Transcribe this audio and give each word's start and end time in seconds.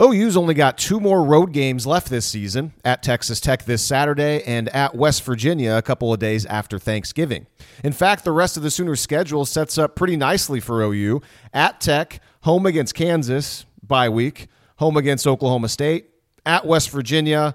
OU's 0.00 0.36
only 0.36 0.54
got 0.54 0.78
two 0.78 0.98
more 0.98 1.22
road 1.22 1.52
games 1.52 1.86
left 1.86 2.08
this 2.08 2.24
season 2.24 2.72
at 2.84 3.02
Texas 3.02 3.40
Tech 3.40 3.64
this 3.64 3.82
Saturday 3.82 4.42
and 4.44 4.68
at 4.70 4.94
West 4.94 5.22
Virginia 5.22 5.76
a 5.76 5.82
couple 5.82 6.12
of 6.12 6.18
days 6.18 6.46
after 6.46 6.78
Thanksgiving. 6.78 7.46
In 7.84 7.92
fact, 7.92 8.24
the 8.24 8.32
rest 8.32 8.56
of 8.56 8.62
the 8.62 8.70
Sooners' 8.70 9.00
schedule 9.00 9.44
sets 9.44 9.76
up 9.76 9.94
pretty 9.94 10.16
nicely 10.16 10.60
for 10.60 10.82
OU 10.82 11.20
at 11.52 11.80
Tech, 11.80 12.20
home 12.42 12.64
against 12.64 12.94
Kansas, 12.94 13.66
bye 13.86 14.08
week, 14.08 14.48
home 14.76 14.96
against 14.96 15.26
Oklahoma 15.26 15.68
State, 15.68 16.08
at 16.46 16.66
West 16.66 16.90
Virginia, 16.90 17.54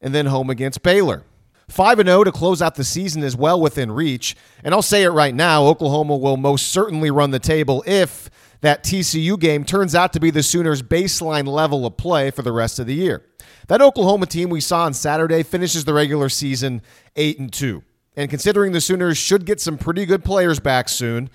and 0.00 0.14
then 0.14 0.26
home 0.26 0.48
against 0.48 0.82
Baylor. 0.82 1.22
5 1.68 1.98
0 2.04 2.24
to 2.24 2.32
close 2.32 2.60
out 2.60 2.74
the 2.74 2.84
season 2.84 3.22
is 3.22 3.36
well 3.36 3.60
within 3.60 3.90
reach. 3.92 4.36
And 4.62 4.74
I'll 4.74 4.82
say 4.82 5.02
it 5.02 5.10
right 5.10 5.34
now 5.34 5.64
Oklahoma 5.64 6.16
will 6.16 6.36
most 6.36 6.68
certainly 6.68 7.10
run 7.10 7.30
the 7.30 7.38
table 7.38 7.82
if 7.86 8.30
that 8.60 8.82
TCU 8.82 9.38
game 9.38 9.64
turns 9.64 9.94
out 9.94 10.12
to 10.14 10.20
be 10.20 10.30
the 10.30 10.42
Sooners' 10.42 10.82
baseline 10.82 11.46
level 11.46 11.84
of 11.84 11.96
play 11.96 12.30
for 12.30 12.42
the 12.42 12.52
rest 12.52 12.78
of 12.78 12.86
the 12.86 12.94
year. 12.94 13.22
That 13.68 13.82
Oklahoma 13.82 14.26
team 14.26 14.50
we 14.50 14.60
saw 14.60 14.84
on 14.84 14.94
Saturday 14.94 15.42
finishes 15.42 15.84
the 15.84 15.94
regular 15.94 16.28
season 16.28 16.82
8 17.16 17.38
and 17.38 17.52
2. 17.52 17.82
And 18.16 18.30
considering 18.30 18.72
the 18.72 18.80
Sooners 18.80 19.18
should 19.18 19.44
get 19.44 19.60
some 19.60 19.76
pretty 19.76 20.06
good 20.06 20.24
players 20.24 20.60
back 20.60 20.88
soon, 20.88 21.30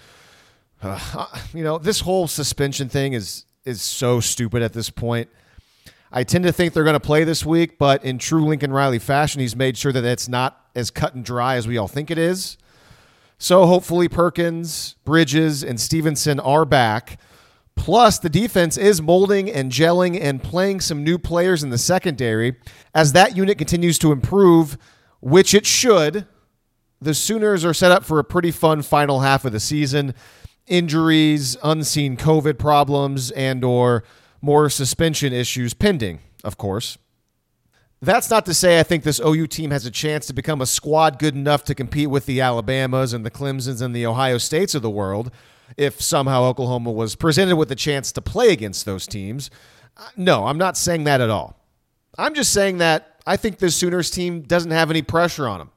uh, 0.81 1.25
you 1.53 1.63
know, 1.63 1.77
this 1.77 2.01
whole 2.01 2.27
suspension 2.27 2.89
thing 2.89 3.13
is 3.13 3.45
is 3.65 3.81
so 3.81 4.19
stupid 4.19 4.61
at 4.61 4.73
this 4.73 4.89
point. 4.89 5.29
I 6.11 6.23
tend 6.23 6.43
to 6.45 6.51
think 6.51 6.73
they're 6.73 6.83
going 6.83 6.95
to 6.95 6.99
play 6.99 7.23
this 7.23 7.45
week, 7.45 7.77
but 7.77 8.03
in 8.03 8.17
true 8.17 8.45
Lincoln 8.45 8.73
Riley 8.73 8.99
fashion, 8.99 9.41
he's 9.41 9.55
made 9.55 9.77
sure 9.77 9.91
that 9.91 10.03
it's 10.03 10.27
not 10.27 10.69
as 10.75 10.89
cut 10.89 11.13
and 11.13 11.23
dry 11.23 11.55
as 11.55 11.67
we 11.67 11.77
all 11.77 11.87
think 11.87 12.09
it 12.09 12.17
is. 12.17 12.57
So 13.37 13.65
hopefully 13.67 14.09
Perkins, 14.09 14.95
Bridges, 15.05 15.63
and 15.63 15.79
Stevenson 15.79 16.39
are 16.39 16.65
back. 16.65 17.19
Plus, 17.75 18.19
the 18.19 18.29
defense 18.29 18.75
is 18.75 19.01
molding 19.01 19.49
and 19.49 19.71
gelling 19.71 20.19
and 20.19 20.43
playing 20.43 20.81
some 20.81 21.03
new 21.03 21.17
players 21.17 21.63
in 21.63 21.69
the 21.69 21.77
secondary. 21.77 22.57
As 22.93 23.13
that 23.13 23.37
unit 23.37 23.57
continues 23.57 23.97
to 23.99 24.11
improve, 24.11 24.77
which 25.21 25.53
it 25.53 25.65
should, 25.65 26.27
the 26.99 27.13
Sooners 27.13 27.63
are 27.63 27.73
set 27.73 27.91
up 27.91 28.03
for 28.03 28.19
a 28.19 28.23
pretty 28.23 28.51
fun 28.51 28.81
final 28.81 29.21
half 29.21 29.45
of 29.45 29.53
the 29.53 29.59
season. 29.59 30.13
Injuries, 30.67 31.55
unseen 31.63 32.17
COVID 32.17 32.59
problems, 32.59 33.31
and 33.31 33.63
or 33.63 34.03
more 34.41 34.69
suspension 34.69 35.33
issues 35.33 35.73
pending, 35.73 36.19
of 36.43 36.57
course. 36.57 36.97
That's 38.01 38.29
not 38.29 38.45
to 38.45 38.53
say 38.53 38.79
I 38.79 38.83
think 38.83 39.03
this 39.03 39.19
OU 39.19 39.47
team 39.47 39.71
has 39.71 39.85
a 39.85 39.91
chance 39.91 40.25
to 40.27 40.33
become 40.33 40.61
a 40.61 40.65
squad 40.65 41.19
good 41.19 41.35
enough 41.35 41.65
to 41.65 41.75
compete 41.75 42.09
with 42.09 42.25
the 42.25 42.39
Alabamas 42.39 43.11
and 43.11 43.25
the 43.25 43.31
Clemsons 43.31 43.81
and 43.81 43.93
the 43.93 44.05
Ohio 44.05 44.37
States 44.37 44.73
of 44.73 44.81
the 44.81 44.89
world 44.89 45.31
if 45.75 46.01
somehow 46.01 46.43
Oklahoma 46.43 46.91
was 46.91 47.15
presented 47.15 47.57
with 47.57 47.71
a 47.71 47.75
chance 47.75 48.11
to 48.13 48.21
play 48.21 48.51
against 48.51 48.85
those 48.85 49.05
teams. 49.05 49.49
Uh, 49.97 50.07
no, 50.15 50.47
I'm 50.47 50.57
not 50.57 50.77
saying 50.77 51.03
that 51.03 51.19
at 51.19 51.29
all. 51.29 51.57
I'm 52.17 52.33
just 52.33 52.53
saying 52.53 52.77
that 52.77 53.21
I 53.27 53.37
think 53.37 53.59
this 53.59 53.75
Sooners 53.75 54.09
team 54.09 54.41
doesn't 54.41 54.71
have 54.71 54.89
any 54.89 55.01
pressure 55.01 55.47
on 55.47 55.59
them. 55.59 55.71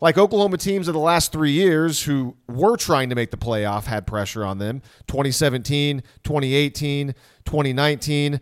Like 0.00 0.16
Oklahoma 0.16 0.56
teams 0.56 0.88
of 0.88 0.94
the 0.94 1.00
last 1.00 1.30
three 1.30 1.52
years 1.52 2.02
who 2.02 2.36
were 2.48 2.76
trying 2.76 3.10
to 3.10 3.14
make 3.14 3.30
the 3.30 3.36
playoff 3.36 3.84
had 3.84 4.06
pressure 4.06 4.44
on 4.44 4.58
them 4.58 4.80
2017, 5.08 6.02
2018, 6.24 7.14
2019. 7.44 8.40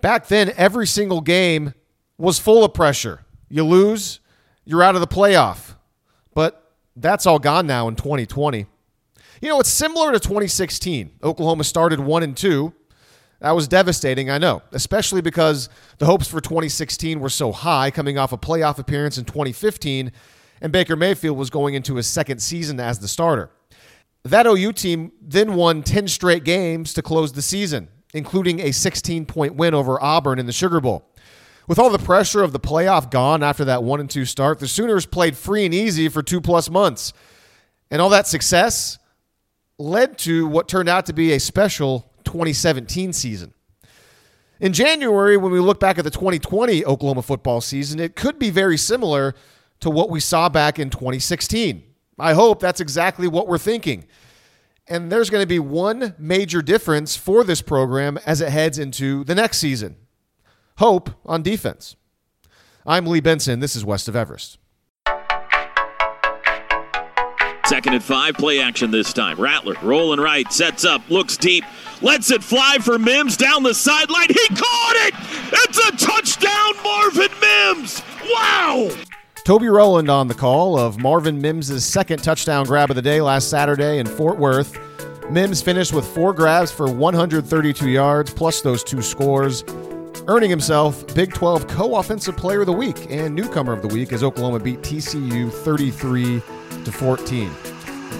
Back 0.00 0.28
then, 0.28 0.52
every 0.56 0.86
single 0.86 1.20
game 1.20 1.74
was 2.18 2.38
full 2.38 2.64
of 2.64 2.72
pressure. 2.72 3.24
You 3.48 3.64
lose, 3.64 4.20
you're 4.64 4.82
out 4.82 4.94
of 4.94 5.00
the 5.00 5.08
playoff. 5.08 5.74
But 6.34 6.72
that's 6.94 7.26
all 7.26 7.40
gone 7.40 7.66
now 7.66 7.88
in 7.88 7.96
2020. 7.96 8.66
You 9.40 9.48
know, 9.48 9.58
it's 9.58 9.68
similar 9.68 10.12
to 10.12 10.20
2016. 10.20 11.10
Oklahoma 11.22 11.64
started 11.64 11.98
1 11.98 12.22
and 12.22 12.36
2. 12.36 12.72
That 13.40 13.50
was 13.50 13.68
devastating, 13.68 14.30
I 14.30 14.38
know, 14.38 14.62
especially 14.72 15.20
because 15.20 15.68
the 15.98 16.06
hopes 16.06 16.26
for 16.26 16.40
2016 16.40 17.20
were 17.20 17.28
so 17.28 17.52
high 17.52 17.90
coming 17.90 18.16
off 18.16 18.32
a 18.32 18.38
playoff 18.38 18.78
appearance 18.78 19.18
in 19.18 19.24
2015 19.24 20.10
and 20.60 20.72
Baker 20.72 20.96
Mayfield 20.96 21.36
was 21.36 21.50
going 21.50 21.74
into 21.74 21.96
his 21.96 22.06
second 22.06 22.40
season 22.40 22.80
as 22.80 22.98
the 22.98 23.08
starter. 23.08 23.50
That 24.24 24.46
OU 24.46 24.72
team 24.72 25.12
then 25.20 25.54
won 25.54 25.82
10 25.82 26.08
straight 26.08 26.42
games 26.42 26.92
to 26.94 27.02
close 27.02 27.32
the 27.32 27.42
season, 27.42 27.88
including 28.12 28.60
a 28.60 28.72
16 28.72 29.26
point 29.26 29.54
win 29.54 29.74
over 29.74 30.02
Auburn 30.02 30.38
in 30.38 30.46
the 30.46 30.52
Sugar 30.52 30.80
Bowl. 30.80 31.08
With 31.68 31.78
all 31.78 31.90
the 31.90 31.98
pressure 31.98 32.42
of 32.42 32.52
the 32.52 32.60
playoff 32.60 33.10
gone 33.10 33.42
after 33.42 33.64
that 33.64 33.82
1 33.82 34.00
and 34.00 34.10
2 34.10 34.24
start, 34.24 34.58
the 34.58 34.68
Sooners 34.68 35.06
played 35.06 35.36
free 35.36 35.64
and 35.64 35.74
easy 35.74 36.08
for 36.08 36.22
2 36.22 36.40
plus 36.40 36.70
months. 36.70 37.12
And 37.90 38.00
all 38.02 38.08
that 38.10 38.26
success 38.26 38.98
led 39.78 40.18
to 40.18 40.46
what 40.46 40.68
turned 40.68 40.88
out 40.88 41.06
to 41.06 41.12
be 41.12 41.32
a 41.32 41.40
special 41.40 42.10
2017 42.24 43.12
season. 43.12 43.52
In 44.58 44.72
January, 44.72 45.36
when 45.36 45.52
we 45.52 45.60
look 45.60 45.78
back 45.78 45.98
at 45.98 46.04
the 46.04 46.10
2020 46.10 46.84
Oklahoma 46.84 47.22
football 47.22 47.60
season, 47.60 48.00
it 48.00 48.16
could 48.16 48.38
be 48.38 48.50
very 48.50 48.78
similar 48.78 49.34
to 49.80 49.90
what 49.90 50.10
we 50.10 50.20
saw 50.20 50.48
back 50.48 50.78
in 50.78 50.90
2016. 50.90 51.82
I 52.18 52.32
hope 52.32 52.60
that's 52.60 52.80
exactly 52.80 53.28
what 53.28 53.46
we're 53.46 53.58
thinking. 53.58 54.06
And 54.88 55.10
there's 55.10 55.30
going 55.30 55.42
to 55.42 55.48
be 55.48 55.58
one 55.58 56.14
major 56.18 56.62
difference 56.62 57.16
for 57.16 57.44
this 57.44 57.60
program 57.60 58.18
as 58.24 58.40
it 58.40 58.50
heads 58.50 58.78
into 58.78 59.24
the 59.24 59.34
next 59.34 59.58
season 59.58 59.96
hope 60.78 61.10
on 61.24 61.42
defense. 61.42 61.96
I'm 62.86 63.06
Lee 63.06 63.20
Benson. 63.20 63.60
This 63.60 63.74
is 63.74 63.84
West 63.84 64.08
of 64.08 64.16
Everest. 64.16 64.58
Second 67.66 67.94
and 67.94 68.02
five, 68.04 68.34
play 68.34 68.60
action 68.60 68.92
this 68.92 69.12
time. 69.12 69.40
Rattler 69.40 69.74
rolling 69.82 70.20
right, 70.20 70.50
sets 70.52 70.84
up, 70.84 71.02
looks 71.10 71.36
deep, 71.36 71.64
lets 72.00 72.30
it 72.30 72.44
fly 72.44 72.78
for 72.80 72.96
Mims 72.96 73.36
down 73.36 73.64
the 73.64 73.74
sideline. 73.74 74.28
He 74.28 74.48
caught 74.54 74.94
it! 75.08 75.14
It's 75.52 75.78
a 75.78 76.06
touchdown, 76.06 76.74
Marvin 76.84 77.32
Mims! 77.40 78.02
Wow! 78.30 78.90
Toby 79.46 79.68
Rowland 79.68 80.10
on 80.10 80.26
the 80.26 80.34
call 80.34 80.76
of 80.76 80.98
Marvin 80.98 81.40
Mims' 81.40 81.84
second 81.84 82.20
touchdown 82.20 82.66
grab 82.66 82.90
of 82.90 82.96
the 82.96 83.02
day 83.02 83.20
last 83.20 83.48
Saturday 83.48 84.00
in 84.00 84.04
Fort 84.04 84.38
Worth. 84.38 84.76
Mims 85.30 85.62
finished 85.62 85.92
with 85.92 86.04
four 86.04 86.32
grabs 86.32 86.72
for 86.72 86.90
132 86.90 87.88
yards, 87.88 88.34
plus 88.34 88.60
those 88.60 88.82
two 88.82 89.00
scores, 89.00 89.62
earning 90.26 90.50
himself 90.50 91.06
Big 91.14 91.32
12 91.32 91.68
Co 91.68 91.94
Offensive 91.94 92.36
Player 92.36 92.62
of 92.62 92.66
the 92.66 92.72
Week 92.72 93.06
and 93.08 93.36
Newcomer 93.36 93.72
of 93.72 93.82
the 93.82 93.88
Week 93.94 94.12
as 94.12 94.24
Oklahoma 94.24 94.58
beat 94.58 94.80
TCU 94.80 95.52
33 95.52 96.42
to 96.84 96.90
14. 96.90 97.48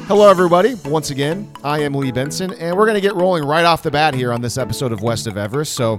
Hello, 0.06 0.30
everybody. 0.30 0.74
Once 0.84 1.10
again, 1.10 1.52
I 1.64 1.80
am 1.80 1.92
Lee 1.94 2.12
Benson, 2.12 2.52
and 2.52 2.76
we're 2.76 2.86
going 2.86 2.94
to 2.94 3.00
get 3.00 3.16
rolling 3.16 3.44
right 3.44 3.64
off 3.64 3.82
the 3.82 3.90
bat 3.90 4.14
here 4.14 4.32
on 4.32 4.42
this 4.42 4.56
episode 4.56 4.92
of 4.92 5.02
West 5.02 5.26
of 5.26 5.36
Everest. 5.36 5.72
So, 5.72 5.98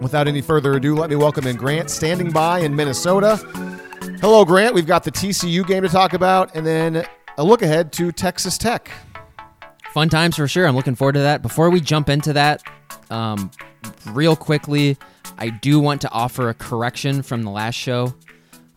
without 0.00 0.26
any 0.26 0.40
further 0.40 0.72
ado, 0.72 0.96
let 0.96 1.10
me 1.10 1.14
welcome 1.14 1.46
in 1.46 1.54
Grant 1.54 1.90
standing 1.90 2.32
by 2.32 2.58
in 2.58 2.74
Minnesota. 2.74 3.77
Hello, 4.20 4.44
Grant. 4.44 4.74
We've 4.74 4.84
got 4.84 5.04
the 5.04 5.12
TCU 5.12 5.64
game 5.64 5.84
to 5.84 5.88
talk 5.88 6.12
about, 6.12 6.56
and 6.56 6.66
then 6.66 7.06
a 7.36 7.44
look 7.44 7.62
ahead 7.62 7.92
to 7.92 8.10
Texas 8.10 8.58
Tech. 8.58 8.90
Fun 9.92 10.08
times 10.08 10.34
for 10.34 10.48
sure. 10.48 10.66
I'm 10.66 10.74
looking 10.74 10.96
forward 10.96 11.12
to 11.12 11.20
that. 11.20 11.40
Before 11.40 11.70
we 11.70 11.80
jump 11.80 12.08
into 12.08 12.32
that, 12.32 12.60
um, 13.10 13.52
real 14.06 14.34
quickly, 14.34 14.96
I 15.38 15.50
do 15.50 15.78
want 15.78 16.00
to 16.00 16.10
offer 16.10 16.48
a 16.48 16.54
correction 16.54 17.22
from 17.22 17.44
the 17.44 17.50
last 17.52 17.76
show. 17.76 18.12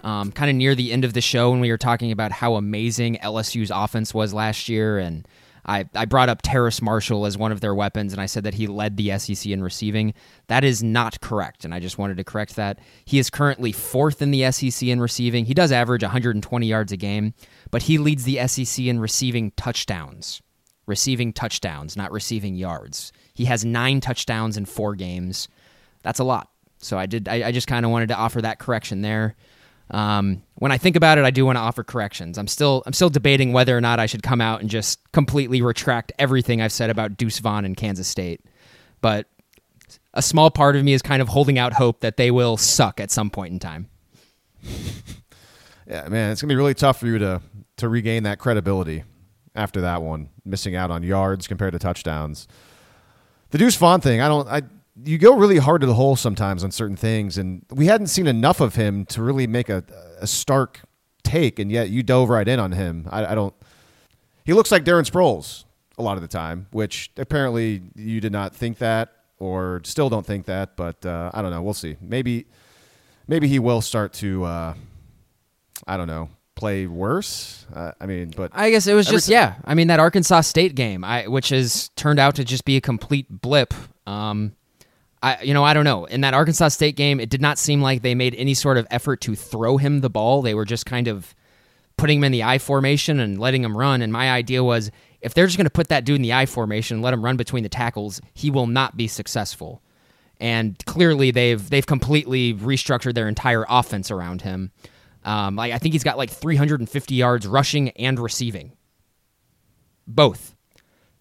Um, 0.04 0.32
kind 0.32 0.52
of 0.52 0.56
near 0.56 0.76
the 0.76 0.92
end 0.92 1.06
of 1.06 1.14
the 1.14 1.22
show 1.22 1.50
when 1.50 1.60
we 1.60 1.72
were 1.72 1.78
talking 1.78 2.12
about 2.12 2.32
how 2.32 2.54
amazing 2.54 3.18
LSU's 3.24 3.72
offense 3.74 4.14
was 4.14 4.36
last 4.36 4.70
year, 4.70 5.00
and 5.00 5.28
I, 5.66 5.86
I 5.94 6.06
brought 6.06 6.30
up 6.30 6.42
Terrace 6.42 6.82
Marshall 6.82 7.26
as 7.26 7.38
one 7.38 7.52
of 7.52 7.62
their 7.62 7.76
weapons, 7.76 8.14
and 8.14 8.22
I 8.22 8.26
said 8.26 8.44
that 8.44 8.56
he 8.56 8.68
led 8.68 8.98
the 8.98 9.18
SEC 9.18 9.52
in 9.52 9.64
receiving. 9.64 10.14
That 10.48 10.64
is 10.64 10.82
not 10.82 11.22
correct, 11.22 11.66
and 11.66 11.74
I 11.74 11.80
just 11.80 11.98
wanted 11.98 12.18
to 12.18 12.24
correct 12.24 12.56
that. 12.56 12.80
He 13.06 13.20
is 13.20 13.30
currently 13.30 13.72
fourth 13.72 14.22
in 14.22 14.32
the 14.32 14.52
SEC 14.52 14.88
in 14.88 15.00
receiving. 15.00 15.46
He 15.46 15.54
does 15.54 15.72
average 15.72 16.04
120 16.04 16.66
yards 16.66 16.92
a 16.92 16.98
game, 16.98 17.34
but 17.70 17.84
he 17.84 17.98
leads 17.98 18.24
the 18.24 18.46
SEC 18.48 18.86
in 18.86 19.00
receiving 19.00 19.52
touchdowns. 19.52 20.42
Receiving 20.88 21.32
touchdowns, 21.32 21.96
not 21.96 22.12
receiving 22.12 22.56
yards. 22.56 23.14
He 23.34 23.46
has 23.46 23.64
nine 23.64 24.02
touchdowns 24.02 24.58
in 24.58 24.66
four 24.66 24.96
games. 24.96 25.48
That's 26.02 26.20
a 26.20 26.24
lot. 26.24 26.50
So 26.80 26.98
I 26.98 27.06
did. 27.06 27.28
I, 27.28 27.48
I 27.48 27.52
just 27.52 27.68
kind 27.68 27.86
of 27.86 27.92
wanted 27.92 28.08
to 28.10 28.16
offer 28.16 28.42
that 28.42 28.60
correction 28.60 29.02
there. 29.02 29.36
Um, 29.92 30.42
when 30.56 30.72
I 30.72 30.78
think 30.78 30.96
about 30.96 31.18
it, 31.18 31.26
I 31.26 31.32
do 31.32 31.46
want 31.46 31.58
to 31.58 31.62
offer 31.62 31.84
corrections. 31.84 32.38
I'm 32.38 32.48
still 32.48 32.82
I'm 32.86 32.94
still 32.94 33.10
debating 33.10 33.52
whether 33.52 33.78
or 33.78 33.82
not 33.82 34.00
I 34.00 34.06
should 34.06 34.24
come 34.24 34.40
out 34.40 34.62
and 34.62 34.70
just 34.70 35.00
completely 35.12 35.62
retract 35.62 36.14
everything 36.18 36.62
I've 36.62 36.72
said 36.72 36.90
about 36.90 37.18
Deuce 37.18 37.40
Vaughn 37.40 37.66
and 37.66 37.76
Kansas 37.76 38.08
State. 38.08 38.42
But 39.02 39.28
a 40.14 40.22
small 40.22 40.50
part 40.50 40.76
of 40.76 40.84
me 40.84 40.94
is 40.94 41.02
kind 41.02 41.22
of 41.22 41.28
holding 41.28 41.60
out 41.60 41.74
hope 41.74 42.00
that 42.02 42.18
they 42.18 42.32
will 42.32 42.56
suck 42.58 43.00
at 43.00 43.12
some 43.12 43.30
point 43.30 43.52
in 43.52 43.60
time. 43.60 43.90
yeah, 45.88 46.08
man, 46.08 46.32
it's 46.32 46.42
gonna 46.42 46.52
be 46.52 46.56
really 46.56 46.74
tough 46.74 47.00
for 47.00 47.08
you 47.08 47.20
to 47.20 47.42
to 47.78 47.90
regain 47.90 48.24
that 48.24 48.40
credibility 48.40 49.04
after 49.56 49.82
that 49.82 50.02
one, 50.02 50.30
missing 50.46 50.76
out 50.76 50.90
on 50.90 51.04
yards 51.04 51.48
compared 51.48 51.74
to 51.74 51.80
touchdowns. 51.80 52.48
The 53.50 53.58
Deuce 53.58 53.76
Vaughn 53.76 54.00
thing, 54.00 54.22
I 54.22 54.30
don't 54.30 54.48
I 54.48 54.62
you 55.04 55.18
go 55.18 55.36
really 55.36 55.58
hard 55.58 55.82
to 55.82 55.88
the 55.88 55.94
hole 55.94 56.16
sometimes 56.16 56.64
on 56.64 56.72
certain 56.72 56.96
things, 56.96 57.38
and 57.38 57.66
we 57.72 57.88
hadn't 57.88 58.08
seen 58.08 58.28
enough 58.28 58.60
of 58.60 58.76
him 58.76 59.06
to 59.08 59.22
really 59.22 59.48
make 59.48 59.70
a, 59.70 59.84
a 60.20 60.28
stark 60.28 60.82
take, 61.24 61.60
and 61.60 61.72
yet 61.72 61.90
you 61.90 62.04
dove 62.04 62.30
right 62.30 62.48
in 62.48 62.60
on 62.60 62.72
him. 62.72 63.08
I, 63.12 63.26
I 63.28 63.36
don't. 63.36 63.54
He 64.46 64.54
looks 64.54 64.72
like 64.72 64.84
Darren 64.84 65.10
Sproles 65.10 65.66
a 65.98 66.04
lot 66.04 66.18
of 66.18 66.22
the 66.22 66.28
time, 66.28 66.68
which 66.72 67.12
apparently 67.18 67.82
you 67.96 68.20
did 68.22 68.32
not 68.32 68.56
think 68.56 68.80
that 68.80 69.14
or 69.38 69.82
still 69.84 70.10
don't 70.10 70.26
think 70.26 70.46
that, 70.46 70.76
but 70.76 71.06
uh, 71.06 71.32
I 71.34 71.42
don't 71.42 71.52
know. 71.52 71.62
We'll 71.62 71.74
see. 71.74 71.98
Maybe 72.02 72.46
maybe 73.28 73.48
he 73.48 73.60
will 73.60 73.82
start 73.82 74.14
to 74.14 74.44
uh, 74.44 74.74
I 75.88 75.98
don't 75.98 76.08
know 76.08 76.30
play 76.56 76.86
worse. 76.86 77.66
Uh, 77.74 77.92
I 78.00 78.06
mean, 78.06 78.34
but 78.36 78.52
I 78.54 78.70
guess 78.70 78.86
it 78.86 78.94
was 78.94 79.08
just 79.08 79.28
yeah. 79.28 79.56
I 79.66 79.74
mean 79.74 79.88
that 79.88 80.00
Arkansas 80.00 80.42
State 80.42 80.76
game, 80.76 81.04
I 81.04 81.28
which 81.28 81.50
has 81.50 81.90
turned 81.96 82.20
out 82.20 82.36
to 82.36 82.44
just 82.44 82.66
be 82.66 82.78
a 82.78 82.82
complete 82.82 83.28
blip. 83.30 83.74
Um, 84.06 84.54
I 85.22 85.42
you 85.42 85.54
know 85.54 85.64
I 85.64 85.74
don't 85.74 85.86
know. 85.86 86.06
In 86.06 86.22
that 86.22 86.34
Arkansas 86.34 86.70
State 86.70 86.96
game, 86.96 87.20
it 87.20 87.30
did 87.30 87.42
not 87.42 87.58
seem 87.58 87.82
like 87.82 88.02
they 88.02 88.16
made 88.16 88.36
any 88.36 88.54
sort 88.54 88.78
of 88.78 88.88
effort 88.90 89.22
to 89.22 89.36
throw 89.36 89.78
him 89.78 90.02
the 90.02 90.10
ball. 90.10 90.42
They 90.42 90.54
were 90.54 90.66
just 90.66 90.86
kind 90.86 91.08
of 91.08 91.36
putting 91.98 92.18
him 92.18 92.24
in 92.24 92.32
the 92.32 92.44
I 92.44 92.58
formation 92.58 93.20
and 93.20 93.40
letting 93.40 93.64
him 93.64 93.78
run. 93.78 94.02
And 94.02 94.12
my 94.12 94.32
idea 94.32 94.64
was 94.64 94.90
if 95.22 95.34
they're 95.34 95.46
just 95.46 95.58
going 95.58 95.66
to 95.66 95.72
put 95.72 95.90
that 95.90 96.04
dude 96.04 96.16
in 96.16 96.22
the 96.24 96.34
I 96.34 96.48
formation 96.48 96.96
and 96.96 97.04
let 97.04 97.14
him 97.14 97.24
run 97.24 97.38
between 97.38 97.64
the 97.64 97.70
tackles, 97.70 98.20
he 98.34 98.50
will 98.50 98.68
not 98.68 98.98
be 98.98 99.08
successful. 99.08 99.84
And 100.40 100.84
clearly 100.86 101.30
they've 101.30 101.70
they've 101.70 101.86
completely 101.86 102.56
restructured 102.56 103.14
their 103.14 103.28
entire 103.28 103.66
offense 103.70 104.10
around 104.10 104.42
him. 104.42 104.72
Um, 105.24 105.56
like 105.56 105.72
I 105.72 105.78
think 105.78 105.94
he's 105.94 106.04
got 106.04 106.18
like 106.18 106.32
350 106.32 107.14
yards 107.14 107.46
rushing 107.46 107.90
and 107.92 108.20
receiving, 108.20 108.76
both. 110.08 110.56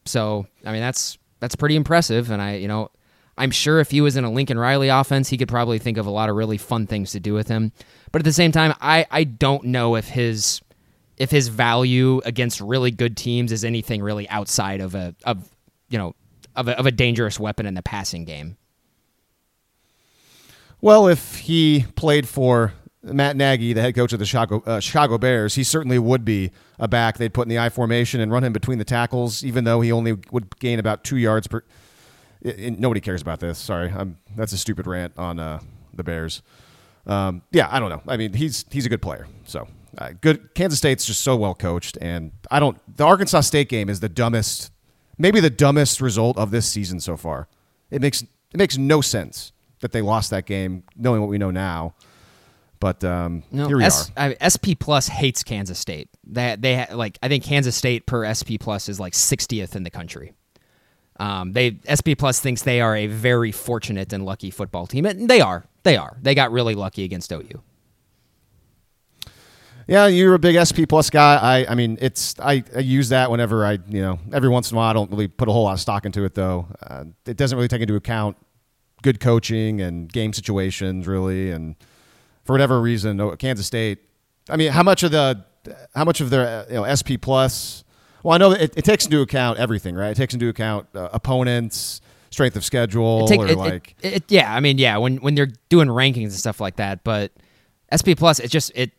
So 0.06 0.46
I 0.64 0.72
mean 0.72 0.80
that's 0.80 1.18
that's 1.38 1.54
pretty 1.54 1.76
impressive. 1.76 2.30
And 2.30 2.40
I 2.40 2.54
you 2.54 2.68
know 2.68 2.90
I'm 3.38 3.50
sure 3.50 3.80
if 3.80 3.90
he 3.90 4.00
was 4.00 4.16
in 4.16 4.24
a 4.24 4.30
Lincoln 4.30 4.58
Riley 4.58 4.88
offense, 4.88 5.28
he 5.28 5.38
could 5.38 5.48
probably 5.48 5.78
think 5.78 5.96
of 5.96 6.06
a 6.06 6.10
lot 6.10 6.28
of 6.28 6.36
really 6.36 6.58
fun 6.58 6.86
things 6.86 7.12
to 7.12 7.20
do 7.20 7.32
with 7.32 7.48
him. 7.48 7.72
But 8.12 8.20
at 8.20 8.24
the 8.24 8.32
same 8.32 8.52
time, 8.52 8.74
I 8.80 9.06
I 9.10 9.24
don't 9.24 9.64
know 9.64 9.96
if 9.96 10.08
his 10.08 10.60
if 11.16 11.30
his 11.30 11.48
value 11.48 12.20
against 12.24 12.60
really 12.60 12.90
good 12.90 13.16
teams 13.16 13.52
is 13.52 13.64
anything 13.64 14.02
really 14.02 14.28
outside 14.28 14.80
of 14.80 14.94
a 14.94 15.14
of 15.24 15.48
you 15.88 15.98
know 15.98 16.14
of 16.56 16.68
a, 16.68 16.78
of 16.78 16.86
a 16.86 16.90
dangerous 16.90 17.38
weapon 17.38 17.66
in 17.66 17.74
the 17.74 17.82
passing 17.82 18.24
game. 18.24 18.56
Well, 20.80 21.08
if 21.08 21.36
he 21.36 21.84
played 21.94 22.26
for 22.26 22.72
Matt 23.02 23.36
Nagy, 23.36 23.72
the 23.72 23.82
head 23.82 23.94
coach 23.94 24.12
of 24.12 24.18
the 24.18 24.24
Chicago, 24.24 24.62
uh, 24.66 24.80
Chicago 24.80 25.18
Bears, 25.18 25.54
he 25.54 25.62
certainly 25.62 25.98
would 25.98 26.24
be 26.24 26.50
a 26.78 26.88
back 26.88 27.18
they'd 27.18 27.34
put 27.34 27.42
in 27.42 27.48
the 27.48 27.58
I 27.58 27.68
formation 27.68 28.20
and 28.20 28.32
run 28.32 28.44
him 28.44 28.52
between 28.52 28.78
the 28.78 28.84
tackles, 28.84 29.44
even 29.44 29.64
though 29.64 29.80
he 29.80 29.92
only 29.92 30.16
would 30.30 30.58
gain 30.58 30.78
about 30.78 31.04
two 31.04 31.16
yards 31.16 31.46
per. 31.46 31.62
I- 32.44 32.48
i- 32.48 32.76
nobody 32.78 33.00
cares 33.00 33.22
about 33.22 33.40
this. 33.40 33.58
Sorry, 33.58 33.90
I'm, 33.90 34.16
that's 34.36 34.52
a 34.52 34.58
stupid 34.58 34.86
rant 34.86 35.12
on 35.16 35.38
uh, 35.38 35.60
the 35.94 36.02
Bears. 36.04 36.42
Um, 37.06 37.42
yeah, 37.50 37.68
I 37.70 37.80
don't 37.80 37.88
know. 37.90 38.02
I 38.06 38.16
mean, 38.16 38.32
he's 38.34 38.64
he's 38.70 38.86
a 38.86 38.88
good 38.88 39.02
player. 39.02 39.26
So 39.44 39.66
uh, 39.98 40.10
good. 40.20 40.54
Kansas 40.54 40.78
State's 40.78 41.04
just 41.06 41.22
so 41.22 41.34
well 41.36 41.54
coached, 41.54 41.96
and 42.00 42.32
I 42.50 42.60
don't. 42.60 42.78
The 42.96 43.04
Arkansas 43.04 43.40
State 43.42 43.68
game 43.68 43.88
is 43.88 44.00
the 44.00 44.08
dumbest, 44.08 44.70
maybe 45.18 45.40
the 45.40 45.50
dumbest 45.50 46.00
result 46.00 46.36
of 46.38 46.50
this 46.50 46.66
season 46.68 47.00
so 47.00 47.16
far. 47.16 47.48
It 47.90 48.00
makes 48.02 48.22
it 48.22 48.56
makes 48.58 48.76
no 48.76 49.00
sense 49.00 49.52
that 49.80 49.92
they 49.92 50.02
lost 50.02 50.28
that 50.30 50.44
game, 50.44 50.82
knowing 50.96 51.20
what 51.22 51.30
we 51.30 51.38
know 51.38 51.50
now. 51.50 51.94
But 52.80 53.02
um, 53.04 53.42
No, 53.50 53.66
here 53.66 53.76
we 53.78 53.84
S- 53.84 54.10
are. 54.16 54.34
I- 54.40 54.48
SP 54.48 54.72
Plus 54.78 55.08
hates 55.08 55.42
Kansas 55.42 55.78
State. 55.78 56.08
They 56.26 56.56
they 56.58 56.86
like 56.92 57.18
I 57.22 57.28
think 57.28 57.44
Kansas 57.44 57.74
State 57.76 58.06
per 58.06 58.24
SP 58.32 58.56
Plus 58.60 58.88
is 58.88 59.00
like 59.00 59.12
60th 59.14 59.74
in 59.74 59.82
the 59.84 59.90
country. 59.90 60.32
Um, 61.20 61.52
they 61.52 61.76
SP 61.84 62.16
Plus 62.16 62.40
thinks 62.40 62.62
they 62.62 62.80
are 62.80 62.96
a 62.96 63.06
very 63.06 63.52
fortunate 63.52 64.10
and 64.12 64.24
lucky 64.24 64.50
football 64.50 64.86
team, 64.86 65.04
and 65.04 65.28
they 65.28 65.42
are. 65.42 65.66
They 65.82 65.98
are. 65.98 66.16
They 66.22 66.34
got 66.34 66.50
really 66.50 66.74
lucky 66.74 67.04
against 67.04 67.30
OU. 67.30 67.62
Yeah, 69.86 70.06
you're 70.06 70.34
a 70.34 70.38
big 70.38 70.56
SP 70.56 70.88
plus 70.88 71.10
guy. 71.10 71.36
I, 71.36 71.72
I 71.72 71.74
mean, 71.74 71.98
it's 72.00 72.38
I, 72.38 72.64
I 72.74 72.78
use 72.78 73.10
that 73.10 73.30
whenever 73.30 73.66
I, 73.66 73.72
you 73.88 74.00
know, 74.00 74.18
every 74.32 74.48
once 74.48 74.70
in 74.70 74.76
a 74.76 74.78
while. 74.78 74.88
I 74.88 74.92
don't 74.94 75.10
really 75.10 75.28
put 75.28 75.48
a 75.48 75.52
whole 75.52 75.64
lot 75.64 75.74
of 75.74 75.80
stock 75.80 76.06
into 76.06 76.24
it 76.24 76.34
though. 76.34 76.68
Uh, 76.82 77.04
it 77.26 77.36
doesn't 77.36 77.56
really 77.56 77.68
take 77.68 77.82
into 77.82 77.96
account 77.96 78.36
good 79.02 79.20
coaching 79.20 79.80
and 79.80 80.10
game 80.10 80.32
situations 80.32 81.06
really, 81.06 81.50
and 81.50 81.74
for 82.44 82.52
whatever 82.52 82.80
reason, 82.80 83.36
Kansas 83.36 83.66
State. 83.66 83.98
I 84.48 84.56
mean, 84.56 84.72
how 84.72 84.82
much 84.82 85.02
of 85.02 85.10
the 85.10 85.44
how 85.94 86.04
much 86.04 86.20
of 86.22 86.30
their 86.30 86.64
you 86.68 86.76
know 86.76 86.94
SP 86.94 87.20
plus? 87.20 87.84
Well, 88.22 88.34
I 88.34 88.38
know 88.38 88.52
it, 88.52 88.72
it 88.76 88.84
takes 88.84 89.04
into 89.06 89.20
account 89.22 89.58
everything, 89.58 89.94
right? 89.94 90.10
It 90.10 90.16
takes 90.16 90.34
into 90.34 90.48
account 90.48 90.86
uh, 90.94 91.08
opponents, 91.12 92.00
strength 92.30 92.56
of 92.56 92.64
schedule, 92.64 93.26
Take- 93.26 93.40
or 93.40 93.46
it- 93.48 93.58
like 93.58 93.94
it- 94.02 94.24
yeah, 94.28 94.54
I 94.54 94.60
mean, 94.60 94.78
yeah, 94.78 94.96
when 94.98 95.16
when 95.18 95.34
they're 95.34 95.50
doing 95.68 95.88
rankings 95.88 96.24
and 96.24 96.32
stuff 96.34 96.60
like 96.60 96.76
that, 96.76 97.02
but 97.04 97.32
SP 97.90 98.14
Plus, 98.16 98.38
it 98.40 98.50
just 98.50 98.72
it 98.74 98.92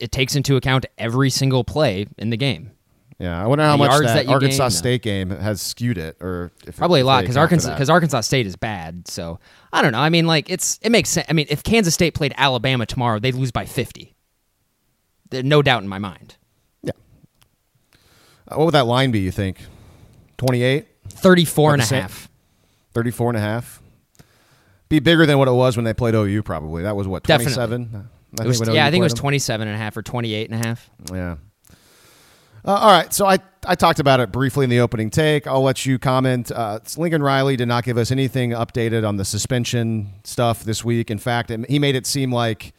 it 0.00 0.12
takes 0.12 0.34
into 0.36 0.56
account 0.56 0.86
every 0.98 1.30
single 1.30 1.64
play 1.64 2.06
in 2.18 2.30
the 2.30 2.36
game. 2.36 2.72
yeah. 3.18 3.40
I 3.42 3.46
wonder 3.46 3.64
how 3.64 3.72
The 3.72 3.78
much 3.78 4.02
that, 4.02 4.26
that 4.26 4.28
Arkansas 4.28 4.64
gain, 4.64 4.64
no. 4.64 4.68
State 4.68 5.02
game 5.02 5.30
has 5.30 5.62
skewed 5.62 5.96
it, 5.96 6.16
or 6.20 6.50
if 6.66 6.76
Probably 6.76 7.00
a 7.02 7.04
lot 7.04 7.20
because 7.22 7.36
Arkansas 7.36 7.70
because 7.72 7.88
Arkansas 7.88 8.20
State 8.22 8.46
is 8.46 8.56
bad. 8.56 9.06
So 9.08 9.38
I 9.72 9.80
don't 9.80 9.92
know. 9.92 10.00
I 10.00 10.08
mean, 10.08 10.26
like 10.26 10.50
it's 10.50 10.78
it 10.82 10.90
makes 10.90 11.08
sense. 11.10 11.26
I 11.30 11.32
mean, 11.32 11.46
if 11.48 11.62
Kansas 11.62 11.94
State 11.94 12.14
played 12.14 12.34
Alabama 12.36 12.84
tomorrow, 12.84 13.18
they'd 13.18 13.34
lose 13.34 13.52
by 13.52 13.64
fifty. 13.64 14.14
There's 15.30 15.44
no 15.44 15.62
doubt 15.62 15.82
in 15.82 15.88
my 15.88 15.98
mind. 15.98 16.36
What 18.56 18.66
would 18.66 18.74
that 18.74 18.86
line 18.86 19.10
be, 19.10 19.20
you 19.20 19.30
think? 19.30 19.58
28? 20.38 20.86
34 21.08 21.74
and 21.74 21.82
a 21.82 21.84
About 21.84 21.84
the 21.84 21.88
same- 21.88 22.00
half. 22.02 22.28
34 22.94 23.30
and 23.30 23.36
a 23.36 23.40
half? 23.40 23.82
Be 24.88 24.98
bigger 24.98 25.24
than 25.24 25.38
what 25.38 25.48
it 25.48 25.52
was 25.52 25.76
when 25.76 25.84
they 25.84 25.94
played 25.94 26.14
OU, 26.14 26.42
probably. 26.42 26.82
That 26.82 26.94
was 26.96 27.06
what, 27.08 27.24
27? 27.24 28.08
It 28.40 28.46
was- 28.46 28.60
yeah, 28.68 28.86
I 28.86 28.90
think 28.90 29.00
it 29.00 29.04
was 29.04 29.12
played 29.14 29.20
27 29.20 29.68
and 29.68 29.74
a 29.74 29.78
half 29.78 29.96
or 29.96 30.02
28 30.02 30.50
and 30.50 30.62
a 30.62 30.66
half. 30.66 30.90
Yeah. 31.12 31.36
Uh, 32.64 32.70
all 32.74 32.90
right, 32.92 33.12
so 33.12 33.26
I, 33.26 33.38
I 33.66 33.74
talked 33.74 33.98
about 33.98 34.20
it 34.20 34.30
briefly 34.30 34.64
in 34.64 34.70
the 34.70 34.80
opening 34.80 35.10
take. 35.10 35.46
I'll 35.48 35.62
let 35.62 35.84
you 35.84 35.98
comment. 35.98 36.52
Uh, 36.52 36.78
Lincoln 36.96 37.22
Riley 37.22 37.56
did 37.56 37.66
not 37.66 37.82
give 37.84 37.96
us 37.98 38.10
anything 38.12 38.50
updated 38.50 39.06
on 39.06 39.16
the 39.16 39.24
suspension 39.24 40.12
stuff 40.22 40.62
this 40.62 40.84
week. 40.84 41.10
In 41.10 41.18
fact, 41.18 41.50
it- 41.50 41.68
he 41.68 41.78
made 41.80 41.96
it 41.96 42.06
seem 42.06 42.30
like 42.32 42.72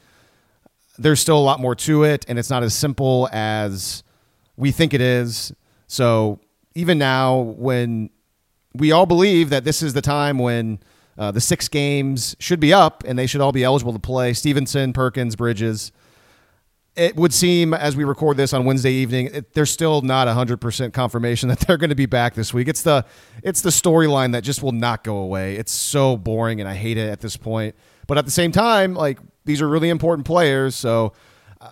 there's 0.97 1.19
still 1.19 1.37
a 1.37 1.41
lot 1.43 1.59
more 1.59 1.75
to 1.75 2.03
it, 2.03 2.23
and 2.29 2.39
it's 2.39 2.49
not 2.49 2.63
as 2.63 2.73
simple 2.73 3.27
as 3.33 4.03
we 4.55 4.71
think 4.71 4.93
it 4.93 5.01
is. 5.01 5.51
So 5.93 6.39
even 6.73 6.97
now, 6.97 7.37
when 7.37 8.09
we 8.73 8.91
all 8.91 9.05
believe 9.05 9.51
that 9.51 9.63
this 9.63 9.83
is 9.83 9.93
the 9.93 10.01
time 10.01 10.39
when 10.39 10.79
uh, 11.19 11.29
the 11.29 11.39
six 11.39 11.67
games 11.67 12.35
should 12.39 12.59
be 12.59 12.73
up 12.73 13.03
and 13.05 13.17
they 13.17 13.27
should 13.27 13.41
all 13.41 13.51
be 13.51 13.63
eligible 13.63 13.93
to 13.93 13.99
play, 13.99 14.33
Stevenson, 14.33 14.91
Perkins, 14.91 15.35
Bridges. 15.35 15.91
It 16.95 17.15
would 17.15 17.31
seem, 17.31 17.75
as 17.75 17.95
we 17.95 18.05
record 18.05 18.37
this 18.37 18.53
on 18.53 18.65
Wednesday 18.65 18.91
evening, 18.91 19.29
it, 19.33 19.53
there's 19.53 19.69
still 19.69 20.01
not 20.01 20.27
hundred 20.27 20.57
percent 20.59 20.95
confirmation 20.95 21.49
that 21.49 21.59
they're 21.59 21.77
going 21.77 21.91
to 21.91 21.95
be 21.95 22.07
back 22.07 22.33
this 22.33 22.55
week. 22.55 22.67
It's 22.67 22.81
the 22.81 23.05
it's 23.43 23.61
the 23.61 23.69
storyline 23.69 24.31
that 24.31 24.43
just 24.43 24.63
will 24.63 24.71
not 24.71 25.03
go 25.03 25.17
away. 25.17 25.57
It's 25.57 25.71
so 25.71 26.17
boring, 26.17 26.59
and 26.59 26.67
I 26.67 26.73
hate 26.73 26.97
it 26.97 27.07
at 27.07 27.19
this 27.19 27.37
point. 27.37 27.75
But 28.07 28.17
at 28.17 28.25
the 28.25 28.31
same 28.31 28.51
time, 28.51 28.95
like 28.95 29.19
these 29.45 29.61
are 29.61 29.69
really 29.69 29.89
important 29.89 30.25
players, 30.25 30.73
so 30.73 31.13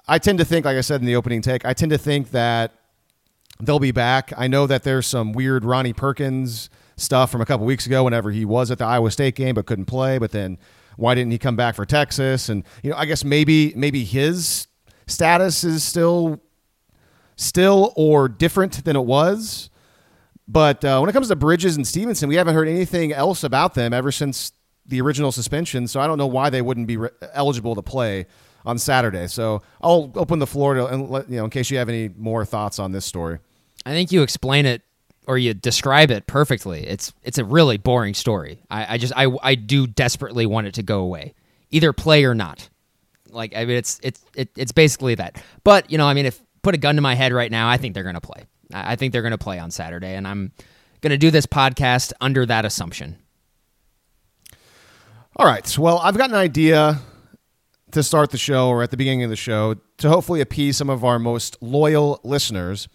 I 0.07 0.19
tend 0.19 0.37
to 0.37 0.45
think, 0.45 0.65
like 0.65 0.77
I 0.77 0.81
said 0.81 1.01
in 1.01 1.07
the 1.07 1.15
opening 1.15 1.41
take, 1.41 1.65
I 1.65 1.73
tend 1.73 1.89
to 1.89 1.97
think 1.97 2.31
that 2.31 2.73
they'll 3.61 3.79
be 3.79 3.91
back. 3.91 4.33
I 4.37 4.47
know 4.47 4.67
that 4.67 4.83
there's 4.83 5.07
some 5.07 5.33
weird 5.33 5.65
Ronnie 5.65 5.93
Perkins 5.93 6.69
stuff 6.97 7.31
from 7.31 7.41
a 7.41 7.45
couple 7.45 7.65
weeks 7.65 7.85
ago 7.85 8.03
whenever 8.03 8.31
he 8.31 8.45
was 8.45 8.71
at 8.71 8.77
the 8.77 8.85
Iowa 8.85 9.11
State 9.11 9.35
game 9.35 9.55
but 9.55 9.65
couldn't 9.65 9.85
play, 9.85 10.17
but 10.17 10.31
then 10.31 10.57
why 10.97 11.15
didn't 11.15 11.31
he 11.31 11.37
come 11.37 11.55
back 11.55 11.75
for 11.75 11.85
Texas? 11.85 12.49
And 12.49 12.63
you 12.83 12.91
know, 12.91 12.97
I 12.97 13.05
guess 13.05 13.23
maybe 13.23 13.73
maybe 13.75 14.03
his 14.03 14.67
status 15.07 15.63
is 15.63 15.83
still 15.83 16.41
still 17.35 17.93
or 17.95 18.27
different 18.27 18.83
than 18.83 18.95
it 18.95 19.05
was. 19.05 19.69
But 20.47 20.83
uh, 20.83 20.99
when 20.99 21.09
it 21.09 21.13
comes 21.13 21.29
to 21.29 21.35
Bridges 21.35 21.77
and 21.77 21.87
Stevenson, 21.87 22.27
we 22.27 22.35
haven't 22.35 22.53
heard 22.53 22.67
anything 22.67 23.13
else 23.13 23.43
about 23.43 23.73
them 23.73 23.93
ever 23.93 24.11
since 24.11 24.51
the 24.85 24.99
original 24.99 25.31
suspension. 25.31 25.87
So 25.87 25.99
I 25.99 26.07
don't 26.07 26.17
know 26.17 26.27
why 26.27 26.49
they 26.49 26.61
wouldn't 26.61 26.87
be 26.87 26.97
re- 26.97 27.09
eligible 27.33 27.75
to 27.75 27.81
play 27.81 28.25
on 28.65 28.77
Saturday. 28.77 29.27
So 29.27 29.61
I'll 29.81 30.11
open 30.15 30.39
the 30.39 30.47
floor 30.47 30.73
to, 30.73 31.25
you 31.29 31.37
know, 31.37 31.45
in 31.45 31.49
case 31.49 31.71
you 31.71 31.77
have 31.77 31.89
any 31.89 32.09
more 32.09 32.43
thoughts 32.45 32.79
on 32.79 32.91
this 32.91 33.05
story. 33.05 33.39
I 33.85 33.91
think 33.91 34.11
you 34.11 34.21
explain 34.21 34.65
it 34.65 34.81
or 35.27 35.37
you 35.37 35.53
describe 35.53 36.11
it 36.11 36.27
perfectly. 36.27 36.85
It's 36.85 37.13
it's 37.23 37.37
a 37.37 37.45
really 37.45 37.77
boring 37.77 38.13
story. 38.13 38.61
I, 38.69 38.95
I 38.95 38.97
just 38.97 39.13
I 39.15 39.27
I 39.41 39.55
do 39.55 39.87
desperately 39.87 40.45
want 40.45 40.67
it 40.67 40.73
to 40.75 40.83
go 40.83 40.99
away, 41.01 41.33
either 41.69 41.93
play 41.93 42.25
or 42.25 42.35
not. 42.35 42.69
Like 43.29 43.55
I 43.55 43.65
mean, 43.65 43.77
it's 43.77 43.99
it's 44.03 44.23
it, 44.35 44.49
it's 44.55 44.71
basically 44.71 45.15
that. 45.15 45.41
But 45.63 45.89
you 45.91 45.97
know, 45.97 46.07
I 46.07 46.13
mean, 46.13 46.25
if 46.25 46.41
put 46.61 46.75
a 46.75 46.77
gun 46.77 46.95
to 46.95 47.01
my 47.01 47.15
head 47.15 47.33
right 47.33 47.51
now, 47.51 47.69
I 47.69 47.77
think 47.77 47.93
they're 47.93 48.03
gonna 48.03 48.21
play. 48.21 48.45
I 48.73 48.93
I 48.93 48.95
think 48.95 49.13
they're 49.13 49.21
gonna 49.21 49.37
play 49.37 49.59
on 49.59 49.71
Saturday, 49.71 50.15
and 50.15 50.27
I'm 50.27 50.51
gonna 51.01 51.17
do 51.17 51.31
this 51.31 51.45
podcast 51.45 52.13
under 52.19 52.45
that 52.45 52.65
assumption. 52.65 53.17
All 55.37 55.45
right. 55.45 55.77
Well, 55.77 55.97
I've 55.99 56.17
got 56.17 56.29
an 56.29 56.35
idea 56.35 56.99
to 57.91 58.03
start 58.03 58.31
the 58.31 58.37
show 58.37 58.69
or 58.69 58.83
at 58.83 58.91
the 58.91 58.97
beginning 58.97 59.23
of 59.23 59.29
the 59.29 59.35
show 59.35 59.75
to 59.97 60.09
hopefully 60.09 60.41
appease 60.41 60.77
some 60.77 60.89
of 60.89 61.03
our 61.03 61.19
most 61.19 61.57
loyal 61.61 62.19
listeners. 62.23 62.87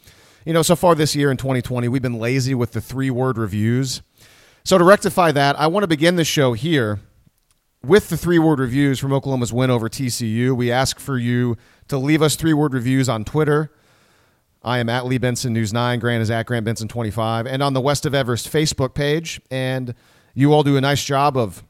You 0.46 0.52
know, 0.52 0.62
so 0.62 0.76
far 0.76 0.94
this 0.94 1.16
year 1.16 1.32
in 1.32 1.36
2020, 1.36 1.88
we've 1.88 2.00
been 2.00 2.20
lazy 2.20 2.54
with 2.54 2.70
the 2.70 2.80
three 2.80 3.10
word 3.10 3.36
reviews. 3.36 4.00
So 4.62 4.78
to 4.78 4.84
rectify 4.84 5.32
that, 5.32 5.58
I 5.58 5.66
want 5.66 5.82
to 5.82 5.88
begin 5.88 6.14
the 6.14 6.24
show 6.24 6.52
here 6.52 7.00
with 7.82 8.10
the 8.10 8.16
three 8.16 8.38
word 8.38 8.60
reviews 8.60 9.00
from 9.00 9.12
Oklahoma's 9.12 9.52
win 9.52 9.70
over 9.70 9.88
TCU. 9.88 10.56
We 10.56 10.70
ask 10.70 11.00
for 11.00 11.18
you 11.18 11.56
to 11.88 11.98
leave 11.98 12.22
us 12.22 12.36
three 12.36 12.52
word 12.52 12.74
reviews 12.74 13.08
on 13.08 13.24
Twitter. 13.24 13.72
I 14.62 14.78
am 14.78 14.88
at 14.88 15.04
Lee 15.04 15.18
Benson 15.18 15.52
News 15.52 15.72
9. 15.72 15.98
Grant 15.98 16.22
is 16.22 16.30
at 16.30 16.46
Grant 16.46 16.64
Benson 16.64 16.86
25. 16.86 17.48
And 17.48 17.60
on 17.60 17.72
the 17.72 17.80
West 17.80 18.06
of 18.06 18.14
Everest 18.14 18.48
Facebook 18.48 18.94
page. 18.94 19.40
And 19.50 19.96
you 20.32 20.52
all 20.52 20.62
do 20.62 20.76
a 20.76 20.80
nice 20.80 21.02
job 21.02 21.36
of 21.36 21.64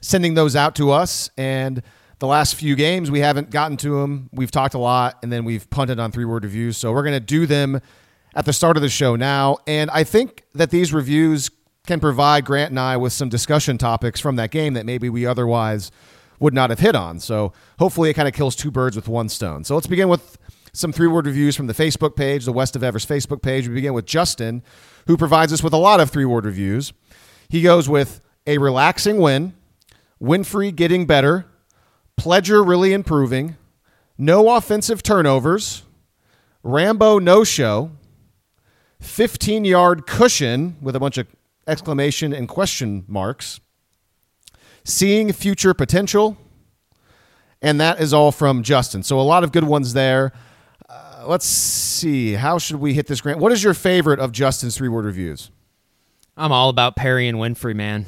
sending 0.00 0.32
those 0.32 0.56
out 0.56 0.74
to 0.76 0.92
us. 0.92 1.28
And 1.36 1.82
the 2.18 2.26
last 2.26 2.54
few 2.54 2.74
games, 2.74 3.10
we 3.10 3.20
haven't 3.20 3.50
gotten 3.50 3.76
to 3.78 4.00
them. 4.00 4.28
We've 4.32 4.50
talked 4.50 4.74
a 4.74 4.78
lot, 4.78 5.18
and 5.22 5.32
then 5.32 5.44
we've 5.44 5.68
punted 5.70 6.00
on 6.00 6.10
three 6.10 6.24
word 6.24 6.44
reviews. 6.44 6.76
So 6.76 6.92
we're 6.92 7.02
going 7.02 7.14
to 7.14 7.20
do 7.20 7.46
them 7.46 7.80
at 8.34 8.44
the 8.44 8.52
start 8.52 8.76
of 8.76 8.82
the 8.82 8.88
show 8.88 9.16
now. 9.16 9.58
And 9.66 9.90
I 9.90 10.04
think 10.04 10.44
that 10.54 10.70
these 10.70 10.92
reviews 10.92 11.50
can 11.86 12.00
provide 12.00 12.44
Grant 12.44 12.70
and 12.70 12.80
I 12.80 12.96
with 12.96 13.12
some 13.12 13.28
discussion 13.28 13.78
topics 13.78 14.20
from 14.20 14.36
that 14.36 14.50
game 14.50 14.74
that 14.74 14.84
maybe 14.84 15.08
we 15.08 15.26
otherwise 15.26 15.90
would 16.38 16.54
not 16.54 16.70
have 16.70 16.78
hit 16.78 16.94
on. 16.94 17.18
So 17.18 17.52
hopefully 17.78 18.10
it 18.10 18.14
kind 18.14 18.28
of 18.28 18.34
kills 18.34 18.54
two 18.54 18.70
birds 18.70 18.94
with 18.94 19.08
one 19.08 19.28
stone. 19.28 19.64
So 19.64 19.74
let's 19.74 19.86
begin 19.86 20.08
with 20.08 20.38
some 20.72 20.92
three 20.92 21.08
word 21.08 21.26
reviews 21.26 21.56
from 21.56 21.66
the 21.66 21.72
Facebook 21.72 22.14
page, 22.14 22.44
the 22.44 22.52
West 22.52 22.76
of 22.76 22.84
Evers 22.84 23.06
Facebook 23.06 23.42
page. 23.42 23.66
We 23.66 23.74
begin 23.74 23.94
with 23.94 24.06
Justin, 24.06 24.62
who 25.06 25.16
provides 25.16 25.52
us 25.52 25.62
with 25.62 25.72
a 25.72 25.78
lot 25.78 25.98
of 25.98 26.10
three 26.10 26.24
word 26.24 26.44
reviews. 26.44 26.92
He 27.48 27.62
goes 27.62 27.88
with 27.88 28.20
a 28.46 28.58
relaxing 28.58 29.18
win, 29.18 29.54
Winfrey 30.22 30.74
getting 30.74 31.06
better, 31.06 31.46
Pledger 32.18 32.66
really 32.66 32.92
improving, 32.92 33.56
no 34.18 34.56
offensive 34.56 35.02
turnovers, 35.02 35.84
Rambo 36.62 37.18
no 37.18 37.44
show, 37.44 37.92
15 39.00 39.64
yard 39.64 40.06
cushion 40.06 40.76
with 40.80 40.96
a 40.96 41.00
bunch 41.00 41.16
of 41.18 41.28
exclamation 41.66 42.32
and 42.32 42.48
question 42.48 43.04
marks, 43.06 43.60
seeing 44.84 45.32
future 45.32 45.74
potential, 45.74 46.36
and 47.62 47.80
that 47.80 48.00
is 48.00 48.12
all 48.12 48.32
from 48.32 48.62
Justin. 48.62 49.02
So 49.02 49.20
a 49.20 49.22
lot 49.22 49.44
of 49.44 49.52
good 49.52 49.64
ones 49.64 49.92
there. 49.92 50.32
Uh, 50.88 51.24
let's 51.26 51.46
see. 51.46 52.32
How 52.32 52.58
should 52.58 52.76
we 52.76 52.94
hit 52.94 53.06
this 53.06 53.20
grant? 53.20 53.38
What 53.38 53.52
is 53.52 53.62
your 53.62 53.74
favorite 53.74 54.18
of 54.18 54.32
Justin's 54.32 54.76
three 54.76 54.88
word 54.88 55.04
reviews? 55.04 55.50
I'm 56.36 56.52
all 56.52 56.68
about 56.68 56.96
Perrion 56.96 57.34
Winfrey, 57.34 57.74
man. 57.74 58.06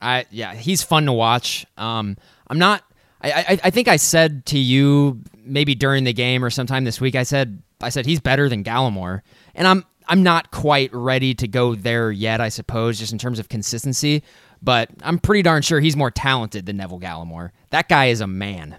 I 0.00 0.26
yeah, 0.30 0.54
he's 0.54 0.82
fun 0.82 1.06
to 1.06 1.12
watch. 1.12 1.66
Um, 1.76 2.16
I'm 2.46 2.58
not. 2.58 2.82
I, 3.22 3.30
I 3.32 3.60
I 3.64 3.70
think 3.70 3.88
I 3.88 3.96
said 3.96 4.46
to 4.46 4.58
you 4.58 5.20
maybe 5.44 5.74
during 5.74 6.04
the 6.04 6.12
game 6.12 6.44
or 6.44 6.50
sometime 6.50 6.84
this 6.84 7.00
week. 7.00 7.14
I 7.14 7.22
said 7.22 7.62
I 7.80 7.88
said 7.88 8.06
he's 8.06 8.20
better 8.20 8.48
than 8.48 8.64
Gallimore, 8.64 9.22
and 9.54 9.66
I'm 9.66 9.84
I'm 10.06 10.22
not 10.22 10.50
quite 10.50 10.92
ready 10.92 11.34
to 11.34 11.48
go 11.48 11.74
there 11.74 12.10
yet. 12.10 12.40
I 12.40 12.48
suppose 12.48 12.98
just 12.98 13.12
in 13.12 13.18
terms 13.18 13.38
of 13.38 13.48
consistency, 13.48 14.22
but 14.62 14.90
I'm 15.02 15.18
pretty 15.18 15.42
darn 15.42 15.62
sure 15.62 15.80
he's 15.80 15.96
more 15.96 16.10
talented 16.10 16.66
than 16.66 16.76
Neville 16.76 17.00
Gallimore. 17.00 17.50
That 17.70 17.88
guy 17.88 18.06
is 18.06 18.20
a 18.20 18.26
man. 18.26 18.78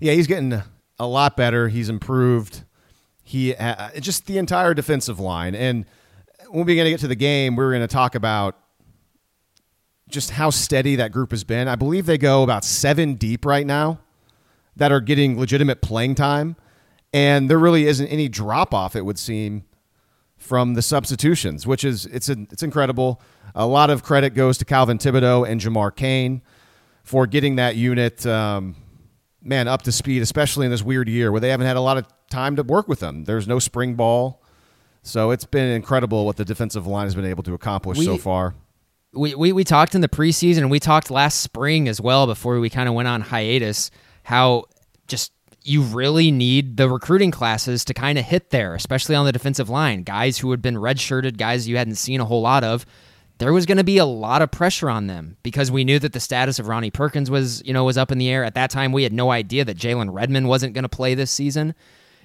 Yeah, 0.00 0.12
he's 0.12 0.26
getting 0.26 0.62
a 0.98 1.06
lot 1.06 1.36
better. 1.36 1.68
He's 1.68 1.88
improved. 1.88 2.64
He 3.22 3.54
uh, 3.54 3.90
just 4.00 4.26
the 4.26 4.38
entire 4.38 4.74
defensive 4.74 5.20
line 5.20 5.54
and 5.54 5.84
when 6.50 6.66
we're 6.66 6.76
going 6.76 6.86
to 6.86 6.90
get 6.90 7.00
to 7.00 7.08
the 7.08 7.14
game, 7.14 7.56
we're 7.56 7.70
going 7.70 7.82
to 7.82 7.92
talk 7.92 8.14
about 8.14 8.58
just 10.08 10.30
how 10.30 10.50
steady 10.50 10.96
that 10.96 11.12
group 11.12 11.30
has 11.30 11.44
been. 11.44 11.68
I 11.68 11.76
believe 11.76 12.06
they 12.06 12.18
go 12.18 12.42
about 12.42 12.64
seven 12.64 13.14
deep 13.14 13.44
right 13.44 13.66
now 13.66 14.00
that 14.76 14.90
are 14.90 15.00
getting 15.00 15.38
legitimate 15.38 15.82
playing 15.82 16.14
time. 16.14 16.56
And 17.12 17.48
there 17.48 17.58
really 17.58 17.86
isn't 17.86 18.06
any 18.08 18.28
drop 18.28 18.74
off, 18.74 18.94
it 18.94 19.04
would 19.04 19.18
seem, 19.18 19.64
from 20.36 20.74
the 20.74 20.82
substitutions, 20.82 21.66
which 21.66 21.84
is 21.84 22.06
it's 22.06 22.28
a, 22.28 22.36
it's 22.50 22.62
incredible. 22.62 23.20
A 23.54 23.66
lot 23.66 23.90
of 23.90 24.02
credit 24.02 24.34
goes 24.34 24.58
to 24.58 24.64
Calvin 24.64 24.98
Thibodeaux 24.98 25.48
and 25.48 25.60
Jamar 25.60 25.94
Cain 25.94 26.42
for 27.02 27.26
getting 27.26 27.56
that 27.56 27.76
unit, 27.76 28.26
um, 28.26 28.76
man, 29.42 29.68
up 29.68 29.82
to 29.82 29.92
speed, 29.92 30.20
especially 30.22 30.66
in 30.66 30.70
this 30.70 30.82
weird 30.82 31.08
year 31.08 31.32
where 31.32 31.40
they 31.40 31.48
haven't 31.48 31.66
had 31.66 31.76
a 31.76 31.80
lot 31.80 31.96
of 31.96 32.06
time 32.30 32.56
to 32.56 32.62
work 32.62 32.88
with 32.88 33.00
them. 33.00 33.24
There's 33.24 33.48
no 33.48 33.58
spring 33.58 33.94
ball. 33.94 34.42
So 35.02 35.30
it's 35.30 35.44
been 35.44 35.70
incredible 35.70 36.26
what 36.26 36.36
the 36.36 36.44
defensive 36.44 36.86
line 36.86 37.06
has 37.06 37.14
been 37.14 37.24
able 37.24 37.42
to 37.44 37.54
accomplish 37.54 37.98
we, 37.98 38.04
so 38.04 38.18
far. 38.18 38.54
We, 39.12 39.34
we, 39.34 39.52
we 39.52 39.64
talked 39.64 39.94
in 39.94 40.00
the 40.00 40.08
preseason 40.08 40.58
and 40.58 40.70
we 40.70 40.80
talked 40.80 41.10
last 41.10 41.40
spring 41.40 41.88
as 41.88 42.00
well 42.00 42.26
before 42.26 42.60
we 42.60 42.68
kind 42.68 42.88
of 42.88 42.94
went 42.94 43.08
on 43.08 43.22
hiatus 43.22 43.90
how 44.22 44.64
just 45.06 45.32
you 45.62 45.82
really 45.82 46.30
need 46.30 46.76
the 46.76 46.88
recruiting 46.88 47.30
classes 47.30 47.84
to 47.86 47.94
kind 47.94 48.18
of 48.18 48.24
hit 48.24 48.50
there, 48.50 48.74
especially 48.74 49.14
on 49.14 49.26
the 49.26 49.32
defensive 49.32 49.68
line. 49.68 50.02
Guys 50.02 50.38
who 50.38 50.50
had 50.50 50.62
been 50.62 50.76
redshirted, 50.76 51.36
guys 51.36 51.66
you 51.66 51.76
hadn't 51.76 51.96
seen 51.96 52.20
a 52.20 52.24
whole 52.24 52.42
lot 52.42 52.64
of. 52.64 52.86
There 53.38 53.52
was 53.52 53.66
going 53.66 53.78
to 53.78 53.84
be 53.84 53.98
a 53.98 54.04
lot 54.04 54.42
of 54.42 54.50
pressure 54.50 54.90
on 54.90 55.06
them 55.06 55.36
because 55.42 55.70
we 55.70 55.84
knew 55.84 55.98
that 56.00 56.12
the 56.12 56.20
status 56.20 56.58
of 56.58 56.68
Ronnie 56.68 56.90
Perkins 56.90 57.30
was, 57.30 57.62
you 57.64 57.72
know, 57.72 57.84
was 57.84 57.96
up 57.96 58.10
in 58.10 58.18
the 58.18 58.28
air. 58.28 58.44
At 58.44 58.54
that 58.54 58.70
time, 58.70 58.92
we 58.92 59.04
had 59.04 59.12
no 59.12 59.30
idea 59.30 59.64
that 59.64 59.76
Jalen 59.76 60.12
Redmond 60.12 60.48
wasn't 60.48 60.74
going 60.74 60.82
to 60.82 60.88
play 60.88 61.14
this 61.14 61.30
season. 61.30 61.74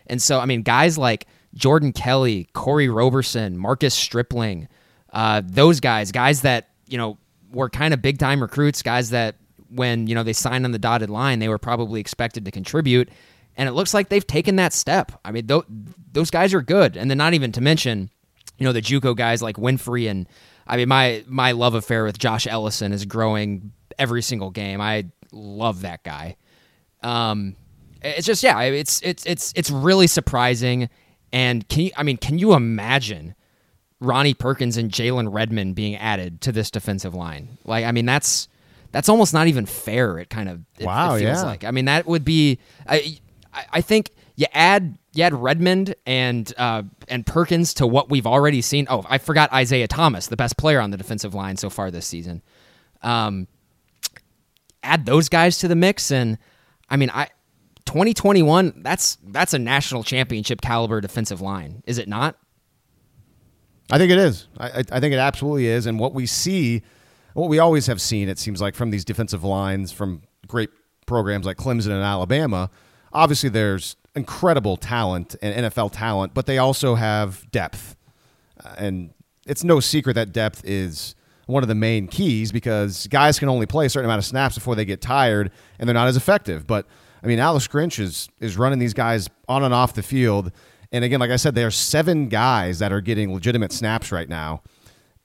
And 0.07 0.21
so, 0.21 0.39
I 0.39 0.45
mean, 0.45 0.63
guys 0.63 0.97
like 0.97 1.27
Jordan 1.53 1.93
Kelley, 1.93 2.47
Kori 2.53 2.89
Roberson, 2.89 3.57
Marcus 3.57 3.93
Stripling, 3.93 4.67
uh, 5.11 5.43
those 5.45 5.79
guys, 5.79 6.11
guys 6.11 6.41
that, 6.41 6.69
you 6.93 6.99
know, 6.99 7.17
were 7.51 7.71
kind 7.71 7.91
of 7.91 8.03
big 8.03 8.19
time 8.19 8.39
recruits, 8.39 8.83
guys 8.83 9.09
that 9.09 9.37
when, 9.69 10.05
you 10.05 10.13
know, 10.13 10.21
they 10.21 10.31
signed 10.31 10.63
on 10.63 10.71
the 10.71 10.77
dotted 10.77 11.09
line, 11.09 11.39
they 11.39 11.49
were 11.49 11.57
probably 11.57 11.99
expected 11.99 12.45
to 12.45 12.51
contribute. 12.51 13.09
And 13.57 13.67
it 13.67 13.71
looks 13.71 13.95
like 13.95 14.09
they've 14.09 14.25
taken 14.25 14.57
that 14.57 14.73
step. 14.73 15.11
I 15.25 15.31
mean, 15.31 15.47
th- 15.47 15.63
those 16.11 16.29
guys 16.29 16.53
are 16.53 16.61
good. 16.61 16.95
And 16.95 17.09
then 17.09 17.17
not 17.17 17.33
even 17.33 17.51
to 17.53 17.61
mention, 17.61 18.11
you 18.59 18.65
know, 18.65 18.73
the 18.73 18.81
JUCO 18.81 19.15
guys 19.15 19.41
like 19.41 19.55
Winfrey 19.55 20.07
and 20.07 20.27
I 20.67 20.77
mean, 20.77 20.87
my 20.87 21.23
my 21.27 21.53
love 21.53 21.73
affair 21.73 22.05
with 22.05 22.19
Josh 22.19 22.45
Ellison 22.45 22.93
is 22.93 23.05
growing 23.05 23.71
every 23.97 24.21
single 24.21 24.51
game. 24.51 24.79
I 24.79 25.05
love 25.31 25.81
that 25.81 26.03
guy. 26.03 26.37
Um, 27.01 27.55
it's 28.03 28.27
just 28.27 28.43
yeah, 28.43 28.61
it's 28.61 29.01
it's 29.01 29.25
it's 29.25 29.51
it's 29.55 29.71
really 29.71 30.05
surprising 30.05 30.89
and 31.33 31.67
can 31.67 31.85
you, 31.85 31.91
I 31.97 32.03
mean, 32.03 32.17
can 32.17 32.37
you 32.37 32.53
imagine 32.53 33.33
Ronnie 34.03 34.33
Perkins 34.33 34.77
and 34.77 34.91
Jalen 34.91 35.33
Redmond 35.33 35.75
being 35.75 35.95
added 35.95 36.41
to 36.41 36.51
this 36.51 36.69
defensive 36.69 37.13
line? 37.13 37.57
Like, 37.65 37.85
I 37.85 37.91
mean, 37.91 38.05
that's 38.05 38.47
that's 38.91 39.09
almost 39.09 39.33
not 39.33 39.47
even 39.47 39.65
fair. 39.65 40.19
It 40.19 40.29
kind 40.29 40.49
of 40.49 40.61
it, 40.77 40.85
wow, 40.85 41.15
it 41.15 41.19
feels 41.19 41.37
yeah. 41.37 41.43
like. 41.43 41.63
I 41.63 41.71
mean, 41.71 41.85
that 41.85 42.05
would 42.05 42.25
be. 42.25 42.59
I 42.87 43.17
I 43.71 43.81
think 43.81 44.11
you 44.35 44.45
add 44.53 44.97
you 45.13 45.23
add 45.23 45.33
Redmond 45.33 45.95
and 46.05 46.51
uh, 46.57 46.83
and 47.07 47.25
Perkins 47.25 47.73
to 47.75 47.87
what 47.87 48.09
we've 48.09 48.27
already 48.27 48.61
seen. 48.61 48.87
Oh, 48.89 49.05
I 49.09 49.17
forgot 49.17 49.51
Isaiah 49.53 49.87
Thomas, 49.87 50.27
the 50.27 50.37
best 50.37 50.57
player 50.57 50.79
on 50.79 50.91
the 50.91 50.97
defensive 50.97 51.33
line 51.33 51.57
so 51.57 51.69
far 51.69 51.91
this 51.91 52.05
season. 52.05 52.41
Um, 53.01 53.47
add 54.81 55.05
those 55.05 55.29
guys 55.29 55.57
to 55.59 55.67
the 55.67 55.75
mix, 55.75 56.11
and 56.11 56.37
I 56.89 56.97
mean, 56.97 57.09
I 57.11 57.29
2021, 57.85 58.81
that's 58.83 59.17
that's 59.27 59.53
a 59.53 59.59
national 59.59 60.03
championship 60.03 60.61
caliber 60.61 61.01
defensive 61.01 61.41
line, 61.41 61.83
is 61.85 61.97
it 61.97 62.07
not? 62.07 62.37
I 63.93 63.99
think 63.99 64.11
it 64.11 64.17
is. 64.17 64.47
I, 64.57 64.83
I 64.91 64.99
think 64.99 65.13
it 65.13 65.19
absolutely 65.19 65.67
is. 65.67 65.85
And 65.85 65.99
what 65.99 66.15
we 66.15 66.25
see, 66.25 66.81
what 67.35 67.47
we 67.47 67.59
always 67.59 67.85
have 67.85 68.01
seen, 68.01 68.27
it 68.27 68.39
seems 68.39 68.59
like 68.59 68.73
from 68.73 68.89
these 68.89 69.05
defensive 69.05 69.43
lines 69.43 69.91
from 69.91 70.23
great 70.47 70.71
programs 71.05 71.45
like 71.45 71.57
Clemson 71.57 71.91
and 71.91 72.01
Alabama, 72.01 72.71
obviously 73.13 73.49
there's 73.49 73.95
incredible 74.15 74.77
talent 74.77 75.35
and 75.43 75.65
NFL 75.65 75.91
talent, 75.91 76.33
but 76.33 76.47
they 76.47 76.57
also 76.57 76.95
have 76.95 77.45
depth. 77.51 77.95
Uh, 78.65 78.73
and 78.79 79.13
it's 79.45 79.63
no 79.63 79.79
secret 79.79 80.15
that 80.15 80.33
depth 80.33 80.63
is 80.65 81.13
one 81.45 81.61
of 81.61 81.69
the 81.69 81.75
main 81.75 82.07
keys 82.07 82.51
because 82.51 83.05
guys 83.11 83.37
can 83.37 83.47
only 83.47 83.67
play 83.67 83.85
a 83.85 83.89
certain 83.91 84.05
amount 84.05 84.17
of 84.17 84.25
snaps 84.25 84.55
before 84.55 84.73
they 84.73 84.85
get 84.85 85.01
tired 85.01 85.51
and 85.77 85.87
they're 85.87 85.93
not 85.93 86.07
as 86.07 86.17
effective. 86.17 86.65
But 86.65 86.87
I 87.21 87.27
mean, 87.27 87.37
Alex 87.37 87.67
Grinch 87.67 87.99
is 87.99 88.27
is 88.39 88.57
running 88.57 88.79
these 88.79 88.95
guys 88.95 89.29
on 89.47 89.63
and 89.63 89.71
off 89.71 89.93
the 89.93 90.01
field. 90.01 90.51
And 90.93 91.03
again, 91.03 91.19
like 91.19 91.31
I 91.31 91.37
said, 91.37 91.55
there 91.55 91.67
are 91.67 91.71
seven 91.71 92.29
guys 92.29 92.79
that 92.79 92.93
are 92.93 93.01
getting 93.01 93.33
legitimate 93.33 93.73
snaps 93.73 94.11
right 94.11 94.29
now. 94.29 94.61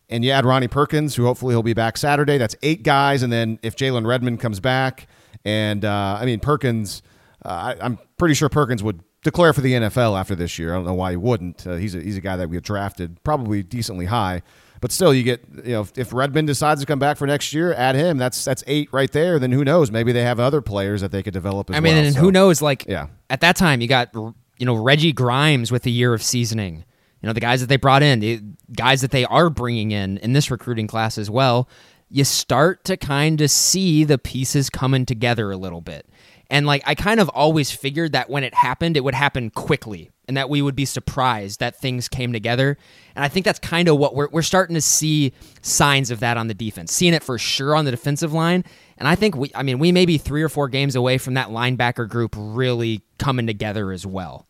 And 0.09 0.25
you 0.25 0.31
add 0.31 0.47
Ronnie 0.47 0.69
Perkins, 0.69 1.15
who 1.15 1.27
hopefully 1.27 1.53
he'll 1.53 1.63
be 1.63 1.75
back 1.75 1.99
Saturday. 1.99 2.39
That's 2.39 2.57
eight 2.63 2.83
guys. 2.83 3.23
And 3.23 3.31
then 3.31 3.59
if 3.63 3.77
Jalen 3.77 4.07
Redmond 4.07 4.41
comes 4.41 4.59
back, 4.59 5.07
and 5.45 5.85
uh, 5.85 6.17
I 6.19 6.25
mean 6.25 6.41
Perkins, 6.41 7.03
uh, 7.45 7.75
I, 7.79 7.85
am 7.85 7.99
pretty 8.17 8.35
sure 8.35 8.49
Perkins 8.49 8.83
would 8.83 9.03
declare 9.23 9.53
for 9.53 9.61
the 9.61 9.75
NFL 9.75 10.19
after 10.19 10.35
this 10.35 10.59
year. 10.59 10.73
I 10.73 10.77
don't 10.77 10.87
know 10.87 10.95
why 10.95 11.11
he 11.11 11.17
wouldn't. 11.17 11.67
Uh, 11.67 11.75
he's 11.75 11.95
a, 11.95 12.01
he's 12.01 12.17
a 12.17 12.23
guy 12.23 12.37
that 12.37 12.49
we 12.49 12.57
have 12.57 12.65
drafted 12.65 13.23
probably 13.23 13.63
decently 13.63 14.07
high. 14.07 14.43
But 14.81 14.93
still, 14.93 15.13
you 15.13 15.23
get 15.23 15.45
you 15.65 15.73
know 15.73 15.87
if 15.97 16.13
Redmond 16.15 16.47
decides 16.47 16.81
to 16.81 16.87
come 16.87 16.99
back 16.99 17.19
for 17.19 17.27
next 17.27 17.53
year, 17.53 17.75
add 17.75 17.95
him. 17.95 18.17
That's 18.17 18.43
that's 18.43 18.65
eight 18.67 18.89
right 18.93 19.11
there. 19.13 19.39
Then 19.39 19.53
who 19.53 19.65
knows? 19.65 19.91
Maybe 19.91 20.13
they 20.13 20.23
have 20.23 20.41
other 20.41 20.63
players 20.63 21.03
that 21.03 21.11
they 21.11 21.23
could 21.23 21.35
develop. 21.35 21.71
I 21.71 21.81
mean, 21.81 21.95
well, 21.95 22.05
and 22.05 22.15
so. 22.15 22.21
who 22.21 22.33
knows? 22.33 22.63
Like 22.63 22.87
yeah. 22.87 23.09
at 23.29 23.41
that 23.41 23.57
time, 23.57 23.81
you 23.81 23.89
got 23.89 24.15
you 24.59 24.67
know 24.67 24.75
Reggie 24.75 25.13
Grimes 25.13 25.73
with 25.73 25.87
a 25.87 25.91
year 25.91 26.15
of 26.15 26.23
seasoning. 26.23 26.85
You 27.23 27.27
know 27.27 27.33
the 27.33 27.41
guys 27.41 27.61
that 27.61 27.69
they 27.69 27.77
brought 27.77 28.03
in, 28.03 28.21
the 28.21 28.43
guys 28.77 29.01
that 29.01 29.11
they 29.11 29.25
are 29.25 29.51
bringing 29.51 29.91
in 29.91 30.19
in 30.19 30.33
this 30.33 30.51
recruiting 30.51 30.87
class 30.87 31.19
as 31.19 31.31
well. 31.31 31.69
You 32.11 32.25
start 32.25 32.85
to 32.85 32.97
kind 32.97 33.41
of 33.41 33.51
see 33.51 34.05
the 34.05 34.19
pieces 34.19 34.71
coming 34.71 35.05
together 35.05 35.51
a 35.51 35.57
little 35.57 35.83
bit. 35.83 36.09
And 36.51 36.67
like 36.67 36.83
I 36.87 36.95
kind 36.95 37.21
of 37.21 37.29
always 37.31 37.71
figured 37.71 38.13
that 38.13 38.31
when 38.31 38.45
it 38.45 38.55
happened, 38.55 38.97
it 38.97 39.05
would 39.05 39.15
happen 39.15 39.51
quickly 39.51 40.11
and 40.27 40.37
that 40.37 40.49
we 40.49 40.63
would 40.63 40.77
be 40.77 40.85
surprised 40.85 41.61
that 41.61 41.77
things 41.77 42.09
came 42.09 42.33
together. 42.33 42.77
And 43.15 43.25
I 43.25 43.29
think 43.29 43.45
that's 43.45 43.59
kind 43.59 43.89
of 43.89 43.99
what 43.99 44.15
we're, 44.15 44.29
we're 44.31 44.43
starting 44.43 44.75
to 44.75 44.81
see 44.81 45.33
signs 45.63 46.11
of 46.11 46.21
that 46.21 46.37
on 46.37 46.49
the 46.49 46.55
defense, 46.55 46.93
seeing 46.93 47.15
it 47.15 47.23
for 47.23 47.39
sure 47.39 47.75
on 47.75 47.85
the 47.85 47.91
defensive 47.91 48.33
line. 48.33 48.65
And 48.97 49.09
I 49.09 49.15
think 49.15 49.37
we, 49.37 49.51
I 49.55 49.63
mean, 49.63 49.79
we 49.79 49.93
may 49.93 50.07
be 50.07 50.19
three 50.19 50.43
or 50.43 50.49
four 50.49 50.69
games 50.69 50.97
away 50.97 51.19
from 51.19 51.35
that 51.35 51.49
linebacker 51.49 52.09
group 52.09 52.35
really 52.37 53.03
coming 53.19 53.47
together 53.47 53.93
as 53.93 54.07
well. 54.07 54.48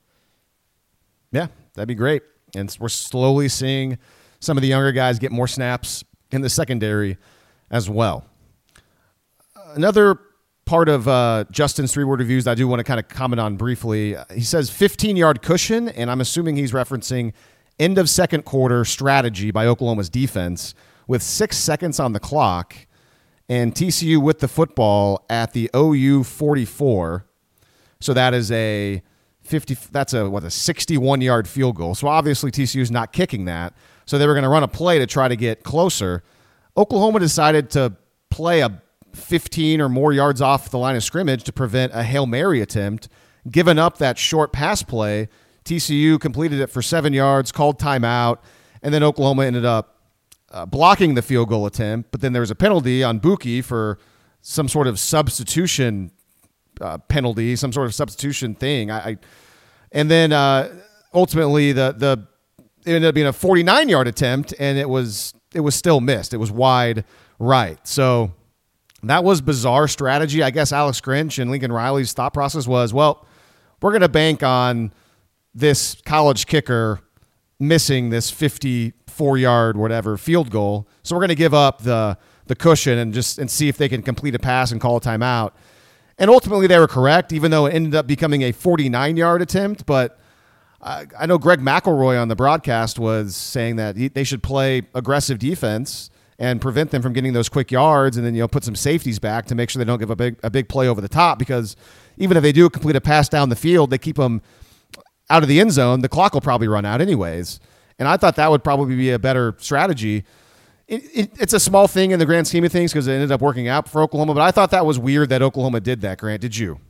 Yeah, 1.33 1.49
that'd 1.75 1.89
be 1.89 1.95
great. 1.95 2.23
And 2.55 2.75
we're 2.81 2.89
slowly 2.89 3.49
seeing 3.49 3.99
some 4.41 4.57
of 4.57 4.63
the 4.63 4.69
younger 4.69 4.93
guys 4.93 5.19
get 5.19 5.33
more 5.33 5.49
snaps 5.49 6.05
in 6.31 6.41
the 6.41 6.49
secondary 6.49 7.19
as 7.71 7.91
well. 7.91 8.25
Another 9.75 10.19
part 10.65 10.89
of 10.89 11.09
uh, 11.09 11.45
Justin's 11.51 11.93
three 11.93 12.05
word 12.05 12.21
reviews 12.21 12.47
I 12.47 12.55
do 12.55 12.69
want 12.69 12.81
to 12.81 12.85
kind 12.85 13.01
of 13.01 13.09
comment 13.09 13.41
on 13.41 13.57
briefly. 13.57 14.17
He 14.35 14.43
says 14.43 14.71
15 14.71 15.17
yard 15.17 15.43
cushion, 15.43 15.89
and 15.89 16.11
I'm 16.11 16.21
assuming 16.21 16.57
he's 16.57 16.73
referencing 16.73 17.33
end 17.79 17.99
of 17.99 18.09
second 18.09 18.45
quarter 18.45 18.85
strategy 18.85 19.51
by 19.51 19.67
Oklahoma's 19.67 20.09
defense 20.09 20.75
with 21.07 21.23
six 21.23 21.57
seconds 21.57 21.99
on 21.99 22.13
the 22.13 22.21
clock 22.21 22.77
and 23.49 23.75
TCU 23.75 24.21
with 24.21 24.41
the 24.41 24.49
football 24.49 25.25
at 25.31 25.53
the 25.53 25.71
OU 25.75 26.25
44. 26.25 27.25
So 28.01 28.13
that 28.15 28.35
is 28.35 28.53
a 28.53 29.03
50 29.49 29.77
that's 29.91 30.13
a 30.13 30.29
what 30.29 30.45
a 30.45 30.51
61 30.51 31.21
yard 31.21 31.49
field 31.49 31.77
goal. 31.77 31.95
So 31.95 32.07
obviously 32.09 32.51
TCU's 32.51 32.91
not 32.91 33.13
kicking 33.13 33.47
that. 33.47 33.75
So 34.07 34.19
they 34.19 34.27
were 34.27 34.35
going 34.35 34.45
to 34.45 34.49
run 34.49 34.63
a 34.63 34.69
play 34.69 34.99
to 34.99 35.07
try 35.07 35.29
to 35.29 35.37
get 35.37 35.65
closer. 35.65 36.23
Oklahoma 36.77 37.21
decided 37.21 37.71
to 37.71 37.95
play 38.31 38.61
a 38.61 38.83
15 39.15 39.81
or 39.81 39.89
more 39.89 40.13
yards 40.13 40.41
off 40.41 40.71
the 40.71 40.79
line 40.79 40.97
of 40.97 41.03
scrimmage 41.03 41.45
to 41.45 41.53
prevent 41.53 41.93
a 41.95 42.03
Hail 42.03 42.27
Mary 42.27 42.61
attempt. 42.61 43.09
Given 43.51 43.79
up 43.79 43.99
that 43.99 44.19
short 44.19 44.53
pass 44.53 44.83
play, 44.83 45.29
TCU 45.65 46.21
completed 46.21 46.61
it 46.61 46.69
for 46.69 46.83
7 46.83 47.13
yards, 47.13 47.51
called 47.51 47.79
timeout, 47.79 48.39
and 48.83 48.93
then 48.93 49.03
Oklahoma 49.03 49.45
ended 49.45 49.65
up 49.65 49.99
uh, 50.51 50.67
blocking 50.67 51.15
the 51.15 51.23
field 51.23 51.49
goal 51.49 51.67
attempt, 51.67 52.11
but 52.11 52.21
then 52.21 52.33
there 52.33 52.41
was 52.41 52.51
a 52.51 52.55
penalty 52.55 53.03
on 53.03 53.19
Bookie 53.19 53.61
for 53.61 53.99
some 54.41 54.69
sort 54.69 54.87
of 54.87 54.99
substitution 54.99 56.11
uh, 56.81 56.99
penalty, 56.99 57.57
some 57.57 57.73
sort 57.73 57.87
of 57.87 57.95
substitution 57.95 58.55
thing. 58.55 58.91
I, 58.91 58.99
I 59.11 59.19
and 59.93 60.11
then 60.11 60.33
uh, 60.33 60.81
ultimately 61.15 61.73
the 61.73 61.95
the 61.97 62.27
it 62.87 62.95
ended 62.95 63.09
up 63.09 63.15
being 63.15 63.27
a 63.27 63.33
49 63.33 63.89
yard 63.89 64.09
attempt, 64.09 64.55
and 64.59 64.79
it 64.79 64.89
was 64.89 65.35
it 65.55 65.61
was 65.61 65.75
still 65.75 66.01
missed. 66.01 66.35
It 66.35 66.39
was 66.39 66.51
wide 66.51 67.05
right. 67.39 67.79
So 67.87 68.33
that 69.03 69.25
was 69.25 69.41
bizarre 69.41 69.89
strategy. 69.89 70.43
I 70.43 70.51
guess 70.51 70.73
Alex 70.73 71.01
Grinch 71.01 71.41
and 71.41 71.51
Lincoln 71.51 71.73
Riley's 71.73 72.13
thought 72.13 72.35
process 72.35 72.67
was, 72.67 72.93
well, 72.93 73.27
we're 73.81 73.91
going 73.91 74.03
to 74.03 74.09
bank 74.09 74.43
on 74.43 74.93
this 75.55 75.97
college 76.05 76.47
kicker 76.47 77.01
missing 77.61 78.11
this 78.11 78.31
54 78.31 79.39
yard 79.39 79.77
whatever 79.77 80.17
field 80.17 80.51
goal. 80.51 80.89
So 81.03 81.15
we're 81.15 81.21
going 81.21 81.29
to 81.29 81.35
give 81.35 81.55
up 81.55 81.83
the 81.83 82.19
the 82.47 82.57
cushion 82.57 82.99
and 82.99 83.13
just 83.13 83.39
and 83.39 83.51
see 83.51 83.69
if 83.69 83.77
they 83.77 83.89
can 83.89 84.03
complete 84.03 84.35
a 84.35 84.39
pass 84.39 84.73
and 84.73 84.81
call 84.81 84.97
a 84.97 85.01
timeout. 85.01 85.53
And 86.19 86.31
ultimately 86.31 86.67
they 86.67 86.79
were 86.79 86.89
correct, 86.89 87.33
even 87.33 87.51
though 87.51 87.67
it 87.67 87.75
ended 87.75 87.95
up 87.95 88.07
becoming 88.07 88.43
a 88.43 88.53
49 88.53 89.17
yard 89.17 89.43
attempt. 89.43 89.87
But 89.87 90.19
I, 90.83 91.07
I 91.19 91.27
know 91.27 91.39
Greg 91.39 91.61
McElroy 91.61 92.21
on 92.21 92.29
the 92.29 92.37
broadcast 92.37 92.99
was 92.99 93.37
saying 93.37 93.77
that 93.77 93.97
he, 93.97 94.09
they 94.09 94.25
should 94.25 94.43
play 94.43 94.83
aggressive 94.95 95.39
defense 95.39 96.11
and 96.39 96.61
prevent 96.61 96.91
them 96.91 97.03
from 97.03 97.13
getting 97.13 97.33
those 97.33 97.49
quick 97.49 97.71
yards, 97.73 98.17
and 98.17 98.25
then 98.25 98.35
you 98.35 98.41
know 98.41 98.49
put 98.49 98.65
some 98.65 98.77
safeties 98.77 99.19
back 99.19 99.47
to 99.47 99.55
make 99.55 99.71
sure 99.71 99.81
they 99.81 99.85
don't 99.85 99.99
give 99.99 100.11
a 100.11 100.17
big 100.17 100.39
a 100.43 100.51
big 100.51 100.69
play 100.69 100.89
over 100.89 101.01
the 101.01 101.09
top 101.09 101.39
because 101.39 101.77
even 102.17 102.37
if 102.37 102.43
they 102.43 102.53
do 102.53 102.69
complete 102.71 102.97
a 102.97 103.01
pass 103.01 103.29
down 103.29 103.49
the 103.49 103.57
field, 103.57 103.91
they 103.91 103.99
keep 103.99 104.17
them 104.17 104.43
out 105.31 105.43
of 105.43 105.49
the 105.49 105.61
end 105.61 105.73
zone, 105.73 106.01
the 106.01 106.09
clock 106.09 106.35
will 106.35 106.41
probably 106.41 106.69
run 106.69 106.85
out 106.85 107.01
anyways. 107.01 107.61
And 107.99 108.09
I 108.09 108.17
thought 108.17 108.37
that 108.37 108.51
would 108.51 108.63
probably 108.63 108.97
be 108.97 109.11
a 109.11 109.19
better 109.19 109.55
strategy. 109.59 110.25
It, 110.89 111.05
it, 111.15 111.31
it's 111.39 111.53
a 111.53 111.61
small 111.61 111.87
thing 111.87 112.13
in 112.13 112.19
the 112.19 112.27
grand 112.27 112.47
scheme 112.49 112.65
of 112.65 112.73
things 112.73 112.93
because 112.93 113.07
it 113.07 113.13
ended 113.13 113.31
up 113.31 113.43
working 113.43 113.69
out 113.69 113.89
for 113.89 114.03
Oklahoma, 114.03 114.35
but 114.35 114.41
I 114.41 114.51
thought 114.51 114.71
that 114.71 114.87
was 114.87 114.99
weird 114.99 115.29
that 115.29 115.43
Oklahoma 115.43 115.81
did 115.81 116.01
that, 116.01 116.19
Grant. 116.19 116.41
Did 116.41 116.57
you? 116.57 116.81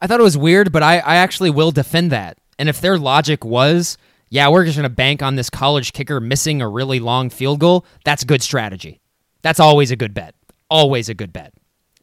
I 0.00 0.06
thought 0.06 0.20
it 0.20 0.22
was 0.22 0.38
weird, 0.38 0.70
but 0.70 0.84
I, 0.84 0.98
I 0.98 1.16
actually 1.16 1.50
will 1.50 1.72
defend 1.72 2.12
that. 2.12 2.38
And 2.58 2.68
if 2.68 2.80
their 2.80 2.96
logic 2.96 3.44
was, 3.44 3.98
yeah, 4.30 4.48
we're 4.48 4.64
just 4.64 4.76
going 4.76 4.88
to 4.88 4.94
bank 4.94 5.22
on 5.22 5.34
this 5.34 5.50
college 5.50 5.92
kicker 5.92 6.20
missing 6.20 6.62
a 6.62 6.68
really 6.68 7.00
long 7.00 7.30
field 7.30 7.58
goal, 7.58 7.84
that's 8.04 8.22
good 8.22 8.42
strategy. 8.42 9.00
That's 9.42 9.60
always 9.60 9.90
a 9.90 9.96
good 9.96 10.14
bet. 10.14 10.34
Always 10.70 11.08
a 11.08 11.14
good 11.14 11.32
bet. 11.32 11.52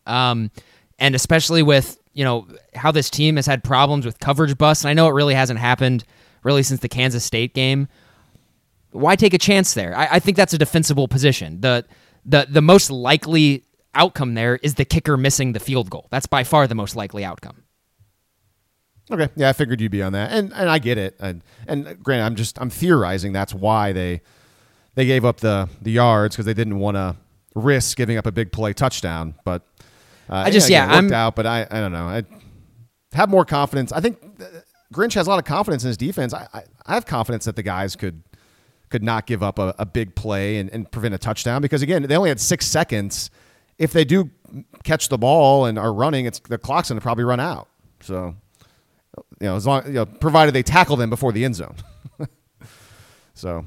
Um, 0.06 0.52
and 1.00 1.16
especially 1.16 1.64
with 1.64 1.98
you 2.14 2.24
know 2.24 2.48
how 2.74 2.92
this 2.92 3.10
team 3.10 3.36
has 3.36 3.46
had 3.46 3.64
problems 3.64 4.06
with 4.06 4.20
coverage 4.20 4.58
busts, 4.58 4.84
and 4.84 4.90
I 4.90 4.94
know 4.94 5.08
it 5.08 5.14
really 5.14 5.34
hasn't 5.34 5.60
happened 5.60 6.04
really 6.44 6.64
since 6.64 6.80
the 6.80 6.90
Kansas 6.90 7.24
State 7.24 7.54
game. 7.54 7.88
Why 8.96 9.16
take 9.16 9.34
a 9.34 9.38
chance 9.38 9.74
there? 9.74 9.96
I, 9.96 10.08
I 10.14 10.20
think 10.20 10.38
that's 10.38 10.54
a 10.54 10.58
defensible 10.58 11.08
position. 11.08 11.62
the 11.62 11.86
the 12.26 12.48
The 12.50 12.62
most 12.62 12.90
likely 12.90 13.66
outcome 13.94 14.34
there 14.34 14.58
is 14.58 14.76
the 14.76 14.86
kicker 14.86 15.18
missing 15.18 15.54
the 15.54 15.60
field 15.60 15.90
goal. 15.90 16.08
That's 16.12 16.26
by 16.28 16.44
far 16.44 16.68
the 16.68 16.76
most 16.76 16.96
likely 16.96 17.24
outcome. 17.24 17.64
Okay, 19.12 19.30
yeah, 19.36 19.50
I 19.50 19.54
figured 19.54 19.80
you'd 19.82 19.92
be 19.92 20.02
on 20.02 20.14
that, 20.14 20.32
and 20.32 20.52
and 20.54 20.68
I 20.70 20.80
get 20.80 20.98
it. 20.98 21.16
And 21.20 21.44
and 21.68 22.02
granted, 22.04 22.26
I'm 22.26 22.36
just 22.36 22.60
I'm 22.60 22.72
theorizing 22.72 23.34
that's 23.34 23.54
why 23.54 23.92
they 23.94 24.22
they 24.96 25.06
gave 25.06 25.24
up 25.26 25.38
the 25.38 25.70
the 25.82 25.92
yards 25.92 26.36
because 26.36 26.46
they 26.46 26.56
didn't 26.56 26.80
want 26.80 26.96
to 26.96 27.16
risk 27.54 27.98
giving 27.98 28.18
up 28.18 28.26
a 28.26 28.32
big 28.32 28.52
play 28.52 28.74
touchdown. 28.74 29.36
But 29.44 29.62
uh, 30.28 30.38
I 30.38 30.50
just 30.50 30.70
yeah, 30.70 30.86
yeah 30.88 31.02
worked 31.02 31.06
I'm 31.06 31.14
out, 31.14 31.36
but 31.36 31.46
I 31.46 31.68
I 31.70 31.80
don't 31.82 31.92
know. 31.92 32.08
I 32.08 32.24
have 33.14 33.30
more 33.30 33.46
confidence. 33.46 33.92
I 33.92 34.02
think 34.02 34.18
Grinch 34.92 35.14
has 35.14 35.28
a 35.28 35.30
lot 35.30 35.38
of 35.38 35.46
confidence 35.46 35.84
in 35.84 35.90
his 35.90 35.98
defense. 35.98 36.34
I 36.34 36.48
I, 36.52 36.64
I 36.88 36.94
have 36.96 37.06
confidence 37.06 37.46
that 37.46 37.56
the 37.56 37.64
guys 37.64 37.96
could 37.96 38.24
could 38.96 39.04
not 39.04 39.26
give 39.26 39.44
up 39.44 39.60
a, 39.60 39.76
a 39.78 39.86
big 39.86 40.16
play 40.16 40.58
and, 40.58 40.70
and 40.70 40.90
prevent 40.90 41.14
a 41.14 41.18
touchdown 41.18 41.62
because 41.62 41.82
again 41.82 42.04
they 42.04 42.16
only 42.16 42.30
had 42.30 42.40
six 42.40 42.66
seconds. 42.66 43.30
If 43.78 43.92
they 43.92 44.06
do 44.06 44.30
catch 44.86 45.10
the 45.10 45.18
ball 45.18 45.66
and 45.66 45.78
are 45.78 45.92
running, 45.92 46.26
it's 46.26 46.40
the 46.40 46.58
clock's 46.58 46.88
going 46.88 46.98
to 46.98 47.04
probably 47.04 47.26
run 47.26 47.42
out. 47.42 47.68
So 48.00 48.38
you 49.42 49.48
know, 49.48 49.58
as 49.58 49.68
long 49.68 49.86
you 49.88 49.94
know, 49.94 50.06
provided 50.06 50.56
they 50.56 50.64
tackle 50.64 50.96
them 50.96 51.10
before 51.10 51.34
the 51.34 51.44
end 51.44 51.56
zone. 51.56 51.76
so, 53.34 53.66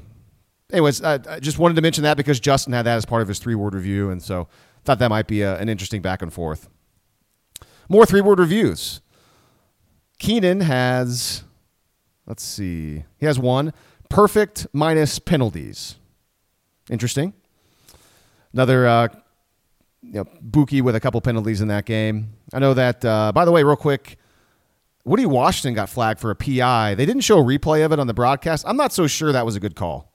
anyways, 0.73 1.03
I, 1.03 1.19
I, 1.29 1.39
just 1.39 1.59
wanted 1.59 1.75
to 1.75 1.83
mention 1.83 2.03
that 2.05 2.17
because 2.17 2.39
Justin 2.39 2.73
had 2.73 2.87
that 2.87 2.97
as 2.97 3.05
part 3.05 3.21
of 3.21 3.27
his 3.27 3.37
three 3.37 3.53
word 3.53 3.75
review, 3.75 4.09
and 4.09 4.23
so 4.23 4.47
thought 4.83 4.97
that 4.97 5.09
might 5.09 5.27
be 5.27 5.43
a, 5.43 5.59
an 5.59 5.69
interesting 5.69 6.01
back 6.01 6.23
and 6.23 6.33
forth. 6.33 6.69
More 7.87 8.07
three 8.07 8.21
word 8.21 8.39
reviews. 8.39 9.01
Keenan 10.17 10.61
has, 10.61 11.43
let's 12.25 12.41
see, 12.41 13.03
he 13.19 13.27
has 13.27 13.37
one 13.37 13.73
perfect 14.09 14.67
minus 14.73 15.19
penalties. 15.19 15.95
Interesting. 16.89 17.33
Another, 18.53 18.87
uh, 18.87 19.07
you 20.01 20.13
know, 20.13 20.25
Bookie 20.41 20.81
with 20.81 20.95
a 20.95 20.99
couple 20.99 21.21
penalties 21.21 21.61
in 21.61 21.67
that 21.67 21.85
game. 21.85 22.33
I 22.53 22.59
know 22.59 22.73
that. 22.73 23.05
Uh, 23.05 23.31
by 23.31 23.45
the 23.45 23.51
way, 23.51 23.63
real 23.63 23.75
quick, 23.75 24.17
Woody 25.05 25.25
Washington 25.25 25.75
got 25.75 25.89
flagged 25.89 26.19
for 26.19 26.31
a 26.31 26.35
PI. 26.35 26.95
They 26.95 27.05
didn't 27.05 27.21
show 27.21 27.39
a 27.39 27.43
replay 27.43 27.85
of 27.85 27.91
it 27.91 27.99
on 27.99 28.07
the 28.07 28.13
broadcast. 28.13 28.65
I'm 28.67 28.77
not 28.77 28.91
so 28.91 29.07
sure 29.07 29.31
that 29.31 29.45
was 29.45 29.55
a 29.55 29.59
good 29.59 29.75
call. 29.75 30.11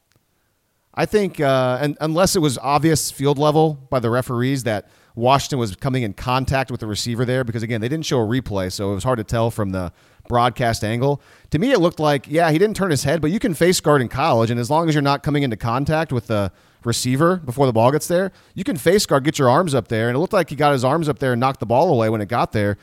I 0.95 1.07
think, 1.07 1.41
uh, 1.41 1.79
and 1.81 1.97
unless 2.01 2.37
it 2.37 2.41
was 2.41 2.57
obvious 2.59 3.11
field 3.11 3.39
level 3.39 3.75
by 3.91 3.99
the 3.99 4.11
referees 4.11 4.63
that 4.65 4.89
Washington 5.15 5.59
was 5.59 5.77
coming 5.77 6.03
in 6.03 6.13
contact 6.13 6.71
with 6.71 6.81
the 6.81 6.87
receiver 6.87 7.25
there, 7.25 7.45
because 7.45 7.63
again, 7.63 7.81
they 7.81 7.89
didn't 7.89 8.07
show 8.07 8.19
a 8.21 8.27
replay, 8.27 8.73
so 8.73 8.93
it 8.93 8.95
was 8.95 9.05
hard 9.05 9.19
to 9.19 9.25
tell 9.25 9.51
from 9.51 9.71
the 9.71 9.93
broadcast 10.29 10.83
angle. 10.83 11.21
To 11.51 11.59
me, 11.59 11.73
it 11.73 11.79
looked 11.79 12.01
like, 12.01 12.27
yeah, 12.29 12.51
he 12.51 12.59
didn't 12.59 12.77
turn 12.77 12.91
his 12.91 13.05
head, 13.05 13.21
but 13.21 13.31
you 13.31 13.39
can 13.39 13.55
face 13.55 13.81
guard 13.81 14.01
in 14.01 14.09
college, 14.09 14.51
and 14.51 14.59
as 14.59 14.71
long 14.71 14.89
as 14.89 14.95
you're 14.95 15.03
not 15.03 15.23
coming 15.23 15.43
into 15.43 15.57
contact 15.57 16.13
with 16.13 16.27
the 16.27 16.51
receiver 16.83 17.37
before 17.37 17.67
the 17.67 17.73
ball 17.73 17.93
gets 17.93 18.09
there, 18.09 18.33
you 18.55 18.65
can 18.65 18.77
face 18.77 19.07
guard, 19.07 19.25
get 19.25 19.39
your 19.39 19.49
arms 19.49 19.75
up 19.75 19.89
there, 19.89 20.09
and 20.09 20.17
it 20.17 20.19
looked 20.19 20.33
like 20.33 20.51
he 20.51 20.57
got 20.57 20.73
his 20.73 20.85
arms 20.85 21.09
up 21.09 21.19
there 21.19 21.33
and 21.33 21.41
knocked 21.41 21.61
the 21.61 21.67
ball 21.67 21.93
away 21.93 22.09
when 22.09 22.21
it 22.21 22.29
got 22.29 22.53
there 22.53 22.77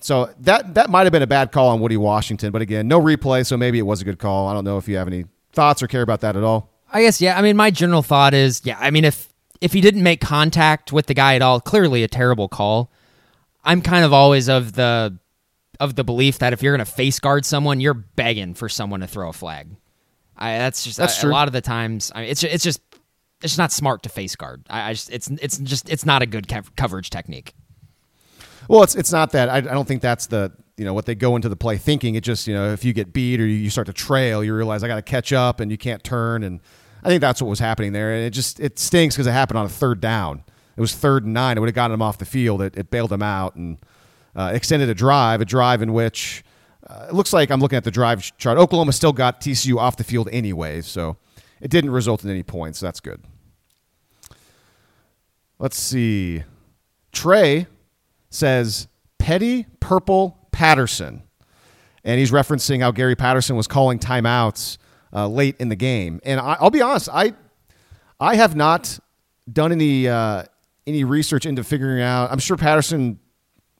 so 0.00 0.30
that 0.40 0.74
that 0.74 0.90
might 0.90 1.04
have 1.04 1.12
been 1.12 1.22
a 1.22 1.26
bad 1.26 1.52
call 1.52 1.68
on 1.68 1.80
Woody 1.80 1.96
Washington, 1.96 2.50
but 2.50 2.62
again, 2.62 2.88
no 2.88 3.00
replay, 3.00 3.44
so 3.44 3.56
maybe 3.56 3.78
it 3.78 3.82
was 3.82 4.00
a 4.00 4.04
good 4.04 4.18
call. 4.18 4.48
I 4.48 4.54
don't 4.54 4.64
know 4.64 4.78
if 4.78 4.88
you 4.88 4.96
have 4.96 5.06
any 5.06 5.24
thoughts 5.52 5.82
or 5.82 5.86
care 5.86 6.02
about 6.02 6.20
that 6.20 6.36
at 6.36 6.42
all. 6.42 6.72
I 6.92 7.02
guess 7.02 7.20
yeah. 7.20 7.38
I 7.38 7.42
mean, 7.42 7.56
my 7.56 7.70
general 7.70 8.02
thought 8.02 8.34
is 8.34 8.62
yeah. 8.64 8.76
I 8.80 8.90
mean, 8.90 9.04
if 9.04 9.28
if 9.60 9.72
he 9.72 9.80
didn't 9.80 10.02
make 10.02 10.20
contact 10.20 10.92
with 10.92 11.06
the 11.06 11.14
guy 11.14 11.34
at 11.34 11.42
all, 11.42 11.60
clearly 11.60 12.02
a 12.02 12.08
terrible 12.08 12.48
call. 12.48 12.90
I'm 13.64 13.82
kind 13.82 14.04
of 14.04 14.12
always 14.12 14.48
of 14.48 14.72
the 14.74 15.18
of 15.80 15.94
the 15.94 16.04
belief 16.04 16.38
that 16.38 16.52
if 16.52 16.62
you're 16.62 16.74
going 16.74 16.84
to 16.84 16.90
face 16.90 17.18
guard 17.18 17.44
someone, 17.44 17.80
you're 17.80 17.94
begging 17.94 18.54
for 18.54 18.68
someone 18.68 19.00
to 19.00 19.06
throw 19.06 19.28
a 19.28 19.32
flag. 19.32 19.68
I, 20.36 20.58
that's 20.58 20.84
just 20.84 20.98
that's 20.98 21.20
true. 21.20 21.30
a 21.30 21.32
lot 21.32 21.48
of 21.48 21.52
the 21.52 21.60
times. 21.60 22.12
I 22.14 22.22
mean, 22.22 22.30
it's 22.30 22.42
it's 22.42 22.64
just 22.64 22.80
it's 23.42 23.52
just 23.52 23.58
not 23.58 23.72
smart 23.72 24.02
to 24.04 24.08
face 24.08 24.36
guard. 24.36 24.64
I, 24.68 24.90
I 24.90 24.92
just 24.92 25.10
it's 25.10 25.28
it's 25.28 25.58
just 25.58 25.88
it's 25.88 26.06
not 26.06 26.22
a 26.22 26.26
good 26.26 26.46
coverage 26.76 27.10
technique. 27.10 27.54
Well, 28.68 28.82
it's 28.82 28.94
it's 28.94 29.12
not 29.12 29.32
that. 29.32 29.48
I, 29.48 29.58
I 29.58 29.60
don't 29.60 29.86
think 29.86 30.02
that's 30.02 30.26
the 30.26 30.52
you 30.76 30.84
know 30.84 30.92
what 30.94 31.06
they 31.06 31.14
go 31.14 31.36
into 31.36 31.48
the 31.48 31.56
play 31.56 31.78
thinking. 31.78 32.14
It 32.14 32.22
just 32.22 32.46
you 32.46 32.54
know 32.54 32.72
if 32.72 32.84
you 32.84 32.92
get 32.92 33.12
beat 33.12 33.40
or 33.40 33.46
you 33.46 33.70
start 33.70 33.86
to 33.86 33.92
trail, 33.92 34.44
you 34.44 34.54
realize 34.54 34.82
I 34.82 34.88
got 34.88 34.96
to 34.96 35.02
catch 35.02 35.32
up 35.32 35.60
and 35.60 35.70
you 35.70 35.78
can't 35.78 36.04
turn. 36.04 36.42
And 36.42 36.60
I 37.06 37.08
think 37.08 37.20
that's 37.20 37.40
what 37.40 37.48
was 37.48 37.60
happening 37.60 37.92
there. 37.92 38.12
And 38.12 38.24
it 38.24 38.30
just 38.30 38.58
it 38.58 38.80
stinks 38.80 39.14
because 39.14 39.28
it 39.28 39.32
happened 39.32 39.58
on 39.58 39.66
a 39.66 39.68
third 39.68 40.00
down. 40.00 40.42
It 40.76 40.80
was 40.80 40.92
third 40.92 41.24
and 41.24 41.32
nine. 41.32 41.56
It 41.56 41.60
would 41.60 41.68
have 41.68 41.74
gotten 41.74 41.94
him 41.94 42.02
off 42.02 42.18
the 42.18 42.24
field. 42.24 42.60
It, 42.60 42.76
it 42.76 42.90
bailed 42.90 43.12
him 43.12 43.22
out 43.22 43.54
and 43.54 43.78
uh, 44.34 44.50
extended 44.52 44.88
a 44.88 44.94
drive, 44.94 45.40
a 45.40 45.44
drive 45.44 45.82
in 45.82 45.92
which 45.92 46.42
uh, 46.84 47.06
it 47.08 47.14
looks 47.14 47.32
like 47.32 47.52
I'm 47.52 47.60
looking 47.60 47.76
at 47.76 47.84
the 47.84 47.92
drive 47.92 48.36
chart. 48.38 48.58
Oklahoma 48.58 48.92
still 48.92 49.12
got 49.12 49.40
TCU 49.40 49.76
off 49.76 49.96
the 49.96 50.02
field 50.02 50.28
anyway, 50.32 50.80
so 50.80 51.16
it 51.60 51.70
didn't 51.70 51.90
result 51.90 52.24
in 52.24 52.30
any 52.30 52.42
points. 52.42 52.80
So 52.80 52.86
that's 52.86 52.98
good. 52.98 53.22
Let's 55.60 55.78
see. 55.78 56.42
Trey 57.12 57.68
says 58.30 58.88
Petty 59.18 59.66
Purple 59.78 60.48
Patterson. 60.50 61.22
And 62.02 62.18
he's 62.18 62.32
referencing 62.32 62.80
how 62.80 62.90
Gary 62.90 63.14
Patterson 63.14 63.54
was 63.54 63.68
calling 63.68 64.00
timeouts 64.00 64.78
uh, 65.12 65.28
late 65.28 65.56
in 65.58 65.68
the 65.68 65.76
game. 65.76 66.20
And 66.24 66.40
I, 66.40 66.56
will 66.60 66.70
be 66.70 66.82
honest, 66.82 67.08
I 67.12 67.32
I 68.18 68.36
have 68.36 68.56
not 68.56 68.98
done 69.50 69.72
any 69.72 70.08
uh, 70.08 70.44
any 70.86 71.04
research 71.04 71.46
into 71.46 71.64
figuring 71.64 72.02
out. 72.02 72.30
I'm 72.30 72.38
sure 72.38 72.56
Patterson 72.56 73.18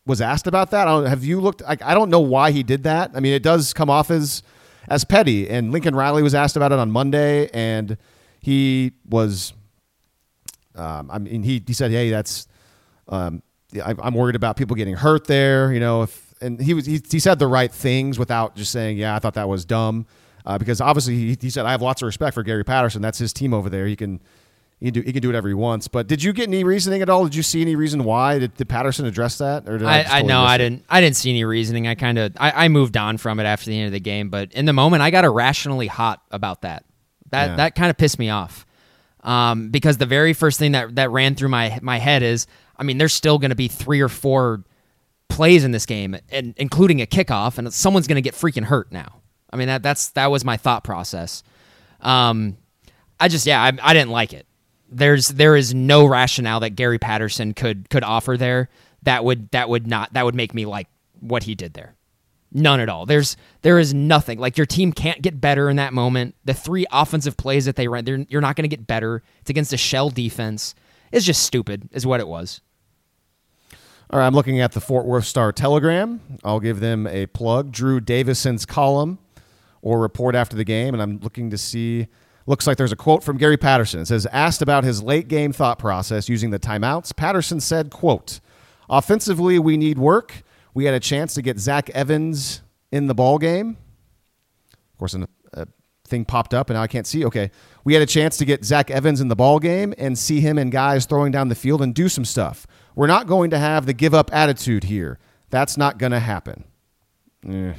was 0.06 0.20
asked 0.20 0.46
about 0.46 0.70
that. 0.70 0.86
Have 1.08 1.24
you 1.24 1.40
looked? 1.40 1.62
I, 1.66 1.76
I 1.84 1.94
don't 1.94 2.10
know 2.10 2.20
why 2.20 2.52
he 2.52 2.62
did 2.62 2.84
that. 2.84 3.10
I 3.14 3.20
mean, 3.20 3.32
it 3.32 3.42
does 3.42 3.72
come 3.72 3.90
off 3.90 4.10
as 4.10 4.42
as 4.88 5.04
petty. 5.04 5.48
And 5.48 5.72
Lincoln 5.72 5.94
Riley 5.94 6.22
was 6.22 6.34
asked 6.34 6.56
about 6.56 6.72
it 6.72 6.78
on 6.78 6.90
Monday, 6.90 7.48
and 7.52 7.96
he 8.40 8.92
was. 9.08 9.52
Um, 10.74 11.10
I 11.10 11.18
mean, 11.18 11.42
he 11.42 11.62
he 11.66 11.72
said, 11.72 11.90
"Hey, 11.90 12.10
that's." 12.10 12.46
Um, 13.08 13.42
I, 13.84 13.94
I'm 14.02 14.14
worried 14.14 14.36
about 14.36 14.56
people 14.56 14.76
getting 14.76 14.94
hurt 14.94 15.26
there. 15.26 15.72
You 15.72 15.80
know, 15.80 16.02
if 16.02 16.34
and 16.40 16.60
he 16.60 16.74
was 16.74 16.86
he, 16.86 17.00
he 17.10 17.18
said 17.18 17.38
the 17.38 17.46
right 17.46 17.72
things 17.72 18.18
without 18.18 18.56
just 18.56 18.72
saying, 18.72 18.98
"Yeah, 18.98 19.16
I 19.16 19.18
thought 19.18 19.34
that 19.34 19.48
was 19.48 19.64
dumb," 19.64 20.06
uh, 20.46 20.56
because 20.58 20.80
obviously 20.80 21.14
he, 21.16 21.36
he 21.40 21.50
said, 21.50 21.66
"I 21.66 21.72
have 21.72 21.82
lots 21.82 22.00
of 22.02 22.06
respect 22.06 22.34
for 22.34 22.42
Gary 22.42 22.64
Patterson. 22.64 23.02
That's 23.02 23.18
his 23.18 23.32
team 23.32 23.52
over 23.52 23.68
there. 23.70 23.86
He 23.86 23.96
can." 23.96 24.20
He 24.78 24.88
can 24.90 24.92
do 24.92 25.00
he 25.00 25.12
can 25.14 25.22
do 25.22 25.28
whatever 25.28 25.48
he 25.48 25.54
wants. 25.54 25.88
But 25.88 26.06
did 26.06 26.22
you 26.22 26.34
get 26.34 26.48
any 26.48 26.62
reasoning 26.62 27.00
at 27.00 27.08
all? 27.08 27.24
Did 27.24 27.34
you 27.34 27.42
see 27.42 27.62
any 27.62 27.74
reason 27.74 28.04
why? 28.04 28.38
Did, 28.38 28.54
did 28.58 28.68
Patterson 28.68 29.06
address 29.06 29.38
that? 29.38 29.66
Or 29.66 29.78
did 29.78 29.86
I, 29.86 29.94
I, 29.94 29.98
I 30.00 30.02
totally 30.04 30.22
know 30.28 30.42
I 30.42 30.54
it? 30.56 30.58
didn't 30.58 30.84
I 30.90 31.00
didn't 31.00 31.16
see 31.16 31.30
any 31.30 31.44
reasoning. 31.44 31.88
I 31.88 31.94
kind 31.94 32.18
of 32.18 32.36
I, 32.38 32.66
I 32.66 32.68
moved 32.68 32.98
on 32.98 33.16
from 33.16 33.40
it 33.40 33.44
after 33.44 33.70
the 33.70 33.78
end 33.78 33.86
of 33.86 33.92
the 33.92 34.00
game, 34.00 34.28
but 34.28 34.52
in 34.52 34.66
the 34.66 34.74
moment 34.74 35.00
I 35.02 35.10
got 35.10 35.24
irrationally 35.24 35.86
hot 35.86 36.20
about 36.30 36.60
that. 36.60 36.84
That 37.30 37.46
Yeah. 37.46 37.56
that 37.56 37.74
kind 37.74 37.88
of 37.88 37.96
pissed 37.96 38.18
me 38.18 38.28
off. 38.28 38.66
Um, 39.24 39.70
because 39.70 39.96
the 39.96 40.04
very 40.04 40.34
first 40.34 40.58
thing 40.58 40.72
that 40.72 40.94
that 40.96 41.10
ran 41.10 41.36
through 41.36 41.48
my 41.48 41.78
my 41.80 41.98
head 41.98 42.22
is, 42.22 42.46
I 42.76 42.82
mean, 42.82 42.98
there's 42.98 43.14
still 43.14 43.38
going 43.38 43.48
to 43.52 43.56
be 43.56 43.68
three 43.68 44.02
or 44.02 44.10
four 44.10 44.62
plays 45.30 45.64
in 45.64 45.70
this 45.70 45.86
game, 45.86 46.18
and 46.28 46.52
including 46.58 47.00
a 47.00 47.06
kickoff, 47.06 47.56
and 47.56 47.72
someone's 47.72 48.06
going 48.06 48.16
to 48.16 48.20
get 48.22 48.34
freaking 48.34 48.64
hurt 48.64 48.92
now. 48.92 49.22
I 49.50 49.56
mean, 49.56 49.68
that 49.68 49.82
that's 49.82 50.10
that 50.10 50.30
was 50.30 50.44
my 50.44 50.56
thought 50.56 50.84
process. 50.84 51.42
Um, 52.00 52.56
I 53.18 53.28
just 53.28 53.46
yeah, 53.46 53.62
I, 53.62 53.72
I 53.82 53.94
didn't 53.94 54.10
like 54.10 54.32
it. 54.32 54.46
There's 54.90 55.28
there 55.28 55.56
is 55.56 55.74
no 55.74 56.06
rationale 56.06 56.60
that 56.60 56.70
Gary 56.70 56.98
Patterson 56.98 57.54
could 57.54 57.88
could 57.90 58.04
offer 58.04 58.36
there 58.36 58.68
that 59.06 59.24
would 59.24 59.50
that 59.52 59.68
would 59.68 59.86
not 59.86 60.12
that 60.12 60.24
would 60.24 60.34
make 60.34 60.52
me 60.52 60.66
like 60.66 60.88
what 61.20 61.44
he 61.44 61.54
did 61.54 61.72
there. 61.74 61.94
None 62.52 62.80
at 62.80 62.88
all. 62.88 63.06
There's 63.06 63.36
there 63.62 63.78
is 63.78 63.94
nothing. 63.94 64.38
Like 64.38 64.56
your 64.56 64.66
team 64.66 64.92
can't 64.92 65.22
get 65.22 65.40
better 65.40 65.70
in 65.70 65.76
that 65.76 65.92
moment. 65.92 66.34
The 66.44 66.54
three 66.54 66.86
offensive 66.92 67.36
plays 67.36 67.64
that 67.64 67.76
they 67.76 67.88
ran, 67.88 68.04
they're, 68.04 68.24
you're 68.28 68.40
not 68.40 68.56
going 68.56 68.68
to 68.68 68.76
get 68.76 68.86
better. 68.86 69.22
It's 69.40 69.50
against 69.50 69.72
a 69.72 69.76
shell 69.76 70.10
defense. 70.10 70.74
It's 71.12 71.24
just 71.24 71.42
stupid, 71.42 71.88
is 71.92 72.06
what 72.06 72.20
it 72.20 72.28
was. 72.28 72.60
All 74.10 74.20
right, 74.20 74.26
I'm 74.26 74.34
looking 74.34 74.60
at 74.60 74.72
the 74.72 74.80
Fort 74.80 75.06
Worth 75.06 75.24
Star 75.24 75.52
Telegram. 75.52 76.20
I'll 76.44 76.60
give 76.60 76.80
them 76.80 77.06
a 77.06 77.26
plug. 77.26 77.72
Drew 77.72 78.00
Davison's 78.00 78.64
column 78.64 79.18
or 79.82 80.00
report 80.00 80.34
after 80.34 80.56
the 80.56 80.64
game, 80.64 80.94
and 80.94 81.02
I'm 81.02 81.18
looking 81.20 81.50
to 81.50 81.58
see. 81.58 82.08
Looks 82.48 82.66
like 82.66 82.76
there's 82.76 82.92
a 82.92 82.96
quote 82.96 83.24
from 83.24 83.38
Gary 83.38 83.56
Patterson. 83.56 84.00
It 84.00 84.06
says, 84.06 84.24
asked 84.26 84.62
about 84.62 84.84
his 84.84 85.02
late 85.02 85.26
game 85.26 85.52
thought 85.52 85.80
process 85.80 86.28
using 86.28 86.50
the 86.50 86.60
timeouts, 86.60 87.14
Patterson 87.16 87.60
said, 87.60 87.90
quote, 87.90 88.38
offensively, 88.88 89.58
we 89.58 89.76
need 89.76 89.98
work. 89.98 90.42
We 90.72 90.84
had 90.84 90.94
a 90.94 91.00
chance 91.00 91.34
to 91.34 91.42
get 91.42 91.58
Zach 91.58 91.90
Evans 91.90 92.62
in 92.92 93.08
the 93.08 93.14
ball 93.14 93.38
game. 93.38 93.76
Of 94.72 94.98
course, 94.98 95.14
a, 95.14 95.26
a 95.54 95.66
thing 96.06 96.24
popped 96.24 96.54
up, 96.54 96.70
and 96.70 96.76
now 96.76 96.82
I 96.82 96.86
can't 96.86 97.06
see. 97.06 97.24
Okay, 97.24 97.50
we 97.84 97.94
had 97.94 98.02
a 98.02 98.06
chance 98.06 98.36
to 98.38 98.44
get 98.44 98.64
Zach 98.64 98.90
Evans 98.90 99.20
in 99.20 99.28
the 99.28 99.36
ball 99.36 99.58
game 99.58 99.92
and 99.98 100.16
see 100.16 100.40
him 100.40 100.56
and 100.56 100.70
guys 100.70 101.04
throwing 101.04 101.32
down 101.32 101.48
the 101.48 101.54
field 101.54 101.82
and 101.82 101.94
do 101.94 102.08
some 102.08 102.24
stuff. 102.24 102.66
We're 102.94 103.06
not 103.08 103.26
going 103.26 103.50
to 103.50 103.58
have 103.58 103.86
the 103.86 103.92
give 103.92 104.14
up 104.14 104.32
attitude 104.32 104.84
here. 104.84 105.18
That's 105.50 105.76
not 105.76 105.98
going 105.98 106.12
to 106.12 106.20
happen. 106.20 106.64
Eh. 107.48 107.74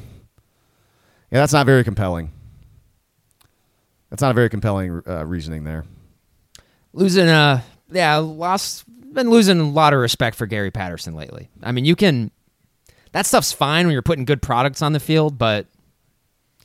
Yeah, 1.32 1.40
that's 1.40 1.54
not 1.54 1.66
very 1.66 1.84
compelling. 1.84 2.32
That's 4.10 4.22
not 4.22 4.32
a 4.32 4.34
very 4.34 4.50
compelling 4.50 5.02
uh, 5.08 5.26
reasoning 5.26 5.64
there. 5.66 5.86
losing 6.94 7.28
uh 7.28 7.62
yeah 7.92 8.16
lost 8.18 8.86
been 9.14 9.30
losing 9.30 9.60
a 9.60 9.70
lot 9.70 9.94
of 9.94 10.00
respect 10.00 10.36
for 10.36 10.46
Gary 10.46 10.72
Patterson 10.72 11.16
lately. 11.16 11.50
I 11.64 11.72
mean, 11.72 11.86
you 11.86 11.96
can 11.96 12.32
that 13.12 13.26
stuff's 13.26 13.52
fine 13.52 13.86
when 13.86 13.94
you're 13.94 14.02
putting 14.02 14.26
good 14.26 14.42
products 14.42 14.82
on 14.82 14.94
the 14.94 15.00
field, 15.00 15.38
but 15.38 15.68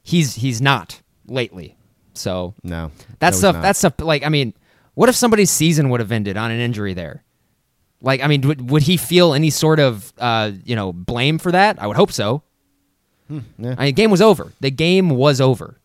he's 0.03 0.35
he's 0.37 0.61
not 0.61 1.01
lately. 1.27 1.77
So 2.15 2.55
No, 2.63 2.91
that 3.21 3.33
no, 3.33 3.39
stuff 3.39 3.63
that 3.63 3.77
stuff 3.77 3.95
like 3.99 4.25
I 4.25 4.29
mean, 4.29 4.55
what 4.95 5.09
if 5.09 5.17
somebody's 5.17 5.51
season 5.51 5.89
would 5.91 6.01
have 6.01 6.13
ended 6.13 6.37
on 6.37 6.51
an 6.51 6.61
injury 6.61 6.95
there? 6.95 7.25
Like 8.01 8.21
I 8.23 8.27
mean, 8.27 8.43
would, 8.43 8.71
would 8.71 8.83
he 8.83 8.97
feel 8.97 9.33
any 9.35 9.51
sort 9.51 9.81
of 9.81 10.13
uh, 10.19 10.53
you 10.65 10.77
know, 10.77 10.93
blame 10.93 11.39
for 11.39 11.53
that? 11.53 11.81
I 11.81 11.87
would 11.87 11.97
hope 11.97 12.13
so. 12.13 12.43
Hmm, 13.33 13.41
yeah. 13.59 13.75
I 13.79 13.85
mean, 13.85 13.87
the 13.87 13.93
game 13.93 14.11
was 14.11 14.21
over. 14.21 14.53
The 14.61 14.71
game 14.71 15.09
was 15.09 15.41
over. 15.41 15.81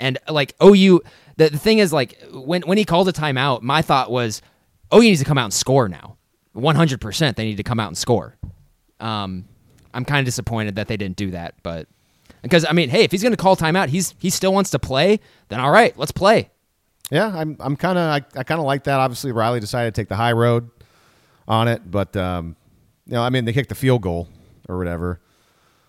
And 0.00 0.16
like 0.26 0.54
OU, 0.62 1.02
the, 1.36 1.50
the 1.50 1.58
thing 1.58 1.78
is 1.78 1.92
like 1.92 2.18
when 2.32 2.62
when 2.62 2.78
he 2.78 2.84
called 2.86 3.08
a 3.08 3.12
timeout, 3.12 3.60
my 3.60 3.82
thought 3.82 4.10
was, 4.10 4.40
OU 4.94 5.00
needs 5.00 5.18
to 5.18 5.26
come 5.26 5.36
out 5.36 5.44
and 5.44 5.52
score 5.52 5.88
now. 5.88 6.16
One 6.52 6.76
hundred 6.76 7.02
percent, 7.02 7.36
they 7.36 7.44
need 7.44 7.58
to 7.58 7.62
come 7.62 7.78
out 7.78 7.88
and 7.88 7.98
score. 7.98 8.36
Um, 9.00 9.44
I'm 9.92 10.06
kind 10.06 10.20
of 10.20 10.24
disappointed 10.24 10.76
that 10.76 10.88
they 10.88 10.96
didn't 10.96 11.16
do 11.16 11.32
that, 11.32 11.56
but 11.62 11.88
because 12.42 12.64
I 12.64 12.72
mean, 12.72 12.88
hey, 12.88 13.04
if 13.04 13.10
he's 13.10 13.22
going 13.22 13.32
to 13.32 13.36
call 13.36 13.54
timeout, 13.54 13.88
he's 13.88 14.14
he 14.18 14.30
still 14.30 14.54
wants 14.54 14.70
to 14.70 14.78
play. 14.78 15.20
Then 15.48 15.60
all 15.60 15.70
right, 15.70 15.96
let's 15.98 16.12
play. 16.12 16.48
Yeah, 17.10 17.30
I'm 17.34 17.56
I'm 17.60 17.76
kind 17.76 17.98
of 17.98 18.04
I, 18.04 18.40
I 18.40 18.44
kind 18.44 18.60
of 18.60 18.64
like 18.66 18.84
that. 18.84 18.98
Obviously, 18.98 19.32
Riley 19.32 19.60
decided 19.60 19.94
to 19.94 20.00
take 20.00 20.08
the 20.08 20.16
high 20.16 20.32
road 20.32 20.70
on 21.46 21.68
it, 21.68 21.90
but 21.90 22.16
um, 22.16 22.56
you 23.06 23.14
know, 23.14 23.22
I 23.22 23.28
mean, 23.30 23.44
they 23.44 23.52
kicked 23.52 23.68
the 23.68 23.74
field 23.74 24.00
goal 24.02 24.28
or 24.68 24.78
whatever, 24.78 25.20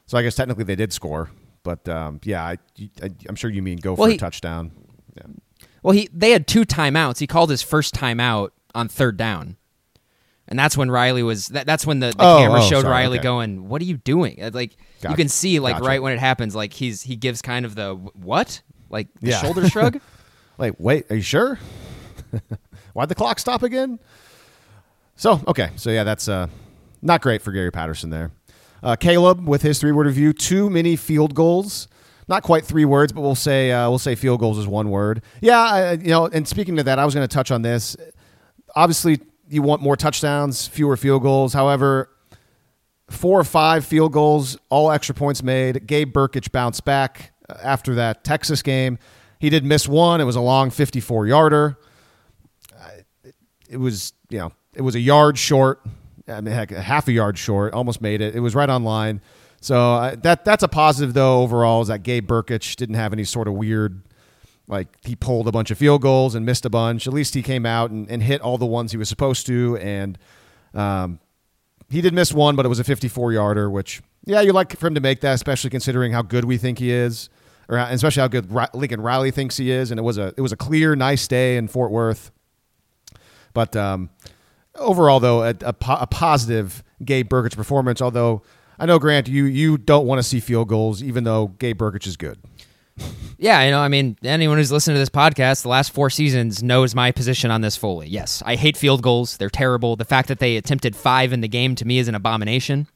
so 0.09 0.17
I 0.17 0.23
guess 0.23 0.33
technically 0.33 0.63
they 0.63 0.75
did 0.75 0.91
score. 0.91 1.29
But 1.61 1.87
um, 1.87 2.19
yeah, 2.23 2.43
I, 2.43 2.57
I 3.03 3.09
I'm 3.27 3.35
sure 3.35 3.51
you 3.51 3.61
mean 3.61 3.77
go 3.77 3.95
for 3.95 4.01
Well, 4.01 4.11
a 4.11 4.17
touchdown. 4.17 4.71
Yeah. 5.15 5.23
Well, 5.83 5.93
he 5.93 6.09
they 6.11 6.31
had 6.31 6.47
two 6.47 6.65
timeouts. 6.65 7.19
He 7.19 7.27
called 7.27 7.51
his 7.51 7.61
first 7.61 7.93
timeout 7.93 8.49
on 8.73 8.87
third 8.87 9.17
down, 9.17 9.57
and 10.47 10.57
that's 10.57 10.75
when 10.75 10.89
Riley 10.89 11.21
was. 11.21 11.49
That, 11.49 11.67
that's 11.67 11.85
when 11.85 11.99
the, 11.99 12.07
the 12.07 12.15
Oh, 12.23 12.37
camera 12.39 12.59
oh, 12.63 12.67
showed 12.67 12.81
sorry, 12.81 12.91
Riley 12.93 13.17
okay. 13.19 13.23
going, 13.23 13.69
"What 13.69 13.81
are 13.83 13.85
you 13.85 13.97
doing?" 13.97 14.39
Like 14.51 14.77
you 15.07 15.15
can 15.15 15.29
see, 15.29 15.59
like 15.59 15.75
Gotcha. 15.75 15.85
right 15.87 16.01
when 16.01 16.13
it 16.13 16.19
happens, 16.19 16.55
like 16.55 16.73
he's 16.73 17.03
he 17.03 17.15
gives 17.15 17.41
kind 17.43 17.65
of 17.65 17.75
the 17.75 17.93
what, 17.93 18.61
like 18.89 19.09
the 19.21 19.29
Yeah. 19.29 19.41
shoulder 19.41 19.69
shrug. 19.69 19.99
Wait, 20.57 20.79
wait, 20.81 21.11
are 21.11 21.15
you 21.17 21.21
sure? 21.21 21.59
Why'd 22.93 23.09
the 23.09 23.15
clock 23.15 23.39
stop 23.39 23.63
again? 23.63 23.99
So, 25.15 25.41
okay. 25.47 25.69
So, 25.75 25.89
yeah, 25.89 26.03
that's 26.03 26.27
uh, 26.27 26.47
not 27.01 27.21
great 27.21 27.41
for 27.41 27.51
Gary 27.51 27.71
Patterson 27.71 28.09
there. 28.09 28.31
Uh, 28.81 28.95
Caleb 28.95 29.47
with 29.47 29.61
his 29.61 29.79
three 29.79 29.91
word 29.91 30.07
review 30.07 30.33
too 30.33 30.69
many 30.69 30.95
field 30.95 31.35
goals. 31.35 31.87
Not 32.27 32.43
quite 32.43 32.63
three 32.63 32.85
words, 32.85 33.11
but 33.11 33.21
we'll 33.21 33.35
say 33.35 33.71
uh, 33.71 33.89
we'll 33.89 33.99
say 33.99 34.15
field 34.15 34.39
goals 34.39 34.57
is 34.57 34.67
one 34.67 34.89
word. 34.89 35.23
Yeah, 35.41 35.59
I, 35.59 35.91
you 35.93 36.09
know. 36.09 36.27
And 36.27 36.47
speaking 36.47 36.77
of 36.77 36.85
that, 36.85 36.99
I 36.99 37.05
was 37.05 37.15
going 37.15 37.27
to 37.27 37.33
touch 37.33 37.49
on 37.51 37.63
this. 37.63 37.97
Obviously, 38.75 39.19
you 39.49 39.61
want 39.63 39.81
more 39.81 39.95
touchdowns, 39.95 40.67
fewer 40.67 40.95
field 40.95 41.23
goals. 41.23 41.53
However, 41.53 42.09
four 43.09 43.39
or 43.39 43.43
five 43.43 43.83
field 43.83 44.13
goals, 44.13 44.57
all 44.69 44.91
extra 44.91 45.15
points 45.15 45.41
made. 45.41 45.87
Gabe 45.87 46.13
Brkic 46.13 46.51
bounced 46.51 46.85
back 46.85 47.31
uh, 47.49 47.55
after 47.63 47.95
that 47.95 48.23
Texas 48.23 48.61
game. 48.61 48.99
He 49.39 49.49
did 49.49 49.63
miss 49.63 49.87
one. 49.87 50.21
It 50.21 50.25
was 50.25 50.35
a 50.35 50.41
long 50.41 50.69
54 50.69 51.25
yarder. 51.25 51.77
It 53.69 53.77
was, 53.77 54.13
you 54.29 54.39
know, 54.39 54.51
it 54.73 54.81
was 54.81 54.95
a 54.95 54.99
yard 54.99 55.37
short. 55.37 55.81
I 56.29 56.41
mean, 56.41 56.53
heck, 56.53 56.71
a 56.71 56.81
half 56.81 57.07
a 57.07 57.11
yard 57.11 57.37
short. 57.37 57.73
Almost 57.73 58.01
made 58.01 58.21
it. 58.21 58.35
It 58.35 58.39
was 58.39 58.55
right 58.55 58.69
on 58.69 58.83
line. 58.83 59.21
So 59.61 59.95
uh, 59.95 60.15
that 60.23 60.45
that's 60.45 60.63
a 60.63 60.67
positive 60.67 61.13
though 61.13 61.41
overall. 61.41 61.81
Is 61.81 61.89
that 61.89 62.03
Gabe 62.03 62.29
Brkic 62.29 62.75
didn't 62.75 62.95
have 62.95 63.13
any 63.13 63.23
sort 63.23 63.47
of 63.47 63.55
weird, 63.55 64.01
like 64.67 64.87
he 65.03 65.15
pulled 65.15 65.47
a 65.47 65.51
bunch 65.51 65.71
of 65.71 65.77
field 65.77 66.01
goals 66.01 66.35
and 66.35 66.45
missed 66.45 66.65
a 66.65 66.69
bunch. 66.69 67.07
At 67.07 67.13
least 67.13 67.33
he 67.33 67.41
came 67.41 67.65
out 67.65 67.91
and, 67.91 68.09
and 68.09 68.23
hit 68.23 68.41
all 68.41 68.57
the 68.57 68.65
ones 68.65 68.91
he 68.91 68.97
was 68.97 69.09
supposed 69.09 69.45
to. 69.47 69.77
And 69.77 70.17
um, 70.73 71.19
he 71.89 72.01
did 72.01 72.13
miss 72.13 72.31
one, 72.31 72.55
but 72.55 72.65
it 72.65 72.69
was 72.69 72.79
a 72.79 72.83
54 72.83 73.33
yarder, 73.33 73.69
which, 73.69 74.01
yeah, 74.25 74.41
you 74.41 74.53
like 74.53 74.77
for 74.77 74.87
him 74.87 74.95
to 74.95 75.01
make 75.01 75.21
that, 75.21 75.33
especially 75.33 75.71
considering 75.71 76.11
how 76.11 76.21
good 76.21 76.45
we 76.45 76.57
think 76.57 76.77
he 76.77 76.91
is, 76.91 77.29
or 77.67 77.77
especially 77.77 78.21
how 78.21 78.27
good 78.27 78.51
Lincoln 78.73 79.01
Riley 79.01 79.31
thinks 79.31 79.57
he 79.57 79.71
is. 79.71 79.91
And 79.91 79.99
it 79.99 80.03
was 80.03 80.17
a 80.17 80.33
it 80.37 80.41
was 80.41 80.51
a 80.51 80.57
clear, 80.57 80.95
nice 80.95 81.27
day 81.27 81.57
in 81.57 81.67
Fort 81.67 81.91
Worth. 81.91 82.31
But 83.53 83.75
um, 83.75 84.09
overall, 84.79 85.19
though, 85.19 85.43
a, 85.43 85.55
a, 85.61 85.73
po- 85.73 85.97
a 85.99 86.07
positive 86.07 86.83
Gabe 87.03 87.29
Brkic 87.29 87.55
performance. 87.55 88.01
Although 88.01 88.41
I 88.79 88.85
know 88.85 88.99
Grant, 88.99 89.27
you 89.27 89.45
you 89.45 89.77
don't 89.77 90.05
want 90.05 90.19
to 90.19 90.23
see 90.23 90.39
field 90.39 90.67
goals, 90.67 91.03
even 91.03 91.23
though 91.23 91.47
Gabe 91.59 91.77
Brkic 91.77 92.07
is 92.07 92.17
good. 92.17 92.39
yeah, 93.37 93.63
you 93.63 93.71
know, 93.71 93.79
I 93.79 93.87
mean, 93.87 94.17
anyone 94.23 94.57
who's 94.57 94.71
listened 94.71 94.95
to 94.95 94.99
this 94.99 95.09
podcast 95.09 95.61
the 95.61 95.69
last 95.69 95.91
four 95.91 96.09
seasons 96.09 96.61
knows 96.61 96.95
my 96.95 97.11
position 97.11 97.51
on 97.51 97.61
this 97.61 97.75
fully. 97.75 98.07
Yes, 98.07 98.43
I 98.45 98.55
hate 98.55 98.75
field 98.77 99.01
goals. 99.01 99.37
They're 99.37 99.49
terrible. 99.49 99.95
The 99.95 100.05
fact 100.05 100.27
that 100.27 100.39
they 100.39 100.57
attempted 100.57 100.95
five 100.95 101.33
in 101.33 101.41
the 101.41 101.47
game 101.47 101.75
to 101.75 101.85
me 101.85 101.99
is 101.99 102.07
an 102.07 102.15
abomination. 102.15 102.87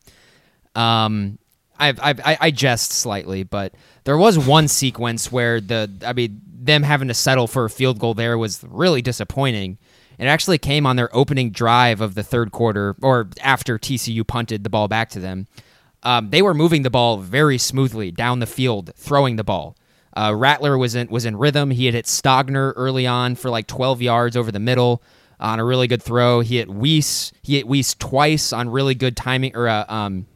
Um, 0.76 1.38
I've, 1.80 2.00
I've, 2.02 2.20
I, 2.20 2.38
I 2.40 2.52
jest 2.52 2.92
slightly, 2.92 3.44
but 3.44 3.74
there 4.04 4.18
was 4.18 4.38
one 4.38 4.68
sequence 4.68 5.32
where 5.32 5.60
the, 5.60 5.90
I 6.06 6.14
mean, 6.14 6.42
them 6.46 6.84
having 6.84 7.08
to 7.08 7.14
settle 7.14 7.48
for 7.48 7.66
a 7.66 7.70
field 7.70 8.00
goal 8.00 8.14
there 8.14 8.38
was 8.38 8.64
really 8.64 9.02
disappointing. 9.02 9.78
It 10.18 10.26
actually 10.26 10.58
came 10.58 10.86
on 10.86 10.96
their 10.96 11.16
opening 11.16 11.52
drive 11.52 12.02
of 12.02 12.16
the 12.16 12.24
third 12.24 12.52
quarter, 12.52 12.96
or 13.02 13.30
after 13.42 13.78
TCU 13.78 14.26
punted 14.26 14.64
the 14.64 14.70
ball 14.70 14.88
back 14.88 15.10
to 15.12 15.20
them. 15.20 15.48
Um, 16.04 16.30
they 16.30 16.42
were 16.42 16.54
moving 16.54 16.84
the 16.84 16.90
ball 16.90 17.18
very 17.18 17.58
smoothly 17.58 18.12
down 18.12 18.40
the 18.40 18.46
field, 18.46 18.92
throwing 18.96 19.38
the 19.38 19.44
ball. 19.44 19.78
Uh, 20.16 20.34
Rattler 20.36 20.78
was 20.78 20.96
in 20.96 21.08
was 21.08 21.26
in 21.26 21.38
rhythm. 21.38 21.72
He 21.72 21.86
had 21.86 21.96
hit 21.96 22.06
Stogner 22.06 22.74
early 22.76 23.08
on 23.08 23.36
for 23.36 23.50
like 23.50 23.68
12 23.68 24.02
yards 24.02 24.38
over 24.38 24.52
the 24.52 24.60
middle 24.60 25.02
on 25.40 25.60
a 25.60 25.64
really 25.64 25.88
good 25.88 26.04
throw. 26.04 26.42
He 26.42 26.58
hit 26.58 26.70
Wease. 26.70 27.32
He 27.42 27.56
hit 27.56 27.68
Wease 27.68 27.96
twice 27.96 28.54
on 28.54 28.70
really 28.70 28.96
good 28.96 29.18
timing 29.18 29.56
or 29.56 29.68
uh, 29.68 29.86
um, 29.88 30.28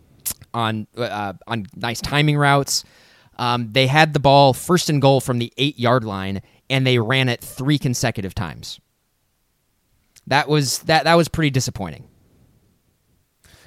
on 0.53 0.87
uh, 0.97 1.33
on 1.45 1.67
nice 1.75 2.01
timing 2.01 2.37
routes. 2.37 2.83
Um, 3.37 3.71
they 3.71 3.85
had 3.85 4.13
the 4.13 4.19
ball 4.19 4.53
first 4.53 4.89
and 4.89 5.01
goal 5.01 5.21
from 5.21 5.37
the 5.37 5.53
eight 5.57 5.77
yard 5.77 6.03
line, 6.03 6.41
and 6.69 6.87
they 6.87 6.97
ran 6.97 7.29
it 7.29 7.41
three 7.41 7.77
consecutive 7.77 8.33
times. 8.33 8.79
That 10.27 10.47
was 10.47 10.79
that 10.79 11.05
that 11.05 11.15
was 11.15 11.27
pretty 11.27 11.49
disappointing. 11.49 12.07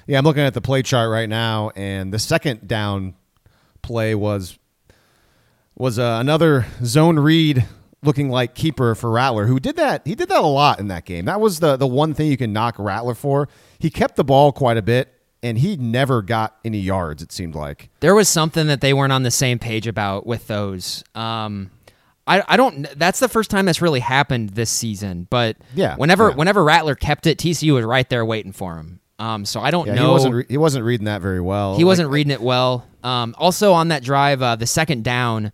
Yeah, 0.07 0.17
I'm 0.17 0.23
looking 0.23 0.43
at 0.43 0.53
the 0.53 0.61
play 0.61 0.81
chart 0.81 1.09
right 1.09 1.29
now, 1.29 1.71
and 1.75 2.13
the 2.13 2.19
second 2.19 2.67
down 2.67 3.15
play 3.81 4.15
was 4.15 4.57
was 5.75 5.97
uh, 5.99 6.17
another 6.19 6.65
zone 6.83 7.17
read 7.19 7.65
looking 8.03 8.29
like 8.29 8.55
keeper 8.55 8.95
for 8.95 9.11
Rattler, 9.11 9.45
who 9.45 9.59
did 9.59 9.75
that. 9.77 10.01
He 10.05 10.15
did 10.15 10.29
that 10.29 10.41
a 10.41 10.47
lot 10.47 10.79
in 10.79 10.87
that 10.87 11.05
game. 11.05 11.25
That 11.25 11.39
was 11.39 11.59
the 11.59 11.77
the 11.77 11.87
one 11.87 12.13
thing 12.13 12.27
you 12.27 12.37
can 12.37 12.53
knock 12.53 12.75
Rattler 12.77 13.15
for. 13.15 13.47
He 13.79 13.89
kept 13.89 14.15
the 14.15 14.23
ball 14.23 14.51
quite 14.51 14.77
a 14.77 14.81
bit, 14.81 15.13
and 15.43 15.57
he 15.57 15.77
never 15.77 16.21
got 16.21 16.57
any 16.63 16.79
yards. 16.79 17.23
It 17.23 17.31
seemed 17.31 17.55
like 17.55 17.89
there 17.99 18.15
was 18.15 18.29
something 18.29 18.67
that 18.67 18.81
they 18.81 18.93
weren't 18.93 19.13
on 19.13 19.23
the 19.23 19.31
same 19.31 19.59
page 19.59 19.87
about 19.87 20.25
with 20.25 20.47
those. 20.47 21.03
Um, 21.15 21.71
I, 22.27 22.43
I 22.47 22.57
don't. 22.57 22.87
That's 22.97 23.19
the 23.19 23.27
first 23.27 23.49
time 23.49 23.65
that's 23.65 23.81
really 23.81 23.99
happened 23.99 24.51
this 24.51 24.69
season. 24.69 25.27
But 25.29 25.57
yeah, 25.75 25.95
whenever 25.95 26.29
yeah. 26.29 26.35
whenever 26.35 26.63
Rattler 26.63 26.95
kept 26.95 27.27
it, 27.27 27.37
TCU 27.37 27.73
was 27.73 27.85
right 27.85 28.07
there 28.09 28.25
waiting 28.25 28.51
for 28.51 28.77
him. 28.77 28.99
Um, 29.19 29.45
so 29.45 29.59
I 29.61 29.69
don't 29.69 29.87
yeah, 29.87 29.95
know. 29.95 30.07
He 30.07 30.11
wasn't, 30.11 30.35
re- 30.35 30.45
he 30.49 30.57
wasn't 30.57 30.83
reading 30.83 31.05
that 31.05 31.21
very 31.21 31.41
well. 31.41 31.77
He 31.77 31.83
wasn't 31.83 32.09
reading 32.09 32.31
it 32.31 32.41
well. 32.41 32.87
Um, 33.03 33.35
also 33.37 33.73
on 33.73 33.89
that 33.89 34.03
drive, 34.03 34.41
uh, 34.41 34.55
the 34.55 34.65
second 34.65 35.03
down, 35.03 35.51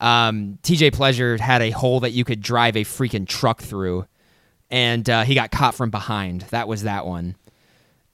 um, 0.00 0.58
TJ 0.64 0.90
Pledger 0.90 1.38
had 1.38 1.62
a 1.62 1.70
hole 1.70 2.00
that 2.00 2.10
you 2.10 2.24
could 2.24 2.40
drive 2.40 2.76
a 2.76 2.82
freaking 2.82 3.26
truck 3.26 3.62
through, 3.62 4.06
and 4.68 5.08
uh, 5.08 5.22
he 5.22 5.36
got 5.36 5.52
caught 5.52 5.76
from 5.76 5.90
behind. 5.90 6.42
That 6.50 6.66
was 6.66 6.82
that 6.82 7.06
one. 7.06 7.36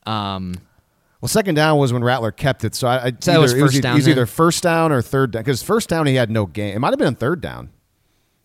Um, 0.05 0.57
well, 1.21 1.29
second 1.29 1.55
down 1.55 1.79
was 1.79 1.93
when 1.93 2.05
Rattler 2.05 2.31
kept 2.31 2.65
it. 2.65 2.75
So 2.75 2.87
I, 2.87 3.07
I 3.07 3.13
so 3.21 3.33
either, 3.33 3.41
was 3.41 3.53
first 3.53 3.61
it 3.61 3.63
was, 3.63 3.81
down. 3.81 3.95
Was 3.97 4.09
either 4.09 4.27
first 4.27 4.63
down 4.63 4.93
or 4.93 5.01
third 5.03 5.31
down 5.31 5.43
because 5.43 5.63
first 5.63 5.89
down 5.89 6.07
he 6.07 6.15
had 6.15 6.31
no 6.31 6.47
game. 6.47 6.77
It 6.77 6.79
might 6.79 6.91
have 6.91 6.99
been 6.99 7.15
third 7.15 7.41
down. 7.41 7.71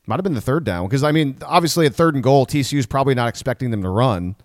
Might 0.08 0.18
have 0.18 0.24
been 0.24 0.34
the 0.36 0.42
third 0.42 0.64
down 0.64 0.88
because 0.88 1.04
I 1.04 1.12
mean, 1.12 1.38
obviously 1.44 1.86
at 1.86 1.96
third 1.96 2.14
and 2.16 2.24
goal, 2.24 2.46
TCU's 2.46 2.86
probably 2.86 3.16
not 3.16 3.28
expecting 3.28 3.72
them 3.72 3.82
to 3.82 3.90
run. 3.90 4.36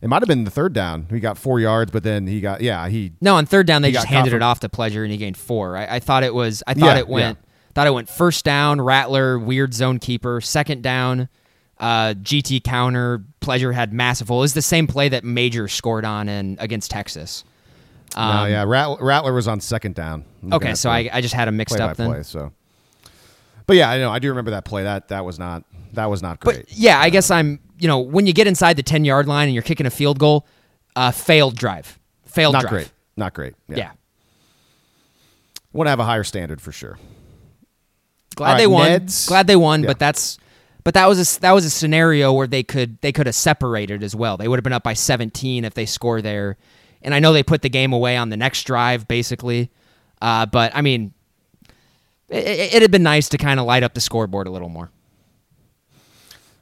It 0.00 0.08
might 0.08 0.20
have 0.22 0.28
been 0.28 0.44
the 0.44 0.50
third 0.50 0.72
down. 0.72 1.06
He 1.10 1.18
got 1.18 1.38
four 1.38 1.58
yards, 1.58 1.90
but 1.90 2.02
then 2.02 2.26
he 2.26 2.40
got 2.40 2.60
yeah 2.60 2.88
he. 2.88 3.12
No, 3.20 3.36
on 3.36 3.46
third 3.46 3.66
down 3.66 3.82
they 3.82 3.90
just 3.90 4.06
handed 4.06 4.32
it 4.34 4.42
off 4.42 4.60
to 4.60 4.68
Pledger 4.68 5.02
and 5.02 5.10
he 5.10 5.16
gained 5.16 5.36
four. 5.36 5.76
I, 5.76 5.96
I 5.96 6.00
thought 6.00 6.22
it 6.22 6.34
was. 6.34 6.62
I 6.66 6.74
thought 6.74 6.86
Yeah, 6.94 6.98
it 6.98 7.08
went. 7.08 7.38
Thought 7.74 7.86
it 7.88 7.94
went 7.94 8.08
first 8.08 8.44
down. 8.44 8.80
Rattler 8.80 9.38
weird 9.38 9.74
zone 9.74 9.98
keeper. 9.98 10.40
Second 10.40 10.82
down. 10.82 11.28
Uh, 11.78 12.14
GT 12.14 12.62
counter. 12.62 13.24
Pledger 13.40 13.74
had 13.74 13.92
massive 13.92 14.28
hole. 14.28 14.44
It's 14.44 14.52
the 14.52 14.62
same 14.62 14.86
play 14.86 15.08
that 15.08 15.24
Major 15.24 15.66
scored 15.66 16.04
on 16.04 16.28
in 16.28 16.56
against 16.60 16.90
Texas. 16.92 17.42
no, 18.16 18.22
Um, 18.22 18.50
yeah, 18.50 18.62
Rattler, 18.64 18.98
Rattler 19.04 19.32
was 19.32 19.48
on 19.48 19.58
second 19.60 19.96
down. 19.96 20.24
Okay, 20.52 20.74
so 20.74 20.88
I, 20.88 21.10
I 21.12 21.20
just 21.20 21.34
had 21.34 21.48
them 21.48 21.56
mixed 21.56 21.74
play 21.74 21.84
up 21.84 21.90
by 21.90 21.94
then. 22.04 22.12
play. 22.12 22.22
So, 22.22 22.52
but 23.66 23.76
yeah, 23.76 23.90
I 23.90 23.98
know 23.98 24.10
I 24.10 24.18
do 24.18 24.28
remember 24.28 24.50
that 24.52 24.64
play. 24.64 24.82
That 24.84 25.08
that 25.08 25.24
was 25.24 25.38
not 25.38 25.64
that 25.92 26.06
was 26.10 26.22
not 26.22 26.40
great. 26.40 26.66
But 26.66 26.72
yeah, 26.72 27.00
I 27.00 27.10
guess 27.10 27.30
I'm. 27.30 27.60
You 27.78 27.88
know, 27.88 27.98
when 27.98 28.26
you 28.26 28.32
get 28.32 28.46
inside 28.46 28.76
the 28.76 28.82
ten 28.82 29.04
yard 29.04 29.26
line 29.26 29.48
and 29.48 29.54
you're 29.54 29.62
kicking 29.62 29.86
a 29.86 29.90
field 29.90 30.18
goal, 30.18 30.46
uh, 30.94 31.10
failed 31.10 31.56
drive, 31.56 31.98
failed 32.24 32.52
drive. 32.54 32.62
not 32.62 32.68
drive. 32.70 32.70
great. 32.70 32.92
Not 33.16 33.34
great. 33.34 33.54
Yeah. 33.68 33.76
Yeah. 33.76 33.90
Want 35.72 35.86
to 35.86 35.90
have 35.90 35.98
a 36.00 36.04
higher 36.04 36.24
standard 36.24 36.60
for 36.60 36.70
sure. 36.70 36.98
Glad 38.36 38.52
right, 38.52 38.58
they 38.58 38.66
won. 38.66 38.88
Neds. 38.90 39.26
Glad 39.26 39.46
they 39.46 39.56
won, 39.56 39.82
Yeah. 39.82 39.88
but 39.88 39.98
that's 39.98 40.38
but 40.84 40.94
that 40.94 41.06
was 41.08 41.36
a 41.36 41.40
that 41.40 41.52
was 41.52 41.64
a 41.64 41.70
scenario 41.70 42.32
where 42.32 42.46
they 42.46 42.62
could 42.62 43.00
they 43.00 43.10
could 43.12 43.26
have 43.26 43.34
separated 43.34 44.02
as 44.02 44.14
well. 44.14 44.36
They 44.36 44.46
would 44.48 44.58
have 44.58 44.64
been 44.64 44.72
up 44.72 44.82
by 44.84 44.94
17 44.94 45.64
if 45.64 45.74
they 45.74 45.86
score 45.86 46.22
there. 46.22 46.56
And 47.02 47.14
I 47.14 47.18
know 47.18 47.32
they 47.32 47.42
put 47.42 47.62
the 47.62 47.68
game 47.68 47.92
away 47.92 48.16
on 48.16 48.28
the 48.30 48.36
next 48.36 48.64
drive 48.64 49.08
basically. 49.08 49.70
Uh, 50.22 50.46
but 50.46 50.74
I 50.74 50.80
mean 50.82 51.12
it, 52.28 52.44
it, 52.44 52.74
it 52.74 52.82
had 52.82 52.90
been 52.90 53.02
nice 53.02 53.28
to 53.30 53.38
kind 53.38 53.60
of 53.60 53.66
light 53.66 53.82
up 53.82 53.94
the 53.94 54.00
scoreboard 54.00 54.46
a 54.46 54.50
little 54.50 54.68
more. 54.68 54.90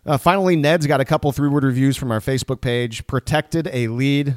Uh, 0.04 0.18
finally, 0.18 0.56
Ned's 0.56 0.86
got 0.86 1.00
a 1.00 1.04
couple 1.04 1.30
three 1.30 1.48
word 1.48 1.62
reviews 1.62 1.96
from 1.96 2.10
our 2.10 2.20
Facebook 2.20 2.60
page. 2.60 3.06
Protected 3.06 3.68
a 3.72 3.86
lead. 3.88 4.34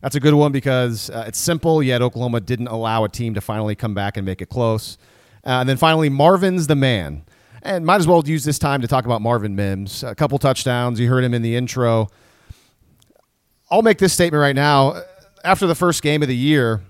That's 0.00 0.16
a 0.16 0.20
good 0.20 0.34
one 0.34 0.50
because 0.50 1.08
uh, 1.10 1.24
it's 1.28 1.38
simple, 1.38 1.82
yet 1.82 2.02
Oklahoma 2.02 2.40
didn't 2.40 2.66
allow 2.66 3.04
a 3.04 3.08
team 3.08 3.34
to 3.34 3.40
finally 3.40 3.76
come 3.76 3.94
back 3.94 4.16
and 4.16 4.26
make 4.26 4.42
it 4.42 4.48
close. 4.48 4.98
Uh, 5.44 5.60
and 5.60 5.68
then 5.68 5.76
finally, 5.76 6.08
Marvin's 6.08 6.66
the 6.66 6.74
man. 6.74 7.24
And 7.62 7.86
might 7.86 8.00
as 8.00 8.08
well 8.08 8.26
use 8.26 8.42
this 8.42 8.58
time 8.58 8.80
to 8.80 8.88
talk 8.88 9.04
about 9.04 9.22
Marvin 9.22 9.54
Mims. 9.54 10.02
A 10.02 10.16
couple 10.16 10.36
touchdowns. 10.40 10.98
You 10.98 11.08
heard 11.08 11.22
him 11.22 11.32
in 11.32 11.42
the 11.42 11.54
intro. 11.54 12.08
I'll 13.70 13.82
make 13.82 13.98
this 13.98 14.12
statement 14.12 14.40
right 14.40 14.56
now. 14.56 15.00
After 15.44 15.68
the 15.68 15.76
first 15.76 16.02
game 16.02 16.22
of 16.22 16.28
the 16.28 16.36
year, 16.36 16.80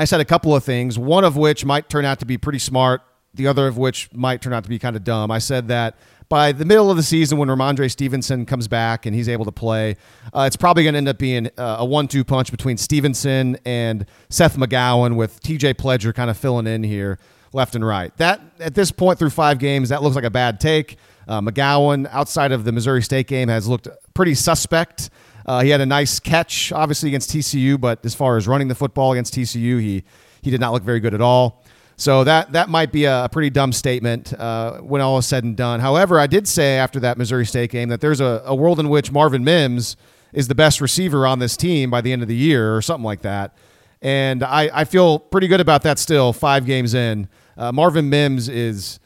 I 0.00 0.04
said 0.04 0.18
a 0.18 0.24
couple 0.24 0.56
of 0.56 0.64
things, 0.64 0.98
one 0.98 1.24
of 1.24 1.36
which 1.36 1.66
might 1.66 1.90
turn 1.90 2.06
out 2.06 2.20
to 2.20 2.24
be 2.24 2.38
pretty 2.38 2.58
smart, 2.58 3.02
the 3.34 3.46
other 3.46 3.66
of 3.66 3.76
which 3.76 4.08
might 4.14 4.40
turn 4.40 4.54
out 4.54 4.62
to 4.62 4.70
be 4.70 4.78
kind 4.78 4.96
of 4.96 5.04
dumb. 5.04 5.30
I 5.30 5.40
said 5.40 5.68
that 5.68 5.98
by 6.30 6.52
the 6.52 6.64
middle 6.64 6.90
of 6.90 6.96
the 6.96 7.02
season, 7.02 7.36
when 7.36 7.50
Rhamondre 7.50 7.90
Stevenson 7.90 8.46
comes 8.46 8.66
back 8.66 9.04
and 9.04 9.14
he's 9.14 9.28
able 9.28 9.44
to 9.44 9.52
play, 9.52 9.98
uh, 10.32 10.44
it's 10.46 10.56
probably 10.56 10.84
going 10.84 10.94
to 10.94 10.98
end 10.98 11.08
up 11.08 11.18
being 11.18 11.50
uh, 11.58 11.76
a 11.80 11.84
one 11.84 12.08
two 12.08 12.24
punch 12.24 12.50
between 12.50 12.78
Stevenson 12.78 13.58
and 13.66 14.06
Seth 14.30 14.56
McGowan, 14.56 15.16
with 15.16 15.38
TJ 15.42 15.74
Pledger 15.74 16.14
kind 16.14 16.30
of 16.30 16.38
filling 16.38 16.66
in 16.66 16.82
here 16.82 17.18
left 17.52 17.74
and 17.74 17.86
right. 17.86 18.16
That 18.16 18.40
At 18.58 18.74
this 18.74 18.90
point 18.90 19.18
through 19.18 19.28
five 19.28 19.58
games, 19.58 19.90
that 19.90 20.02
looks 20.02 20.16
like 20.16 20.24
a 20.24 20.30
bad 20.30 20.60
take. 20.60 20.96
Uh, 21.28 21.42
McGowan, 21.42 22.08
outside 22.10 22.52
of 22.52 22.64
the 22.64 22.72
Missouri 22.72 23.02
State 23.02 23.26
game, 23.26 23.48
has 23.48 23.68
looked 23.68 23.86
pretty 24.14 24.34
suspect. 24.34 25.10
Uh, 25.46 25.62
he 25.62 25.70
had 25.70 25.80
a 25.80 25.86
nice 25.86 26.20
catch, 26.20 26.72
obviously 26.72 27.08
against 27.08 27.30
TCU, 27.30 27.80
but 27.80 28.04
as 28.04 28.14
far 28.14 28.36
as 28.36 28.46
running 28.46 28.68
the 28.68 28.74
football 28.74 29.12
against 29.12 29.34
TCU, 29.34 29.80
he 29.80 30.04
he 30.42 30.50
did 30.50 30.60
not 30.60 30.72
look 30.72 30.82
very 30.82 31.00
good 31.00 31.14
at 31.14 31.20
all. 31.20 31.62
So 31.96 32.24
that 32.24 32.52
that 32.52 32.68
might 32.68 32.92
be 32.92 33.04
a 33.04 33.28
pretty 33.30 33.50
dumb 33.50 33.72
statement 33.72 34.32
uh, 34.32 34.78
when 34.78 35.02
all 35.02 35.18
is 35.18 35.26
said 35.26 35.44
and 35.44 35.56
done. 35.56 35.80
However, 35.80 36.18
I 36.18 36.26
did 36.26 36.48
say 36.48 36.78
after 36.78 36.98
that 37.00 37.18
Missouri 37.18 37.44
State 37.44 37.70
game 37.70 37.90
that 37.90 38.00
there's 38.00 38.20
a, 38.20 38.42
a 38.46 38.54
world 38.54 38.80
in 38.80 38.88
which 38.88 39.12
Marvin 39.12 39.44
Mims 39.44 39.96
is 40.32 40.48
the 40.48 40.54
best 40.54 40.80
receiver 40.80 41.26
on 41.26 41.40
this 41.40 41.56
team 41.56 41.90
by 41.90 42.00
the 42.00 42.12
end 42.12 42.22
of 42.22 42.28
the 42.28 42.36
year 42.36 42.74
or 42.74 42.80
something 42.80 43.04
like 43.04 43.22
that. 43.22 43.56
And 44.00 44.42
I, 44.42 44.70
I 44.72 44.84
feel 44.84 45.18
pretty 45.18 45.46
good 45.46 45.60
about 45.60 45.82
that 45.82 45.98
still, 45.98 46.32
five 46.32 46.64
games 46.64 46.94
in. 46.94 47.28
Uh, 47.56 47.70
Marvin 47.72 48.08
Mims 48.08 48.48
is 48.48 48.98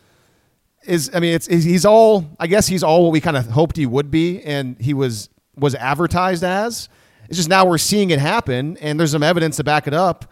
is 0.84 1.10
I 1.14 1.18
mean 1.18 1.34
it's 1.34 1.46
he's 1.46 1.84
all 1.84 2.26
I 2.38 2.46
guess 2.46 2.66
he's 2.66 2.82
all 2.82 3.04
what 3.04 3.12
we 3.12 3.20
kind 3.20 3.36
of 3.36 3.46
hoped 3.46 3.76
he 3.76 3.86
would 3.86 4.10
be 4.10 4.42
and 4.42 4.78
he 4.80 4.94
was 4.94 5.30
was 5.56 5.74
advertised 5.74 6.44
as. 6.44 6.88
It's 7.28 7.38
just 7.38 7.48
now 7.48 7.64
we're 7.64 7.78
seeing 7.78 8.10
it 8.10 8.18
happen 8.18 8.76
and 8.78 9.00
there's 9.00 9.12
some 9.12 9.22
evidence 9.22 9.56
to 9.56 9.64
back 9.64 9.86
it 9.86 9.94
up 9.94 10.30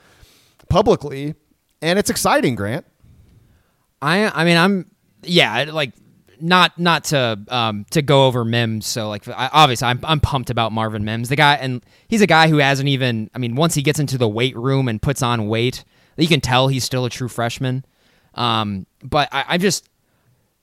publicly 0.68 1.34
and 1.80 1.98
it's 1.98 2.10
exciting, 2.10 2.54
Grant. 2.54 2.86
I 4.00 4.26
I 4.26 4.44
mean 4.44 4.56
I'm 4.56 4.90
yeah 5.22 5.66
like 5.72 5.92
not 6.40 6.78
not 6.78 7.04
to 7.04 7.38
um 7.48 7.86
to 7.90 8.02
go 8.02 8.26
over 8.26 8.44
Mims 8.44 8.84
so 8.84 9.08
like 9.08 9.26
I, 9.28 9.48
obviously 9.52 9.86
I'm 9.86 10.00
I'm 10.02 10.18
pumped 10.20 10.50
about 10.50 10.72
Marvin 10.72 11.04
Mims 11.04 11.28
the 11.28 11.36
guy 11.36 11.54
and 11.54 11.84
he's 12.08 12.20
a 12.20 12.26
guy 12.26 12.48
who 12.48 12.58
hasn't 12.58 12.88
even 12.88 13.30
I 13.34 13.38
mean 13.38 13.54
once 13.54 13.74
he 13.74 13.82
gets 13.82 14.00
into 14.00 14.18
the 14.18 14.28
weight 14.28 14.56
room 14.56 14.88
and 14.88 15.00
puts 15.00 15.22
on 15.22 15.46
weight 15.48 15.84
you 16.16 16.26
can 16.26 16.40
tell 16.40 16.68
he's 16.68 16.82
still 16.84 17.04
a 17.04 17.10
true 17.10 17.28
freshman 17.28 17.84
um 18.34 18.86
but 19.04 19.28
I, 19.30 19.44
I'm 19.48 19.60
just 19.60 19.88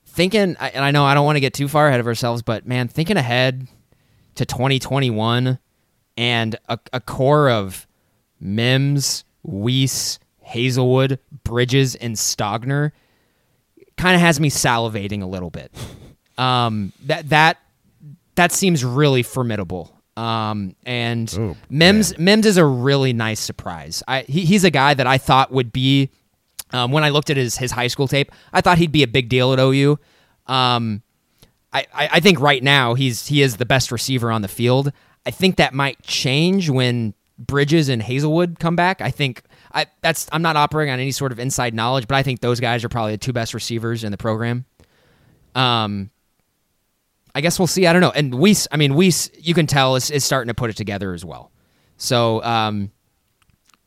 thinking 0.04 0.56
and 0.60 0.84
I 0.84 0.90
know 0.90 1.04
I 1.04 1.14
don't 1.14 1.24
want 1.24 1.36
to 1.36 1.40
get 1.40 1.54
too 1.54 1.66
far 1.68 1.88
ahead 1.88 2.00
of 2.00 2.06
ourselves 2.06 2.42
but 2.42 2.66
man 2.66 2.88
thinking 2.88 3.16
ahead 3.16 3.66
to 4.40 4.46
2021 4.46 5.58
and 6.16 6.56
a, 6.66 6.78
a 6.94 7.00
core 7.00 7.50
of 7.50 7.86
Mims 8.40 9.24
Wease 9.42 10.18
Haselwood, 10.48 11.18
Bridges, 11.44 11.94
and 11.94 12.16
Stogner 12.16 12.92
kind 13.98 14.14
of 14.14 14.22
has 14.22 14.40
me 14.40 14.48
salivating 14.48 15.22
a 15.22 15.26
little 15.26 15.50
bit. 15.50 15.72
Um, 16.38 16.94
that 17.04 17.28
that 17.28 17.58
that 18.36 18.50
seems 18.50 18.82
really 18.82 19.22
formidable. 19.22 19.94
Um, 20.16 20.74
and 20.86 21.30
Ooh, 21.36 21.54
Mims 21.68 22.16
Mims 22.16 22.46
is 22.46 22.56
a 22.56 22.64
really 22.64 23.12
nice 23.12 23.40
surprise. 23.40 24.02
I 24.08 24.22
he, 24.22 24.46
he's 24.46 24.64
a 24.64 24.70
guy 24.70 24.94
that 24.94 25.06
I 25.06 25.18
thought 25.18 25.52
would 25.52 25.70
be 25.70 26.08
um, 26.70 26.92
when 26.92 27.04
I 27.04 27.10
looked 27.10 27.28
at 27.28 27.36
his 27.36 27.58
his 27.58 27.72
high 27.72 27.88
school 27.88 28.08
tape. 28.08 28.32
I 28.54 28.62
thought 28.62 28.78
he'd 28.78 28.90
be 28.90 29.02
a 29.02 29.06
big 29.06 29.28
deal 29.28 29.52
at 29.52 29.58
OU. 29.58 29.98
Um, 30.46 31.02
I, 31.72 31.86
I 31.94 32.20
think 32.20 32.40
right 32.40 32.62
now 32.62 32.94
he's 32.94 33.26
he 33.26 33.42
is 33.42 33.56
the 33.56 33.66
best 33.66 33.92
receiver 33.92 34.30
on 34.30 34.42
the 34.42 34.48
field. 34.48 34.92
I 35.24 35.30
think 35.30 35.56
that 35.56 35.72
might 35.72 36.02
change 36.02 36.68
when 36.68 37.14
Bridges 37.38 37.88
and 37.88 38.02
Haselwood 38.02 38.58
come 38.58 38.76
back. 38.76 39.00
I 39.00 39.10
think 39.10 39.42
I 39.72 39.86
that's 40.00 40.28
I'm 40.32 40.42
not 40.42 40.56
operating 40.56 40.92
on 40.92 40.98
any 40.98 41.12
sort 41.12 41.32
of 41.32 41.38
inside 41.38 41.74
knowledge, 41.74 42.08
but 42.08 42.16
I 42.16 42.22
think 42.22 42.40
those 42.40 42.60
guys 42.60 42.84
are 42.84 42.88
probably 42.88 43.12
the 43.12 43.18
two 43.18 43.32
best 43.32 43.54
receivers 43.54 44.04
in 44.04 44.10
the 44.10 44.18
program. 44.18 44.64
Um, 45.54 46.10
I 47.34 47.40
guess 47.40 47.58
we'll 47.58 47.66
see. 47.66 47.86
I 47.86 47.92
don't 47.92 48.02
know. 48.02 48.10
And 48.10 48.34
Wease, 48.34 48.66
I 48.72 48.76
mean 48.76 48.94
Wease, 48.94 49.30
you 49.38 49.54
can 49.54 49.66
tell 49.66 49.96
is, 49.96 50.10
is 50.10 50.24
starting 50.24 50.48
to 50.48 50.54
put 50.54 50.70
it 50.70 50.76
together 50.76 51.12
as 51.14 51.24
well. 51.24 51.50
So, 51.96 52.42
um, 52.42 52.90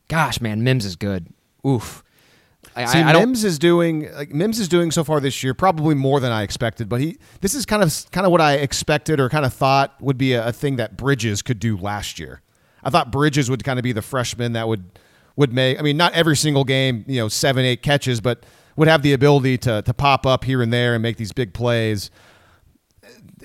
gosh, 0.07 0.39
man, 0.39 0.63
Mims 0.63 0.85
is 0.85 0.95
good. 0.95 1.27
Oof. 1.65 2.02
I, 2.75 2.85
See, 2.85 2.99
I, 2.99 3.11
I. 3.11 3.19
Mims 3.19 3.43
is 3.43 3.59
doing 3.59 4.11
like 4.13 4.31
Mims 4.31 4.59
is 4.59 4.67
doing 4.67 4.91
so 4.91 5.03
far 5.03 5.19
this 5.19 5.43
year, 5.43 5.53
probably 5.53 5.95
more 5.95 6.19
than 6.19 6.31
I 6.31 6.43
expected. 6.43 6.89
But 6.89 7.01
he, 7.01 7.17
this 7.41 7.53
is 7.53 7.65
kind 7.65 7.83
of 7.83 8.05
kind 8.11 8.25
of 8.25 8.31
what 8.31 8.41
I 8.41 8.53
expected 8.55 9.19
or 9.19 9.29
kind 9.29 9.45
of 9.45 9.53
thought 9.53 9.95
would 10.01 10.17
be 10.17 10.33
a, 10.33 10.47
a 10.47 10.51
thing 10.51 10.77
that 10.77 10.97
Bridges 10.97 11.41
could 11.41 11.59
do 11.59 11.77
last 11.77 12.19
year. 12.19 12.41
I 12.83 12.89
thought 12.89 13.11
Bridges 13.11 13.49
would 13.49 13.63
kind 13.63 13.79
of 13.79 13.83
be 13.83 13.91
the 13.91 14.01
freshman 14.01 14.53
that 14.53 14.67
would 14.67 14.99
would 15.35 15.53
make. 15.53 15.79
I 15.79 15.81
mean, 15.81 15.97
not 15.97 16.13
every 16.13 16.35
single 16.35 16.63
game, 16.63 17.05
you 17.07 17.19
know, 17.19 17.27
seven 17.27 17.65
eight 17.65 17.81
catches, 17.81 18.21
but 18.21 18.45
would 18.75 18.87
have 18.87 19.01
the 19.01 19.13
ability 19.13 19.57
to 19.59 19.81
to 19.81 19.93
pop 19.93 20.25
up 20.25 20.43
here 20.43 20.61
and 20.61 20.73
there 20.73 20.93
and 20.95 21.01
make 21.01 21.17
these 21.17 21.31
big 21.31 21.53
plays. 21.53 22.09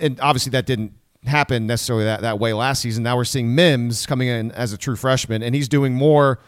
And 0.01 0.21
obviously, 0.21 0.51
that 0.51 0.67
didn't 0.67 0.93
happen 1.25 1.67
necessarily 1.67 2.05
that, 2.05 2.23
that 2.23 2.39
way 2.39 2.53
last 2.53 2.81
season. 2.81 3.03
Now 3.03 3.17
we're 3.17 3.25
seeing 3.25 3.55
Mims 3.55 4.07
coming 4.07 4.29
in 4.29 4.53
as 4.53 4.73
a 4.73 4.79
true 4.79 4.97
freshman, 4.97 5.43
and 5.43 5.55
he's 5.55 5.69
doing 5.69 5.95
more 5.95 6.41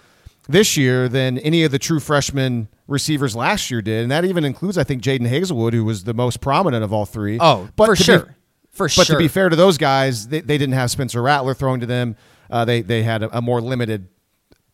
this 0.51 0.77
year 0.77 1.09
than 1.09 1.39
any 1.39 1.65
of 1.65 1.71
the 1.71 1.79
true 1.79 2.01
freshman 2.01 2.69
receivers 2.87 3.37
last 3.37 3.71
year 3.71 3.81
did, 3.81 4.03
and 4.03 4.11
that 4.11 4.25
even 4.25 4.45
includes, 4.45 4.77
I 4.77 4.85
think, 4.85 5.03
Jadon 5.03 5.29
Haselwood, 5.29 5.73
who 5.73 5.85
was 5.85 6.05
the 6.05 6.15
most 6.15 6.41
prominent 6.41 6.83
of 6.85 6.93
all 6.93 7.07
three. 7.07 7.39
Oh, 7.41 7.69
but 7.77 7.87
for 7.87 7.97
to 7.97 8.01
be- 8.01 8.05
sure. 8.05 8.37
For 8.71 8.85
but 8.85 8.91
sure. 8.93 9.05
But 9.05 9.13
to 9.13 9.19
be 9.19 9.29
fair 9.29 9.49
to 9.49 9.57
those 9.57 9.79
guys, 9.79 10.29
they, 10.29 10.41
they 10.41 10.59
didn't 10.59 10.75
have 10.75 10.91
Spencer 10.91 11.21
Rattler 11.23 11.55
throwing 11.55 11.81
to 11.81 11.87
them. 11.87 12.17
Uh, 12.49 12.65
they 12.65 12.83
they 12.83 13.03
had 13.03 13.23
a, 13.23 13.39
a 13.39 13.43
more 13.43 13.61
limited 13.61 14.09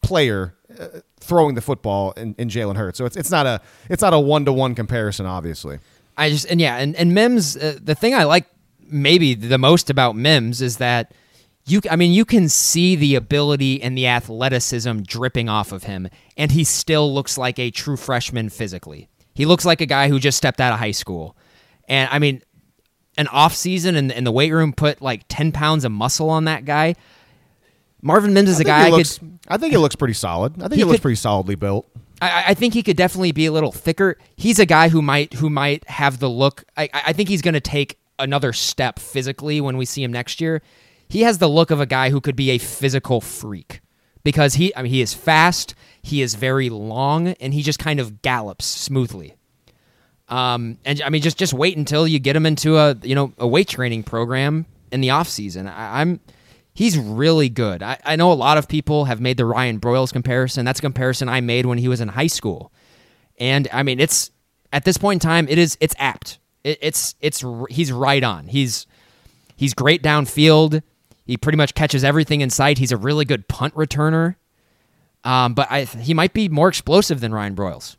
player 0.02 0.54
uh, 0.78 0.88
throwing 1.20 1.54
the 1.54 1.60
football 1.60 2.12
in, 2.12 2.34
in 2.38 2.48
Jalen 2.48 2.76
Hurts. 2.76 2.98
So 2.98 3.04
it's 3.04 3.16
it's 3.16 3.30
not 3.30 3.46
a 3.46 3.60
it's 3.88 4.02
not 4.02 4.12
a 4.12 4.20
one 4.20 4.44
to 4.44 4.52
one 4.52 4.74
comparison, 4.74 5.26
obviously. 5.26 5.78
I 6.16 6.30
just 6.30 6.46
and 6.50 6.60
yeah, 6.60 6.76
and 6.76 6.94
and 6.96 7.14
Mims. 7.14 7.56
Uh, 7.56 7.78
the 7.82 7.94
thing 7.94 8.14
I 8.14 8.24
like 8.24 8.46
maybe 8.88 9.34
the 9.34 9.58
most 9.58 9.90
about 9.90 10.14
Mims 10.16 10.62
is 10.62 10.76
that 10.78 11.12
you. 11.66 11.80
I 11.90 11.96
mean, 11.96 12.12
you 12.12 12.24
can 12.24 12.48
see 12.48 12.96
the 12.96 13.14
ability 13.14 13.82
and 13.82 13.96
the 13.96 14.06
athleticism 14.06 15.00
dripping 15.02 15.48
off 15.48 15.72
of 15.72 15.84
him, 15.84 16.08
and 16.36 16.52
he 16.52 16.64
still 16.64 17.12
looks 17.12 17.36
like 17.36 17.58
a 17.58 17.70
true 17.70 17.96
freshman 17.96 18.48
physically. 18.48 19.08
He 19.34 19.44
looks 19.44 19.64
like 19.64 19.80
a 19.80 19.86
guy 19.86 20.08
who 20.08 20.18
just 20.18 20.38
stepped 20.38 20.60
out 20.60 20.72
of 20.72 20.78
high 20.78 20.92
school, 20.92 21.36
and 21.88 22.08
I 22.10 22.18
mean, 22.18 22.42
an 23.18 23.28
off 23.28 23.54
season 23.54 23.96
and 23.96 24.10
in 24.12 24.24
the 24.24 24.32
weight 24.32 24.52
room 24.52 24.72
put 24.72 25.00
like 25.02 25.24
ten 25.28 25.52
pounds 25.52 25.84
of 25.84 25.92
muscle 25.92 26.30
on 26.30 26.44
that 26.44 26.64
guy. 26.64 26.94
Marvin 28.02 28.32
Mims 28.34 28.48
is 28.50 28.60
a 28.60 28.64
guy 28.64 28.86
I 28.86 28.90
could. 28.90 29.38
I 29.48 29.56
think 29.56 29.72
he 29.72 29.78
looks 29.78 29.96
pretty 29.96 30.14
solid. 30.14 30.54
I 30.58 30.62
think 30.68 30.74
He 30.74 30.78
he, 30.78 30.84
looks 30.84 30.96
could- 30.98 31.02
pretty 31.02 31.16
solidly 31.16 31.54
built. 31.54 31.88
I, 32.22 32.44
I 32.48 32.54
think 32.54 32.72
he 32.72 32.82
could 32.82 32.96
definitely 32.96 33.32
be 33.32 33.44
a 33.44 33.52
little 33.52 33.72
thicker. 33.72 34.16
He's 34.36 34.58
a 34.58 34.64
guy 34.64 34.88
who 34.88 35.02
might 35.02 35.34
who 35.34 35.50
might 35.50 35.86
have 35.88 36.18
the 36.18 36.30
look. 36.30 36.64
I, 36.76 36.88
I 36.92 37.12
think 37.12 37.28
he's 37.28 37.42
going 37.42 37.54
to 37.54 37.60
take 37.60 37.98
another 38.18 38.54
step 38.54 38.98
physically 38.98 39.60
when 39.60 39.76
we 39.76 39.84
see 39.84 40.02
him 40.02 40.12
next 40.12 40.40
year. 40.40 40.62
He 41.08 41.22
has 41.22 41.38
the 41.38 41.48
look 41.48 41.70
of 41.70 41.80
a 41.80 41.86
guy 41.86 42.10
who 42.10 42.20
could 42.20 42.36
be 42.36 42.50
a 42.50 42.58
physical 42.58 43.20
freak 43.20 43.80
because 44.24 44.54
he 44.54 44.74
I 44.74 44.82
mean 44.82 44.92
he 44.92 45.00
is 45.00 45.14
fast, 45.14 45.74
he 46.02 46.20
is 46.20 46.34
very 46.34 46.68
long, 46.68 47.28
and 47.28 47.54
he 47.54 47.62
just 47.62 47.78
kind 47.78 48.00
of 48.00 48.22
gallops 48.22 48.66
smoothly. 48.66 49.36
Um, 50.28 50.78
and 50.84 51.00
I 51.02 51.10
mean 51.10 51.22
just 51.22 51.38
just 51.38 51.54
wait 51.54 51.76
until 51.76 52.08
you 52.08 52.18
get 52.18 52.34
him 52.34 52.46
into 52.46 52.76
a 52.76 52.96
you 53.02 53.14
know 53.14 53.32
a 53.38 53.46
weight 53.46 53.68
training 53.68 54.02
program 54.02 54.66
in 54.90 55.00
the 55.00 55.10
off 55.10 55.28
season. 55.28 55.68
I, 55.68 56.00
I'm 56.00 56.20
he's 56.74 56.98
really 56.98 57.48
good. 57.48 57.82
I, 57.82 57.98
I 58.04 58.16
know 58.16 58.32
a 58.32 58.34
lot 58.34 58.58
of 58.58 58.68
people 58.68 59.06
have 59.06 59.20
made 59.20 59.36
the 59.36 59.46
Ryan 59.46 59.80
Broyles 59.80 60.12
comparison. 60.12 60.64
That's 60.64 60.80
a 60.80 60.82
comparison 60.82 61.28
I 61.28 61.40
made 61.40 61.66
when 61.66 61.78
he 61.78 61.88
was 61.88 62.00
in 62.00 62.08
high 62.08 62.26
school. 62.26 62.72
And 63.38 63.68
I 63.72 63.82
mean, 63.82 64.00
it's 64.00 64.30
at 64.72 64.84
this 64.84 64.98
point 64.98 65.22
in 65.22 65.28
time, 65.28 65.46
it 65.48 65.58
is 65.58 65.76
it's 65.80 65.94
apt. 65.98 66.38
It, 66.64 66.78
it's 66.82 67.14
it's 67.20 67.44
he's 67.70 67.92
right 67.92 68.22
on. 68.24 68.48
He's 68.48 68.86
he's 69.56 69.72
great 69.72 70.02
downfield. 70.02 70.82
He 71.26 71.36
pretty 71.36 71.56
much 71.56 71.74
catches 71.74 72.04
everything 72.04 72.40
in 72.40 72.50
sight. 72.50 72.78
He's 72.78 72.92
a 72.92 72.96
really 72.96 73.24
good 73.24 73.48
punt 73.48 73.74
returner. 73.74 74.36
Um, 75.24 75.54
but 75.54 75.66
I, 75.70 75.84
he 75.84 76.14
might 76.14 76.32
be 76.32 76.48
more 76.48 76.68
explosive 76.68 77.20
than 77.20 77.34
Ryan 77.34 77.56
Broyles. 77.56 77.96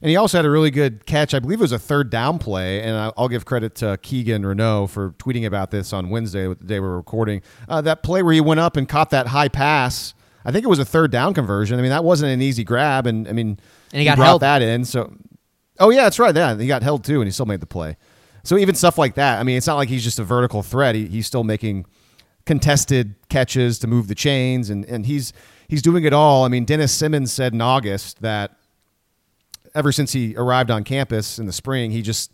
And 0.00 0.08
he 0.08 0.16
also 0.16 0.38
had 0.38 0.44
a 0.44 0.50
really 0.50 0.70
good 0.70 1.04
catch. 1.06 1.34
I 1.34 1.40
believe 1.40 1.58
it 1.58 1.62
was 1.62 1.72
a 1.72 1.78
third 1.78 2.08
down 2.08 2.38
play. 2.38 2.80
And 2.82 3.12
I'll 3.16 3.28
give 3.28 3.44
credit 3.44 3.74
to 3.76 3.98
Keegan 4.00 4.46
Renault 4.46 4.86
for 4.88 5.10
tweeting 5.18 5.44
about 5.44 5.70
this 5.70 5.92
on 5.92 6.08
Wednesday, 6.08 6.46
the 6.46 6.54
day 6.54 6.80
we 6.80 6.86
were 6.86 6.96
recording. 6.96 7.42
Uh, 7.68 7.80
that 7.82 8.02
play 8.02 8.22
where 8.22 8.32
he 8.32 8.40
went 8.40 8.60
up 8.60 8.76
and 8.76 8.88
caught 8.88 9.10
that 9.10 9.26
high 9.26 9.48
pass. 9.48 10.14
I 10.44 10.52
think 10.52 10.64
it 10.64 10.68
was 10.68 10.78
a 10.78 10.84
third 10.84 11.10
down 11.10 11.34
conversion. 11.34 11.78
I 11.78 11.82
mean, 11.82 11.90
that 11.90 12.04
wasn't 12.04 12.32
an 12.32 12.40
easy 12.40 12.64
grab. 12.64 13.06
And 13.06 13.26
I 13.28 13.32
mean, 13.32 13.58
And 13.92 13.98
he 14.00 14.04
got 14.04 14.16
brought 14.16 14.26
held. 14.26 14.42
that 14.42 14.62
in. 14.62 14.84
So, 14.84 15.12
oh, 15.80 15.90
yeah, 15.90 16.04
that's 16.04 16.18
right. 16.20 16.34
Yeah, 16.34 16.56
he 16.56 16.68
got 16.68 16.82
held 16.82 17.02
too, 17.04 17.20
and 17.20 17.26
he 17.26 17.32
still 17.32 17.46
made 17.46 17.60
the 17.60 17.66
play. 17.66 17.96
So 18.44 18.56
even 18.56 18.74
stuff 18.74 18.98
like 18.98 19.14
that. 19.14 19.40
I 19.40 19.42
mean, 19.42 19.56
it's 19.56 19.66
not 19.66 19.76
like 19.76 19.88
he's 19.88 20.04
just 20.04 20.18
a 20.18 20.24
vertical 20.24 20.62
threat. 20.62 20.94
He, 20.94 21.06
he's 21.06 21.26
still 21.26 21.44
making 21.44 21.86
contested 22.46 23.14
catches 23.28 23.78
to 23.80 23.86
move 23.86 24.08
the 24.08 24.14
chains, 24.14 24.70
and, 24.70 24.84
and 24.86 25.06
he's 25.06 25.32
he's 25.68 25.82
doing 25.82 26.04
it 26.04 26.12
all. 26.12 26.44
I 26.44 26.48
mean, 26.48 26.64
Dennis 26.64 26.92
Simmons 26.92 27.32
said 27.32 27.52
in 27.52 27.60
August 27.60 28.22
that 28.22 28.56
ever 29.74 29.92
since 29.92 30.12
he 30.12 30.34
arrived 30.36 30.70
on 30.70 30.82
campus 30.84 31.38
in 31.38 31.46
the 31.46 31.52
spring, 31.52 31.90
he 31.90 32.02
just 32.02 32.32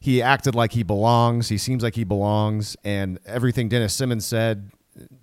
he 0.00 0.20
acted 0.20 0.54
like 0.54 0.72
he 0.72 0.82
belongs. 0.82 1.48
He 1.48 1.58
seems 1.58 1.82
like 1.82 1.94
he 1.94 2.04
belongs, 2.04 2.76
and 2.84 3.18
everything 3.24 3.68
Dennis 3.68 3.94
Simmons 3.94 4.26
said 4.26 4.70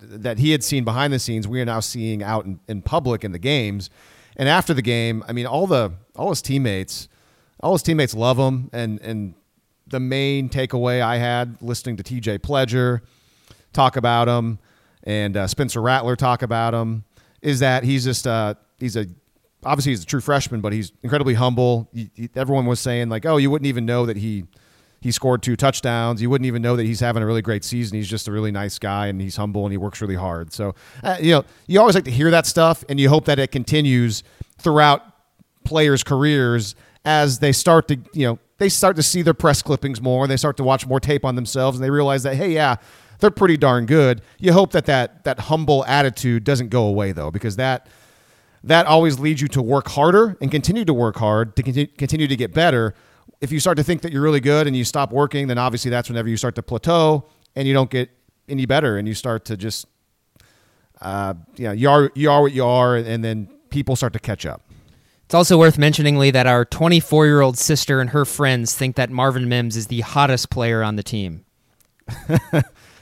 that 0.00 0.38
he 0.38 0.52
had 0.52 0.62
seen 0.62 0.84
behind 0.84 1.12
the 1.12 1.18
scenes, 1.18 1.48
we 1.48 1.60
are 1.60 1.64
now 1.64 1.80
seeing 1.80 2.22
out 2.22 2.44
in, 2.44 2.60
in 2.68 2.82
public 2.82 3.24
in 3.24 3.32
the 3.32 3.38
games. 3.38 3.90
And 4.36 4.48
after 4.48 4.72
the 4.74 4.82
game, 4.82 5.24
I 5.28 5.32
mean, 5.32 5.46
all 5.46 5.66
the 5.66 5.92
all 6.16 6.30
his 6.30 6.42
teammates, 6.42 7.08
all 7.60 7.72
his 7.72 7.82
teammates 7.82 8.14
love 8.14 8.38
him. 8.38 8.70
And 8.72 9.00
and 9.00 9.34
the 9.86 10.00
main 10.00 10.48
takeaway 10.48 11.00
I 11.00 11.16
had 11.16 11.60
listening 11.60 11.96
to 11.98 12.02
T.J. 12.02 12.38
Pledger 12.38 13.00
talk 13.72 13.96
about 13.96 14.28
him 14.28 14.58
and 15.02 15.36
uh, 15.36 15.46
Spencer 15.46 15.82
Rattler 15.82 16.16
talk 16.16 16.42
about 16.42 16.72
him 16.74 17.04
is 17.42 17.60
that 17.60 17.84
he's 17.84 18.04
just 18.04 18.26
uh, 18.26 18.54
he's 18.78 18.96
a 18.96 19.06
obviously 19.64 19.92
he's 19.92 20.02
a 20.02 20.06
true 20.06 20.20
freshman, 20.20 20.60
but 20.60 20.72
he's 20.72 20.92
incredibly 21.02 21.34
humble. 21.34 21.88
He, 21.92 22.10
he- 22.14 22.30
everyone 22.34 22.66
was 22.66 22.80
saying 22.80 23.08
like, 23.10 23.26
oh, 23.26 23.36
you 23.36 23.50
wouldn't 23.50 23.66
even 23.66 23.84
know 23.84 24.06
that 24.06 24.16
he 24.16 24.44
he 25.02 25.10
scored 25.12 25.42
two 25.42 25.54
touchdowns. 25.56 26.22
You 26.22 26.30
wouldn't 26.30 26.46
even 26.46 26.62
know 26.62 26.76
that 26.76 26.84
he's 26.84 27.00
having 27.00 27.22
a 27.22 27.26
really 27.26 27.42
great 27.42 27.62
season. 27.64 27.98
He's 27.98 28.08
just 28.08 28.26
a 28.28 28.32
really 28.32 28.50
nice 28.50 28.78
guy, 28.78 29.08
and 29.08 29.20
he's 29.20 29.36
humble 29.36 29.66
and 29.66 29.72
he 29.72 29.76
works 29.76 30.00
really 30.00 30.14
hard. 30.14 30.52
So 30.54 30.74
uh, 31.02 31.18
you 31.20 31.32
know, 31.32 31.44
you 31.66 31.78
always 31.80 31.94
like 31.94 32.04
to 32.04 32.10
hear 32.10 32.30
that 32.30 32.46
stuff, 32.46 32.82
and 32.88 32.98
you 32.98 33.10
hope 33.10 33.26
that 33.26 33.38
it 33.38 33.50
continues 33.52 34.22
throughout 34.58 35.02
players' 35.64 36.02
careers 36.02 36.74
as 37.04 37.38
they 37.40 37.52
start 37.52 37.88
to 37.88 37.98
you 38.14 38.26
know 38.26 38.38
they 38.58 38.68
start 38.68 38.96
to 38.96 39.02
see 39.02 39.22
their 39.22 39.34
press 39.34 39.62
clippings 39.62 40.00
more. 40.00 40.24
And 40.24 40.30
they 40.30 40.36
start 40.36 40.56
to 40.58 40.64
watch 40.64 40.86
more 40.86 41.00
tape 41.00 41.24
on 41.24 41.34
themselves, 41.34 41.76
and 41.76 41.84
they 41.84 41.90
realize 41.90 42.22
that 42.24 42.36
hey, 42.36 42.52
yeah. 42.52 42.76
They're 43.20 43.30
pretty 43.30 43.56
darn 43.56 43.86
good. 43.86 44.22
You 44.38 44.52
hope 44.52 44.72
that, 44.72 44.86
that 44.86 45.22
that 45.24 45.38
humble 45.38 45.84
attitude 45.86 46.42
doesn't 46.42 46.68
go 46.68 46.84
away 46.84 47.12
though, 47.12 47.30
because 47.30 47.56
that 47.56 47.86
that 48.64 48.86
always 48.86 49.18
leads 49.18 49.40
you 49.40 49.48
to 49.48 49.62
work 49.62 49.88
harder 49.88 50.36
and 50.40 50.50
continue 50.50 50.84
to 50.84 50.92
work 50.92 51.16
hard 51.16 51.54
to 51.56 51.62
conti- 51.62 51.86
continue 51.86 52.26
to 52.26 52.36
get 52.36 52.52
better. 52.52 52.92
If 53.40 53.52
you 53.52 53.60
start 53.60 53.76
to 53.76 53.84
think 53.84 54.02
that 54.02 54.12
you're 54.12 54.22
really 54.22 54.40
good 54.40 54.66
and 54.66 54.76
you 54.76 54.84
stop 54.84 55.12
working, 55.12 55.46
then 55.46 55.58
obviously 55.58 55.90
that's 55.90 56.08
whenever 56.08 56.28
you 56.28 56.36
start 56.36 56.54
to 56.56 56.62
plateau 56.62 57.26
and 57.54 57.68
you 57.68 57.72
don't 57.74 57.90
get 57.90 58.10
any 58.48 58.66
better 58.66 58.96
and 58.96 59.06
you 59.06 59.14
start 59.14 59.44
to 59.46 59.56
just, 59.56 59.86
uh, 61.00 61.34
you 61.56 61.64
know, 61.64 61.72
you 61.72 61.88
are, 61.88 62.10
you 62.14 62.30
are 62.30 62.42
what 62.42 62.52
you 62.52 62.64
are 62.64 62.96
and 62.96 63.22
then 63.22 63.48
people 63.68 63.96
start 63.96 64.12
to 64.14 64.18
catch 64.18 64.46
up. 64.46 64.62
It's 65.24 65.34
also 65.34 65.58
worth 65.58 65.78
mentioning, 65.78 66.18
Lee, 66.18 66.30
that 66.30 66.46
our 66.46 66.64
24 66.64 67.26
year 67.26 67.40
old 67.40 67.58
sister 67.58 68.00
and 68.00 68.10
her 68.10 68.24
friends 68.24 68.74
think 68.74 68.96
that 68.96 69.10
Marvin 69.10 69.48
Mims 69.48 69.76
is 69.76 69.86
the 69.86 70.00
hottest 70.02 70.50
player 70.50 70.82
on 70.82 70.96
the 70.96 71.02
team. 71.02 71.44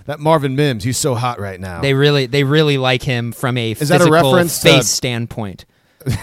That 0.07 0.19
Marvin 0.19 0.57
Mims, 0.57 0.85
he's 0.85 0.99
so 0.99 1.15
hot 1.15 1.39
right 1.39 1.61
now. 1.61 1.81
They 1.81 1.95
really, 1.95 2.27
they 2.27 2.45
really 2.45 2.77
like 2.77 3.03
him 3.03 3.33
from 3.33 3.57
a 3.57 3.73
is 3.73 3.89
that 3.89 4.01
a 4.01 4.11
reference 4.11 4.61
to- 4.61 4.69
face 4.69 4.89
standpoint. 4.89 5.65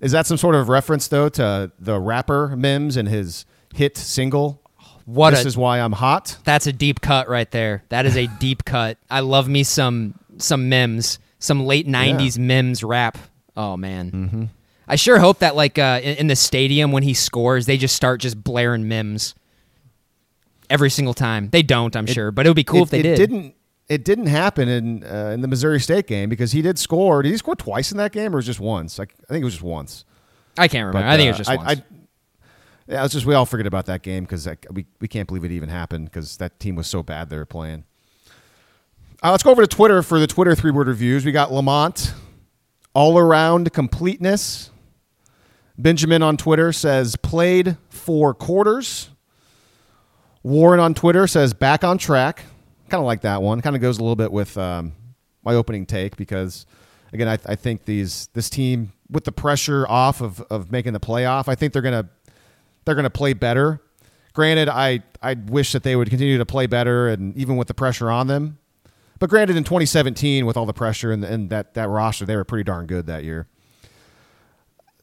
Is 0.00 0.12
that 0.12 0.26
some 0.28 0.36
sort 0.36 0.54
of 0.54 0.68
reference 0.68 1.08
though 1.08 1.28
to 1.30 1.72
the 1.80 1.98
rapper 1.98 2.54
Mims 2.56 2.96
and 2.96 3.08
his 3.08 3.44
hit 3.74 3.96
single? 3.96 4.62
What 5.06 5.30
this 5.30 5.44
a- 5.44 5.48
is 5.48 5.56
why 5.56 5.80
I'm 5.80 5.90
hot. 5.90 6.36
That's 6.44 6.68
a 6.68 6.72
deep 6.72 7.00
cut 7.00 7.28
right 7.28 7.50
there. 7.50 7.82
That 7.88 8.06
is 8.06 8.16
a 8.16 8.26
deep 8.38 8.64
cut. 8.64 8.98
I 9.10 9.20
love 9.20 9.48
me 9.48 9.64
some 9.64 10.14
some 10.38 10.68
Mims, 10.68 11.18
some 11.40 11.66
late 11.66 11.88
'90s 11.88 12.38
Mims 12.38 12.84
rap. 12.84 13.18
Oh 13.56 13.76
man, 13.76 14.10
mm-hmm. 14.12 14.44
I 14.88 14.96
sure 14.96 15.18
hope 15.18 15.40
that 15.40 15.54
like 15.54 15.78
uh, 15.78 16.00
in, 16.02 16.16
in 16.16 16.26
the 16.26 16.36
stadium 16.36 16.92
when 16.92 17.02
he 17.02 17.14
scores, 17.14 17.66
they 17.66 17.76
just 17.76 17.94
start 17.94 18.20
just 18.20 18.42
blaring 18.42 18.88
Mims 18.88 19.34
every 20.70 20.90
single 20.90 21.14
time. 21.14 21.50
They 21.50 21.62
don't, 21.62 21.94
I'm 21.94 22.06
sure, 22.06 22.30
but 22.30 22.46
it 22.46 22.48
would 22.48 22.56
be 22.56 22.64
cool 22.64 22.80
it, 22.80 22.82
if 22.84 22.90
they 22.90 23.00
it 23.00 23.02
did. 23.02 23.16
Didn't 23.16 23.54
it 23.88 24.04
didn't 24.04 24.26
happen 24.26 24.68
in 24.68 25.04
uh, 25.04 25.30
in 25.34 25.40
the 25.40 25.48
Missouri 25.48 25.80
State 25.80 26.06
game 26.06 26.28
because 26.28 26.52
he 26.52 26.62
did 26.62 26.78
score. 26.78 27.22
Did 27.22 27.30
he 27.30 27.36
score 27.36 27.56
twice 27.56 27.90
in 27.90 27.98
that 27.98 28.12
game 28.12 28.34
or 28.34 28.36
was 28.36 28.46
just 28.46 28.60
once? 28.60 29.00
I, 29.00 29.04
I 29.04 29.32
think 29.32 29.42
it 29.42 29.44
was 29.44 29.54
just 29.54 29.64
once. 29.64 30.04
I 30.56 30.68
can't 30.68 30.86
remember. 30.86 31.06
But, 31.06 31.12
I 31.12 31.16
think 31.16 31.26
it 31.26 31.30
uh, 31.30 31.32
was 31.32 31.38
just 31.38 31.50
I, 31.50 31.56
once. 31.56 31.68
I, 31.68 31.82
yeah, 32.88 33.04
it's 33.04 33.14
just 33.14 33.26
we 33.26 33.34
all 33.34 33.46
forget 33.46 33.66
about 33.66 33.86
that 33.86 34.02
game 34.02 34.24
because 34.24 34.48
we 34.70 34.86
we 35.00 35.08
can't 35.08 35.26
believe 35.26 35.44
it 35.44 35.52
even 35.52 35.68
happened 35.68 36.06
because 36.06 36.36
that 36.38 36.58
team 36.60 36.76
was 36.76 36.86
so 36.86 37.02
bad 37.02 37.30
they 37.30 37.36
were 37.36 37.46
playing. 37.46 37.84
Uh, 39.22 39.30
let's 39.30 39.42
go 39.42 39.50
over 39.50 39.62
to 39.62 39.68
Twitter 39.68 40.02
for 40.02 40.20
the 40.20 40.26
Twitter 40.26 40.54
three 40.54 40.70
word 40.70 40.86
reviews. 40.86 41.24
We 41.24 41.32
got 41.32 41.52
Lamont, 41.52 42.14
all 42.94 43.18
around 43.18 43.72
completeness. 43.72 44.70
Benjamin 45.78 46.22
on 46.22 46.36
Twitter 46.36 46.72
says 46.72 47.14
played 47.16 47.76
four 47.88 48.34
quarters. 48.34 49.10
Warren 50.42 50.80
on 50.80 50.92
Twitter 50.92 51.26
says 51.26 51.54
back 51.54 51.84
on 51.84 51.98
track. 51.98 52.42
Kind 52.88 53.00
of 53.00 53.06
like 53.06 53.20
that 53.20 53.42
one. 53.42 53.60
Kind 53.60 53.76
of 53.76 53.82
goes 53.82 53.98
a 53.98 54.00
little 54.00 54.16
bit 54.16 54.32
with 54.32 54.58
um, 54.58 54.92
my 55.44 55.54
opening 55.54 55.86
take 55.86 56.16
because 56.16 56.66
again, 57.12 57.28
I, 57.28 57.38
I 57.46 57.54
think 57.54 57.84
these 57.84 58.28
this 58.34 58.50
team 58.50 58.92
with 59.10 59.24
the 59.24 59.32
pressure 59.32 59.86
off 59.88 60.20
of, 60.20 60.40
of 60.42 60.72
making 60.72 60.92
the 60.94 61.00
playoff, 61.00 61.48
I 61.48 61.54
think 61.54 61.72
they're 61.72 61.82
gonna 61.82 62.08
they're 62.84 62.94
gonna 62.94 63.10
play 63.10 63.32
better. 63.32 63.80
Granted, 64.32 64.68
I 64.68 65.02
I 65.22 65.34
wish 65.34 65.72
that 65.72 65.82
they 65.82 65.96
would 65.96 66.10
continue 66.10 66.38
to 66.38 66.46
play 66.46 66.66
better, 66.66 67.08
and 67.08 67.36
even 67.36 67.56
with 67.56 67.68
the 67.68 67.74
pressure 67.74 68.10
on 68.10 68.26
them. 68.26 68.58
But 69.18 69.30
granted, 69.30 69.56
in 69.56 69.64
2017, 69.64 70.46
with 70.46 70.56
all 70.56 70.66
the 70.66 70.72
pressure 70.72 71.10
and, 71.10 71.24
and 71.24 71.50
that 71.50 71.74
that 71.74 71.88
roster, 71.88 72.24
they 72.24 72.36
were 72.36 72.44
pretty 72.44 72.64
darn 72.64 72.86
good 72.86 73.06
that 73.06 73.24
year. 73.24 73.48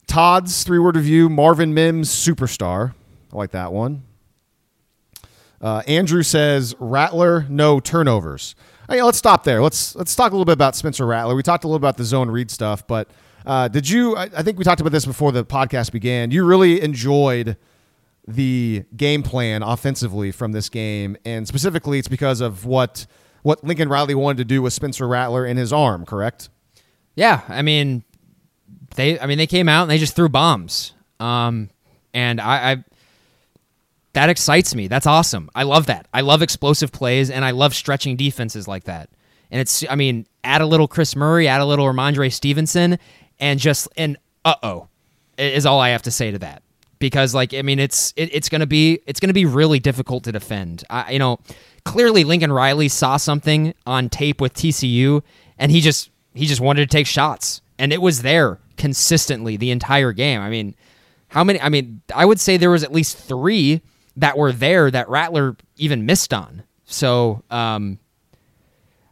Todd's 0.08 0.64
three 0.64 0.80
word 0.80 0.96
review: 0.96 1.30
Marvin 1.30 1.74
Mims, 1.74 2.10
superstar. 2.10 2.94
I 3.32 3.36
like 3.36 3.52
that 3.52 3.74
one. 3.74 4.04
Uh, 5.62 5.82
Andrew 5.88 6.22
says 6.24 6.76
Rattler, 6.80 7.46
no 7.50 7.80
turnovers. 7.80 8.56
Hey, 8.88 9.02
let's 9.02 9.18
stop 9.18 9.44
there. 9.44 9.62
Let's 9.62 9.96
let's 9.96 10.16
talk 10.16 10.32
a 10.32 10.36
little 10.36 10.46
bit 10.46 10.54
about 10.54 10.76
Spencer 10.76 11.06
Rattler. 11.06 11.36
We 11.36 11.42
talked 11.42 11.64
a 11.64 11.68
little 11.68 11.78
about 11.78 11.98
the 11.98 12.04
zone 12.04 12.30
read 12.30 12.52
stuff, 12.52 12.86
but 12.86 13.10
uh, 13.46 13.68
did 13.68 13.90
you? 13.90 14.16
I, 14.16 14.24
I 14.36 14.44
think 14.44 14.58
we 14.58 14.64
talked 14.64 14.82
about 14.82 14.92
this 14.92 15.06
before 15.06 15.32
the 15.32 15.44
podcast 15.44 15.92
began. 15.92 16.32
You 16.32 16.46
really 16.46 16.82
enjoyed 16.82 17.58
the 18.28 18.84
game 18.96 19.24
plan 19.24 19.64
offensively 19.64 20.32
from 20.32 20.52
this 20.52 20.70
game, 20.70 21.18
and 21.26 21.48
specifically, 21.48 22.00
it's 22.00 22.08
because 22.08 22.42
of 22.42 22.66
what 22.66 23.08
what 23.42 23.64
Lincoln 23.64 23.90
Riley 23.90 24.16
wanted 24.16 24.38
to 24.38 24.46
do 24.46 24.62
with 24.62 24.74
Spencer 24.74 25.08
Rattler 25.08 25.46
in 25.46 25.58
his 25.58 25.74
arm. 25.74 26.06
Correct? 26.06 26.50
Yeah, 27.16 27.42
I 27.48 27.62
mean, 27.62 28.04
they 28.96 29.20
I 29.20 29.26
mean 29.26 29.38
they 29.38 29.48
came 29.48 29.70
out 29.70 29.84
and 29.84 29.92
they 29.92 29.98
just 29.98 30.16
threw 30.16 30.30
bombs. 30.30 30.94
Um, 31.20 31.70
and 32.14 32.42
I, 32.42 32.72
I 32.72 32.84
that 34.14 34.30
excites 34.30 34.74
me. 34.74 34.88
That's 34.88 35.06
awesome. 35.06 35.50
I 35.54 35.64
love 35.64 35.88
that. 35.88 36.08
I 36.14 36.22
love 36.22 36.42
explosive 36.42 36.92
plays 36.92 37.30
and 37.30 37.44
I 37.44 37.52
love 37.52 37.76
stretching 37.76 38.16
defenses 38.16 38.68
like 38.68 38.86
that. 38.86 39.10
And 39.52 39.62
it's 39.62 39.84
I 39.90 39.96
mean, 39.96 40.26
add 40.44 40.62
a 40.62 40.66
little 40.66 40.88
Chris 40.88 41.16
Murray, 41.16 41.48
add 41.48 41.62
a 41.62 41.66
little 41.66 41.86
Rhamondre 41.86 42.32
Stevenson, 42.32 42.98
and 43.40 43.60
just 43.60 43.88
and 43.98 44.18
uh 44.44 44.56
oh, 44.64 44.88
is 45.38 45.66
all 45.66 45.80
I 45.80 45.90
have 45.90 46.04
to 46.04 46.12
say 46.12 46.32
to 46.32 46.40
that. 46.40 46.64
Because 46.98 47.36
like 47.36 47.54
I 47.54 47.62
mean, 47.62 47.80
it's 47.80 48.14
it, 48.16 48.30
it's 48.34 48.50
gonna 48.50 48.66
be 48.66 49.00
it's 49.06 49.20
gonna 49.20 49.34
be 49.34 49.46
really 49.46 49.80
difficult 49.80 50.24
to 50.24 50.32
defend. 50.32 50.84
I, 50.90 51.12
you 51.12 51.20
know, 51.20 51.40
clearly 51.84 52.24
Lincoln 52.24 52.52
Riley 52.52 52.88
saw 52.88 53.18
something 53.18 53.74
on 53.86 54.10
tape 54.10 54.40
with 54.40 54.54
TCU, 54.54 55.22
and 55.60 55.72
he 55.72 55.82
just 55.82 56.10
he 56.34 56.46
just 56.46 56.62
wanted 56.62 56.90
to 56.90 56.98
take 56.98 57.06
shots, 57.06 57.62
and 57.78 57.92
it 57.92 58.02
was 58.02 58.22
there 58.22 58.60
consistently 58.78 59.58
the 59.58 59.72
entire 59.72 60.12
game. 60.12 60.42
I 60.42 60.50
mean, 60.50 60.76
how 61.28 61.44
many? 61.44 61.60
I 61.62 61.70
mean, 61.70 62.02
I 62.14 62.26
would 62.26 62.40
say 62.40 62.58
there 62.58 62.72
was 62.72 62.84
at 62.84 62.92
least 62.92 63.18
three 63.18 63.82
that 64.18 64.38
were 64.38 64.52
there 64.52 64.90
that 64.92 65.10
Rattler 65.10 65.58
even 65.78 66.06
missed 66.06 66.34
on. 66.34 66.64
So, 66.86 67.44
um, 67.50 68.00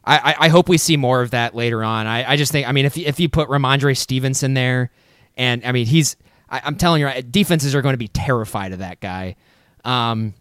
I, 0.06 0.34
I 0.38 0.48
hope 0.48 0.68
we 0.68 0.78
see 0.78 0.96
more 0.96 1.22
of 1.22 1.30
that 1.30 1.54
later 1.54 1.82
on. 1.82 2.06
I, 2.06 2.32
I 2.32 2.36
just 2.36 2.52
think, 2.52 2.68
I 2.68 2.72
mean, 2.72 2.84
if 2.84 2.96
you, 2.96 3.06
if 3.06 3.18
you 3.18 3.28
put 3.28 3.48
Rhamondre 3.48 3.96
Stevenson 3.96 4.52
there, 4.52 4.90
and 5.36 5.64
I 5.64 5.72
mean, 5.72 5.86
he's, 5.86 6.16
I, 6.48 6.60
am 6.66 6.76
telling 6.76 7.00
you, 7.00 7.22
defenses 7.22 7.74
are 7.74 7.80
going 7.80 7.94
to 7.94 7.98
be 7.98 8.08
terrified 8.08 8.72
of 8.72 8.80
that 8.80 9.00
guy. 9.00 9.36
Um, 9.82 10.34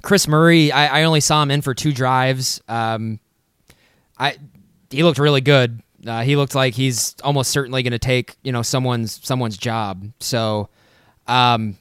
Chris 0.00 0.26
Murray, 0.26 0.72
I, 0.72 1.00
I 1.00 1.04
only 1.04 1.20
saw 1.20 1.42
him 1.42 1.50
in 1.50 1.60
for 1.60 1.74
two 1.74 1.92
drives. 1.92 2.62
Um, 2.68 3.20
I 4.18 4.36
he 4.90 5.02
looked 5.02 5.18
really 5.18 5.40
good. 5.40 5.82
Uh, 6.06 6.22
he 6.22 6.36
looked 6.36 6.54
like 6.54 6.74
he's 6.74 7.14
almost 7.22 7.50
certainly 7.50 7.82
going 7.82 7.92
to 7.92 7.98
take 7.98 8.36
you 8.42 8.52
know 8.52 8.62
someone's 8.62 9.20
someone's 9.22 9.56
job. 9.56 10.10
So 10.20 10.68
um, 11.26 11.76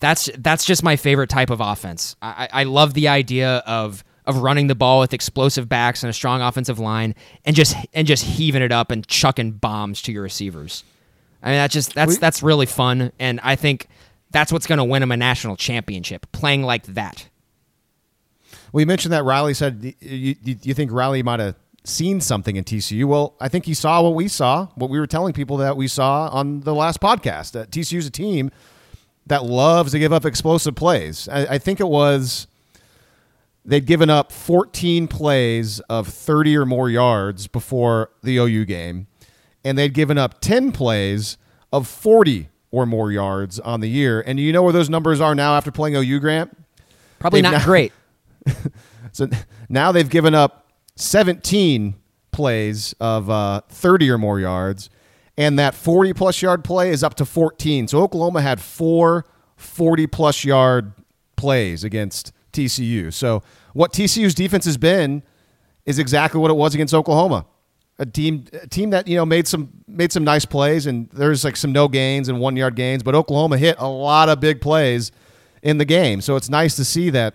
that's 0.00 0.30
that's 0.38 0.64
just 0.64 0.82
my 0.82 0.96
favorite 0.96 1.30
type 1.30 1.50
of 1.50 1.60
offense. 1.60 2.16
I, 2.22 2.48
I 2.52 2.64
love 2.64 2.94
the 2.94 3.08
idea 3.08 3.58
of 3.66 4.04
of 4.26 4.36
running 4.36 4.66
the 4.66 4.74
ball 4.74 5.00
with 5.00 5.14
explosive 5.14 5.68
backs 5.68 6.02
and 6.02 6.10
a 6.10 6.12
strong 6.12 6.42
offensive 6.42 6.78
line, 6.78 7.14
and 7.44 7.56
just 7.56 7.76
and 7.94 8.06
just 8.06 8.24
heaving 8.24 8.62
it 8.62 8.72
up 8.72 8.90
and 8.90 9.06
chucking 9.06 9.52
bombs 9.52 10.02
to 10.02 10.12
your 10.12 10.22
receivers. 10.22 10.84
I 11.42 11.48
mean, 11.48 11.56
that's 11.56 11.74
just 11.74 11.94
that's 11.94 12.18
that's 12.18 12.42
really 12.42 12.66
fun, 12.66 13.12
and 13.18 13.40
I 13.42 13.56
think 13.56 13.88
that's 14.30 14.52
what's 14.52 14.66
going 14.66 14.78
to 14.78 14.84
win 14.84 15.00
them 15.00 15.12
a 15.12 15.16
national 15.16 15.56
championship. 15.56 16.30
Playing 16.32 16.62
like 16.62 16.84
that. 16.86 17.28
Well, 18.72 18.80
you 18.80 18.86
mentioned 18.86 19.12
that 19.14 19.24
Riley 19.24 19.54
said 19.54 19.94
you, 20.00 20.36
you, 20.42 20.56
you 20.62 20.74
think 20.74 20.92
Riley 20.92 21.22
might 21.22 21.40
have 21.40 21.54
seen 21.88 22.20
something 22.20 22.56
in 22.56 22.64
TCU. 22.64 23.04
Well, 23.04 23.34
I 23.40 23.48
think 23.48 23.64
he 23.64 23.74
saw 23.74 24.02
what 24.02 24.14
we 24.14 24.28
saw, 24.28 24.66
what 24.74 24.90
we 24.90 24.98
were 24.98 25.06
telling 25.06 25.32
people 25.32 25.56
that 25.58 25.76
we 25.76 25.88
saw 25.88 26.28
on 26.28 26.60
the 26.60 26.74
last 26.74 27.00
podcast. 27.00 27.52
That 27.52 27.70
TCU's 27.70 28.06
a 28.06 28.10
team 28.10 28.50
that 29.26 29.44
loves 29.44 29.92
to 29.92 29.98
give 29.98 30.12
up 30.12 30.24
explosive 30.24 30.74
plays. 30.74 31.28
I, 31.28 31.54
I 31.54 31.58
think 31.58 31.80
it 31.80 31.88
was 31.88 32.46
they'd 33.64 33.86
given 33.86 34.10
up 34.10 34.32
14 34.32 35.08
plays 35.08 35.80
of 35.80 36.08
30 36.08 36.56
or 36.56 36.66
more 36.66 36.88
yards 36.88 37.46
before 37.46 38.10
the 38.22 38.38
OU 38.38 38.64
game, 38.64 39.06
and 39.64 39.76
they'd 39.76 39.94
given 39.94 40.18
up 40.18 40.40
10 40.40 40.72
plays 40.72 41.36
of 41.72 41.86
40 41.86 42.48
or 42.70 42.86
more 42.86 43.12
yards 43.12 43.58
on 43.60 43.80
the 43.80 43.88
year. 43.88 44.22
And 44.26 44.40
you 44.40 44.52
know 44.52 44.62
where 44.62 44.72
those 44.72 44.90
numbers 44.90 45.20
are 45.20 45.34
now 45.34 45.56
after 45.56 45.70
playing 45.70 45.96
OU, 45.96 46.20
Grant? 46.20 46.56
Probably 47.18 47.42
they've 47.42 47.50
not 47.50 47.58
now, 47.58 47.64
great. 47.64 47.92
so 49.12 49.28
now 49.68 49.92
they've 49.92 50.08
given 50.08 50.34
up 50.34 50.67
17 50.98 51.94
plays 52.32 52.94
of 53.00 53.30
uh, 53.30 53.60
30 53.68 54.10
or 54.10 54.18
more 54.18 54.40
yards, 54.40 54.90
and 55.36 55.58
that 55.58 55.74
40 55.74 56.12
plus 56.12 56.42
yard 56.42 56.64
play 56.64 56.90
is 56.90 57.04
up 57.04 57.14
to 57.14 57.24
14. 57.24 57.88
So 57.88 58.00
Oklahoma 58.02 58.42
had 58.42 58.60
four 58.60 59.24
40 59.56 60.06
plus 60.08 60.44
yard 60.44 60.92
plays 61.36 61.84
against 61.84 62.32
TCU. 62.52 63.12
So 63.12 63.42
what 63.72 63.92
TCU's 63.92 64.34
defense 64.34 64.64
has 64.64 64.76
been 64.76 65.22
is 65.86 65.98
exactly 65.98 66.40
what 66.40 66.50
it 66.50 66.54
was 66.54 66.74
against 66.74 66.92
Oklahoma. 66.94 67.46
A 68.00 68.06
team, 68.06 68.44
a 68.52 68.66
team 68.66 68.90
that 68.90 69.08
you 69.08 69.16
know 69.16 69.26
made 69.26 69.48
some 69.48 69.70
made 69.88 70.12
some 70.12 70.22
nice 70.22 70.44
plays, 70.44 70.86
and 70.86 71.08
there's 71.10 71.44
like 71.44 71.56
some 71.56 71.72
no 71.72 71.88
gains 71.88 72.28
and 72.28 72.38
one 72.38 72.54
yard 72.56 72.76
gains, 72.76 73.02
but 73.02 73.14
Oklahoma 73.14 73.58
hit 73.58 73.76
a 73.78 73.88
lot 73.88 74.28
of 74.28 74.38
big 74.38 74.60
plays 74.60 75.10
in 75.62 75.78
the 75.78 75.84
game. 75.84 76.20
So 76.20 76.36
it's 76.36 76.48
nice 76.48 76.76
to 76.76 76.84
see 76.84 77.10
that 77.10 77.34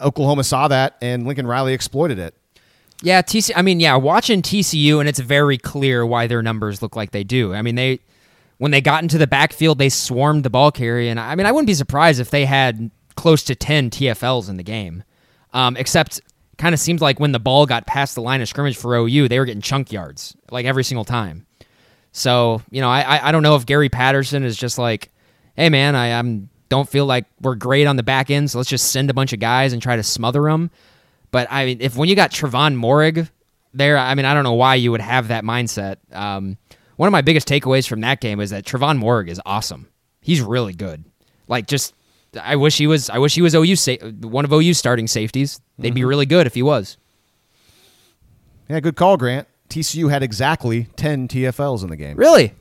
Oklahoma 0.00 0.44
saw 0.44 0.68
that 0.68 0.96
and 1.00 1.26
Lincoln 1.26 1.46
Riley 1.46 1.72
exploited 1.72 2.18
it. 2.18 2.34
Yeah, 3.02 3.22
TC. 3.22 3.52
I 3.54 3.62
mean, 3.62 3.80
yeah, 3.80 3.96
watching 3.96 4.42
TCU, 4.42 5.00
and 5.00 5.08
it's 5.08 5.18
very 5.18 5.58
clear 5.58 6.06
why 6.06 6.26
their 6.26 6.42
numbers 6.42 6.80
look 6.80 6.96
like 6.96 7.10
they 7.10 7.24
do. 7.24 7.52
I 7.52 7.62
mean, 7.62 7.74
they 7.74 8.00
when 8.58 8.70
they 8.70 8.80
got 8.80 9.02
into 9.02 9.18
the 9.18 9.26
backfield, 9.26 9.78
they 9.78 9.90
swarmed 9.90 10.44
the 10.44 10.50
ball 10.50 10.70
carrier, 10.70 11.10
and 11.10 11.20
I 11.20 11.34
mean, 11.34 11.46
I 11.46 11.52
wouldn't 11.52 11.66
be 11.66 11.74
surprised 11.74 12.20
if 12.20 12.30
they 12.30 12.46
had 12.46 12.90
close 13.14 13.42
to 13.44 13.54
ten 13.54 13.90
TFLs 13.90 14.48
in 14.48 14.56
the 14.56 14.62
game. 14.62 15.04
Um, 15.52 15.76
except, 15.76 16.20
kind 16.58 16.74
of 16.74 16.80
seems 16.80 17.00
like 17.00 17.20
when 17.20 17.32
the 17.32 17.38
ball 17.38 17.66
got 17.66 17.86
past 17.86 18.14
the 18.14 18.22
line 18.22 18.40
of 18.40 18.48
scrimmage 18.48 18.76
for 18.76 18.94
OU, 18.96 19.28
they 19.28 19.38
were 19.38 19.44
getting 19.44 19.62
chunk 19.62 19.92
yards 19.92 20.36
like 20.50 20.64
every 20.64 20.84
single 20.84 21.04
time. 21.04 21.46
So 22.12 22.62
you 22.70 22.80
know, 22.80 22.88
I 22.88 23.28
I 23.28 23.30
don't 23.32 23.42
know 23.42 23.56
if 23.56 23.66
Gary 23.66 23.90
Patterson 23.90 24.42
is 24.42 24.56
just 24.56 24.78
like, 24.78 25.10
hey 25.54 25.68
man, 25.68 25.94
I, 25.94 26.18
I'm 26.18 26.48
don't 26.68 26.88
feel 26.88 27.06
like 27.06 27.26
we're 27.40 27.54
great 27.54 27.86
on 27.86 27.96
the 27.96 28.02
back 28.02 28.30
end, 28.30 28.50
so 28.50 28.58
let's 28.58 28.70
just 28.70 28.90
send 28.92 29.10
a 29.10 29.14
bunch 29.14 29.32
of 29.32 29.40
guys 29.40 29.72
and 29.72 29.80
try 29.80 29.96
to 29.96 30.02
smother 30.02 30.42
them. 30.42 30.70
But 31.30 31.48
I 31.50 31.66
mean, 31.66 31.78
if 31.80 31.96
when 31.96 32.08
you 32.08 32.16
got 32.16 32.30
Trevon 32.30 32.76
Moehrig 32.76 33.28
there, 33.74 33.98
I 33.98 34.14
mean, 34.14 34.24
I 34.24 34.34
don't 34.34 34.44
know 34.44 34.54
why 34.54 34.76
you 34.76 34.90
would 34.90 35.00
have 35.00 35.28
that 35.28 35.44
mindset. 35.44 35.96
Um, 36.12 36.56
one 36.96 37.06
of 37.06 37.12
my 37.12 37.22
biggest 37.22 37.46
takeaways 37.46 37.86
from 37.86 38.00
that 38.00 38.20
game 38.20 38.40
is 38.40 38.50
that 38.50 38.64
Trevon 38.64 38.98
Moehrig 38.98 39.28
is 39.28 39.40
awesome. 39.44 39.88
He's 40.20 40.40
really 40.40 40.72
good. 40.72 41.04
Like, 41.46 41.66
just 41.66 41.94
I 42.42 42.56
wish 42.56 42.78
he 42.78 42.86
was. 42.86 43.10
I 43.10 43.18
wish 43.18 43.34
he 43.34 43.42
was 43.42 43.54
OU 43.54 43.76
sa- 43.76 43.96
one 44.22 44.44
of 44.44 44.52
OU's 44.52 44.78
starting 44.78 45.06
safeties. 45.06 45.60
They'd 45.78 45.88
mm-hmm. 45.88 45.94
be 45.94 46.04
really 46.04 46.26
good 46.26 46.46
if 46.46 46.54
he 46.54 46.62
was. 46.62 46.96
Yeah, 48.68 48.80
good 48.80 48.96
call, 48.96 49.16
Grant. 49.16 49.46
TCU 49.68 50.10
had 50.10 50.22
exactly 50.22 50.88
ten 50.96 51.28
TFLs 51.28 51.82
in 51.82 51.90
the 51.90 51.96
game. 51.96 52.16
Really? 52.16 52.54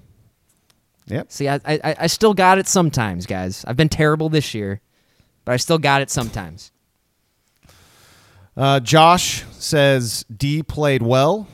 Yep. 1.08 1.32
See, 1.32 1.48
I, 1.48 1.60
I 1.66 1.96
I 2.00 2.08
still 2.08 2.34
got 2.34 2.58
it 2.58 2.68
sometimes, 2.68 3.26
guys. 3.26 3.64
I've 3.68 3.78
been 3.78 3.90
terrible 3.90 4.30
this 4.30 4.54
year, 4.54 4.82
but 5.44 5.52
I 5.52 5.58
still 5.58 5.78
got 5.78 6.02
it 6.02 6.10
sometimes. 6.10 6.72
Uh, 8.58 8.80
Josh 8.80 9.44
says 9.52 10.26
D 10.36 10.64
played 10.64 11.02
well, 11.02 11.48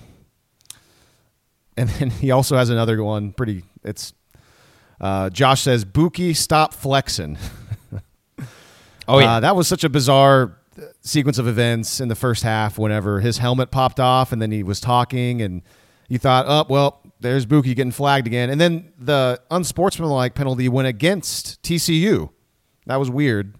and 1.75 1.89
then 1.89 2.09
he 2.21 2.31
also 2.31 2.55
has 2.55 2.69
another 2.69 3.03
one. 3.03 3.33
Pretty. 3.33 3.63
It's 3.83 4.13
uh, 4.99 5.29
Josh 5.29 5.61
says 5.61 5.83
Bookie 5.83 6.33
stop 6.33 6.73
flexing. 6.73 7.37
oh 9.07 9.19
yeah, 9.19 9.33
uh, 9.33 9.39
that 9.41 9.55
was 9.55 9.67
such 9.67 9.83
a 9.83 9.89
bizarre 9.89 10.57
sequence 11.01 11.37
of 11.37 11.47
events 11.47 11.99
in 11.99 12.07
the 12.07 12.15
first 12.15 12.43
half. 12.43 12.77
Whenever 12.77 13.19
his 13.19 13.39
helmet 13.39 13.71
popped 13.71 13.99
off, 13.99 14.31
and 14.31 14.41
then 14.41 14.51
he 14.51 14.63
was 14.63 14.79
talking, 14.79 15.41
and 15.41 15.63
you 16.07 16.19
thought, 16.19 16.45
oh 16.47 16.65
well, 16.71 17.00
there's 17.21 17.45
Bookie 17.45 17.73
getting 17.73 17.91
flagged 17.91 18.27
again. 18.27 18.49
And 18.49 18.59
then 18.59 18.91
the 18.97 19.41
unsportsmanlike 19.49 20.35
penalty 20.35 20.67
went 20.69 20.87
against 20.87 21.61
TCU. 21.63 22.29
That 22.87 22.97
was 22.97 23.09
weird. 23.09 23.55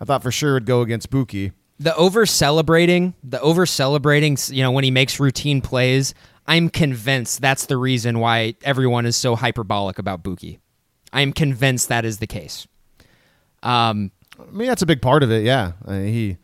I 0.00 0.04
thought 0.04 0.22
for 0.22 0.30
sure 0.30 0.56
it'd 0.56 0.66
go 0.66 0.82
against 0.82 1.10
Bookie. 1.10 1.52
The 1.78 1.94
over 1.96 2.26
celebrating, 2.26 3.14
the 3.22 3.40
over 3.40 3.66
celebrating, 3.66 4.36
you 4.48 4.62
know, 4.62 4.70
when 4.70 4.84
he 4.84 4.90
makes 4.90 5.18
routine 5.18 5.60
plays, 5.60 6.14
I'm 6.46 6.68
convinced 6.68 7.40
that's 7.40 7.66
the 7.66 7.76
reason 7.76 8.18
why 8.20 8.54
everyone 8.62 9.06
is 9.06 9.16
so 9.16 9.34
hyperbolic 9.34 9.98
about 9.98 10.22
Bookie. 10.22 10.58
I 11.12 11.22
am 11.22 11.32
convinced 11.32 11.88
that 11.88 12.04
is 12.04 12.18
the 12.18 12.26
case. 12.26 12.66
Um, 13.62 14.10
I 14.38 14.50
mean, 14.52 14.68
that's 14.68 14.82
a 14.82 14.86
big 14.86 15.00
part 15.00 15.22
of 15.22 15.30
it. 15.30 15.44
Yeah, 15.44 15.72
I 15.86 15.92
mean, 15.92 16.12
he. 16.12 16.36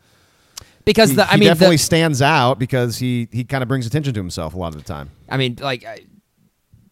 Because 0.85 1.11
he, 1.11 1.17
the- 1.17 1.27
I 1.29 1.33
mean, 1.33 1.41
the- 1.41 1.45
definitely 1.53 1.77
stands 1.77 2.21
out 2.21 2.57
because 2.57 2.97
he 2.97 3.27
he 3.31 3.43
kind 3.43 3.61
of 3.61 3.67
brings 3.67 3.85
attention 3.85 4.13
to 4.13 4.19
himself 4.19 4.53
a 4.53 4.57
lot 4.57 4.69
of 4.73 4.81
the 4.81 4.87
time. 4.87 5.11
I 5.29 5.37
mean, 5.37 5.57
like, 5.61 5.85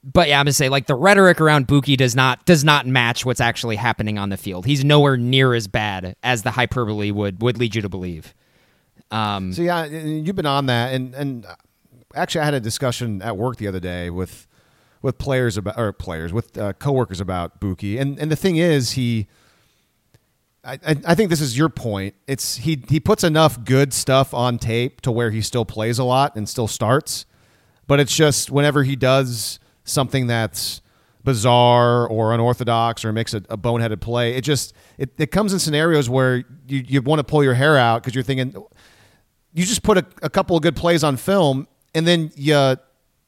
but 0.03 0.27
yeah, 0.29 0.39
I'm 0.39 0.45
gonna 0.45 0.53
say 0.53 0.69
like 0.69 0.87
the 0.87 0.95
rhetoric 0.95 1.41
around 1.41 1.67
Bookie 1.67 1.95
does 1.95 2.15
not 2.15 2.45
does 2.45 2.63
not 2.63 2.87
match 2.87 3.25
what's 3.25 3.41
actually 3.41 3.75
happening 3.75 4.17
on 4.17 4.29
the 4.29 4.37
field. 4.37 4.65
He's 4.65 4.83
nowhere 4.85 5.17
near 5.17 5.53
as 5.53 5.67
bad 5.67 6.15
as 6.23 6.43
the 6.43 6.51
hyperbole 6.51 7.11
would 7.11 7.41
would 7.41 7.57
lead 7.57 7.75
you 7.75 7.81
to 7.81 7.89
believe. 7.89 8.33
Um, 9.11 9.53
So 9.53 9.61
yeah, 9.61 9.85
you've 9.85 10.35
been 10.35 10.45
on 10.45 10.67
that, 10.67 10.93
and 10.93 11.13
and 11.15 11.45
actually, 12.15 12.41
I 12.41 12.45
had 12.45 12.53
a 12.53 12.59
discussion 12.59 13.21
at 13.21 13.37
work 13.37 13.57
the 13.57 13.67
other 13.67 13.79
day 13.79 14.09
with 14.09 14.47
with 15.01 15.17
players 15.17 15.57
about 15.57 15.77
or 15.77 15.91
players 15.91 16.31
with 16.31 16.57
uh, 16.57 16.73
coworkers 16.73 17.19
about 17.19 17.59
Bookie, 17.59 17.97
and 17.97 18.17
and 18.19 18.31
the 18.31 18.35
thing 18.35 18.55
is, 18.57 18.91
he. 18.91 19.27
I, 20.63 20.73
I 20.85 20.95
I 21.07 21.15
think 21.15 21.29
this 21.29 21.39
is 21.39 21.57
your 21.57 21.69
point. 21.69 22.15
It's 22.27 22.57
he 22.57 22.83
he 22.89 22.99
puts 22.99 23.23
enough 23.23 23.63
good 23.63 23.93
stuff 23.93 24.33
on 24.33 24.57
tape 24.59 24.99
to 25.01 25.11
where 25.11 25.31
he 25.31 25.41
still 25.41 25.63
plays 25.65 25.99
a 25.99 26.03
lot 26.03 26.35
and 26.35 26.47
still 26.49 26.67
starts, 26.67 27.25
but 27.87 27.99
it's 28.01 28.13
just 28.15 28.51
whenever 28.51 28.83
he 28.83 28.97
does 28.97 29.59
something 29.89 30.27
that's 30.27 30.81
bizarre 31.23 32.07
or 32.07 32.33
unorthodox 32.33 33.03
or 33.03 33.11
makes 33.11 33.33
a, 33.33 33.37
a 33.49 33.57
boneheaded 33.57 33.99
play, 33.99 34.35
it 34.35 34.41
just 34.41 34.73
it, 34.97 35.11
it 35.17 35.31
comes 35.31 35.53
in 35.53 35.59
scenarios 35.59 36.09
where 36.09 36.37
you, 36.67 36.83
you 36.87 37.01
want 37.01 37.19
to 37.19 37.23
pull 37.23 37.43
your 37.43 37.53
hair 37.53 37.77
out 37.77 38.01
because 38.01 38.15
you're 38.15 38.23
thinking 38.23 38.53
you 39.53 39.65
just 39.65 39.83
put 39.83 39.97
a, 39.97 40.05
a 40.21 40.29
couple 40.29 40.55
of 40.55 40.63
good 40.63 40.75
plays 40.75 41.03
on 41.03 41.17
film 41.17 41.67
and 41.93 42.07
then 42.07 42.31
you 42.35 42.75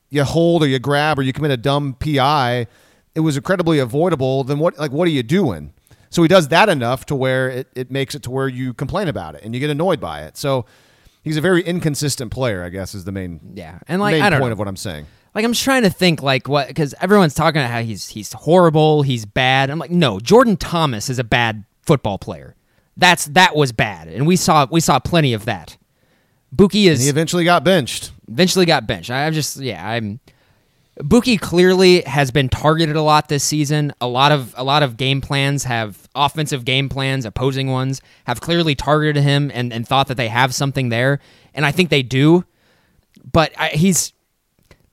you 0.09 0.23
hold 0.23 0.63
or 0.63 0.67
you 0.67 0.79
grab 0.79 1.17
or 1.17 1.21
you 1.21 1.33
commit 1.33 1.51
a 1.51 1.57
dumb 1.57 1.93
PI, 1.93 2.67
it 3.15 3.19
was 3.21 3.37
incredibly 3.37 3.79
avoidable. 3.79 4.43
Then 4.43 4.59
what 4.59 4.77
like 4.77 4.91
what 4.91 5.07
are 5.07 5.11
you 5.11 5.23
doing? 5.23 5.73
So 6.09 6.21
he 6.21 6.27
does 6.27 6.49
that 6.49 6.67
enough 6.67 7.05
to 7.05 7.15
where 7.15 7.49
it, 7.49 7.67
it 7.73 7.89
makes 7.89 8.15
it 8.15 8.23
to 8.23 8.31
where 8.31 8.49
you 8.49 8.73
complain 8.73 9.07
about 9.07 9.35
it 9.35 9.43
and 9.43 9.53
you 9.53 9.61
get 9.61 9.69
annoyed 9.69 10.01
by 10.01 10.23
it. 10.23 10.35
So 10.35 10.65
he's 11.23 11.37
a 11.37 11.41
very 11.41 11.61
inconsistent 11.61 12.31
player, 12.31 12.63
I 12.63 12.69
guess, 12.69 12.93
is 12.93 13.05
the 13.05 13.13
main 13.13 13.39
yeah, 13.55 13.79
and 13.87 14.01
like 14.01 14.13
main 14.13 14.21
I 14.21 14.29
don't 14.29 14.39
point 14.39 14.49
know. 14.49 14.53
of 14.53 14.59
what 14.59 14.67
I'm 14.67 14.75
saying. 14.75 15.07
Like 15.33 15.45
I'm 15.45 15.53
just 15.53 15.63
trying 15.63 15.83
to 15.83 15.89
think 15.89 16.21
like 16.21 16.47
what 16.47 16.67
because 16.67 16.93
everyone's 16.99 17.33
talking 17.33 17.61
about 17.61 17.71
how 17.71 17.81
he's 17.81 18.09
he's 18.09 18.33
horrible, 18.33 19.01
he's 19.03 19.25
bad. 19.25 19.69
I'm 19.69 19.79
like, 19.79 19.91
no, 19.91 20.19
Jordan 20.19 20.57
Thomas 20.57 21.09
is 21.09 21.19
a 21.19 21.23
bad 21.23 21.63
football 21.83 22.17
player. 22.17 22.55
That's 22.97 23.25
that 23.27 23.55
was 23.55 23.71
bad, 23.71 24.07
and 24.09 24.27
we 24.27 24.35
saw 24.35 24.67
we 24.69 24.81
saw 24.81 24.99
plenty 24.99 25.33
of 25.33 25.45
that. 25.45 25.77
Bookie 26.51 26.87
is 26.87 27.01
He 27.03 27.09
eventually 27.09 27.45
got 27.45 27.63
benched. 27.63 28.11
eventually 28.27 28.65
got 28.65 28.85
benched. 28.85 29.09
I- 29.09 29.25
I'm 29.25 29.33
just 29.33 29.57
yeah, 29.57 29.87
I'm 29.87 30.19
Bookie 30.97 31.37
clearly 31.37 32.01
has 32.01 32.29
been 32.31 32.49
targeted 32.49 32.97
a 32.97 33.01
lot 33.01 33.29
this 33.29 33.45
season. 33.45 33.93
A 34.01 34.07
lot 34.07 34.33
of 34.33 34.53
a 34.57 34.63
lot 34.65 34.83
of 34.83 34.97
game 34.97 35.21
plans 35.21 35.63
have 35.63 36.09
offensive 36.13 36.65
game 36.65 36.89
plans, 36.89 37.23
opposing 37.25 37.69
ones 37.71 38.01
have 38.25 38.41
clearly 38.41 38.75
targeted 38.75 39.23
him 39.23 39.49
and, 39.53 39.71
and 39.71 39.87
thought 39.87 40.07
that 40.09 40.17
they 40.17 40.27
have 40.27 40.53
something 40.53 40.89
there, 40.89 41.19
and 41.53 41.65
I 41.65 41.71
think 41.71 41.89
they 41.89 42.03
do. 42.03 42.43
But 43.31 43.53
I, 43.57 43.69
he's 43.69 44.11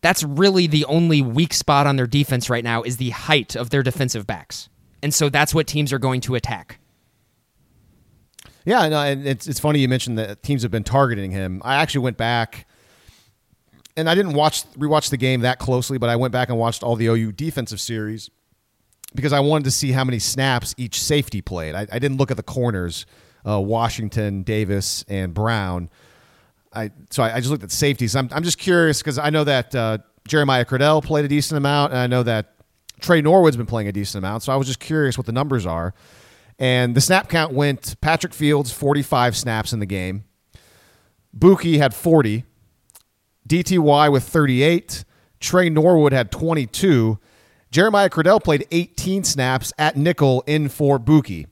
that's 0.00 0.22
really 0.22 0.66
the 0.66 0.84
only 0.84 1.22
weak 1.22 1.52
spot 1.52 1.86
on 1.86 1.96
their 1.96 2.06
defense 2.06 2.48
right 2.48 2.64
now 2.64 2.82
is 2.82 2.96
the 2.98 3.10
height 3.10 3.56
of 3.56 3.70
their 3.70 3.82
defensive 3.82 4.26
backs, 4.26 4.68
and 5.02 5.12
so 5.12 5.28
that's 5.28 5.54
what 5.54 5.66
teams 5.66 5.92
are 5.92 5.98
going 5.98 6.20
to 6.22 6.34
attack. 6.34 6.78
Yeah, 8.64 8.88
no, 8.88 9.00
and 9.00 9.26
it's 9.26 9.46
it's 9.46 9.60
funny 9.60 9.80
you 9.80 9.88
mentioned 9.88 10.18
that 10.18 10.42
teams 10.42 10.62
have 10.62 10.70
been 10.70 10.84
targeting 10.84 11.30
him. 11.30 11.62
I 11.64 11.76
actually 11.76 12.02
went 12.02 12.16
back 12.16 12.66
and 13.98 14.08
I 14.08 14.14
didn't 14.14 14.34
watch 14.34 14.64
rewatch 14.74 15.10
the 15.10 15.16
game 15.16 15.40
that 15.40 15.58
closely, 15.58 15.98
but 15.98 16.08
I 16.08 16.14
went 16.14 16.32
back 16.32 16.48
and 16.48 16.56
watched 16.56 16.84
all 16.84 16.94
the 16.94 17.06
OU 17.06 17.32
defensive 17.32 17.80
series 17.80 18.30
because 19.12 19.32
I 19.32 19.40
wanted 19.40 19.64
to 19.64 19.70
see 19.72 19.90
how 19.90 20.04
many 20.04 20.20
snaps 20.20 20.72
each 20.78 21.02
safety 21.02 21.40
played. 21.42 21.74
I, 21.74 21.86
I 21.90 21.98
didn't 21.98 22.16
look 22.16 22.30
at 22.30 22.36
the 22.36 22.44
corners, 22.44 23.06
uh, 23.44 23.60
Washington, 23.60 24.44
Davis, 24.44 25.04
and 25.08 25.34
Brown. 25.34 25.90
I 26.78 26.90
so 27.10 27.22
I, 27.22 27.36
I 27.36 27.38
just 27.40 27.50
looked 27.50 27.64
at 27.64 27.72
safeties. 27.72 28.14
I'm 28.14 28.28
I'm 28.32 28.42
just 28.42 28.58
curious 28.58 29.00
because 29.00 29.18
I 29.18 29.30
know 29.30 29.44
that 29.44 29.74
uh, 29.74 29.98
Jeremiah 30.26 30.64
Criddell 30.64 31.02
played 31.02 31.24
a 31.24 31.28
decent 31.28 31.58
amount, 31.58 31.92
and 31.92 32.00
I 32.00 32.06
know 32.06 32.22
that 32.22 32.54
Tre 33.00 33.20
Norwood's 33.20 33.56
been 33.56 33.66
playing 33.66 33.88
a 33.88 33.92
decent 33.92 34.24
amount. 34.24 34.42
So 34.42 34.52
I 34.52 34.56
was 34.56 34.66
just 34.66 34.80
curious 34.80 35.18
what 35.18 35.26
the 35.26 35.32
numbers 35.32 35.66
are. 35.66 35.94
And 36.58 36.94
the 36.94 37.00
snap 37.00 37.28
count 37.28 37.52
went 37.52 38.00
Patrick 38.00 38.34
Fields 38.34 38.72
45 38.72 39.36
snaps 39.36 39.72
in 39.72 39.78
the 39.78 39.86
game. 39.86 40.24
Bookie 41.32 41.78
had 41.78 41.94
40. 41.94 42.44
DTY 43.48 44.12
with 44.12 44.24
38. 44.24 45.04
Tre 45.40 45.70
Norwood 45.70 46.12
had 46.12 46.32
22. 46.32 47.18
Jeremiah 47.70 48.10
Criddell 48.10 48.42
played 48.42 48.66
18 48.70 49.24
snaps 49.24 49.72
at 49.78 49.96
nickel 49.96 50.42
in 50.46 50.68
for 50.68 50.98
Bookie. 50.98 51.46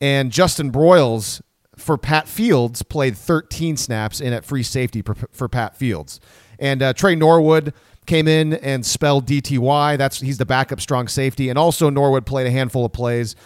And 0.00 0.32
Justin 0.32 0.70
Broiles 0.70 1.42
for 1.88 1.96
Pat 1.96 2.28
Fields 2.28 2.82
played 2.82 3.16
13 3.16 3.78
snaps 3.78 4.20
in 4.20 4.34
at 4.34 4.44
free 4.44 4.62
safety 4.62 5.00
for, 5.00 5.14
for 5.14 5.48
Pat 5.48 5.74
Fields. 5.74 6.20
And 6.58 6.82
uh, 6.82 6.92
Tre 6.92 7.14
Norwood 7.14 7.72
came 8.04 8.28
in 8.28 8.52
and 8.52 8.84
spelled 8.84 9.24
DTY. 9.24 9.96
That's 9.96 10.20
he's 10.20 10.36
the 10.36 10.44
backup 10.44 10.82
strong 10.82 11.08
safety. 11.08 11.48
And 11.48 11.58
also 11.58 11.88
Norwood 11.88 12.26
played 12.26 12.46
a 12.46 12.50
handful 12.50 12.84
of 12.84 12.92
plays. 12.92 13.36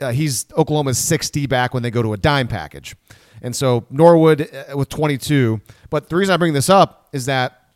Uh, 0.00 0.10
he's 0.10 0.46
Oklahoma's 0.58 0.98
6D 0.98 1.48
back 1.48 1.74
when 1.74 1.84
they 1.84 1.92
go 1.92 2.02
to 2.02 2.12
a 2.12 2.16
dime 2.16 2.48
package. 2.48 2.96
And 3.40 3.54
so 3.54 3.86
Norwood 3.88 4.52
uh, 4.52 4.76
with 4.76 4.88
22. 4.88 5.60
But 5.88 6.08
the 6.08 6.16
reason 6.16 6.34
I 6.34 6.38
bring 6.38 6.54
this 6.54 6.68
up 6.68 7.08
is 7.12 7.26
that 7.26 7.68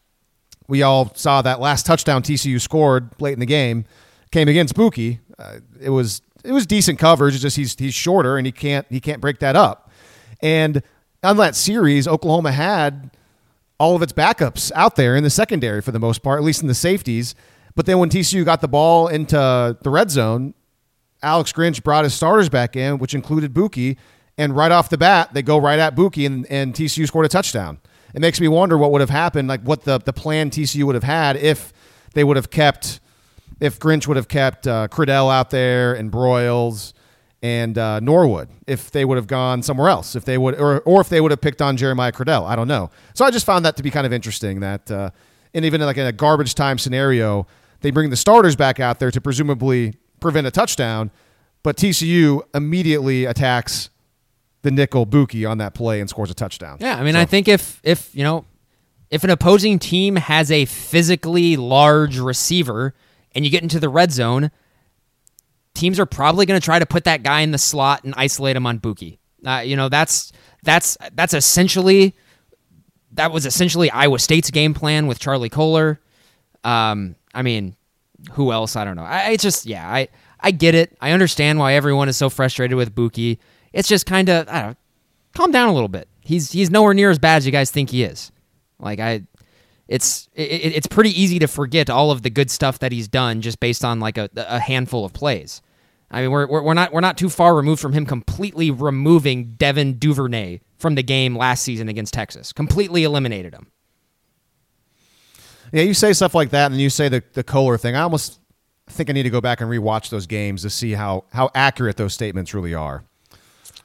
we 0.67 0.83
all 0.83 1.15
saw 1.15 1.41
that 1.43 1.61
last 1.61 1.87
touchdown 1.87 2.25
TCU 2.25 2.61
scored 2.61 3.11
late 3.21 3.35
in 3.35 3.39
the 3.39 3.47
game 3.47 3.85
came 4.33 4.49
against 4.49 4.75
Bookie. 4.75 5.21
Uh, 5.39 5.59
it 5.81 5.91
was 5.91 6.21
it 6.43 6.51
was 6.51 6.67
decent 6.67 6.99
coverage. 6.99 7.35
It's 7.35 7.43
just 7.43 7.57
he's 7.57 7.79
he's 7.79 7.95
shorter 7.95 8.39
and 8.39 8.45
he 8.45 8.51
can't 8.51 8.89
he 8.91 8.99
can't 8.99 9.21
break 9.21 9.39
that 9.39 9.55
up. 9.55 9.86
And 10.41 10.83
on 11.23 11.37
that 11.39 11.55
series, 11.57 12.07
Oklahoma 12.07 12.53
had 12.53 13.11
all 13.79 13.95
of 13.95 14.03
its 14.03 14.13
backups 14.13 14.73
out 14.75 14.97
there 14.97 15.17
in 15.17 15.23
the 15.23 15.31
secondary 15.31 15.83
for 15.83 15.93
the 15.93 15.99
most 15.99 16.23
part, 16.23 16.39
at 16.39 16.45
least 16.45 16.63
in 16.63 16.69
the 16.69 16.75
safeties. 16.75 17.35
But 17.75 17.87
then 17.87 17.99
when 17.99 18.09
TCU 18.09 18.45
got 18.45 18.61
the 18.61 18.69
ball 18.69 19.09
into 19.09 19.77
the 19.83 19.91
red 19.91 20.11
zone, 20.11 20.55
Alex 21.23 21.53
Grinch 21.53 21.83
brought 21.83 22.05
his 22.05 22.15
starters 22.15 22.49
back 22.49 22.77
in, 22.77 22.99
which 22.99 23.15
included 23.15 23.53
Bookie. 23.53 23.99
And 24.39 24.55
right 24.55 24.73
off 24.73 24.89
the 24.89 24.99
bat, 24.99 25.35
they 25.35 25.43
go 25.43 25.59
right 25.59 25.79
at 25.79 25.95
Bookie, 25.95 26.27
and, 26.27 26.47
and 26.47 26.75
TCU 26.75 27.07
scored 27.07 27.27
a 27.27 27.29
touchdown. 27.29 27.79
It 28.15 28.21
makes 28.21 28.41
me 28.41 28.49
wonder 28.49 28.79
what 28.79 28.93
would 28.93 29.01
have 29.01 29.11
happened, 29.11 29.49
like 29.49 29.63
what 29.63 29.83
the, 29.85 29.99
the 29.99 30.13
plan 30.13 30.51
TCU 30.51 30.85
would 30.85 30.95
have 30.95 31.05
had 31.05 31.37
if 31.37 31.73
they 32.15 32.25
would 32.25 32.37
have 32.37 32.51
kept, 32.51 33.01
if 33.61 33.79
Grinch 33.79 34.07
would 34.07 34.17
have 34.17 34.29
kept 34.29 34.67
uh, 34.67 34.89
Criddell 34.89 35.33
out 35.33 35.51
there 35.51 35.95
and 35.95 36.11
Broiles 36.11 36.95
and 37.43 37.77
uh, 37.79 38.01
Norwood, 38.01 38.49
if 38.67 38.91
they 38.91 39.05
would 39.05 39.17
have 39.17 39.27
gone 39.27 39.63
somewhere 39.63 39.89
else, 39.89 40.17
if 40.17 40.25
they 40.25 40.39
would, 40.39 40.59
or, 40.61 40.81
or 40.81 41.01
if 41.01 41.09
they 41.09 41.21
would 41.21 41.31
have 41.31 41.41
picked 41.41 41.61
on 41.63 41.77
Jeremiah 41.77 42.13
Criddell. 42.13 42.47
I 42.47 42.57
don't 42.57 42.69
know. 42.69 42.91
So 43.15 43.25
I 43.25 43.31
just 43.31 43.47
found 43.47 43.65
that 43.65 43.77
to 43.77 43.83
be 43.83 43.91
kind 43.91 44.07
of 44.07 44.13
interesting 44.13 44.61
that, 44.61 44.91
uh, 44.91 45.11
and 45.55 45.65
even 45.65 45.81
like 45.83 45.97
in 45.97 46.07
a 46.07 46.13
garbage 46.13 46.55
time 46.55 46.79
scenario, 46.79 47.47
they 47.81 47.91
bring 47.91 48.11
the 48.11 48.17
starters 48.17 48.57
back 48.57 48.81
out 48.81 48.99
there 48.99 49.11
to 49.11 49.21
presumably 49.21 49.95
prevent 50.21 50.47
a 50.47 50.51
touchdown, 50.51 51.11
but 51.63 51.77
TCU 51.77 52.41
immediately 52.55 53.25
attacks 53.27 53.91
the 54.63 54.71
nickel 54.71 55.07
Bookie 55.07 55.45
on 55.45 55.59
that 55.59 55.75
play 55.75 56.01
and 56.01 56.09
scores 56.11 56.31
a 56.31 56.35
touchdown. 56.35 56.79
Yeah, 56.81 56.97
I 56.99 57.03
mean, 57.05 57.15
So- 57.15 57.21
I 57.21 57.25
think 57.27 57.49
if 57.49 57.81
if 57.85 58.11
you 58.15 58.25
know, 58.25 58.45
if 59.11 59.23
an 59.25 59.31
opposing 59.31 59.79
team 59.79 60.17
has 60.17 60.51
a 60.51 60.65
physically 60.65 61.57
large 61.57 62.19
receiver 62.19 62.95
and 63.35 63.45
you 63.45 63.51
get 63.51 63.63
into 63.63 63.79
the 63.79 63.89
red 63.89 64.11
zone, 64.11 64.51
teams 65.77 66.01
are 66.01 66.07
probably 66.07 66.47
going 66.47 66.61
to 66.61 66.65
try 66.65 66.79
to 66.79 66.87
put 66.87 67.05
that 67.05 67.23
guy 67.23 67.41
in 67.41 67.53
the 67.53 67.59
slot 67.59 68.05
and 68.05 68.15
isolate 68.17 68.57
him 68.57 68.67
on 68.67 68.79
Bookie. 68.79 69.21
Uh, 69.45 69.63
you 69.65 69.77
know, 69.77 69.89
that's 69.89 70.33
that's 70.63 70.97
that's 71.13 71.35
essentially 71.35 72.15
that 73.13 73.33
was 73.33 73.47
essentially 73.47 73.91
Iowa 73.91 74.19
State's 74.19 74.51
game 74.51 74.75
plan 74.75 75.07
with 75.07 75.19
Charlie 75.19 75.49
Kolar. 75.49 76.01
Um, 76.65 77.17
I 77.35 77.43
mean, 77.43 77.77
who 78.33 78.53
else? 78.53 78.77
I 78.77 78.85
don't 78.85 78.97
know. 78.97 79.05
I 79.05 79.31
it's 79.31 79.43
just 79.43 79.67
yeah, 79.67 79.89
I 79.89 80.09
I 80.41 80.51
get 80.51 80.75
it. 80.75 80.97
I 81.01 81.13
understand 81.13 81.59
why 81.59 81.75
everyone 81.75 82.09
is 82.09 82.17
so 82.17 82.29
frustrated 82.31 82.77
with 82.77 82.95
Bookie. 82.95 83.39
It's 83.73 83.89
just 83.89 84.07
kind 84.07 84.29
of 84.29 84.49
I 84.49 84.61
don't 84.61 84.71
know, 84.71 84.77
calm 85.35 85.53
down 85.53 85.69
a 85.69 85.75
little 85.75 85.89
bit. 85.89 86.09
He's 86.21 86.51
he's 86.51 86.71
nowhere 86.71 86.95
near 86.95 87.11
as 87.11 87.19
bad 87.19 87.37
as 87.37 87.47
you 87.47 87.53
guys 87.53 87.71
think 87.71 87.91
he 87.91 88.03
is. 88.03 88.33
Like 88.79 88.99
I, 88.99 89.23
it's 89.89 90.29
it, 90.35 90.75
it's 90.75 90.87
pretty 90.87 91.11
easy 91.21 91.39
to 91.39 91.47
forget 91.47 91.89
all 91.89 92.11
of 92.11 92.23
the 92.23 92.31
good 92.31 92.51
stuff 92.51 92.81
that 92.81 92.93
he's 92.93 93.09
done 93.09 93.41
just 93.43 93.61
based 93.61 93.85
on 93.85 94.01
like 94.01 94.19
a, 94.19 94.29
a 94.37 94.59
handful 94.59 95.05
of 95.05 95.13
plays. 95.13 95.63
I 96.11 96.23
mean, 96.23 96.31
we're, 96.31 96.47
we're 96.47 96.63
we're 96.63 96.75
not 96.75 96.93
we're 96.93 97.01
not 97.01 97.19
too 97.19 97.29
far 97.29 97.55
removed 97.55 97.81
from 97.81 97.93
him 97.93 98.07
completely 98.07 98.71
removing 98.71 99.55
Devin 99.57 99.95
Duvernay 99.99 100.61
from 100.79 100.95
the 100.95 101.03
game 101.03 101.37
last 101.37 101.63
season 101.65 101.89
against 101.89 102.15
Texas. 102.15 102.53
Completely 102.53 103.03
eliminated 103.05 103.53
him. 103.55 103.67
Yeah, 105.73 105.83
you 105.83 105.95
say 105.95 106.13
stuff 106.13 106.35
like 106.35 106.51
that, 106.51 106.67
and 106.67 106.75
then 106.75 106.81
you 106.81 106.91
say 106.91 107.09
the 107.09 107.23
the 107.33 107.43
Kolar 107.43 107.77
thing. 107.77 107.97
I 107.97 108.03
almost 108.03 108.39
think 108.89 109.11
I 109.11 109.13
need 109.13 109.25
to 109.25 109.31
go 109.31 109.41
back 109.41 109.61
and 109.61 109.69
rewatch 109.71 110.11
those 110.11 110.27
games 110.27 110.63
to 110.63 110.71
see 110.71 110.93
how 110.93 111.25
how 111.33 111.51
accurate 111.55 111.97
those 111.97 112.15
statements 112.15 112.55
really 112.55 112.75
are. 112.75 113.05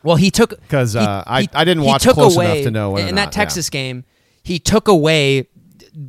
Well, 0.03 0.15
he 0.15 0.31
took 0.31 0.49
because 0.61 0.95
uh, 0.95 1.23
I- 1.27 1.47
I 1.53 1.63
didn't 1.63 1.83
watch 1.83 2.03
close 2.07 2.35
enough 2.35 2.63
to 2.63 2.71
know 2.71 2.97
in 2.97 3.15
that 3.15 3.31
Texas 3.31 3.69
game. 3.69 4.05
He 4.43 4.57
took 4.57 4.87
away 4.87 5.47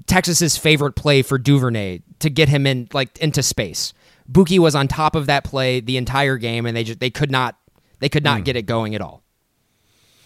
Texas's 0.07 0.57
favorite 0.57 0.93
play 0.93 1.23
for 1.23 1.39
Duvernay 1.39 2.03
to 2.21 2.31
get 2.31 2.49
him 2.49 2.67
in 2.67 2.89
like 2.93 3.19
into 3.19 3.43
space. 3.43 3.93
Bookie 4.29 4.59
was 4.59 4.75
on 4.75 4.89
top 4.89 5.15
of 5.15 5.27
that 5.27 5.45
play 5.45 5.81
the 5.81 5.97
entire 5.97 6.37
game, 6.37 6.67
and 6.67 6.77
they 6.77 6.85
just 6.85 7.01
they 7.01 7.11
could 7.11 7.31
not 7.31 7.57
they 7.99 8.09
could 8.09 8.25
not 8.25 8.41
mm. 8.41 8.45
get 8.45 8.57
it 8.57 8.63
going 8.63 8.95
at 8.95 9.01
all. 9.01 9.23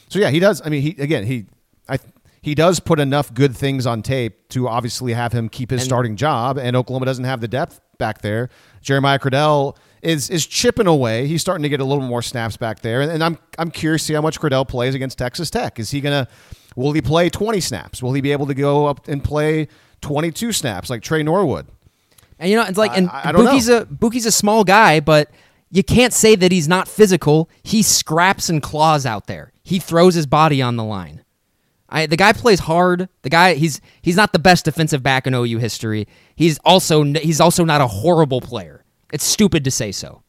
So 0.08 0.18
yeah, 0.18 0.30
he 0.30 0.38
does. 0.38 0.62
I 0.64 0.68
mean, 0.68 0.82
he 0.82 0.90
again 0.98 1.24
he 1.24 1.46
I 1.88 1.98
he 2.42 2.54
does 2.54 2.78
put 2.78 3.00
enough 3.00 3.34
good 3.34 3.56
things 3.56 3.86
on 3.86 4.02
tape 4.02 4.48
to 4.50 4.68
obviously 4.68 5.12
have 5.12 5.32
him 5.32 5.48
keep 5.48 5.70
his 5.70 5.82
starting 5.82 6.16
job, 6.16 6.58
and 6.58 6.76
Oklahoma 6.76 7.06
doesn't 7.06 7.24
have 7.24 7.40
the 7.40 7.48
depth 7.48 7.80
back 7.98 8.22
there. 8.22 8.50
Jeremiah 8.82 9.18
Criddell 9.18 9.76
is 10.06 10.30
is 10.30 10.46
chipping 10.46 10.86
away. 10.86 11.26
He's 11.26 11.40
starting 11.40 11.62
to 11.64 11.68
get 11.68 11.80
a 11.80 11.84
little 11.84 12.04
more 12.04 12.22
snaps 12.22 12.56
back 12.56 12.80
there, 12.80 13.00
and, 13.02 13.10
and 13.10 13.22
I'm 13.24 13.38
I'm 13.58 13.70
curious 13.70 14.02
to 14.02 14.06
see 14.06 14.14
how 14.14 14.22
much 14.22 14.40
Criddell 14.40 14.66
plays 14.66 14.94
against 14.94 15.18
Texas 15.18 15.50
Tech. 15.50 15.78
Is 15.78 15.90
he 15.90 16.00
gonna 16.00 16.28
will 16.76 16.92
he 16.92 17.00
play 17.00 17.28
20 17.30 17.60
snaps? 17.60 18.02
Will 18.02 18.12
he 18.12 18.20
be 18.20 18.32
able 18.32 18.46
to 18.46 18.54
go 18.54 18.86
up 18.86 19.08
and 19.08 19.24
play 19.24 19.68
22 20.02 20.52
snaps 20.52 20.90
like 20.90 21.02
Tre 21.02 21.22
Norwood? 21.22 21.66
And 22.38 22.50
you 22.50 22.56
know, 22.56 22.64
it's 22.64 22.76
like, 22.78 22.96
and 22.96 23.08
I- 23.08 23.30
I 23.30 23.32
Bookie's 23.32 23.68
know. 23.68 23.78
a 23.80 23.84
Bookie's 23.86 24.26
a 24.26 24.32
small 24.32 24.62
guy, 24.62 25.00
but 25.00 25.30
you 25.70 25.82
can't 25.82 26.12
say 26.12 26.36
that 26.36 26.52
he's 26.52 26.68
not 26.68 26.86
physical. 26.86 27.48
He 27.62 27.82
scraps 27.82 28.48
and 28.48 28.62
claws 28.62 29.04
out 29.06 29.26
there. 29.26 29.52
He 29.64 29.78
throws 29.78 30.14
his 30.14 30.26
body 30.26 30.62
on 30.62 30.76
the 30.76 30.84
line. 30.84 31.24
I, 31.88 32.06
the 32.06 32.16
guy 32.16 32.32
plays 32.32 32.60
hard. 32.60 33.08
The 33.22 33.30
guy 33.30 33.54
he's 33.54 33.80
he's 34.02 34.16
not 34.16 34.32
the 34.32 34.38
best 34.38 34.64
defensive 34.64 35.02
back 35.02 35.26
in 35.26 35.34
OU 35.34 35.58
history. 35.58 36.06
He's 36.34 36.58
also 36.64 37.02
he's 37.04 37.40
also 37.40 37.64
not 37.64 37.80
a 37.80 37.86
horrible 37.86 38.40
player. 38.40 38.84
It's 39.12 39.24
stupid 39.24 39.64
to 39.64 39.70
say 39.70 39.92
so. 39.92 40.22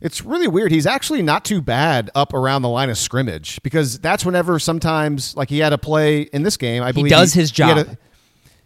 It's 0.00 0.22
really 0.22 0.48
weird. 0.48 0.72
He's 0.72 0.86
actually 0.86 1.22
not 1.22 1.44
too 1.44 1.60
bad 1.60 2.10
up 2.14 2.32
around 2.32 2.62
the 2.62 2.68
line 2.68 2.88
of 2.88 2.96
scrimmage 2.96 3.60
because 3.62 3.98
that's 3.98 4.24
whenever 4.24 4.58
sometimes 4.58 5.36
like 5.36 5.50
he 5.50 5.58
had 5.58 5.72
a 5.72 5.78
play 5.78 6.22
in 6.22 6.42
this 6.42 6.56
game. 6.56 6.82
I 6.82 6.92
believe 6.92 7.06
he 7.06 7.10
does 7.10 7.34
his 7.34 7.50
He, 7.54 7.62
had 7.62 7.76
job. 7.76 7.86
a, 7.88 7.98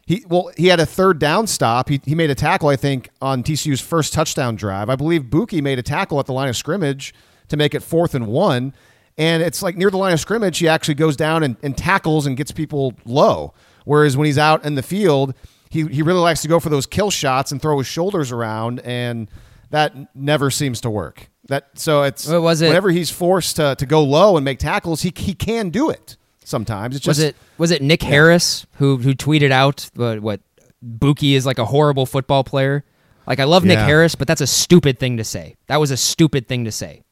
he 0.06 0.24
well, 0.28 0.50
he 0.56 0.68
had 0.68 0.78
a 0.80 0.86
third 0.86 1.18
down 1.18 1.46
stop. 1.46 1.88
He, 1.88 2.00
he 2.04 2.14
made 2.14 2.30
a 2.30 2.34
tackle, 2.34 2.68
I 2.68 2.76
think, 2.76 3.10
on 3.20 3.42
TCU's 3.42 3.80
first 3.80 4.12
touchdown 4.12 4.54
drive. 4.56 4.88
I 4.88 4.96
believe 4.96 5.30
Bookie 5.30 5.60
made 5.60 5.78
a 5.78 5.82
tackle 5.82 6.20
at 6.20 6.26
the 6.26 6.32
line 6.32 6.48
of 6.48 6.56
scrimmage 6.56 7.12
to 7.48 7.56
make 7.56 7.74
it 7.74 7.82
fourth 7.82 8.14
and 8.14 8.26
one. 8.28 8.72
And 9.18 9.42
it's 9.42 9.62
like 9.62 9.76
near 9.76 9.90
the 9.90 9.98
line 9.98 10.12
of 10.12 10.20
scrimmage, 10.20 10.58
he 10.58 10.68
actually 10.68 10.94
goes 10.94 11.16
down 11.16 11.42
and, 11.42 11.56
and 11.62 11.76
tackles 11.76 12.26
and 12.26 12.36
gets 12.36 12.52
people 12.52 12.94
low. 13.04 13.52
Whereas 13.84 14.16
when 14.16 14.26
he's 14.26 14.38
out 14.38 14.64
in 14.64 14.76
the 14.76 14.82
field, 14.82 15.34
he, 15.70 15.86
he 15.86 16.02
really 16.02 16.20
likes 16.20 16.42
to 16.42 16.48
go 16.48 16.60
for 16.60 16.68
those 16.68 16.86
kill 16.86 17.10
shots 17.10 17.52
and 17.52 17.62
throw 17.62 17.78
his 17.78 17.86
shoulders 17.86 18.32
around, 18.32 18.80
and 18.80 19.30
that 19.70 20.14
never 20.14 20.50
seems 20.50 20.80
to 20.82 20.90
work. 20.90 21.30
That 21.48 21.78
so 21.78 22.02
it's 22.02 22.26
What 22.26 22.42
was 22.42 22.60
it? 22.60 22.68
whenever 22.68 22.90
he's 22.90 23.10
forced 23.10 23.56
to, 23.56 23.74
to 23.76 23.86
go 23.86 24.02
low 24.02 24.36
and 24.36 24.44
make 24.44 24.58
tackles, 24.58 25.02
he 25.02 25.12
he 25.16 25.32
can 25.32 25.70
do 25.70 25.88
it 25.88 26.16
sometimes. 26.44 26.96
It's 26.96 27.04
just 27.04 27.18
Was 27.18 27.24
it 27.24 27.36
was 27.56 27.70
it 27.70 27.82
Nic 27.82 28.02
Harris 28.02 28.66
who 28.74 28.98
who 28.98 29.14
tweeted 29.14 29.50
out 29.52 29.88
what 29.94 30.20
what 30.20 30.40
Bookie 30.82 31.34
is 31.34 31.46
like 31.46 31.58
a 31.58 31.64
horrible 31.64 32.04
football 32.06 32.44
player? 32.44 32.84
Like 33.26 33.38
I 33.38 33.44
love 33.44 33.64
Nic 33.64 33.78
Harris, 33.78 34.14
but 34.16 34.26
that's 34.26 34.40
a 34.40 34.46
stupid 34.46 34.98
thing 34.98 35.16
to 35.18 35.24
say. 35.24 35.56
That 35.68 35.78
was 35.78 35.90
a 35.92 35.96
stupid 35.96 36.48
thing 36.48 36.64
to 36.64 36.72
say. 36.72 37.02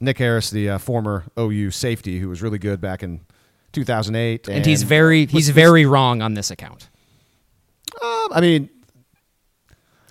Nic 0.00 0.18
Harris, 0.18 0.50
the 0.50 0.70
uh, 0.70 0.78
former 0.78 1.24
OU 1.38 1.70
safety 1.70 2.18
who 2.20 2.28
was 2.28 2.42
really 2.42 2.58
good 2.58 2.80
back 2.80 3.02
in 3.02 3.20
2008, 3.72 4.48
And, 4.48 4.66
he's 4.66 4.82
very 4.82 5.26
he's 5.26 5.48
very 5.48 5.86
wrong 5.86 6.22
on 6.22 6.34
this 6.34 6.50
account. 6.50 6.88
Um, 8.02 8.28
I 8.32 8.40
mean, 8.40 8.68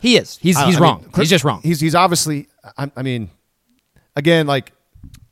He 0.01 0.17
is. 0.17 0.37
He's 0.37 0.57
he's 0.57 0.57
I 0.57 0.69
mean, 0.69 0.79
wrong. 0.79 1.03
Chris- 1.11 1.23
he's 1.25 1.29
just 1.29 1.43
wrong. 1.43 1.61
He's 1.63 1.79
he's 1.79 1.95
obviously. 1.95 2.47
I, 2.77 2.91
I 2.95 3.01
mean, 3.01 3.29
again, 4.15 4.45
like 4.47 4.73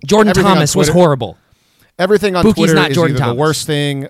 Jordan 0.05 0.33
Thomas 0.33 0.75
was 0.75 0.89
horrible. 0.89 1.37
everything 1.99 2.35
on 2.35 2.43
Bookie's 2.43 2.55
Twitter 2.55 2.75
not 2.75 2.91
is 2.91 2.95
Jordan 2.95 3.15
either 3.15 3.23
Thomas. 3.25 3.35
the 3.35 3.39
worst 3.39 3.67
thing. 3.67 4.07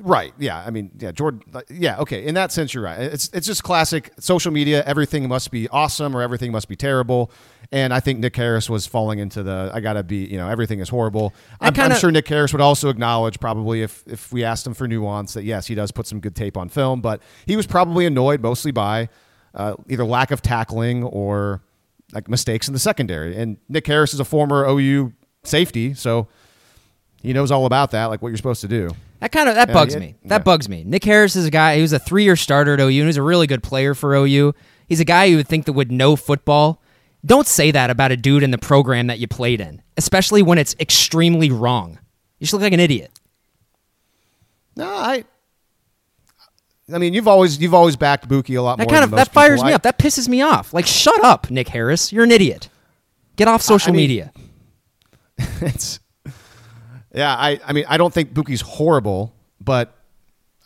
Right. 0.00 0.32
Yeah. 0.38 0.62
I 0.64 0.70
mean, 0.70 0.92
yeah, 0.98 1.10
Jordan. 1.10 1.42
Yeah. 1.68 1.98
Okay. 1.98 2.24
In 2.24 2.34
that 2.36 2.52
sense, 2.52 2.72
you're 2.72 2.84
right. 2.84 3.00
It's 3.00 3.28
it's 3.32 3.46
just 3.48 3.64
classic 3.64 4.12
social 4.20 4.52
media. 4.52 4.84
Everything 4.84 5.26
must 5.28 5.50
be 5.50 5.68
awesome 5.70 6.16
or 6.16 6.22
everything 6.22 6.52
must 6.52 6.68
be 6.68 6.76
terrible. 6.76 7.32
And 7.72 7.92
I 7.92 7.98
think 7.98 8.20
Nic 8.20 8.36
Harris 8.36 8.70
was 8.70 8.86
falling 8.86 9.18
into 9.18 9.42
the 9.42 9.70
I 9.74 9.80
gotta 9.80 10.04
be. 10.04 10.24
You 10.24 10.36
know, 10.38 10.48
everything 10.48 10.78
is 10.78 10.88
horrible. 10.88 11.34
I'm, 11.60 11.68
I'm 11.68 11.74
kinda- 11.74 11.98
sure 11.98 12.12
Nic 12.12 12.28
Harris 12.28 12.52
would 12.52 12.62
also 12.62 12.90
acknowledge 12.90 13.40
probably 13.40 13.82
if 13.82 14.04
if 14.06 14.32
we 14.32 14.44
asked 14.44 14.64
him 14.66 14.72
for 14.74 14.86
nuance 14.86 15.34
that 15.34 15.42
yes, 15.42 15.66
he 15.66 15.74
does 15.74 15.90
put 15.90 16.06
some 16.06 16.20
good 16.20 16.36
tape 16.36 16.56
on 16.56 16.68
film, 16.68 17.00
but 17.00 17.20
he 17.46 17.56
was 17.56 17.66
probably 17.66 18.06
annoyed 18.06 18.40
mostly 18.40 18.70
by 18.70 19.08
uh, 19.54 19.74
either 19.88 20.04
lack 20.04 20.30
of 20.30 20.42
tackling 20.42 21.02
or 21.02 21.60
like 22.12 22.28
mistakes 22.28 22.68
in 22.68 22.72
the 22.72 22.78
secondary. 22.80 23.36
And 23.36 23.56
Nic 23.68 23.86
Harris 23.88 24.14
is 24.14 24.20
a 24.20 24.24
former 24.24 24.64
OU 24.64 25.12
safety, 25.42 25.92
so 25.94 26.28
he 27.20 27.32
knows 27.32 27.50
all 27.50 27.66
about 27.66 27.90
that, 27.90 28.06
like 28.06 28.22
what 28.22 28.28
you're 28.28 28.36
supposed 28.36 28.60
to 28.60 28.68
do. 28.68 28.90
That 29.20 29.32
kind 29.32 29.48
of 29.48 29.56
that 29.56 29.72
bugs 29.72 29.94
yeah, 29.94 30.00
me. 30.00 30.16
That 30.24 30.36
yeah. 30.36 30.42
bugs 30.44 30.68
me. 30.68 30.84
Nic 30.84 31.04
Harris 31.04 31.34
is 31.34 31.44
a 31.46 31.50
guy. 31.50 31.76
He 31.76 31.82
was 31.82 31.92
a 31.92 31.98
three-year 31.98 32.36
starter 32.36 32.74
at 32.74 32.80
OU, 32.80 33.00
and 33.00 33.06
he's 33.08 33.16
a 33.16 33.22
really 33.22 33.46
good 33.46 33.62
player 33.62 33.94
for 33.94 34.14
OU. 34.14 34.54
He's 34.86 35.00
a 35.00 35.04
guy 35.04 35.24
you 35.24 35.36
would 35.36 35.48
think 35.48 35.66
that 35.66 35.72
would 35.72 35.90
know 35.90 36.14
football. 36.16 36.80
Don't 37.26 37.46
say 37.46 37.72
that 37.72 37.90
about 37.90 38.12
a 38.12 38.16
dude 38.16 38.44
in 38.44 38.52
the 38.52 38.58
program 38.58 39.08
that 39.08 39.18
you 39.18 39.26
played 39.26 39.60
in, 39.60 39.82
especially 39.96 40.40
when 40.42 40.56
it's 40.56 40.76
extremely 40.78 41.50
wrong. 41.50 41.98
You 42.38 42.44
just 42.44 42.52
look 42.52 42.62
like 42.62 42.72
an 42.72 42.80
idiot. 42.80 43.10
No, 44.76 44.86
I. 44.88 45.24
I 46.90 46.96
mean, 46.98 47.12
you've 47.12 47.28
always 47.28 47.60
you've 47.60 47.74
always 47.74 47.96
backed 47.96 48.28
Bookie 48.28 48.54
a 48.54 48.62
lot 48.62 48.78
That 48.78 48.84
more. 48.84 48.92
kind 49.00 49.02
than 49.02 49.18
of 49.18 49.24
that 49.26 49.32
fires 49.34 49.58
people. 49.58 49.66
me 49.66 49.72
I- 49.72 49.74
up. 49.74 49.82
That 49.82 49.98
pisses 49.98 50.28
me 50.28 50.40
off. 50.42 50.72
Like, 50.72 50.86
shut 50.86 51.22
up, 51.24 51.50
Nic 51.50 51.68
Harris. 51.68 52.12
You're 52.12 52.24
an 52.24 52.30
idiot. 52.30 52.68
Get 53.36 53.48
off 53.48 53.62
social 53.62 53.92
mean- 53.92 54.02
media. 54.02 54.32
it's 55.60 56.00
yeah 57.14 57.34
i 57.34 57.58
i 57.66 57.72
mean 57.72 57.84
i 57.88 57.96
don't 57.96 58.12
think 58.12 58.32
Bookie's 58.34 58.60
horrible 58.60 59.32
but 59.60 59.94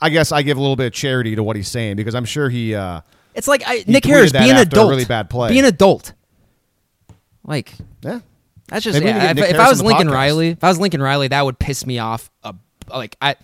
i 0.00 0.10
guess 0.10 0.32
i 0.32 0.42
give 0.42 0.56
a 0.56 0.60
little 0.60 0.76
bit 0.76 0.86
of 0.86 0.92
charity 0.92 1.34
to 1.36 1.42
what 1.42 1.56
he's 1.56 1.68
saying 1.68 1.96
because 1.96 2.14
i'm 2.14 2.24
sure 2.24 2.48
he 2.48 2.74
uh 2.74 3.00
It's 3.34 3.48
like 3.48 3.62
I, 3.66 3.84
Nic 3.86 4.04
Harris, 4.04 4.32
that 4.32 4.42
be 4.44 4.50
an 4.50 4.56
adult. 4.58 4.90
really 4.90 5.04
bad 5.04 5.30
play. 5.30 5.48
Be 5.50 5.58
an 5.58 5.64
adult. 5.64 6.12
Like, 7.44 7.74
yeah 8.02 8.20
That's 8.68 8.84
just 8.84 9.02
yeah, 9.02 9.30
if, 9.30 9.38
if 9.38 9.58
I 9.58 9.68
was 9.68 9.82
Lincoln 9.82 10.08
podcast. 10.08 10.12
Riley, 10.12 10.48
if 10.50 10.62
I 10.64 10.68
was 10.68 10.78
Lincoln 10.78 11.02
Riley, 11.02 11.28
that 11.28 11.44
would 11.44 11.58
piss 11.58 11.84
me 11.86 11.98
off. 11.98 12.30
Uh, 12.44 12.52
like 12.88 13.16
I, 13.20 13.36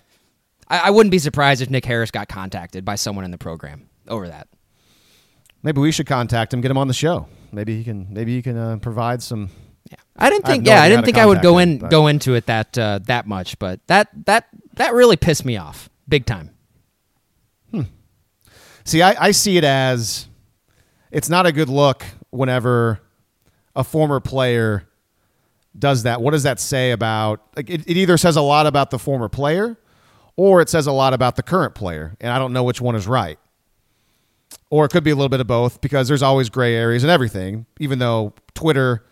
I, 0.67 0.79
I 0.79 0.89
wouldn't 0.91 1.11
be 1.11 1.19
surprised 1.19 1.61
if 1.61 1.69
Nic 1.69 1.85
Harris 1.85 2.11
got 2.11 2.27
contacted 2.29 2.85
by 2.85 2.95
someone 2.95 3.25
in 3.25 3.31
the 3.31 3.37
program 3.37 3.89
over 4.07 4.27
that. 4.27 4.47
maybe 5.63 5.81
we 5.81 5.91
should 5.91 6.07
contact 6.07 6.53
him 6.53 6.61
get 6.61 6.71
him 6.71 6.77
on 6.77 6.87
the 6.87 6.93
show 6.93 7.27
maybe 7.51 7.77
he 7.77 7.83
can 7.83 8.07
maybe 8.11 8.35
he 8.35 8.41
can 8.41 8.57
uh, 8.57 8.77
provide 8.77 9.21
some 9.21 9.49
I 10.19 10.29
didn't 10.29 10.45
I 10.45 10.51
think. 10.51 10.65
no 10.65 10.71
yeah, 10.71 10.81
I 10.81 10.89
didn't 10.89 11.05
think 11.05 11.17
I 11.17 11.25
would 11.25 11.41
go 11.41 11.57
in 11.57 11.79
go 11.79 12.07
into 12.07 12.35
it 12.35 12.45
that 12.47 12.77
uh, 12.77 12.99
that 13.03 13.27
much, 13.27 13.57
but 13.59 13.79
that 13.87 14.09
that 14.25 14.47
that 14.73 14.93
really 14.93 15.17
pissed 15.17 15.45
me 15.45 15.57
off 15.57 15.89
big 16.07 16.25
time. 16.25 16.51
See, 18.89 19.03
I, 19.03 19.25
I 19.25 19.31
see 19.31 19.55
it 19.55 19.63
as 19.63 20.27
it's 21.11 21.29
not 21.29 21.45
a 21.45 21.51
good 21.51 21.69
look 21.69 22.05
whenever 22.31 22.99
a 23.75 23.83
former 23.83 24.19
player 24.19 24.87
does 25.77 26.03
that. 26.03 26.23
What 26.23 26.31
does 26.31 26.41
that 26.41 26.59
say 26.59 26.89
about 26.89 27.39
like 27.55 27.69
it, 27.69 27.81
it 27.81 27.97
either 27.97 28.17
says 28.17 28.35
a 28.35 28.41
lot 28.41 28.65
about 28.65 28.89
the 28.89 28.97
former 28.97 29.29
player 29.29 29.77
or 30.35 30.59
it 30.59 30.69
says 30.69 30.87
a 30.87 30.91
lot 30.91 31.13
about 31.13 31.35
the 31.35 31.43
current 31.43 31.75
player. 31.75 32.15
And 32.19 32.31
I 32.31 32.39
don't 32.39 32.51
know 32.51 32.63
which 32.63 32.81
one 32.81 32.95
is 32.95 33.05
right. 33.05 33.37
Or 34.71 34.85
it 34.85 34.89
could 34.89 35.03
be 35.03 35.11
a 35.11 35.15
little 35.15 35.29
bit 35.29 35.39
of 35.39 35.45
both 35.45 35.81
because 35.81 36.07
there's 36.07 36.23
always 36.23 36.49
gray 36.49 36.73
areas 36.73 37.03
and 37.03 37.11
everything, 37.11 37.67
even 37.79 37.99
though 37.99 38.33
Twitter 38.55 39.05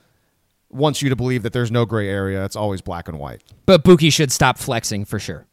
wants 0.70 1.02
you 1.02 1.10
to 1.10 1.16
believe 1.16 1.44
that 1.44 1.54
there's 1.54 1.72
no 1.72 1.86
gray 1.86 2.10
area. 2.10 2.44
It's 2.46 2.56
always 2.56 2.82
black 2.82 3.08
and 3.08 3.20
white. 3.20 3.44
But 3.66 3.84
Bookie 3.84 4.10
should 4.10 4.32
stop 4.32 4.58
flexing 4.58 5.06
for 5.06 5.20
sure, 5.20 5.48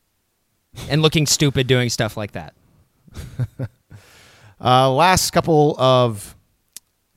and 0.88 1.02
looking 1.02 1.26
stupid 1.26 1.66
doing 1.66 1.88
stuff 1.88 2.16
like 2.16 2.32
that. 2.32 2.54
Uh, 4.60 4.90
last 4.90 5.30
couple 5.32 5.78
of 5.78 6.34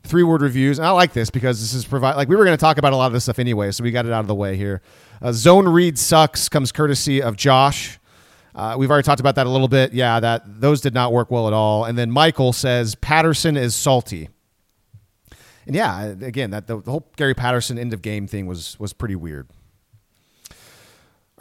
three 0.04 0.24
word 0.24 0.42
reviews. 0.42 0.80
And 0.80 0.88
I 0.88 0.92
like 0.92 1.14
this 1.14 1.30
because 1.30 1.60
this 1.62 1.74
is 1.74 1.86
provide 1.86 2.16
like 2.16 2.28
we 2.28 2.36
were 2.36 2.44
going 2.44 2.58
to 2.58 2.62
talk 2.62 2.78
about 2.78 2.94
a 2.94 2.96
lot 2.96 3.08
of 3.08 3.14
this 3.14 3.24
stuff 3.24 3.40
anyway, 3.40 3.72
so 3.72 3.84
we 3.84 3.92
got 3.92 4.06
it 4.06 4.12
out 4.12 4.22
of 4.22 4.28
the 4.28 4.36
way 4.36 4.58
here. 4.58 4.82
Uh, 5.22 5.32
Zone 5.32 5.68
read 5.68 5.98
sucks 5.98 6.50
comes 6.50 6.72
courtesy 6.72 7.22
of 7.22 7.38
Josh. 7.38 8.00
Uh, 8.54 8.76
we've 8.78 8.90
already 8.90 9.06
talked 9.06 9.20
about 9.20 9.36
that 9.36 9.46
a 9.46 9.50
little 9.50 9.68
bit. 9.68 9.94
Yeah, 9.94 10.20
that 10.20 10.60
those 10.60 10.82
did 10.82 10.94
not 10.94 11.14
work 11.14 11.30
well 11.30 11.48
at 11.48 11.54
all. 11.54 11.86
And 11.86 11.98
then 11.98 12.10
Michael 12.12 12.54
says 12.54 12.96
Patterson 12.96 13.56
is 13.56 13.76
salty. 13.76 14.30
And 15.68 15.76
yeah, 15.76 16.06
again, 16.06 16.52
that 16.52 16.66
the, 16.66 16.82
the 16.82 16.92
whole 16.92 17.12
Gary 17.18 17.34
Patterson 17.34 17.78
end 17.78 17.94
of 17.94 18.02
game 18.02 18.26
thing 18.26 18.48
was 18.48 18.80
was 18.80 18.94
pretty 18.94 19.16
weird. 19.16 19.48
All 20.50 20.56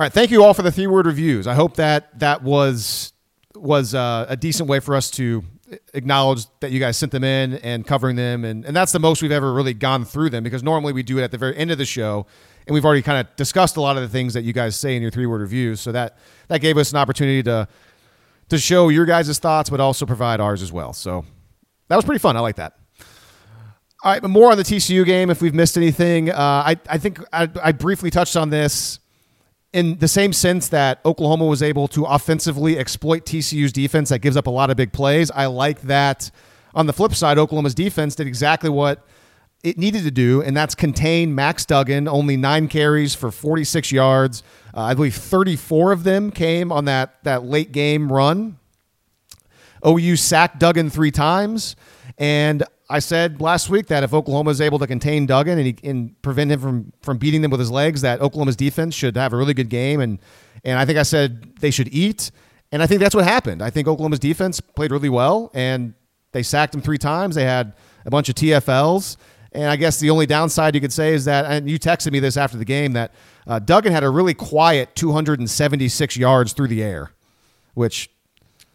right, 0.05 0.13
thank 0.13 0.31
you 0.31 0.45
all 0.45 0.53
for 0.53 0.63
the 0.63 0.73
three 0.73 0.89
word 0.89 1.07
reviews. 1.07 1.47
I 1.47 1.55
hope 1.55 1.77
that 1.77 2.19
that 2.19 2.43
was 2.43 3.13
was 3.55 3.95
uh, 3.95 4.27
a 4.29 4.37
decent 4.37 4.69
way 4.69 4.81
for 4.81 4.97
us 4.97 5.11
to 5.13 5.45
acknowledge 5.95 6.47
that 6.61 6.71
you 6.71 6.79
guys 6.79 6.97
sent 6.97 7.13
them 7.13 7.25
in 7.25 7.55
and 7.55 7.87
covering 7.87 8.17
them, 8.17 8.45
and 8.45 8.65
and 8.65 8.77
that's 8.77 8.91
the 8.91 8.99
most 8.99 9.23
we've 9.23 9.31
ever 9.31 9.53
really 9.53 9.75
gone 9.75 10.05
through 10.05 10.31
them 10.31 10.43
because 10.43 10.65
normally 10.65 10.93
we 10.93 11.05
do 11.05 11.19
it 11.19 11.23
at 11.23 11.31
the 11.31 11.39
very 11.39 11.57
end 11.57 11.71
of 11.71 11.79
the 11.79 11.87
show, 11.87 12.27
and 12.67 12.75
we've 12.75 12.85
already 12.85 13.03
kind 13.03 13.25
of 13.25 13.35
discussed 13.37 13.77
a 13.77 13.81
lot 13.81 13.97
of 13.97 14.03
the 14.03 14.09
things 14.09 14.35
that 14.35 14.43
you 14.43 14.53
guys 14.53 14.75
say 14.75 14.97
in 14.97 15.03
your 15.03 15.13
three 15.13 15.27
word 15.27 15.41
reviews. 15.41 15.81
So 15.81 15.93
that 15.93 16.19
that 16.49 16.61
gave 16.61 16.77
us 16.79 16.91
an 16.91 16.99
opportunity 16.99 17.45
to 17.45 17.69
to 18.49 18.59
show 18.59 18.89
your 18.89 19.07
guys' 19.07 19.39
thoughts, 19.39 19.71
but 19.71 19.79
also 19.79 20.05
provide 20.05 20.41
ours 20.41 20.63
as 20.63 20.73
well. 20.73 20.93
So 20.93 21.25
that 21.87 21.95
was 21.95 22.05
pretty 22.05 22.19
fun. 22.19 22.37
I 22.37 22.41
like 22.41 22.57
that. 22.57 22.77
All 24.05 24.13
right, 24.13 24.21
but 24.21 24.29
more 24.29 24.51
on 24.51 24.59
the 24.59 24.63
TCU 24.63 25.05
game. 25.05 25.31
If 25.31 25.41
we've 25.41 25.55
missed 25.55 25.77
anything, 25.77 26.31
uh, 26.31 26.37
I 26.39 26.77
I 26.89 26.99
think 26.99 27.21
I, 27.33 27.49
I 27.63 27.73
briefly 27.73 28.11
touched 28.11 28.37
on 28.37 28.51
this 28.51 29.01
in 29.73 29.99
the 29.99 30.09
same 30.09 30.33
sense 30.33 30.69
that 30.69 31.01
Oklahoma 31.05 31.47
was 31.47 31.63
able 31.63 31.89
to 31.89 32.05
offensively 32.05 32.79
exploit 32.79 33.25
TCU's 33.25 33.73
defense 33.73 34.11
that 34.11 34.21
gives 34.21 34.37
up 34.37 34.47
a 34.47 34.51
lot 34.51 34.71
of 34.71 34.77
big 34.77 34.93
plays. 34.93 35.31
I 35.31 35.47
like 35.47 35.83
that. 35.83 36.31
On 36.75 36.87
the 36.87 36.93
flip 36.93 37.15
side, 37.15 37.39
Oklahoma's 37.39 37.75
defense 37.75 38.15
did 38.15 38.27
exactly 38.27 38.69
what 38.69 39.07
it 39.65 39.79
needed 39.79 40.05
to 40.05 40.11
do, 40.11 40.43
and 40.43 40.57
that's 40.57 40.75
contain 40.75 41.35
Max 41.35 41.65
Duggan, 41.65 42.07
only 42.07 42.37
nine 42.37 42.69
carries 42.69 43.15
for 43.15 43.31
46 43.31 43.91
yards. 43.93 44.43
Uh, 44.75 44.83
I 44.83 44.95
believe 44.95 45.15
34 45.15 45.93
of 45.93 46.05
them 46.05 46.31
came 46.31 46.71
on 46.71 46.85
that 46.85 47.23
that 47.25 47.45
late 47.45 47.73
game 47.73 48.13
run. 48.13 48.59
OU 49.87 50.17
sacked 50.17 50.59
Duggan 50.59 50.91
three 50.91 51.11
times, 51.11 51.77
and 52.19 52.63
I 52.89 53.01
said 53.01 53.41
last 53.41 53.69
week 53.69 53.87
that 53.87 54.05
if 54.05 54.15
Oklahoma 54.15 54.51
is 54.51 54.61
able 54.61 54.79
to 54.79 54.87
contain 54.87 55.27
Duggan 55.27 55.59
and, 55.59 55.67
he, 55.67 55.89
and 55.89 56.23
prevent 56.23 56.53
him 56.53 56.61
from 56.61 56.93
from 57.03 57.19
beating 57.19 57.43
them 57.43 57.51
with 57.51 57.61
his 57.61 57.71
legs, 57.71 58.03
that 58.03 58.21
Oklahoma's 58.21 58.57
defense 58.57 58.95
should 58.95 59.17
have 59.17 59.33
a 59.33 59.37
really 59.37 59.55
good 59.55 59.69
game. 59.69 60.01
And 60.01 60.19
and 60.65 60.79
I 60.79 60.85
think 60.85 60.99
I 60.99 61.03
said 61.03 61.57
they 61.57 61.71
should 61.71 61.89
eat, 61.93 62.31
and 62.71 62.83
I 62.83 62.87
think 62.87 63.01
that's 63.01 63.15
what 63.15 63.25
happened. 63.25 63.63
I 63.63 63.71
think 63.71 63.89
Oklahoma's 63.89 64.19
defense 64.19 64.61
played 64.61 64.93
really 64.93 65.09
well, 65.09 65.51
and 65.55 65.95
they 66.33 66.43
sacked 66.43 66.75
him 66.75 66.81
three 66.81 66.99
times. 66.99 67.35
They 67.35 67.45
had 67.45 67.75
a 68.05 68.11
bunch 68.11 68.29
of 68.29 68.35
TFLs. 68.35 69.17
And 69.53 69.71
I 69.71 69.77
guess 69.77 69.99
the 69.99 70.11
only 70.11 70.27
downside 70.27 70.75
you 70.75 70.83
could 70.83 70.93
say 70.93 71.15
is 71.15 71.25
that, 71.25 71.47
and 71.47 71.71
you 71.71 71.79
texted 71.79 72.13
me 72.13 72.21
this 72.21 72.37
after 72.37 72.59
the 72.59 72.65
game, 72.65 72.93
that 72.93 73.15
uh, 73.47 73.59
Duggan 73.59 73.91
had 73.91 74.05
a 74.05 74.11
really 74.11 74.35
quiet 74.35 74.95
276 74.95 76.17
yards 76.19 76.53
through 76.53 76.69
the 76.69 76.83
air, 76.83 77.13
which 77.73 78.11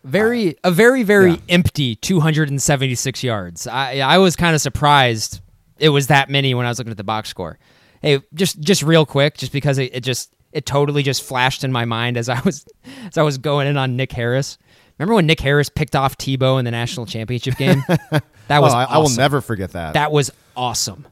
very 0.03 0.55
a 0.63 0.71
very 0.71 1.03
very 1.03 1.31
Yeah. 1.31 1.37
empty 1.49 1.95
276 1.95 3.23
yards. 3.23 3.67
I 3.67 3.99
I 3.99 4.17
was 4.17 4.35
kind 4.35 4.55
of 4.55 4.61
surprised 4.61 5.41
it 5.77 5.89
was 5.89 6.07
that 6.07 6.29
many 6.29 6.53
when 6.53 6.65
I 6.65 6.69
was 6.69 6.77
looking 6.77 6.91
at 6.91 6.97
the 6.97 7.03
box 7.03 7.29
score. 7.29 7.57
Hey, 8.01 8.21
just 8.33 8.59
just 8.59 8.83
real 8.83 9.05
quick, 9.05 9.37
just 9.37 9.51
because 9.51 9.77
it, 9.77 9.93
it 9.95 10.01
just 10.01 10.33
it 10.51 10.65
totally 10.65 11.03
just 11.03 11.23
flashed 11.23 11.63
in 11.63 11.71
my 11.71 11.85
mind 11.85 12.17
as 12.17 12.29
I 12.29 12.39
was 12.41 12.65
as 13.07 13.17
I 13.17 13.23
was 13.23 13.37
going 13.37 13.67
in 13.67 13.77
on 13.77 13.95
Nic 13.95 14.11
Harris. 14.11 14.57
Remember 14.97 15.15
when 15.15 15.25
Nic 15.25 15.39
Harris 15.39 15.69
picked 15.69 15.95
off 15.95 16.17
Tebow 16.17 16.59
in 16.59 16.65
the 16.65 16.71
national 16.71 17.05
championship 17.05 17.55
game? 17.57 17.83
That 18.47 18.61
was 18.61 18.73
I, 18.73 18.83
I 18.83 18.97
will 18.97 19.07
never 19.09 19.39
forget 19.39 19.71
that. 19.71 19.93
That 19.93 20.11
was 20.11 20.29
awesome. 20.57 21.07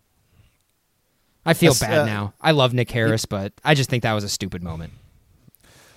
I 1.46 1.54
feel 1.54 1.74
bad 1.80 2.00
uh, 2.00 2.06
now. 2.06 2.34
I 2.42 2.52
love 2.52 2.74
Nic 2.74 2.92
Harris, 2.92 3.24
but 3.26 3.54
I 3.64 3.76
just 3.76 3.90
think 3.90 4.04
that 4.04 4.12
was 4.12 4.26
a 4.26 4.30
stupid 4.30 4.62
moment. 4.62 4.92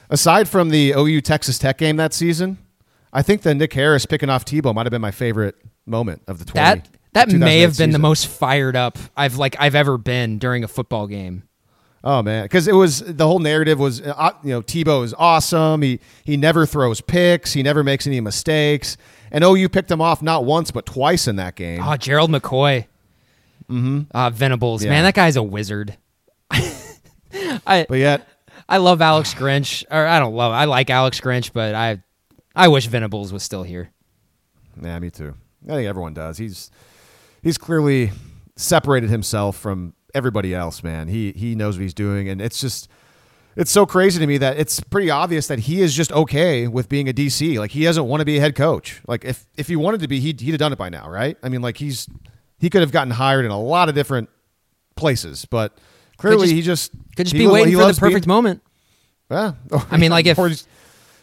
Aside 0.08 0.48
from 0.48 0.68
the 0.68 0.92
OU 0.96 1.20
Texas 1.22 1.58
Tech 1.58 1.78
game 1.78 1.96
that 1.96 2.14
season, 2.14 2.58
I 3.12 3.22
think 3.22 3.42
the 3.42 3.54
Nic 3.54 3.72
Harris 3.72 4.06
picking 4.06 4.30
off 4.30 4.44
Tebow 4.44 4.74
might 4.74 4.86
have 4.86 4.90
been 4.90 5.02
my 5.02 5.10
favorite 5.10 5.56
moment 5.86 6.22
of 6.26 6.38
the 6.38 6.44
20. 6.44 6.54
That 6.54 6.88
that 7.12 7.32
may 7.32 7.60
have 7.60 7.76
been 7.76 7.90
the 7.90 7.98
most 7.98 8.26
fired 8.26 8.74
up 8.74 8.98
I've 9.16 9.36
like 9.36 9.56
I've 9.58 9.74
ever 9.74 9.98
been 9.98 10.38
during 10.38 10.64
a 10.64 10.68
football 10.68 11.06
game. 11.06 11.42
Oh 12.04 12.22
man, 12.22 12.44
because 12.44 12.66
it 12.66 12.74
was 12.74 13.00
the 13.00 13.26
whole 13.26 13.38
narrative 13.38 13.78
was 13.78 14.00
uh, 14.00 14.30
you 14.42 14.50
know 14.50 14.62
Tebow 14.62 15.04
is 15.04 15.14
awesome. 15.14 15.82
He 15.82 16.00
he 16.24 16.36
never 16.36 16.66
throws 16.66 17.00
picks. 17.00 17.52
He 17.52 17.62
never 17.62 17.84
makes 17.84 18.06
any 18.06 18.20
mistakes. 18.20 18.96
And 19.30 19.44
OU 19.44 19.68
picked 19.68 19.90
him 19.90 20.00
off 20.00 20.22
not 20.22 20.44
once 20.44 20.70
but 20.70 20.86
twice 20.86 21.28
in 21.28 21.36
that 21.36 21.54
game. 21.54 21.80
Oh, 21.82 21.96
Gerald 21.96 22.30
McCoy. 22.30 22.86
Mm-hmm. 23.70 24.02
Uh, 24.10 24.30
Venables. 24.30 24.82
Yeah. 24.82 24.90
Man, 24.90 25.04
that 25.04 25.14
guy's 25.14 25.36
a 25.36 25.42
wizard. 25.42 25.96
I 26.50 27.86
But 27.88 27.98
yet, 27.98 28.26
I 28.68 28.78
love 28.78 29.00
Alex 29.00 29.34
Grinch. 29.34 29.84
Or 29.90 30.06
I 30.06 30.18
don't 30.18 30.34
love 30.34 30.52
I 30.52 30.64
like 30.64 30.90
Alex 30.90 31.20
Grinch, 31.20 31.52
but 31.52 31.74
I 31.74 32.02
I 32.54 32.68
wish 32.68 32.86
Venables 32.86 33.32
was 33.32 33.42
still 33.42 33.62
here. 33.62 33.90
yeah, 34.80 34.98
me 34.98 35.10
too. 35.10 35.34
I 35.68 35.74
think 35.74 35.88
everyone 35.88 36.14
does. 36.14 36.38
He's 36.38 36.70
he's 37.42 37.58
clearly 37.58 38.12
separated 38.56 39.10
himself 39.10 39.56
from 39.56 39.94
everybody 40.14 40.54
else. 40.54 40.82
Man, 40.82 41.08
he 41.08 41.32
he 41.32 41.54
knows 41.54 41.76
what 41.76 41.82
he's 41.82 41.94
doing, 41.94 42.28
and 42.28 42.40
it's 42.40 42.60
just 42.60 42.88
it's 43.56 43.70
so 43.70 43.84
crazy 43.86 44.18
to 44.18 44.26
me 44.26 44.38
that 44.38 44.58
it's 44.58 44.80
pretty 44.80 45.10
obvious 45.10 45.46
that 45.46 45.60
he 45.60 45.80
is 45.82 45.94
just 45.94 46.10
okay 46.12 46.66
with 46.68 46.88
being 46.88 47.08
a 47.08 47.12
DC. 47.12 47.58
Like 47.58 47.70
he 47.70 47.84
doesn't 47.84 48.06
want 48.06 48.20
to 48.20 48.24
be 48.24 48.38
a 48.38 48.40
head 48.40 48.54
coach. 48.54 49.00
Like 49.06 49.24
if 49.24 49.46
if 49.56 49.68
he 49.68 49.76
wanted 49.76 50.00
to 50.00 50.08
be, 50.08 50.20
he'd, 50.20 50.40
he'd 50.40 50.50
have 50.52 50.58
done 50.58 50.72
it 50.72 50.78
by 50.78 50.88
now, 50.88 51.08
right? 51.08 51.36
I 51.42 51.48
mean, 51.48 51.62
like 51.62 51.76
he's 51.76 52.08
he 52.58 52.68
could 52.70 52.80
have 52.80 52.92
gotten 52.92 53.10
hired 53.12 53.44
in 53.44 53.50
a 53.50 53.60
lot 53.60 53.88
of 53.88 53.94
different 53.94 54.28
places, 54.96 55.44
but 55.44 55.76
clearly 56.16 56.46
just- 56.46 56.54
he 56.54 56.62
just 56.62 56.92
Could 57.16 57.26
just 57.26 57.32
he 57.34 57.40
be 57.40 57.46
waiting 57.46 57.72
for 57.74 57.78
the 57.78 57.84
loves 57.86 57.98
being- 57.98 58.10
perfect 58.12 58.26
moment. 58.26 58.62
Yeah. 59.30 59.52
I 59.90 59.96
mean, 59.96 60.10
like, 60.10 60.26
if- 60.26 60.36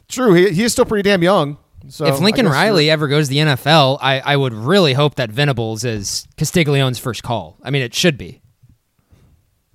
true, 0.09 0.33
he, 0.33 0.49
he 0.49 0.63
is 0.63 0.71
still 0.73 0.85
pretty 0.85 1.07
damn 1.07 1.23
young. 1.23 1.57
So 1.87 2.05
if 2.05 2.19
Lincoln 2.19 2.47
Riley 2.47 2.89
ever 2.89 3.07
goes 3.07 3.27
to 3.27 3.29
the 3.33 3.39
NFL, 3.39 3.99
I, 4.01 4.19
I 4.19 4.35
would 4.35 4.53
really 4.53 4.93
hope 4.93 5.15
that 5.15 5.31
Venables 5.31 5.85
is 5.85 6.27
Castiglione's 6.35 6.99
first 6.99 7.23
call. 7.23 7.57
I 7.63 7.71
mean, 7.71 7.81
it 7.81 7.93
should 7.93 8.17
be. 8.17 8.41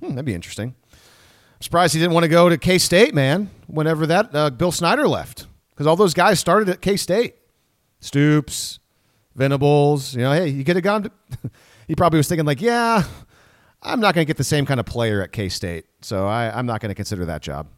Hmm, 0.00 0.10
that'd 0.10 0.24
be 0.24 0.34
interesting. 0.34 0.74
I'm 0.92 1.62
surprised 1.62 1.94
he 1.94 2.00
didn't 2.00 2.12
want 2.12 2.24
to 2.24 2.28
go 2.28 2.48
to 2.48 2.58
K 2.58 2.76
State, 2.78 3.14
man. 3.14 3.48
Whenever 3.66 4.06
that 4.06 4.34
uh, 4.34 4.50
Bill 4.50 4.70
Snyder 4.70 5.08
left, 5.08 5.46
because 5.70 5.86
all 5.86 5.96
those 5.96 6.14
guys 6.14 6.38
started 6.38 6.68
at 6.68 6.82
K 6.82 6.96
State. 6.96 7.36
Stoops, 8.00 8.80
Venables. 9.34 10.14
You 10.14 10.22
know, 10.22 10.32
hey, 10.32 10.48
you 10.48 10.62
could 10.62 10.76
have 10.76 10.82
gone. 10.82 11.04
To, 11.04 11.10
he 11.88 11.94
probably 11.94 12.18
was 12.18 12.28
thinking 12.28 12.44
like, 12.44 12.60
yeah, 12.60 13.04
I'm 13.82 14.00
not 14.00 14.14
going 14.14 14.26
to 14.26 14.28
get 14.28 14.36
the 14.36 14.44
same 14.44 14.66
kind 14.66 14.78
of 14.78 14.84
player 14.84 15.22
at 15.22 15.32
K 15.32 15.48
State, 15.48 15.86
so 16.02 16.26
I, 16.26 16.56
I'm 16.56 16.66
not 16.66 16.80
going 16.80 16.90
to 16.90 16.94
consider 16.94 17.24
that 17.24 17.40
job. 17.40 17.68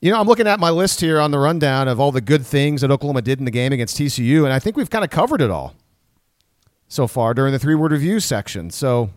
You 0.00 0.12
know, 0.12 0.20
I'm 0.20 0.26
looking 0.26 0.46
at 0.46 0.60
my 0.60 0.70
list 0.70 1.00
here 1.00 1.18
on 1.20 1.30
the 1.30 1.38
rundown 1.38 1.88
of 1.88 1.98
all 1.98 2.12
the 2.12 2.20
good 2.20 2.44
things 2.44 2.82
that 2.82 2.90
Oklahoma 2.90 3.22
did 3.22 3.38
in 3.38 3.44
the 3.44 3.50
game 3.50 3.72
against 3.72 3.96
TCU, 3.96 4.44
and 4.44 4.52
I 4.52 4.58
think 4.58 4.76
we've 4.76 4.90
kind 4.90 5.04
of 5.04 5.10
covered 5.10 5.40
it 5.40 5.50
all 5.50 5.74
so 6.88 7.06
far 7.06 7.32
during 7.34 7.52
the 7.52 7.58
three 7.58 7.74
word 7.74 7.92
review 7.92 8.20
section. 8.20 8.70
So 8.70 9.10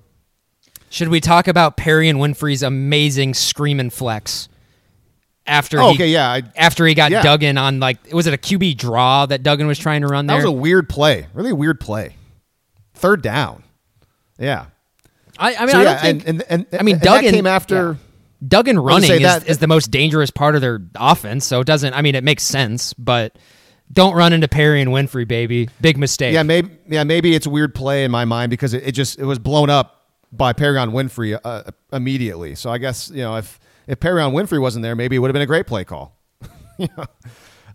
Should 0.89 1.09
we 1.09 1.19
talk 1.19 1.47
about 1.47 1.75
Perrion 1.77 2.15
Winfrey's 2.15 2.63
amazing 2.63 3.33
screaming 3.33 3.89
flex 3.89 4.47
after 5.45 5.79
Oh, 5.79 5.89
he 5.89 5.95
okay, 5.95 6.07
yeah, 6.09 6.29
I- 6.31 6.43
after 6.55 6.85
he 6.85 6.93
got 6.93 7.11
yeah. 7.11 7.21
Duggan 7.23 7.57
on 7.57 7.79
like 7.79 8.13
was 8.13 8.25
it 8.27 8.33
a 8.33 8.37
QB 8.37 8.77
draw 8.77 9.25
that 9.25 9.43
Duggan 9.43 9.67
was 9.67 9.77
trying 9.79 10.01
to 10.01 10.07
run 10.07 10.27
there? 10.27 10.37
That 10.37 10.43
was 10.45 10.49
a 10.49 10.55
weird 10.57 10.87
play. 10.89 11.27
Really 11.33 11.53
weird 11.53 11.79
play. 11.79 12.15
Third 12.93 13.21
down. 13.21 13.63
Yeah. 14.37 14.67
I, 15.37 15.55
I 15.55 15.59
mean, 15.61 15.69
So 15.69 15.79
I 15.79 15.83
yeah, 15.83 15.97
think. 16.01 16.27
and, 16.27 16.43
and, 16.49 16.65
and 16.71 16.79
I 16.79 16.83
mean, 16.83 16.99
Duggan 16.99 17.25
that 17.25 17.31
came 17.31 17.47
after. 17.47 17.75
yeah. 17.99 18.08
Duggan 18.47 18.75
gonna 18.77 18.85
running 18.87 19.11
is, 19.11 19.19
that- 19.21 19.47
is 19.47 19.57
the 19.57 19.67
most 19.67 19.91
dangerous 19.91 20.31
part 20.31 20.55
of 20.55 20.61
their 20.61 20.81
offense, 20.95 21.45
so 21.45 21.59
it 21.59 21.65
doesn't. 21.67 21.93
I 21.93 22.01
mean, 22.01 22.15
it 22.15 22.23
makes 22.23 22.43
sense, 22.43 22.93
but 22.93 23.37
don't 23.91 24.15
run 24.15 24.33
into 24.33 24.47
Perrion 24.47 24.87
Winfrey, 24.89 25.27
baby. 25.27 25.69
Big 25.81 25.97
mistake. 25.97 26.33
Yeah, 26.33 26.43
maybe. 26.43 26.69
Yeah, 26.87 27.03
maybe 27.03 27.35
it's 27.35 27.45
a 27.45 27.49
weird 27.49 27.73
play 27.75 28.03
in 28.03 28.11
my 28.11 28.25
mind 28.25 28.49
because 28.51 28.73
it, 28.73 28.87
it 28.87 28.91
just 28.93 29.19
it 29.19 29.25
was 29.25 29.39
blown 29.39 29.69
up 29.69 30.07
by 30.31 30.53
Perrion 30.53 30.91
Winfrey 30.91 31.39
uh, 31.43 31.63
immediately. 31.91 32.55
So 32.55 32.69
I 32.69 32.77
guess 32.77 33.09
you 33.09 33.21
know 33.23 33.35
if 33.35 33.59
if 33.87 33.99
Perrion 33.99 34.31
Winfrey 34.33 34.61
wasn't 34.61 34.83
there, 34.83 34.95
maybe 34.95 35.15
it 35.15 35.19
would 35.19 35.29
have 35.29 35.33
been 35.33 35.41
a 35.41 35.45
great 35.47 35.67
play 35.67 35.83
call. 35.83 36.15
You 36.77 36.87
know? 36.97 37.03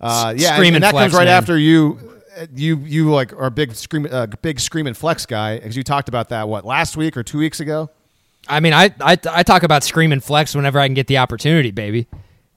uh, 0.01 0.33
yeah, 0.37 0.57
and- 0.57 0.75
and 0.77 0.83
that 0.85 0.93
flex, 0.93 1.13
comes 1.13 1.15
right 1.19 1.27
man. 1.27 1.37
after 1.37 1.59
you. 1.59 2.11
You 2.53 2.79
you 2.79 3.13
like 3.13 3.33
are 3.33 3.47
a 3.47 3.51
big 3.53 3.77
scream 3.77 4.09
uh, 4.11 4.27
big 4.43 4.59
screaming 4.59 4.95
flex 4.95 5.25
guy 5.25 5.57
because 5.57 5.77
you 5.77 5.85
talked 5.85 6.09
about 6.09 6.31
that 6.31 6.49
what 6.49 6.65
last 6.65 6.97
week 6.97 7.17
or 7.17 7.23
two 7.23 7.39
weeks 7.39 7.61
ago. 7.61 7.91
I 8.49 8.61
mean, 8.61 8.73
I, 8.73 8.95
I 9.01 9.19
I 9.31 9.43
talk 9.43 9.63
about 9.63 9.83
scream 9.85 10.13
and 10.13 10.23
flex 10.23 10.55
whenever 10.55 10.79
I 10.79 10.87
can 10.87 10.95
get 10.95 11.07
the 11.07 11.19
opportunity, 11.19 11.71
baby. 11.71 12.07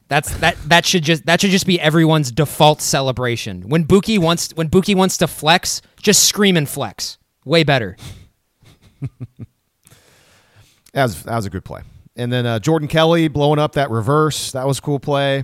That's 0.10 0.36
that 0.38 0.58
that 0.68 0.86
should 0.86 1.04
just 1.04 1.26
that 1.26 1.42
should 1.42 1.52
just 1.52 1.66
be 1.66 1.80
everyone's 1.80 2.32
default 2.32 2.82
celebration. 2.82 3.64
When 3.70 3.84
Bookie 3.84 4.18
wants 4.18 4.52
when 4.56 4.68
Bookie 4.68 4.96
wants 4.96 5.18
to 5.18 5.28
flex, 5.28 5.82
just 6.02 6.24
scream 6.24 6.58
and 6.58 6.68
flex. 6.68 7.18
Way 7.46 7.64
better. 7.64 7.98
That 10.94 11.04
was, 11.04 11.24
that 11.24 11.36
was 11.36 11.46
a 11.46 11.50
good 11.52 11.64
play. 11.64 11.82
And 12.16 12.32
then 12.34 12.48
uh, 12.48 12.58
Jordan 12.58 12.88
Kelley 12.88 13.28
blowing 13.28 13.60
up 13.60 13.74
that 13.74 13.92
reverse. 13.92 14.54
That 14.54 14.66
was 14.66 14.80
a 14.80 14.82
cool 14.82 15.00
play. 15.00 15.44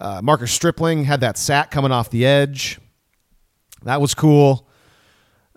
Uh, 0.00 0.22
Marcus 0.22 0.50
Stripling 0.50 1.04
had 1.04 1.20
that 1.20 1.36
sack 1.36 1.70
coming 1.70 1.92
off 1.92 2.08
the 2.08 2.24
edge. 2.24 2.78
That 3.82 4.00
was 4.00 4.14
cool. 4.14 4.67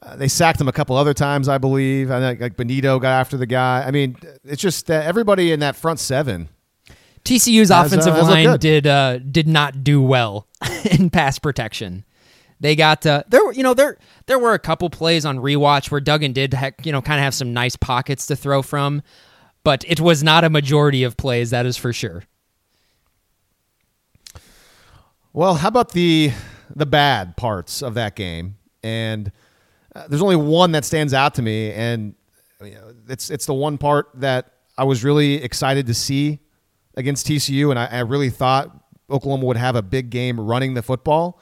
Uh, 0.04 0.16
they 0.16 0.28
sacked 0.28 0.60
him 0.60 0.68
a 0.68 0.72
couple 0.72 0.95
other 0.95 1.14
times, 1.14 1.47
I 1.47 1.58
believe. 1.60 2.10
I 2.10 2.20
think 2.20 2.41
like 2.41 2.58
Benito 2.58 2.99
got 2.99 3.12
after 3.12 3.38
the 3.38 3.45
guy. 3.45 3.84
I 3.86 3.91
mean, 3.91 4.16
it's 4.43 4.62
just 4.62 4.88
that 4.88 5.06
everybody 5.06 5.52
in 5.52 5.60
that 5.60 5.76
front 5.76 5.99
seven. 5.99 6.49
TCU's 7.24 7.70
Has, 7.70 7.72
uh, 7.72 7.86
offensive 7.86 8.14
has 8.16 8.28
looked 8.28 8.45
line 8.47 8.60
did 8.60 8.88
uh, 8.88 9.20
did 9.20 9.47
not 9.47 9.84
do 9.84 10.02
well 10.02 10.47
in 10.91 11.12
pass 11.12 11.38
protection. 11.38 12.04
They 12.60 12.76
got 12.76 13.06
uh, 13.06 13.24
there. 13.28 13.52
You 13.52 13.62
know 13.64 13.76
there 13.76 13.97
there 14.26 14.39
were 14.39 14.54
a 14.54 14.60
couple 14.60 14.89
plays 14.89 15.24
on 15.26 15.38
rewatch 15.38 15.91
where 15.91 16.02
Duggan 16.02 16.34
did 16.34 16.54
heck, 16.54 16.84
you 16.86 16.91
know 16.91 17.02
kind 17.02 17.20
of 17.20 17.24
have 17.24 17.36
some 17.36 17.54
nice 17.54 17.76
pockets 17.76 18.26
to 18.28 18.36
throw 18.36 18.64
from, 18.64 19.04
but 19.64 19.84
it 19.88 19.99
was 19.99 20.24
not 20.24 20.43
a 20.43 20.49
majority 20.49 21.04
of 21.04 21.16
plays. 21.16 21.52
That 21.52 21.66
is 21.68 21.78
for 21.78 21.93
sure. 21.93 22.24
Well, 25.34 25.56
how 25.56 25.68
about 25.68 25.91
the 25.91 26.32
the 26.76 26.86
bad 26.86 27.38
parts 27.38 27.82
of 27.82 27.93
that 27.93 28.16
game? 28.16 28.58
And 28.84 29.32
uh, 29.96 30.08
there's 30.08 30.22
only 30.22 30.36
one 30.36 30.72
that 30.72 30.86
stands 30.86 31.14
out 31.14 31.36
to 31.36 31.42
me, 31.42 31.72
and 31.72 32.16
you 32.64 32.76
know, 32.76 32.94
it's 33.10 33.30
it's 33.30 33.46
the 33.46 33.54
one 33.54 33.78
part 33.78 34.10
that 34.16 34.54
I 34.78 34.84
was 34.84 35.04
really 35.04 35.36
excited 35.36 35.88
to 35.88 35.94
see 35.94 36.39
against 36.96 37.28
TCU, 37.28 37.70
and 37.70 37.80
I, 37.80 37.86
I 37.88 38.00
really 38.00 38.30
thought 38.30 38.76
Oklahoma 39.10 39.46
would 39.46 39.58
have 39.58 39.76
a 39.76 39.82
big 39.82 40.10
game 40.10 40.39
running 40.39 40.74
the 40.74 40.82
football. 40.82 41.39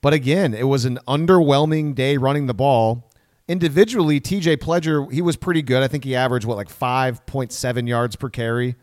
But 0.00 0.12
again, 0.14 0.54
it 0.54 0.64
was 0.64 0.84
an 0.84 0.98
underwhelming 1.06 1.94
day 1.94 2.16
running 2.16 2.46
the 2.46 2.54
ball. 2.54 3.10
Individually, 3.46 4.20
TJ 4.20 4.56
Pledger, 4.56 5.10
he 5.12 5.22
was 5.22 5.36
pretty 5.36 5.62
good. 5.62 5.82
I 5.82 5.88
think 5.88 6.04
he 6.04 6.16
averaged 6.16 6.46
what 6.46 6.56
like 6.56 6.68
5.7 6.68 7.88
yards 7.88 8.16
per 8.16 8.28
carry, 8.28 8.74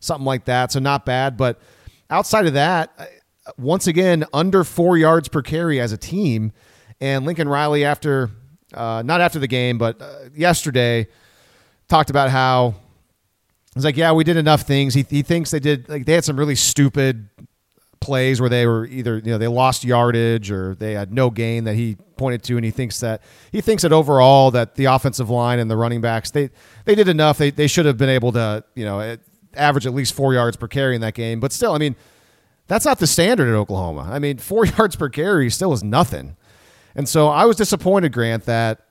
something 0.00 0.24
like 0.24 0.46
that. 0.46 0.72
So 0.72 0.80
not 0.80 1.04
bad, 1.04 1.36
but 1.36 1.60
outside 2.08 2.46
of 2.46 2.54
that, 2.54 2.96
once 3.58 3.86
again 3.86 4.24
under 4.32 4.64
4 4.64 4.96
yards 4.96 5.28
per 5.28 5.42
carry 5.42 5.80
as 5.80 5.92
a 5.92 5.98
team. 5.98 6.52
And 7.00 7.26
Lincoln 7.26 7.48
Riley 7.48 7.84
after 7.84 8.30
uh, 8.74 9.02
not 9.04 9.20
after 9.20 9.38
the 9.38 9.48
game, 9.48 9.78
but 9.78 10.00
uh, 10.00 10.28
yesterday 10.34 11.08
talked 11.88 12.10
about 12.10 12.30
how 12.30 12.74
He's 13.74 13.84
like, 13.84 13.96
yeah, 13.96 14.12
we 14.12 14.24
did 14.24 14.36
enough 14.36 14.62
things. 14.62 14.92
He, 14.92 15.04
he 15.08 15.22
thinks 15.22 15.50
they 15.50 15.60
did 15.60 15.88
like 15.88 16.04
they 16.04 16.12
had 16.12 16.24
some 16.24 16.38
really 16.38 16.54
stupid 16.54 17.28
plays 18.00 18.40
where 18.40 18.50
they 18.50 18.66
were 18.66 18.84
either 18.86 19.16
you 19.18 19.30
know 19.30 19.38
they 19.38 19.48
lost 19.48 19.84
yardage 19.84 20.50
or 20.50 20.74
they 20.74 20.92
had 20.92 21.12
no 21.12 21.30
gain 21.30 21.64
that 21.64 21.74
he 21.74 21.96
pointed 22.16 22.42
to, 22.44 22.56
and 22.56 22.64
he 22.64 22.70
thinks 22.70 23.00
that 23.00 23.22
he 23.50 23.60
thinks 23.60 23.82
that 23.82 23.92
overall 23.92 24.50
that 24.50 24.74
the 24.74 24.84
offensive 24.86 25.30
line 25.30 25.58
and 25.58 25.70
the 25.70 25.76
running 25.76 26.02
backs 26.02 26.30
they 26.30 26.50
they 26.84 26.94
did 26.94 27.08
enough. 27.08 27.38
They 27.38 27.50
they 27.50 27.66
should 27.66 27.86
have 27.86 27.96
been 27.96 28.10
able 28.10 28.32
to 28.32 28.62
you 28.74 28.84
know 28.84 29.16
average 29.54 29.86
at 29.86 29.94
least 29.94 30.12
four 30.12 30.34
yards 30.34 30.56
per 30.56 30.68
carry 30.68 30.94
in 30.94 31.00
that 31.00 31.14
game. 31.14 31.40
But 31.40 31.52
still, 31.52 31.72
I 31.72 31.78
mean, 31.78 31.96
that's 32.66 32.84
not 32.84 32.98
the 32.98 33.06
standard 33.06 33.48
at 33.48 33.54
Oklahoma. 33.54 34.06
I 34.10 34.18
mean, 34.18 34.36
four 34.36 34.66
yards 34.78 34.96
per 34.96 35.08
carry 35.08 35.48
still 35.48 35.72
is 35.72 35.82
nothing. 35.82 36.36
And 36.94 37.08
so 37.08 37.28
I 37.28 37.44
was 37.44 37.56
disappointed, 37.56 38.12
Grant, 38.12 38.44
that 38.44 38.86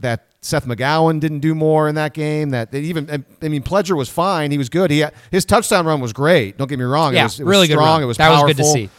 that 0.00 0.26
Seth 0.40 0.66
McGowan 0.66 1.20
didn't 1.20 1.40
do 1.40 1.54
more 1.54 1.88
in 1.88 1.94
that 1.94 2.12
game. 2.14 2.50
That 2.50 2.72
they 2.72 2.80
even, 2.80 3.24
I 3.42 3.48
mean, 3.48 3.62
Pledger 3.62 3.96
was 3.96 4.08
fine. 4.08 4.50
He 4.50 4.58
was 4.58 4.68
good. 4.68 4.90
He 4.90 5.04
his 5.30 5.44
touchdown 5.44 5.86
run 5.86 6.00
was 6.00 6.12
great. 6.12 6.58
Don't 6.58 6.68
get 6.68 6.78
me 6.78 6.84
wrong. 6.84 7.14
Yeah, 7.14 7.22
it 7.22 7.24
was, 7.24 7.40
it 7.40 7.44
was 7.44 7.50
really 7.50 7.66
strong. 7.68 8.00
good. 8.00 8.04
It 8.04 8.06
was 8.06 8.16
that 8.18 8.28
powerful. 8.28 8.46
was 8.48 8.56
good 8.56 8.62
to 8.62 8.68
see. 8.70 8.90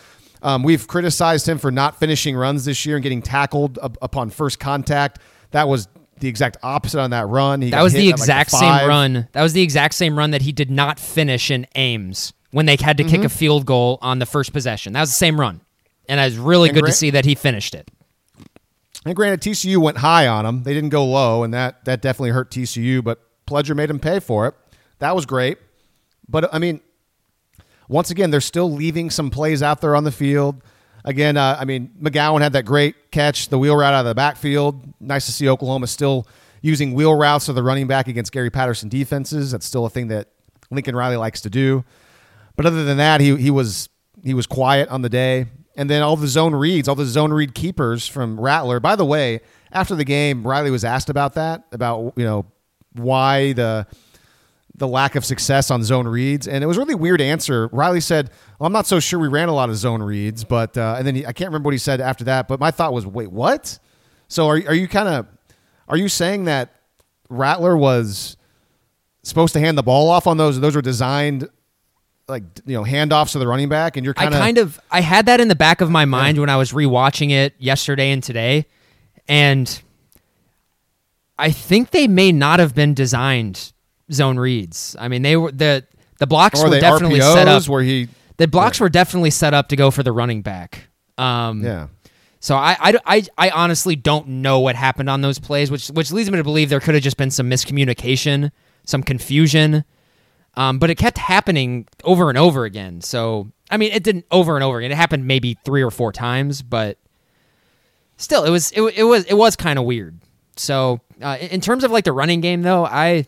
Um, 0.42 0.64
we've 0.64 0.88
criticized 0.88 1.48
him 1.50 1.58
for 1.58 1.72
not 1.72 2.00
finishing 2.00 2.36
runs 2.36 2.66
this 2.66 2.86
year 2.86 2.98
and 2.98 3.04
getting 3.04 3.22
tackled 3.22 3.80
up, 3.80 3.98
upon 4.02 4.30
first 4.30 4.60
contact. 4.60 5.20
That 5.52 5.68
was 5.68 5.88
the 6.20 6.28
exact 6.28 6.58
opposite 6.64 7.00
on 7.00 7.10
that 7.12 7.28
run. 7.28 7.62
He 7.62 7.72
that 7.72 7.82
was 7.82 7.94
the 7.94 8.10
exact 8.10 8.54
like 8.54 8.60
same 8.60 8.88
run. 8.88 9.28
That 9.32 9.42
was 9.42 9.54
the 9.54 9.62
exact 9.62 9.96
same 9.96 10.18
run 10.18 10.32
that 10.32 10.44
he 10.44 10.52
did 10.52 10.70
not 10.70 11.00
finish 11.00 11.52
in 11.52 11.68
Ames 11.76 12.34
when 12.52 12.66
they 12.66 12.78
had 12.80 12.98
to 12.98 13.04
mm-hmm. 13.04 13.16
kick 13.16 13.24
a 13.24 13.30
field 13.30 13.66
goal 13.66 13.98
on 14.02 14.20
the 14.20 14.26
first 14.26 14.54
possession. 14.54 14.94
That 14.94 15.02
was 15.02 15.10
the 15.10 15.16
same 15.16 15.40
run, 15.40 15.62
and 16.08 16.20
it 16.20 16.24
was 16.24 16.38
really 16.38 16.70
and 16.70 16.76
good 16.76 16.82
Grant, 16.84 16.94
to 16.94 16.98
see 16.98 17.10
that 17.12 17.26
he 17.26 17.36
finished 17.36 17.76
it. 17.76 17.90
And 19.06 19.16
granted, 19.16 19.42
TCU 19.42 19.78
went 19.78 19.98
high 19.98 20.28
on 20.28 20.46
him; 20.46 20.64
they 20.64 20.74
didn't 20.74 20.90
go 20.90 21.06
low, 21.06 21.44
and 21.44 21.54
that 21.54 21.86
that 21.86 22.02
definitely 22.02 22.32
hurt 22.32 22.50
TCU. 22.50 23.04
But 23.04 23.20
Pledger 23.46 23.76
made 23.76 23.90
him 23.90 24.00
pay 24.00 24.20
for 24.20 24.48
it. 24.48 24.56
That 25.00 25.16
was 25.16 25.26
great. 25.26 25.60
But 26.28 26.54
I 26.54 26.60
mean, 26.60 26.82
once 27.88 28.10
again, 28.12 28.32
they're 28.32 28.42
still 28.42 28.72
leaving 28.72 29.10
some 29.10 29.30
plays 29.30 29.62
out 29.62 29.82
there 29.82 29.96
on 29.96 30.04
the 30.04 30.12
field. 30.12 30.62
Again, 31.04 31.38
uh, 31.38 31.56
I 31.60 31.66
mean, 31.66 31.92
McGowan 32.02 32.42
had 32.42 32.54
that 32.54 32.66
great 32.66 33.12
catch, 33.12 33.50
the 33.50 33.60
wheel 33.60 33.76
route 33.76 33.94
out 33.94 34.00
of 34.00 34.06
the 34.08 34.16
backfield. 34.16 34.92
Nice 35.00 35.28
to 35.28 35.32
see 35.32 35.48
Oklahoma 35.48 35.86
still 35.86 36.28
using 36.62 36.94
wheel 36.96 37.14
routes 37.14 37.48
of 37.48 37.54
the 37.54 37.62
running 37.62 37.86
back 37.86 38.08
against 38.08 38.32
Gary 38.32 38.50
Patterson 38.50 38.90
defenses. 38.90 39.52
That's 39.52 39.68
still 39.68 39.86
a 39.86 39.90
thing 39.90 40.08
that 40.08 40.30
Lincoln 40.72 40.96
Riley 40.96 41.18
likes 41.18 41.42
to 41.42 41.50
do. 41.52 41.86
But 42.56 42.66
other 42.66 42.84
than 42.86 42.98
that, 42.98 43.22
he 43.22 43.36
he 43.36 43.52
was 43.52 43.88
he 44.24 44.34
was 44.34 44.48
quiet 44.48 44.90
on 44.90 45.04
the 45.04 45.10
day. 45.10 45.46
And 45.76 45.90
then 45.90 46.02
all 46.02 46.16
the 46.16 46.28
zone 46.28 46.56
reads, 46.56 46.88
all 46.88 46.96
the 46.96 47.06
zone 47.06 47.34
read 47.34 47.54
keepers 47.54 48.08
from 48.08 48.40
Rattler. 48.40 48.80
By 48.80 48.96
the 48.96 49.06
way, 49.06 49.42
after 49.72 49.96
the 49.96 50.06
game, 50.06 50.46
Riley 50.48 50.72
was 50.72 50.86
asked 50.86 51.10
about 51.10 51.34
that, 51.34 51.66
about 51.72 52.14
you 52.16 52.24
know 52.24 52.46
why 52.94 53.54
the 53.54 53.86
the 54.78 54.88
lack 54.88 55.16
of 55.16 55.24
success 55.24 55.72
on 55.72 55.84
zone 55.84 56.08
reads, 56.08 56.48
and 56.48 56.64
it 56.64 56.68
was 56.68 56.78
a 56.78 56.80
really 56.82 56.96
weird 56.96 57.22
answer. 57.22 57.68
Riley 57.72 58.02
said, 58.02 58.30
well, 58.60 58.68
"I'm 58.68 58.74
not 58.74 58.88
so 58.88 59.00
sure 59.00 59.20
we 59.20 59.28
ran 59.28 59.48
a 59.50 59.54
lot 59.54 59.70
of 59.70 59.76
zone 59.76 60.02
reads," 60.02 60.44
but 60.44 60.78
uh, 60.78 60.96
and 60.98 61.08
then 61.08 61.16
he, 61.16 61.26
I 61.26 61.34
can't 61.34 61.50
remember 61.50 61.68
what 61.68 61.74
he 61.74 61.78
said 61.78 62.02
after 62.02 62.24
that. 62.26 62.48
But 62.48 62.60
my 62.60 62.72
thought 62.72 62.94
was, 62.94 63.06
"Wait, 63.06 63.32
what?" 63.32 63.80
So 64.28 64.48
are 64.48 64.62
are 64.68 64.74
you 64.74 64.88
kind 64.88 65.08
of 65.08 65.28
are 65.88 65.98
you 65.98 66.10
saying 66.10 66.46
that 66.46 66.74
Rattler 67.30 67.78
was 67.78 68.38
supposed 69.24 69.54
to 69.54 69.60
hand 69.60 69.78
the 69.78 69.84
ball 69.84 70.10
off 70.10 70.28
on 70.28 70.38
those? 70.38 70.60
Those 70.60 70.76
were 70.76 70.82
designed 70.82 71.48
like 72.28 72.44
you 72.66 72.76
know 72.76 72.84
handoffs 72.84 73.34
to 73.34 73.40
the 73.40 73.48
running 73.48 73.70
back, 73.70 73.98
and 73.98 74.06
you're 74.06 74.14
kind 74.14 74.34
of. 74.34 74.40
I 74.40 74.44
kind 74.44 74.58
of 74.58 74.80
I 74.92 75.02
had 75.02 75.28
that 75.28 75.40
in 75.40 75.48
the 75.48 75.56
back 75.56 75.82
of 75.82 75.90
my 75.90 76.06
mind 76.06 76.38
yeah. 76.38 76.42
when 76.42 76.50
I 76.50 76.58
was 76.58 76.72
rewatching 76.72 77.32
it 77.32 77.54
yesterday 77.58 78.12
and 78.12 78.24
today, 78.24 78.66
and 79.28 79.82
I 81.38 81.52
think 81.52 81.92
they 81.92 82.08
may 82.08 82.32
not 82.32 82.60
have 82.60 82.74
been 82.74 82.94
designed 82.94 83.74
zone 84.12 84.38
reads. 84.38 84.96
I 85.00 85.08
mean, 85.08 85.22
they 85.22 85.38
were 85.38 85.52
the 85.52 85.86
the 86.20 86.28
blocks 86.28 86.64
were 86.64 86.80
definitely 86.80 87.20
RPOs 87.20 87.34
set 87.34 87.48
up 87.48 87.68
where 87.68 87.84
he 87.84 88.08
the 88.38 88.48
blocks 88.48 88.80
yeah. 88.80 88.86
were 88.86 88.90
definitely 88.90 89.32
set 89.32 89.54
up 89.54 89.70
to 89.70 89.76
go 89.76 89.92
for 89.92 90.04
the 90.04 90.12
running 90.12 90.42
back. 90.42 90.88
Um, 91.18 91.64
yeah. 91.64 91.88
So 92.40 92.56
I, 92.56 92.78
I, 92.80 93.00
I, 93.06 93.24
I 93.38 93.50
honestly 93.50 93.96
don't 93.96 94.28
know 94.28 94.60
what 94.60 94.76
happened 94.76 95.10
on 95.10 95.22
those 95.22 95.40
plays, 95.40 95.72
which 95.72 95.88
which 95.88 96.12
leads 96.12 96.30
me 96.30 96.38
to 96.38 96.44
believe 96.44 96.70
there 96.70 96.80
could 96.80 96.94
have 96.94 97.04
just 97.04 97.18
been 97.18 97.32
some 97.32 97.50
miscommunication, 97.50 98.52
some 98.84 99.04
confusion. 99.04 99.84
Um, 100.58 100.80
but 100.80 100.90
it 100.90 100.96
kept 100.96 101.18
happening 101.18 101.88
over 102.04 102.30
and 102.30 102.38
over 102.38 102.64
again. 102.66 103.02
So 103.02 103.52
I 103.70 103.78
mean, 103.78 103.92
it 103.92 104.04
didn't 104.04 104.26
over 104.32 104.56
and 104.56 104.64
over 104.64 104.78
again. 104.78 104.92
It 104.92 104.96
happened 104.96 105.28
maybe 105.28 105.58
three 105.66 105.82
or 105.82 105.92
four 105.92 106.12
times, 106.12 106.62
but 106.62 106.98
still, 108.18 108.44
it 108.44 108.50
was 108.50 108.72
it, 108.72 108.82
it 108.82 109.04
was 109.04 109.26
it 109.26 109.34
was 109.34 109.56
kind 109.56 109.80
of 109.80 109.86
weird. 109.86 110.20
So 110.56 111.02
uh, 111.22 111.38
in 111.40 111.62
terms 111.62 111.84
of 111.84 111.92
like 111.92 112.04
the 112.04 112.14
running 112.14 112.42
game, 112.42 112.62
though, 112.62 112.86
I 112.86 113.26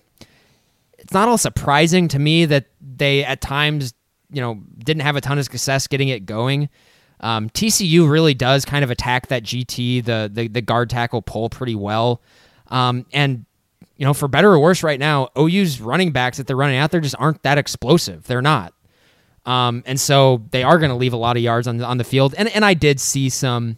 it's 0.98 1.14
not 1.14 1.28
all 1.28 1.38
surprising 1.38 2.08
to 2.10 2.20
me 2.20 2.46
that 2.46 2.66
they 2.82 3.24
at 3.24 3.42
times 3.42 3.94
you 4.32 4.42
know 4.42 4.62
didn't 4.78 5.02
have 5.02 5.16
a 5.16 5.22
ton 5.22 5.38
of 5.38 5.46
success 5.46 5.88
getting 5.88 6.10
it 6.10 6.26
going. 6.26 6.70
Um, 7.20 7.50
TCU 7.50 8.08
really 8.08 8.36
does 8.36 8.64
kind 8.64 8.84
of 8.84 8.92
attack 8.92 9.28
that 9.28 9.44
GT 9.44 10.06
the 10.06 10.30
the, 10.32 10.48
the 10.48 10.62
guard 10.62 10.90
tackle 10.90 11.24
pull 11.24 11.50
pretty 11.50 11.76
well, 11.76 12.22
um, 12.68 13.08
and 13.12 13.46
you 13.98 14.06
know, 14.06 14.14
for 14.14 14.28
better 14.28 14.52
or 14.52 14.60
worse, 14.60 14.84
right 14.84 15.00
now, 15.00 15.30
OU's 15.38 15.82
running 15.82 16.12
backs 16.12 16.38
that 16.38 16.48
they're 16.48 16.56
running 16.56 16.78
out 16.78 16.92
there 16.92 17.02
just 17.02 17.16
aren't 17.18 17.44
that 17.44 17.58
explosive. 17.58 18.26
They're 18.26 18.42
not. 18.42 18.74
Um, 19.46 19.84
and 19.86 20.00
so 20.00 20.44
they 20.52 20.64
are 20.64 20.78
going 20.78 20.90
to 20.90 20.96
leave 20.96 21.14
a 21.14 21.18
lot 21.18 21.38
of 21.38 21.44
yards 21.44 21.68
on 21.68 21.78
the, 21.78 21.86
on 21.86 21.98
the 21.98 22.04
field. 22.04 22.36
And, 22.38 22.50
and 22.50 22.66
I 22.66 22.74
did 22.74 23.00
see 23.00 23.30
some, 23.30 23.78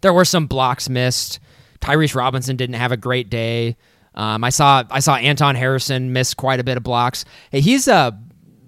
there 0.00 0.12
were 0.12 0.24
some 0.24 0.46
blocks 0.46 0.88
missed. 0.88 1.40
Tyrese 1.80 2.14
Robinson 2.14 2.56
didn't 2.56 2.76
have 2.76 2.92
a 2.92 2.96
great 2.96 3.30
day. 3.30 3.76
Um, 4.14 4.42
I 4.42 4.50
saw 4.50 4.82
I 4.90 4.98
saw 4.98 5.14
Anton 5.14 5.54
Harrison 5.54 6.12
miss 6.12 6.34
quite 6.34 6.58
a 6.58 6.64
bit 6.64 6.76
of 6.76 6.82
blocks. 6.82 7.24
Hey, 7.52 7.60
he's 7.60 7.86
uh, 7.86 8.10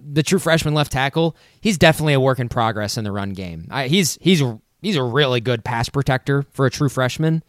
the 0.01 0.23
true 0.23 0.39
freshman 0.39 0.73
left 0.73 0.93
tackle. 0.93 1.35
He's 1.59 1.77
definitely 1.77 2.13
a 2.13 2.21
work 2.21 2.39
in 2.39 2.47
progress 2.47 2.97
in 2.97 3.03
the 3.03 3.11
run 3.11 3.31
game. 3.31 3.67
I, 3.69 3.89
he's 3.89 4.17
he's 4.21 4.41
he's 4.81 4.95
a 4.95 5.03
really 5.03 5.41
good 5.41 5.65
pass 5.65 5.89
protector 5.89 6.43
for 6.51 6.65
a 6.65 6.71
true 6.71 6.87
freshman. 6.87 7.43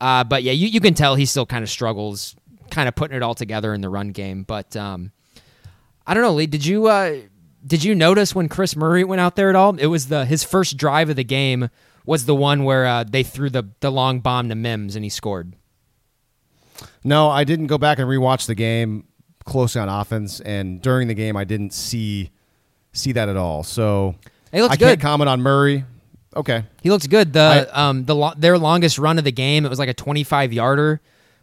Uh, 0.00 0.24
but 0.24 0.42
yeah, 0.42 0.52
you, 0.52 0.66
you 0.66 0.80
can 0.80 0.94
tell 0.94 1.14
he 1.14 1.26
still 1.26 1.46
kind 1.46 1.62
of 1.62 1.70
struggles 1.70 2.34
kind 2.72 2.88
of 2.88 2.94
putting 2.96 3.16
it 3.16 3.22
all 3.22 3.34
together 3.34 3.72
in 3.72 3.80
the 3.80 3.88
run 3.88 4.08
game. 4.08 4.42
But 4.42 4.74
um, 4.76 5.12
I 6.06 6.14
don't 6.14 6.22
know, 6.22 6.32
Lee. 6.32 6.46
Did 6.46 6.64
you 6.66 6.88
uh, 6.88 7.16
did 7.64 7.84
you 7.84 7.94
notice 7.94 8.34
when 8.34 8.48
Chris 8.48 8.74
Murray 8.74 9.04
went 9.04 9.20
out 9.20 9.36
there 9.36 9.48
at 9.50 9.54
all? 9.54 9.78
It 9.78 9.86
was 9.86 10.08
the 10.08 10.24
his 10.24 10.42
first 10.42 10.76
drive 10.76 11.10
of 11.10 11.16
the 11.16 11.24
game 11.24 11.68
was 12.04 12.24
the 12.24 12.34
one 12.34 12.64
where 12.64 12.86
uh, 12.86 13.04
they 13.04 13.22
threw 13.22 13.50
the 13.50 13.68
the 13.80 13.90
long 13.90 14.20
bomb 14.20 14.48
to 14.48 14.54
Mims 14.54 14.96
and 14.96 15.04
he 15.04 15.10
scored. 15.10 15.54
No, 17.04 17.28
I 17.28 17.44
didn't 17.44 17.66
go 17.66 17.78
back 17.78 17.98
and 17.98 18.08
rewatch 18.08 18.46
the 18.46 18.54
game 18.54 19.04
closely 19.44 19.80
on 19.80 19.88
offense, 19.88 20.40
and 20.40 20.80
during 20.80 21.08
the 21.08 21.14
game, 21.14 21.36
I 21.36 21.44
didn't 21.44 21.72
see 21.72 22.30
see 22.92 23.12
that 23.12 23.28
at 23.28 23.36
all. 23.36 23.62
So 23.62 24.16
I 24.52 24.58
good. 24.68 24.78
can't 24.78 25.00
comment 25.00 25.28
on 25.28 25.40
Murray. 25.42 25.84
Okay, 26.34 26.64
he 26.82 26.90
looks 26.90 27.06
good. 27.06 27.32
The 27.32 27.68
I, 27.72 27.88
um 27.88 28.04
the 28.04 28.14
lo- 28.14 28.32
their 28.36 28.58
longest 28.58 28.98
run 28.98 29.18
of 29.18 29.24
the 29.24 29.32
game, 29.32 29.66
it 29.66 29.68
was 29.68 29.78
like 29.78 29.90
a 29.90 29.94
25 29.94 30.52
yarder 30.52 31.00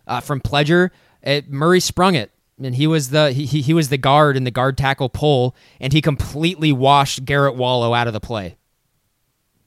uh, 0.08 0.20
from 0.20 0.42
Pledger. 0.42 0.90
It, 1.22 1.50
Murray 1.50 1.80
sprung 1.80 2.16
it, 2.16 2.32
and 2.62 2.76
he 2.76 2.88
was 2.88 3.10
the 3.10 3.32
he, 3.32 3.46
he 3.46 3.74
was 3.74 3.90
the 3.90 3.98
guard 3.98 4.38
in 4.38 4.44
the 4.44 4.52
guard 4.52 4.78
tackle 4.78 5.10
pull, 5.10 5.56
and 5.80 5.94
he 5.94 6.02
completely 6.02 6.72
washed 6.72 7.26
Garrett 7.26 7.56
Wallow 7.56 7.94
out 7.94 8.08
of 8.08 8.14
the 8.14 8.20
play. 8.20 8.58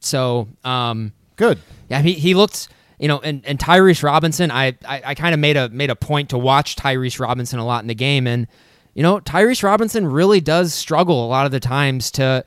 So 0.00 0.48
um, 0.64 1.12
good. 1.36 1.58
Yeah, 1.88 2.02
he 2.02 2.14
he 2.14 2.34
looked 2.34 2.68
you 2.98 3.08
know, 3.08 3.18
and, 3.18 3.44
and 3.44 3.58
Tyrese 3.58 4.04
Robinson, 4.04 4.52
I 4.52 4.76
I, 4.86 5.02
I 5.06 5.14
kind 5.16 5.34
of 5.34 5.40
made 5.40 5.56
a 5.56 5.68
made 5.70 5.90
a 5.90 5.96
point 5.96 6.30
to 6.30 6.38
watch 6.38 6.76
Tyrese 6.76 7.18
Robinson 7.18 7.58
a 7.58 7.66
lot 7.66 7.82
in 7.82 7.88
the 7.88 7.96
game, 7.96 8.28
and 8.28 8.46
you 8.94 9.02
know, 9.02 9.18
Tyrese 9.18 9.64
Robinson 9.64 10.06
really 10.06 10.40
does 10.40 10.72
struggle 10.72 11.26
a 11.26 11.28
lot 11.28 11.44
of 11.44 11.50
the 11.50 11.58
times 11.58 12.12
to 12.12 12.44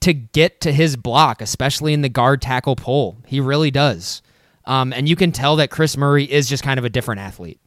to 0.00 0.12
get 0.12 0.60
to 0.60 0.72
his 0.72 0.96
block, 0.96 1.40
especially 1.40 1.94
in 1.94 2.02
the 2.02 2.10
guard 2.10 2.42
tackle 2.42 2.76
pull. 2.76 3.16
He 3.26 3.40
really 3.40 3.70
does. 3.70 4.20
Um, 4.66 4.92
and 4.92 5.08
you 5.08 5.16
can 5.16 5.32
tell 5.32 5.56
that 5.56 5.70
Chris 5.70 5.96
Murray 5.96 6.30
is 6.30 6.48
just 6.48 6.62
kind 6.62 6.78
of 6.78 6.84
a 6.84 6.90
different 6.90 7.22
athlete. 7.22 7.58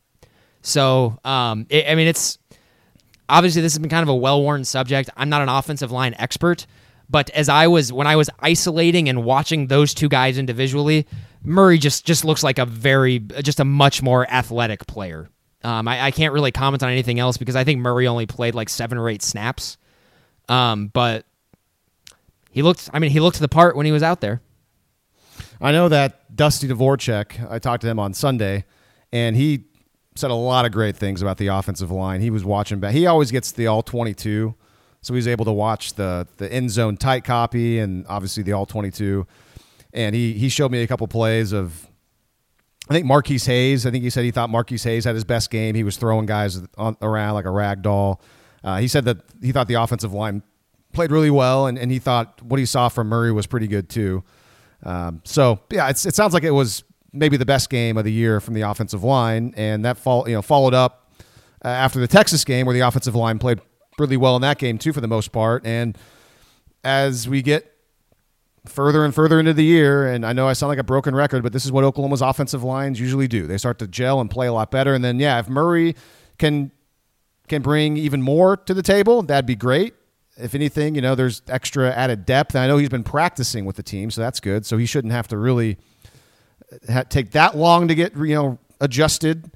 So, 0.67 1.17
um, 1.23 1.65
it, 1.69 1.89
I 1.89 1.95
mean, 1.95 2.07
it's 2.07 2.37
obviously 3.29 3.61
this 3.61 3.71
has 3.71 3.79
been 3.79 3.89
kind 3.89 4.03
of 4.03 4.09
a 4.09 4.15
well-worn 4.15 4.65
subject. 4.65 5.09
I'm 5.15 5.29
not 5.29 5.41
an 5.41 5.47
offensive 5.47 5.93
line 5.93 6.13
expert, 6.19 6.67
but 7.09 7.29
as 7.29 7.47
I 7.47 7.67
was 7.67 7.93
when 7.93 8.05
I 8.05 8.17
was 8.17 8.29
isolating 8.41 9.07
and 9.07 9.23
watching 9.23 9.67
those 9.67 9.93
two 9.93 10.09
guys 10.09 10.37
individually, 10.37 11.07
Murray 11.41 11.77
just 11.77 12.05
just 12.05 12.25
looks 12.25 12.43
like 12.43 12.59
a 12.59 12.65
very 12.65 13.19
just 13.19 13.61
a 13.61 13.63
much 13.63 14.03
more 14.03 14.29
athletic 14.29 14.85
player. 14.87 15.29
Um, 15.63 15.87
I, 15.87 16.07
I, 16.07 16.11
can't 16.11 16.33
really 16.33 16.51
comment 16.51 16.83
on 16.83 16.89
anything 16.89 17.17
else 17.17 17.37
because 17.37 17.55
I 17.55 17.63
think 17.63 17.79
Murray 17.79 18.05
only 18.05 18.25
played 18.25 18.53
like 18.53 18.67
seven 18.67 18.97
or 18.97 19.09
eight 19.09 19.23
snaps. 19.23 19.77
Um, 20.49 20.89
but 20.89 21.25
he 22.51 22.61
looked. 22.61 22.89
I 22.93 22.99
mean, 22.99 23.11
he 23.11 23.21
looked 23.21 23.39
the 23.39 23.47
part 23.47 23.77
when 23.77 23.85
he 23.85 23.93
was 23.93 24.03
out 24.03 24.19
there. 24.19 24.41
I 25.61 25.71
know 25.71 25.87
that 25.87 26.35
Dusty 26.35 26.67
Dvoracek. 26.67 27.49
I 27.49 27.57
talked 27.59 27.81
to 27.83 27.87
him 27.87 27.99
on 27.99 28.13
Sunday, 28.13 28.65
and 29.13 29.35
he 29.35 29.63
said 30.17 30.31
a 30.31 30.35
lot 30.35 30.65
of 30.65 30.71
great 30.71 30.95
things 30.95 31.21
about 31.21 31.37
the 31.37 31.47
offensive 31.47 31.91
line. 31.91 32.21
He 32.21 32.29
was 32.29 32.43
watching 32.43 32.79
back. 32.79 32.93
He 32.93 33.05
always 33.05 33.31
gets 33.31 33.51
the 33.51 33.67
all 33.67 33.81
22, 33.81 34.55
so 35.01 35.13
he's 35.13 35.27
able 35.27 35.45
to 35.45 35.51
watch 35.51 35.93
the 35.93 36.27
the 36.37 36.51
end 36.51 36.71
zone 36.71 36.97
tight 36.97 37.23
copy 37.23 37.79
and 37.79 38.05
obviously 38.07 38.43
the 38.43 38.53
all 38.53 38.65
22. 38.65 39.25
And 39.93 40.15
he 40.15 40.33
he 40.33 40.49
showed 40.49 40.71
me 40.71 40.81
a 40.81 40.87
couple 40.87 41.07
plays 41.07 41.53
of 41.53 41.87
I 42.89 42.93
think 42.93 43.05
Marquis 43.05 43.39
Hayes. 43.39 43.85
I 43.85 43.91
think 43.91 44.03
he 44.03 44.09
said 44.09 44.23
he 44.23 44.31
thought 44.31 44.49
Marquis 44.49 44.77
Hayes 44.77 45.05
had 45.05 45.15
his 45.15 45.25
best 45.25 45.49
game. 45.49 45.75
He 45.75 45.83
was 45.83 45.97
throwing 45.97 46.25
guys 46.25 46.61
on, 46.77 46.95
around 47.01 47.33
like 47.33 47.45
a 47.45 47.51
rag 47.51 47.81
doll. 47.81 48.21
Uh, 48.63 48.77
he 48.77 48.87
said 48.87 49.05
that 49.05 49.17
he 49.41 49.51
thought 49.51 49.67
the 49.67 49.75
offensive 49.75 50.13
line 50.13 50.41
played 50.93 51.11
really 51.11 51.29
well, 51.29 51.67
and, 51.67 51.77
and 51.77 51.91
he 51.91 51.99
thought 51.99 52.41
what 52.41 52.59
he 52.59 52.65
saw 52.65 52.89
from 52.89 53.07
Murray 53.07 53.31
was 53.31 53.45
pretty 53.45 53.67
good 53.67 53.89
too. 53.89 54.23
Um, 54.83 55.21
so 55.25 55.59
yeah, 55.69 55.89
it 55.89 55.97
sounds 55.97 56.33
like 56.33 56.43
it 56.43 56.51
was 56.51 56.83
maybe 57.13 57.37
the 57.37 57.45
best 57.45 57.69
game 57.69 57.97
of 57.97 58.03
the 58.03 58.11
year 58.11 58.39
from 58.39 58.53
the 58.53 58.61
offensive 58.61 59.03
line, 59.03 59.53
and 59.57 59.85
that 59.85 59.97
fall, 59.97 60.27
you 60.27 60.35
know 60.35 60.41
followed 60.41 60.73
up 60.73 61.11
uh, 61.63 61.67
after 61.67 61.99
the 61.99 62.07
Texas 62.07 62.43
game 62.43 62.65
where 62.65 62.73
the 62.73 62.81
offensive 62.81 63.15
line 63.15 63.39
played 63.39 63.59
really 63.97 64.17
well 64.17 64.35
in 64.35 64.41
that 64.41 64.59
game 64.59 64.77
too 64.77 64.93
for 64.93 65.01
the 65.01 65.07
most 65.07 65.31
part. 65.31 65.65
And 65.65 65.97
as 66.83 67.27
we 67.27 67.41
get 67.41 67.73
further 68.65 69.03
and 69.03 69.13
further 69.13 69.39
into 69.39 69.53
the 69.53 69.63
year, 69.63 70.07
and 70.07 70.25
I 70.25 70.33
know 70.33 70.47
I 70.47 70.53
sound 70.53 70.69
like 70.69 70.79
a 70.79 70.83
broken 70.83 71.15
record, 71.15 71.43
but 71.43 71.53
this 71.53 71.65
is 71.65 71.71
what 71.71 71.83
Oklahoma's 71.83 72.21
offensive 72.21 72.63
lines 72.63 72.99
usually 72.99 73.27
do. 73.27 73.47
They 73.47 73.57
start 73.57 73.79
to 73.79 73.87
gel 73.87 74.19
and 74.19 74.29
play 74.29 74.47
a 74.47 74.53
lot 74.53 74.71
better, 74.71 74.93
and 74.93 75.03
then 75.03 75.19
yeah, 75.19 75.39
if 75.39 75.49
Murray 75.49 75.95
can 76.37 76.71
can 77.47 77.61
bring 77.61 77.97
even 77.97 78.21
more 78.21 78.57
to 78.57 78.73
the 78.73 78.83
table, 78.83 79.23
that'd 79.23 79.45
be 79.45 79.55
great. 79.55 79.93
If 80.35 80.53
anything, 80.53 80.95
you 80.95 81.01
know, 81.01 81.15
there's 81.15 81.41
extra 81.47 81.91
added 81.91 82.25
depth. 82.25 82.53
And 82.53 82.63
I 82.63 82.67
know 82.67 82.77
he's 82.77 82.89
been 82.89 83.03
practicing 83.03 83.65
with 83.65 83.75
the 83.75 83.83
team, 83.83 84.11
so 84.11 84.21
that's 84.21 84.39
good. 84.39 84.65
So 84.65 84.77
he 84.77 84.85
shouldn't 84.85 85.13
have 85.13 85.27
to 85.29 85.37
really 85.37 85.77
take 87.09 87.31
that 87.31 87.55
long 87.57 87.87
to 87.87 87.95
get 87.95 88.15
you 88.15 88.35
know 88.35 88.59
adjusted. 88.79 89.51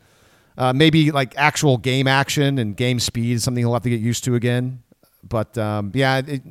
Uh, 0.57 0.73
maybe 0.73 1.11
like 1.11 1.33
actual 1.37 1.77
game 1.77 2.07
action 2.07 2.59
and 2.59 2.75
game 2.75 2.99
speed 2.99 3.33
is 3.33 3.43
something 3.43 3.63
he'll 3.63 3.73
have 3.73 3.83
to 3.83 3.89
get 3.89 4.01
used 4.01 4.23
to 4.25 4.35
again. 4.35 4.83
But 5.23 5.57
um, 5.57 5.91
yeah, 5.93 6.21
it, 6.25 6.43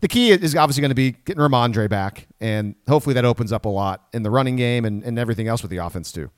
the 0.00 0.08
key 0.08 0.30
is 0.30 0.56
obviously 0.56 0.80
going 0.80 0.90
to 0.90 0.94
be 0.94 1.12
getting 1.12 1.40
Rhamondre 1.40 1.88
back, 1.88 2.26
and 2.40 2.74
hopefully 2.88 3.14
that 3.14 3.24
opens 3.24 3.52
up 3.52 3.66
a 3.66 3.68
lot 3.68 4.06
in 4.12 4.22
the 4.22 4.30
running 4.30 4.56
game 4.56 4.84
and, 4.84 5.02
and 5.04 5.18
everything 5.18 5.46
else 5.46 5.62
with 5.62 5.70
the 5.70 5.76
offense 5.78 6.10
too. 6.10 6.30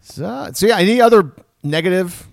So, 0.00 0.50
so 0.52 0.66
yeah, 0.66 0.78
any 0.78 1.00
other 1.00 1.32
negative 1.62 2.26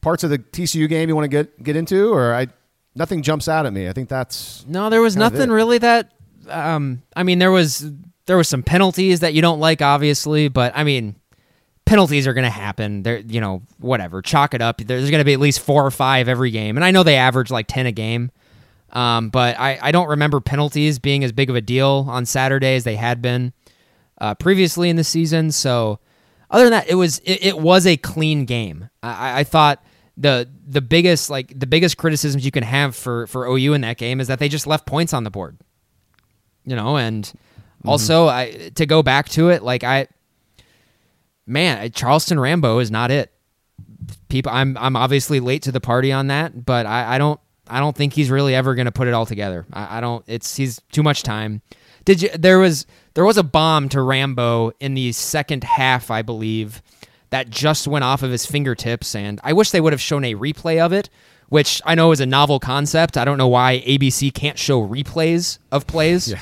parts 0.00 0.22
of 0.22 0.30
the 0.30 0.38
TCU 0.38 0.88
game 0.88 1.08
you 1.08 1.16
want 1.16 1.24
to 1.24 1.28
get 1.28 1.62
get 1.62 1.76
into, 1.76 2.12
or 2.12 2.34
I 2.34 2.48
nothing 2.94 3.22
jumps 3.22 3.48
out 3.48 3.66
at 3.66 3.72
me. 3.72 3.88
I 3.88 3.92
think 3.92 4.08
that's 4.08 4.64
no. 4.66 4.90
There 4.90 5.02
was 5.02 5.16
nothing 5.16 5.50
really 5.50 5.78
that. 5.78 6.12
Um, 6.48 7.02
I 7.16 7.22
mean, 7.22 7.38
there 7.38 7.50
was 7.50 7.90
there 8.26 8.36
was 8.36 8.48
some 8.48 8.62
penalties 8.62 9.20
that 9.20 9.34
you 9.34 9.42
don't 9.42 9.60
like, 9.60 9.82
obviously, 9.82 10.48
but 10.48 10.72
I 10.74 10.84
mean, 10.84 11.16
penalties 11.84 12.26
are 12.26 12.34
going 12.34 12.44
to 12.44 12.50
happen. 12.50 13.02
There, 13.02 13.18
you 13.18 13.40
know, 13.40 13.62
whatever. 13.78 14.22
Chalk 14.22 14.54
it 14.54 14.62
up. 14.62 14.78
There's 14.78 15.10
going 15.10 15.20
to 15.20 15.24
be 15.24 15.34
at 15.34 15.40
least 15.40 15.60
four 15.60 15.84
or 15.84 15.90
five 15.90 16.28
every 16.28 16.50
game, 16.50 16.76
and 16.76 16.84
I 16.84 16.90
know 16.90 17.02
they 17.02 17.16
average 17.16 17.50
like 17.50 17.66
ten 17.66 17.86
a 17.86 17.92
game. 17.92 18.30
Um, 18.92 19.28
but 19.30 19.58
I, 19.58 19.78
I 19.82 19.92
don't 19.92 20.08
remember 20.08 20.40
penalties 20.40 21.00
being 21.00 21.24
as 21.24 21.32
big 21.32 21.50
of 21.50 21.56
a 21.56 21.60
deal 21.60 22.06
on 22.08 22.26
Saturday 22.26 22.76
as 22.76 22.84
they 22.84 22.94
had 22.94 23.20
been 23.20 23.52
uh, 24.18 24.34
previously 24.36 24.88
in 24.88 24.94
the 24.94 25.02
season. 25.02 25.50
So 25.50 25.98
other 26.48 26.64
than 26.64 26.72
that, 26.72 26.88
it 26.88 26.94
was 26.94 27.18
it, 27.20 27.44
it 27.44 27.58
was 27.58 27.86
a 27.86 27.96
clean 27.96 28.44
game. 28.44 28.88
I, 29.02 29.40
I 29.40 29.44
thought 29.44 29.84
the 30.16 30.48
the 30.66 30.80
biggest 30.80 31.28
like 31.28 31.58
the 31.58 31.66
biggest 31.66 31.96
criticisms 31.96 32.44
you 32.44 32.52
can 32.52 32.62
have 32.62 32.94
for 32.94 33.26
for 33.26 33.46
OU 33.46 33.74
in 33.74 33.80
that 33.80 33.98
game 33.98 34.20
is 34.20 34.28
that 34.28 34.38
they 34.38 34.48
just 34.48 34.66
left 34.66 34.86
points 34.86 35.12
on 35.12 35.24
the 35.24 35.30
board. 35.30 35.58
You 36.64 36.76
know, 36.76 36.96
and 36.96 37.30
mm-hmm. 37.84 37.90
also 37.90 38.28
I 38.28 38.70
to 38.74 38.86
go 38.86 39.02
back 39.02 39.28
to 39.30 39.50
it, 39.50 39.62
like 39.62 39.84
I 39.84 40.08
man, 41.46 41.90
Charleston 41.92 42.40
Rambo 42.40 42.78
is 42.78 42.90
not 42.90 43.10
it. 43.10 43.30
People 44.28 44.52
I'm 44.52 44.76
I'm 44.78 44.96
obviously 44.96 45.40
late 45.40 45.62
to 45.62 45.72
the 45.72 45.80
party 45.80 46.10
on 46.12 46.28
that, 46.28 46.64
but 46.64 46.86
I, 46.86 47.14
I 47.14 47.18
don't 47.18 47.40
I 47.68 47.80
don't 47.80 47.96
think 47.96 48.14
he's 48.14 48.30
really 48.30 48.54
ever 48.54 48.74
gonna 48.74 48.92
put 48.92 49.08
it 49.08 49.14
all 49.14 49.26
together. 49.26 49.66
I, 49.72 49.98
I 49.98 50.00
don't 50.00 50.24
it's 50.26 50.56
he's 50.56 50.80
too 50.90 51.02
much 51.02 51.22
time. 51.22 51.62
Did 52.04 52.22
you 52.22 52.30
there 52.30 52.58
was 52.58 52.86
there 53.14 53.24
was 53.24 53.36
a 53.36 53.42
bomb 53.42 53.88
to 53.90 54.02
Rambo 54.02 54.72
in 54.80 54.94
the 54.94 55.12
second 55.12 55.64
half, 55.64 56.10
I 56.10 56.22
believe, 56.22 56.82
that 57.30 57.50
just 57.50 57.86
went 57.86 58.04
off 58.04 58.22
of 58.22 58.30
his 58.30 58.46
fingertips, 58.46 59.14
and 59.14 59.40
I 59.44 59.52
wish 59.52 59.70
they 59.70 59.80
would 59.80 59.92
have 59.92 60.00
shown 60.00 60.24
a 60.24 60.34
replay 60.34 60.84
of 60.84 60.92
it, 60.92 61.10
which 61.48 61.80
I 61.84 61.94
know 61.94 62.12
is 62.12 62.20
a 62.20 62.26
novel 62.26 62.58
concept. 62.58 63.16
I 63.16 63.24
don't 63.24 63.38
know 63.38 63.48
why 63.48 63.82
ABC 63.86 64.34
can't 64.34 64.58
show 64.58 64.86
replays 64.86 65.58
of 65.70 65.86
plays. 65.86 66.28
Yeah. 66.34 66.40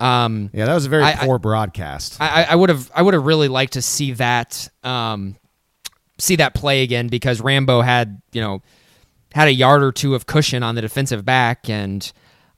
Um, 0.00 0.50
yeah, 0.52 0.66
that 0.66 0.74
was 0.74 0.86
a 0.86 0.88
very 0.88 1.04
I, 1.04 1.14
poor 1.14 1.38
broadcast. 1.38 2.16
I 2.20 2.54
would 2.56 2.68
have 2.68 2.90
I 2.94 3.02
would 3.02 3.14
have 3.14 3.24
really 3.24 3.48
liked 3.48 3.74
to 3.74 3.82
see 3.82 4.12
that 4.12 4.68
um, 4.82 5.36
see 6.18 6.36
that 6.36 6.54
play 6.54 6.82
again 6.82 7.08
because 7.08 7.40
Rambo 7.40 7.82
had 7.82 8.20
you 8.32 8.40
know 8.40 8.62
had 9.32 9.48
a 9.48 9.52
yard 9.52 9.82
or 9.82 9.92
two 9.92 10.14
of 10.14 10.26
cushion 10.26 10.62
on 10.62 10.74
the 10.74 10.80
defensive 10.80 11.24
back 11.24 11.70
and 11.70 12.12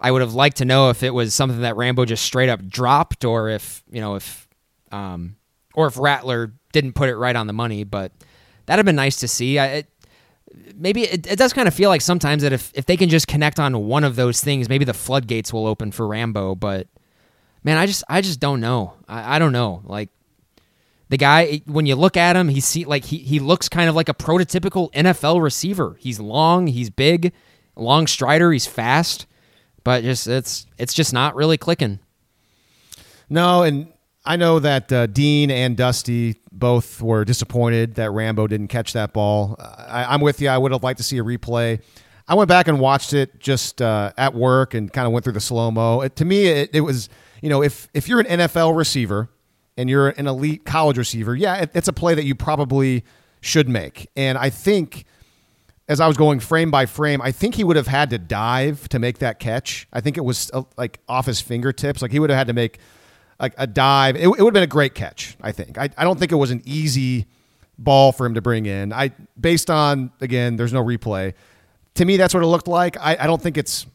I 0.05 0.11
would 0.11 0.20
have 0.20 0.35
liked 0.35 0.59
to 0.59 0.66
know 0.66 0.91
if 0.91 1.03
it 1.03 1.14
was 1.14 1.32
something 1.32 1.62
that 1.62 1.76
Rambo 1.76 2.05
just 2.05 2.24
straight 2.24 2.51
up 2.51 2.66
dropped, 2.68 3.24
or 3.24 3.49
if 3.49 3.82
you 3.91 4.03
know 4.03 4.16
if, 4.16 4.47
um, 4.93 5.37
or 5.74 5.87
if 5.87 5.97
Rattler 5.97 6.53
didn't 6.72 6.93
put 6.93 7.09
it 7.09 7.16
right 7.16 7.35
on 7.35 7.47
the 7.47 7.55
money. 7.55 7.85
But 7.85 8.12
that'd 8.66 8.78
have 8.78 8.85
been 8.85 8.97
nice 8.97 9.16
to 9.20 9.28
see. 9.28 9.59
I, 9.59 9.66
it, 9.66 9.87
maybe 10.74 11.05
it, 11.05 11.26
it 11.26 11.39
does 11.39 11.55
kind 11.55 11.66
of 11.66 11.72
feel 11.72 11.89
like 11.89 12.03
sometimes 12.03 12.43
that 12.43 12.53
if 12.53 12.70
if 12.74 12.85
they 12.85 12.99
can 12.99 13.09
just 13.09 13.28
connect 13.28 13.59
on 13.59 13.87
one 13.87 14.05
of 14.05 14.14
those 14.14 14.43
things, 14.43 14.68
maybe 14.68 14.85
the 14.85 14.93
floodgates 14.93 15.55
will 15.55 15.66
open 15.66 15.91
for 15.91 16.07
Rambo. 16.07 16.55
But 16.55 16.89
man, 17.65 17.77
I 17.77 17.87
just 17.87 18.05
I 18.09 18.21
just 18.21 18.39
don't 18.39 18.61
know. 18.61 18.95
I, 19.09 19.37
I 19.37 19.39
don't 19.41 19.53
know. 19.53 19.83
Like 19.85 20.11
the 21.09 21.17
guy 21.17 21.62
when 21.67 21.87
you 21.87 21.97
look 21.97 22.17
at 22.17 22.37
him, 22.37 22.49
he 22.49 22.61
see 22.61 22.85
like 22.85 23.07
he 23.07 23.19
he 23.19 23.41
looks 23.41 23.69
kind 23.69 23.89
of 23.89 23.97
like 23.97 24.09
a 24.09 24.15
prototypical 24.15 24.93
NFL 24.93 25.43
receiver. 25.43 25.97
He's 25.99 26.21
long, 26.21 26.69
he's 26.69 26.91
big, 26.91 27.33
long 27.75 28.07
strider, 28.07 28.53
he's 28.53 28.67
fast 28.67 29.27
but 29.85 30.03
just 30.03 30.27
it's 30.27 30.67
it's 30.79 30.95
just 30.95 31.12
not 31.12 31.37
really 31.37 31.59
clicking. 31.59 32.01
No, 33.29 33.62
and 33.62 33.93
I 34.25 34.37
know 34.37 34.59
that 34.59 34.91
uh, 34.93 35.07
Dean 35.07 35.51
and 35.51 35.77
Dusty 35.77 36.41
both 36.51 37.01
were 37.01 37.25
disappointed 37.25 37.95
that 37.97 38.11
Rambo 38.11 38.47
didn't 38.47 38.69
catch 38.69 38.95
that 38.95 39.12
ball. 39.12 39.57
I, 39.61 40.15
am 40.15 40.21
with 40.21 40.41
you. 40.41 40.49
I 40.49 40.59
would 40.59 40.73
have 40.73 40.83
liked 40.83 40.99
to 40.99 41.05
see 41.05 41.19
a 41.19 41.23
replay. 41.23 41.81
I 42.27 42.35
went 42.35 42.49
back 42.49 42.69
and 42.69 42.81
watched 42.81 43.12
it 43.12 43.39
just 43.39 43.83
uh, 43.83 44.12
at 44.17 44.35
work 44.35 44.73
and 44.73 44.91
kind 44.91 45.07
of 45.07 45.12
went 45.12 45.25
through 45.25 45.35
the 45.35 45.41
slow 45.41 45.71
mo. 45.71 46.07
To 46.09 46.25
me, 46.25 46.47
it, 46.47 46.71
it, 46.73 46.81
was 46.81 47.11
you 47.43 47.49
know 47.49 47.62
if 47.62 47.89
if 47.95 48.09
you're 48.09 48.20
an 48.20 48.41
NFL 48.41 48.76
receiver 48.76 49.28
and 49.76 49.91
you're 49.91 50.11
an 50.11 50.26
elite 50.26 50.64
college 50.64 50.99
receiver, 50.99 51.35
yeah, 51.35 51.57
it, 51.57 51.70
it's 51.74 51.89
a 51.89 51.93
play 51.93 52.14
that 52.14 52.24
you 52.24 52.35
probably 52.35 53.05
should 53.41 53.68
make. 53.68 54.09
And 54.16 54.39
I 54.39 54.51
think 54.51 55.05
as 55.89 56.01
I 56.01 56.07
was 56.07 56.16
going 56.16 56.41
frame 56.41 56.70
by 56.70 56.87
frame, 56.87 57.20
I 57.20 57.30
think 57.30 57.57
he 57.57 57.64
would 57.64 57.76
have 57.76 57.87
had 57.87 58.11
to 58.11 58.18
dive 58.18 58.89
to 58.89 58.99
make 58.99 59.18
that 59.18 59.39
catch. 59.39 59.87
I 59.93 60.01
think 60.01 60.16
it 60.16 60.24
was 60.24 60.51
uh, 60.55 60.62
like 60.76 61.01
off 61.09 61.26
his 61.26 61.41
fingertips. 61.41 62.01
Like 62.01 62.11
he 62.11 62.18
would 62.18 62.30
have 62.30 62.39
had 62.39 62.47
to 62.47 62.55
make 62.55 62.78
like 63.39 63.55
a 63.59 63.66
dive. 63.66 64.16
It, 64.16 64.22
it 64.22 64.28
would 64.28 64.39
have 64.39 64.55
been 64.55 64.62
a 64.62 64.66
great 64.66 64.95
catch. 64.95 65.37
I 65.41 65.53
think. 65.53 65.76
I, 65.76 65.91
I 65.97 66.05
don't 66.05 66.18
think 66.18 66.32
it 66.32 66.37
was 66.37 66.51
an 66.51 66.62
easy 66.64 67.26
ball 67.78 68.12
for 68.12 68.24
him 68.24 68.35
to 68.35 68.41
bring 68.41 68.66
in. 68.66 68.93
I 68.93 69.11
based 69.39 69.70
on 69.70 70.11
again, 70.20 70.57
there's 70.57 70.72
no 70.72 70.82
replay. 70.82 71.35
To 71.97 72.05
me, 72.05 72.16
that's 72.16 72.35
what 72.35 72.43
it 72.43 72.47
looked 72.47 72.68
like. 72.68 72.97
I, 72.99 73.16
I 73.20 73.26
don't 73.26 73.41
think 73.41 73.57
it's 73.57 73.87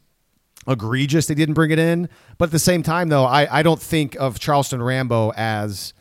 egregious 0.68 1.26
they 1.26 1.34
didn't 1.34 1.54
bring 1.54 1.70
it 1.70 1.78
in, 1.78 2.08
but 2.38 2.46
at 2.46 2.52
the 2.52 2.58
same 2.58 2.82
time, 2.82 3.08
though, 3.08 3.24
I, 3.24 3.60
I 3.60 3.62
don't 3.62 3.80
think 3.80 4.14
of 4.16 4.38
Charleston 4.38 4.82
Rambo 4.82 5.32
as 5.32 5.92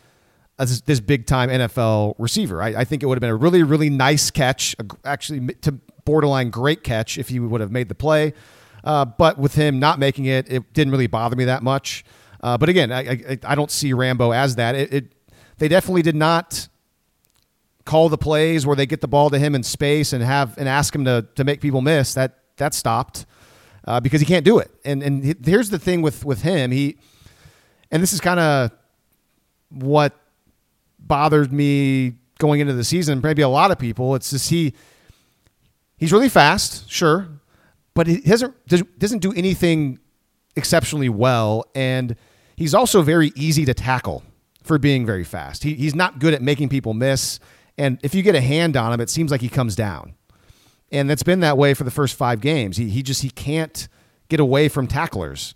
as 0.59 0.81
this 0.81 0.99
big 0.99 1.25
time 1.25 1.49
NFL 1.49 2.15
receiver. 2.17 2.61
I, 2.61 2.69
I, 2.69 2.83
think 2.83 3.01
it 3.01 3.05
would 3.05 3.15
have 3.15 3.21
been 3.21 3.29
a 3.29 3.35
really, 3.35 3.63
really 3.63 3.89
nice 3.89 4.29
catch, 4.29 4.75
actually 5.05 5.53
to 5.61 5.71
borderline 6.03 6.49
great 6.49 6.83
catch 6.83 7.17
if 7.17 7.29
he 7.29 7.39
would 7.39 7.61
have 7.61 7.71
made 7.71 7.87
the 7.87 7.95
play. 7.95 8.33
Uh, 8.83 9.05
but 9.05 9.37
with 9.37 9.55
him 9.55 9.79
not 9.79 9.99
making 9.99 10.25
it, 10.25 10.51
it 10.51 10.73
didn't 10.73 10.91
really 10.91 11.07
bother 11.07 11.37
me 11.37 11.45
that 11.45 11.63
much. 11.63 12.03
Uh, 12.41 12.57
but 12.57 12.67
again, 12.67 12.91
I, 12.91 12.99
I, 12.99 13.37
I, 13.43 13.55
don't 13.55 13.71
see 13.71 13.93
Rambo 13.93 14.31
as 14.31 14.55
that. 14.55 14.75
It, 14.75 14.93
it, 14.93 15.13
they 15.57 15.67
definitely 15.67 16.01
did 16.01 16.15
not 16.15 16.67
call 17.85 18.09
the 18.09 18.17
plays 18.17 18.65
where 18.65 18.75
they 18.75 18.85
get 18.85 19.01
the 19.01 19.07
ball 19.07 19.29
to 19.29 19.39
him 19.39 19.55
in 19.55 19.63
space 19.63 20.13
and 20.13 20.23
have 20.23 20.57
and 20.57 20.69
ask 20.69 20.93
him 20.93 21.05
to 21.05 21.27
to 21.35 21.43
make 21.43 21.59
people 21.59 21.81
miss. 21.81 22.13
That 22.13 22.39
that 22.57 22.73
stopped 22.73 23.25
uh, 23.89 23.99
because 23.99 24.21
he 24.21 24.25
can't 24.25 24.45
do 24.45 24.59
it. 24.59 24.69
And 24.85 25.01
and 25.01 25.35
here's 25.43 25.71
the 25.71 25.79
thing 25.79 26.03
with 26.03 26.23
with 26.23 26.43
him, 26.43 26.71
he 26.71 26.97
and 27.89 28.01
this 28.03 28.13
is 28.13 28.21
kind 28.21 28.39
of 28.39 28.71
what 29.69 30.15
bothered 30.99 31.51
me 31.51 32.13
going 32.37 32.59
into 32.59 32.73
the 32.73 32.83
season. 32.83 33.19
Maybe 33.21 33.41
a 33.41 33.49
lot 33.49 33.71
of 33.71 33.79
people. 33.79 34.13
It's 34.13 34.29
just 34.29 34.49
he 34.51 34.73
he's 35.97 36.13
really 36.13 36.29
fast, 36.29 36.89
sure, 36.89 37.27
but 37.95 38.05
he 38.05 38.17
doesn't 38.21 38.53
doesn't 38.99 39.19
do 39.19 39.33
anything 39.33 39.97
exceptionally 40.55 41.09
well, 41.09 41.65
and 41.73 42.15
he's 42.55 42.75
also 42.75 43.01
very 43.01 43.31
easy 43.35 43.65
to 43.65 43.73
tackle 43.73 44.23
for 44.61 44.77
being 44.77 45.03
very 45.03 45.23
fast. 45.23 45.63
He, 45.63 45.73
he's 45.73 45.95
not 45.95 46.19
good 46.19 46.35
at 46.35 46.43
making 46.43 46.69
people 46.69 46.93
miss, 46.93 47.39
and 47.75 47.97
if 48.03 48.13
you 48.13 48.21
get 48.21 48.35
a 48.35 48.41
hand 48.41 48.77
on 48.77 48.93
him, 48.93 49.01
it 49.01 49.09
seems 49.09 49.31
like 49.31 49.41
he 49.41 49.49
comes 49.49 49.75
down, 49.75 50.13
and 50.91 51.09
that's 51.09 51.23
been 51.23 51.39
that 51.41 51.57
way 51.57 51.73
for 51.73 51.83
the 51.83 51.91
first 51.91 52.15
five 52.15 52.41
games. 52.41 52.77
He 52.77 52.89
he 52.89 53.03
just 53.03 53.21
he 53.21 53.29
can't 53.29 53.87
get 54.29 54.39
away 54.39 54.69
from 54.69 54.87
tacklers. 54.87 55.55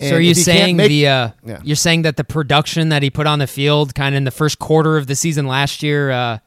And 0.00 0.10
so 0.10 0.16
are 0.16 0.20
you 0.20 0.34
saying 0.34 0.76
make, 0.76 0.88
the 0.88 1.08
uh, 1.08 1.30
yeah. 1.44 1.60
you're 1.64 1.76
saying 1.76 2.02
that 2.02 2.16
the 2.16 2.24
production 2.24 2.90
that 2.90 3.02
he 3.02 3.10
put 3.10 3.26
on 3.26 3.40
the 3.40 3.46
field, 3.46 3.94
kind 3.94 4.14
of 4.14 4.16
in 4.18 4.24
the 4.24 4.30
first 4.30 4.58
quarter 4.58 4.96
of 4.96 5.08
the 5.08 5.16
season 5.16 5.46
last 5.46 5.82
year, 5.82 6.10
uh, 6.10 6.38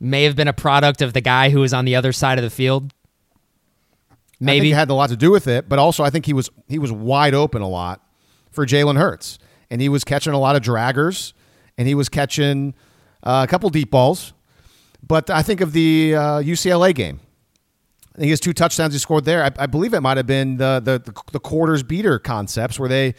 may 0.00 0.24
have 0.24 0.36
been 0.36 0.48
a 0.48 0.52
product 0.52 1.02
of 1.02 1.12
the 1.12 1.20
guy 1.20 1.50
who 1.50 1.60
was 1.60 1.74
on 1.74 1.84
the 1.84 1.96
other 1.96 2.12
side 2.12 2.38
of 2.38 2.44
the 2.44 2.50
field? 2.50 2.94
Maybe 4.40 4.70
it 4.70 4.74
had 4.74 4.88
a 4.88 4.94
lot 4.94 5.10
to 5.10 5.16
do 5.16 5.30
with 5.30 5.48
it, 5.48 5.68
but 5.68 5.78
also 5.78 6.04
I 6.04 6.10
think 6.10 6.24
he 6.24 6.32
was 6.32 6.48
he 6.68 6.78
was 6.78 6.92
wide 6.92 7.34
open 7.34 7.60
a 7.60 7.68
lot 7.68 8.00
for 8.50 8.64
Jalen 8.64 8.96
Hurts, 8.96 9.38
and 9.70 9.80
he 9.80 9.88
was 9.88 10.04
catching 10.04 10.32
a 10.32 10.38
lot 10.38 10.56
of 10.56 10.62
draggers, 10.62 11.32
and 11.76 11.88
he 11.88 11.94
was 11.94 12.08
catching 12.08 12.74
uh, 13.22 13.44
a 13.46 13.50
couple 13.50 13.68
deep 13.68 13.90
balls. 13.90 14.32
But 15.06 15.28
I 15.28 15.42
think 15.42 15.60
of 15.60 15.72
the 15.72 16.14
uh, 16.14 16.20
UCLA 16.40 16.94
game. 16.94 17.20
I 18.18 18.20
think 18.22 18.30
his 18.30 18.40
two 18.40 18.52
touchdowns 18.52 18.94
he 18.94 18.98
scored 18.98 19.24
there. 19.24 19.44
I, 19.44 19.52
I 19.60 19.66
believe 19.66 19.94
it 19.94 20.00
might 20.00 20.16
have 20.16 20.26
been 20.26 20.56
the, 20.56 20.80
the 20.84 20.98
the 20.98 21.22
the 21.32 21.38
quarters 21.38 21.84
beater 21.84 22.18
concepts 22.18 22.76
where 22.76 22.88
they 22.88 23.14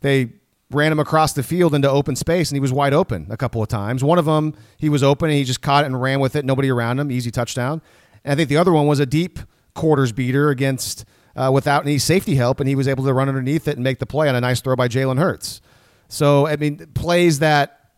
they 0.00 0.30
ran 0.70 0.92
him 0.92 0.98
across 0.98 1.32
the 1.32 1.42
field 1.42 1.74
into 1.74 1.88
open 1.88 2.16
space 2.16 2.50
and 2.50 2.56
he 2.56 2.60
was 2.60 2.70
wide 2.70 2.92
open 2.92 3.26
a 3.30 3.36
couple 3.38 3.62
of 3.62 3.68
times. 3.68 4.04
One 4.04 4.18
of 4.18 4.26
them 4.26 4.54
he 4.76 4.90
was 4.90 5.02
open 5.02 5.30
and 5.30 5.38
he 5.38 5.44
just 5.44 5.62
caught 5.62 5.84
it 5.84 5.86
and 5.86 6.00
ran 6.00 6.20
with 6.20 6.36
it. 6.36 6.44
Nobody 6.44 6.70
around 6.70 7.00
him, 7.00 7.10
easy 7.10 7.30
touchdown. 7.30 7.80
And 8.24 8.32
I 8.32 8.34
think 8.34 8.50
the 8.50 8.58
other 8.58 8.72
one 8.72 8.86
was 8.86 9.00
a 9.00 9.06
deep 9.06 9.38
quarters 9.74 10.12
beater 10.12 10.50
against 10.50 11.06
uh, 11.34 11.50
without 11.50 11.84
any 11.84 11.96
safety 11.96 12.34
help, 12.34 12.60
and 12.60 12.68
he 12.68 12.74
was 12.74 12.86
able 12.86 13.04
to 13.04 13.14
run 13.14 13.30
underneath 13.30 13.66
it 13.66 13.76
and 13.76 13.82
make 13.82 14.00
the 14.00 14.06
play 14.06 14.28
on 14.28 14.34
a 14.34 14.40
nice 14.42 14.60
throw 14.60 14.76
by 14.76 14.86
Jalen 14.86 15.18
Hurts. 15.18 15.62
So 16.08 16.46
I 16.46 16.56
mean, 16.56 16.76
plays 16.92 17.38
that 17.38 17.88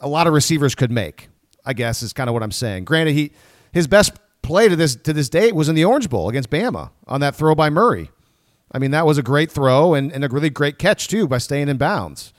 a 0.00 0.08
lot 0.08 0.26
of 0.26 0.32
receivers 0.32 0.74
could 0.74 0.90
make. 0.90 1.28
I 1.66 1.74
guess 1.74 2.02
is 2.02 2.14
kind 2.14 2.30
of 2.30 2.32
what 2.32 2.42
I'm 2.42 2.52
saying. 2.52 2.86
Granted, 2.86 3.12
he 3.12 3.32
his 3.70 3.86
best 3.86 4.12
play 4.42 4.68
to 4.68 4.76
this 4.76 4.96
to 4.96 5.12
this 5.12 5.28
date 5.28 5.54
was 5.54 5.68
in 5.68 5.74
the 5.74 5.84
Orange 5.84 6.10
Bowl 6.10 6.28
against 6.28 6.50
Bama 6.50 6.90
on 7.06 7.20
that 7.20 7.34
throw 7.34 7.54
by 7.54 7.70
Murray. 7.70 8.10
I 8.72 8.78
mean, 8.78 8.90
that 8.92 9.06
was 9.06 9.18
a 9.18 9.22
great 9.22 9.50
throw 9.50 9.94
and, 9.94 10.12
and 10.12 10.24
a 10.24 10.28
really 10.28 10.50
great 10.50 10.78
catch 10.78 11.08
too 11.08 11.28
by 11.28 11.38
staying 11.38 11.68
in 11.68 11.76
bounds. 11.76 12.32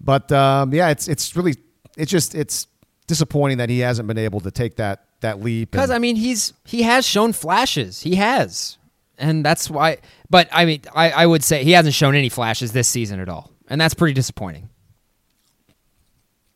But 0.00 0.30
um, 0.32 0.72
yeah, 0.72 0.90
it's 0.90 1.08
it's 1.08 1.36
really 1.36 1.56
it's 1.96 2.10
just 2.10 2.34
it's 2.34 2.66
disappointing 3.06 3.58
that 3.58 3.68
he 3.68 3.80
hasn't 3.80 4.06
been 4.06 4.18
able 4.18 4.40
to 4.40 4.50
take 4.50 4.76
that 4.76 5.04
that 5.20 5.42
leap. 5.42 5.72
Because 5.72 5.90
I 5.90 5.98
mean, 5.98 6.16
he's 6.16 6.52
he 6.64 6.82
has 6.82 7.04
shown 7.04 7.32
flashes. 7.32 8.00
He 8.00 8.14
has, 8.14 8.78
and 9.18 9.44
that's 9.44 9.68
why. 9.68 9.98
But 10.30 10.48
I 10.52 10.64
mean, 10.64 10.82
I, 10.94 11.10
I 11.10 11.26
would 11.26 11.42
say 11.42 11.64
he 11.64 11.72
hasn't 11.72 11.94
shown 11.94 12.14
any 12.14 12.28
flashes 12.28 12.72
this 12.72 12.86
season 12.86 13.18
at 13.18 13.28
all, 13.28 13.50
and 13.68 13.80
that's 13.80 13.94
pretty 13.94 14.14
disappointing. 14.14 14.68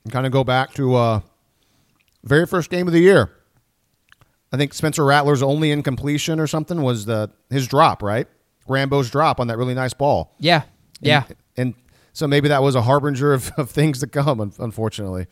And 0.05 0.12
kind 0.12 0.27
of 0.27 0.33
go 0.33 0.45
back 0.45 0.75
to 0.75 0.95
uh, 0.95 1.20
very 2.23 2.47
first 2.47 2.70
game 2.70 2.87
of 2.87 2.93
the 2.93 3.01
year. 3.01 3.31
I 4.53 4.57
think 4.57 4.74
Spencer 4.74 5.05
Rattler's 5.05 5.42
only 5.42 5.70
incompletion 5.70 6.38
or 6.38 6.46
something 6.46 6.82
was 6.82 7.07
the 7.07 7.30
his 7.50 7.66
drop, 7.66 8.03
right? 8.03 8.26
Rambo's 8.68 9.11
drop 9.11 9.40
on 9.40 9.46
that 9.48 9.59
really 9.59 9.74
nice 9.74 9.94
ball. 9.94 10.34
Yeah, 10.38 10.62
yeah. 11.00 11.24
And, 11.28 11.36
and 11.57 11.74
so 12.12 12.26
maybe 12.28 12.48
that 12.48 12.62
was 12.62 12.74
a 12.74 12.82
harbinger 12.82 13.32
of, 13.32 13.50
of 13.57 13.70
things 13.70 14.00
to 14.00 14.07
come, 14.07 14.53
unfortunately. 14.59 15.26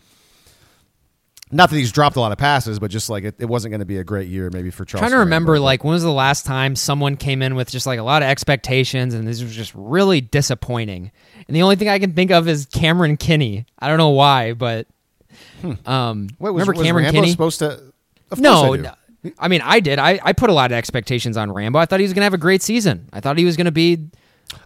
Not 1.52 1.68
that 1.70 1.76
he's 1.76 1.90
dropped 1.90 2.14
a 2.14 2.20
lot 2.20 2.30
of 2.30 2.38
passes, 2.38 2.78
but 2.78 2.92
just 2.92 3.10
like 3.10 3.24
it, 3.24 3.34
it 3.40 3.46
wasn't 3.46 3.72
going 3.72 3.80
to 3.80 3.84
be 3.86 3.98
a 3.98 4.04
great 4.04 4.28
year 4.28 4.50
maybe 4.52 4.70
for 4.70 4.84
Charles. 4.84 5.00
trying 5.00 5.10
to 5.10 5.18
remember 5.18 5.58
like 5.58 5.82
when 5.82 5.92
was 5.92 6.04
the 6.04 6.12
last 6.12 6.46
time 6.46 6.76
someone 6.76 7.16
came 7.16 7.42
in 7.42 7.56
with 7.56 7.68
just 7.70 7.86
like 7.86 7.98
a 7.98 8.04
lot 8.04 8.22
of 8.22 8.28
expectations 8.28 9.14
and 9.14 9.26
this 9.26 9.42
was 9.42 9.54
just 9.54 9.72
really 9.74 10.20
disappointing. 10.20 11.10
And 11.48 11.56
the 11.56 11.62
only 11.62 11.74
thing 11.74 11.88
I 11.88 11.98
can 11.98 12.12
think 12.12 12.30
of 12.30 12.46
is 12.46 12.66
Cameron 12.66 13.16
Kinney. 13.16 13.66
I 13.80 13.88
don't 13.88 13.98
know 13.98 14.10
why, 14.10 14.52
but 14.52 14.86
um 15.86 16.28
Wait, 16.38 16.50
was, 16.50 16.60
remember 16.60 16.72
was 16.74 16.86
Cameron 16.86 17.04
Rambo 17.06 17.20
Kinney? 17.20 17.32
supposed 17.32 17.58
to? 17.58 17.66
Of 17.66 17.82
course 18.28 18.40
no, 18.40 18.74
no. 18.74 18.94
I 19.38 19.48
mean, 19.48 19.60
I 19.62 19.80
did. 19.80 19.98
I, 19.98 20.18
I 20.22 20.32
put 20.32 20.48
a 20.50 20.52
lot 20.54 20.70
of 20.72 20.76
expectations 20.78 21.36
on 21.36 21.52
Rambo. 21.52 21.78
I 21.78 21.84
thought 21.86 22.00
he 22.00 22.04
was 22.04 22.12
going 22.14 22.20
to 22.22 22.24
have 22.24 22.34
a 22.34 22.38
great 22.38 22.62
season. 22.62 23.08
I 23.12 23.20
thought 23.20 23.36
he 23.38 23.44
was 23.44 23.56
going 23.56 23.66
to 23.66 23.70
be. 23.72 24.08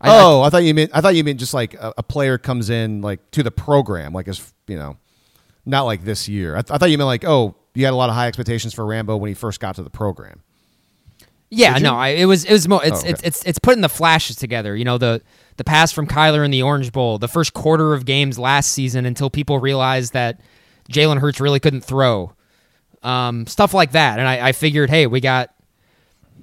I- 0.00 0.08
I- 0.10 0.22
oh, 0.22 0.42
I 0.42 0.50
thought 0.50 0.62
you 0.64 0.72
meant 0.74 0.90
I 0.94 1.00
thought 1.00 1.14
you 1.14 1.24
meant 1.24 1.38
just 1.40 1.54
like 1.54 1.74
a, 1.74 1.92
a 1.98 2.02
player 2.02 2.38
comes 2.38 2.70
in 2.70 3.00
like 3.02 3.30
to 3.32 3.42
the 3.42 3.50
program, 3.50 4.12
like 4.12 4.28
as 4.28 4.52
you 4.68 4.76
know, 4.76 4.96
not 5.66 5.82
like 5.82 6.04
this 6.04 6.28
year. 6.28 6.56
I, 6.56 6.62
th- 6.62 6.70
I 6.70 6.78
thought 6.78 6.90
you 6.90 6.98
meant 6.98 7.06
like 7.08 7.24
oh, 7.24 7.54
you 7.74 7.84
had 7.84 7.92
a 7.92 7.96
lot 7.96 8.08
of 8.10 8.14
high 8.14 8.28
expectations 8.28 8.72
for 8.74 8.86
Rambo 8.86 9.16
when 9.16 9.28
he 9.28 9.34
first 9.34 9.60
got 9.60 9.74
to 9.76 9.82
the 9.82 9.90
program. 9.90 10.40
Yeah, 11.50 11.78
no, 11.78 11.94
I, 11.94 12.08
it 12.10 12.24
was 12.24 12.44
it 12.44 12.52
was 12.52 12.66
mo- 12.66 12.78
it's, 12.80 12.96
Oh, 12.96 13.00
okay. 13.00 13.10
it's 13.10 13.22
it's 13.22 13.44
it's 13.44 13.58
putting 13.60 13.80
the 13.82 13.88
flashes 13.88 14.36
together. 14.36 14.74
You 14.74 14.84
know 14.84 14.98
the 14.98 15.22
the 15.56 15.64
pass 15.64 15.92
from 15.92 16.06
Kyler 16.06 16.44
in 16.44 16.50
the 16.50 16.62
Orange 16.62 16.90
Bowl, 16.90 17.18
the 17.18 17.28
first 17.28 17.54
quarter 17.54 17.94
of 17.94 18.04
games 18.04 18.38
last 18.38 18.72
season 18.72 19.04
until 19.06 19.30
people 19.30 19.58
realized 19.60 20.14
that 20.14 20.40
Jalen 20.90 21.20
Hurts 21.20 21.40
really 21.40 21.60
couldn't 21.60 21.82
throw, 21.82 22.32
um, 23.04 23.46
stuff 23.46 23.74
like 23.74 23.92
that. 23.92 24.18
And 24.18 24.26
I, 24.26 24.48
I 24.48 24.52
figured, 24.52 24.90
hey, 24.90 25.06
we 25.06 25.20
got 25.20 25.54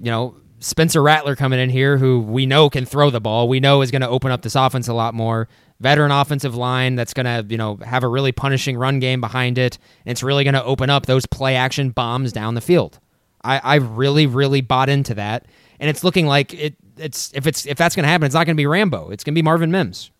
you 0.00 0.10
know 0.10 0.36
Spencer 0.60 1.02
Rattler 1.02 1.36
coming 1.36 1.58
in 1.58 1.68
here, 1.68 1.98
who 1.98 2.20
we 2.20 2.46
know 2.46 2.70
can 2.70 2.86
throw 2.86 3.10
the 3.10 3.20
ball. 3.20 3.48
We 3.48 3.60
know 3.60 3.82
is 3.82 3.90
going 3.90 4.02
to 4.02 4.08
open 4.08 4.30
up 4.30 4.42
this 4.42 4.54
offense 4.54 4.88
a 4.88 4.94
lot 4.94 5.12
more. 5.14 5.48
Veteran 5.80 6.12
offensive 6.12 6.54
line 6.54 6.94
that's 6.94 7.12
going 7.12 7.26
to 7.26 7.44
you 7.50 7.58
know 7.58 7.76
have 7.84 8.04
a 8.04 8.08
really 8.08 8.32
punishing 8.32 8.76
run 8.76 9.00
game 9.00 9.20
behind 9.20 9.58
it. 9.58 9.78
And 10.06 10.12
it's 10.12 10.22
really 10.22 10.44
going 10.44 10.54
to 10.54 10.64
open 10.64 10.88
up 10.88 11.06
those 11.06 11.26
play 11.26 11.56
action 11.56 11.90
bombs 11.90 12.32
down 12.32 12.54
the 12.54 12.60
field. 12.60 12.98
I, 13.44 13.58
I 13.58 13.74
really, 13.76 14.26
really 14.26 14.60
bought 14.60 14.88
into 14.88 15.14
that, 15.14 15.46
and 15.80 15.90
it's 15.90 16.04
looking 16.04 16.26
like 16.26 16.54
it. 16.54 16.76
It's 16.96 17.32
if 17.34 17.46
it's 17.46 17.66
if 17.66 17.76
that's 17.76 17.96
going 17.96 18.04
to 18.04 18.08
happen, 18.08 18.26
it's 18.26 18.34
not 18.34 18.46
going 18.46 18.56
to 18.56 18.60
be 18.60 18.66
Rambo. 18.66 19.10
It's 19.10 19.24
going 19.24 19.34
to 19.34 19.38
be 19.38 19.42
Marvin 19.42 19.72
Mims. 19.72 20.10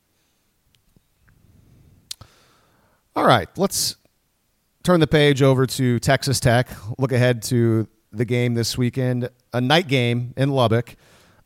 All 3.14 3.24
right, 3.24 3.49
let's 3.57 3.97
turn 4.83 5.01
the 5.01 5.07
page 5.07 5.43
over 5.43 5.66
to 5.66 5.99
Texas 5.99 6.41
Tech. 6.41 6.68
Look 6.99 7.12
ahead 7.12 7.43
to 7.45 7.89
the 8.12 8.24
game 8.24 8.55
this 8.55 8.76
weekend, 8.76 9.28
a 9.53 9.61
night 9.61 9.89
game 9.89 10.35
in 10.37 10.51
Lubbock. 10.51 10.97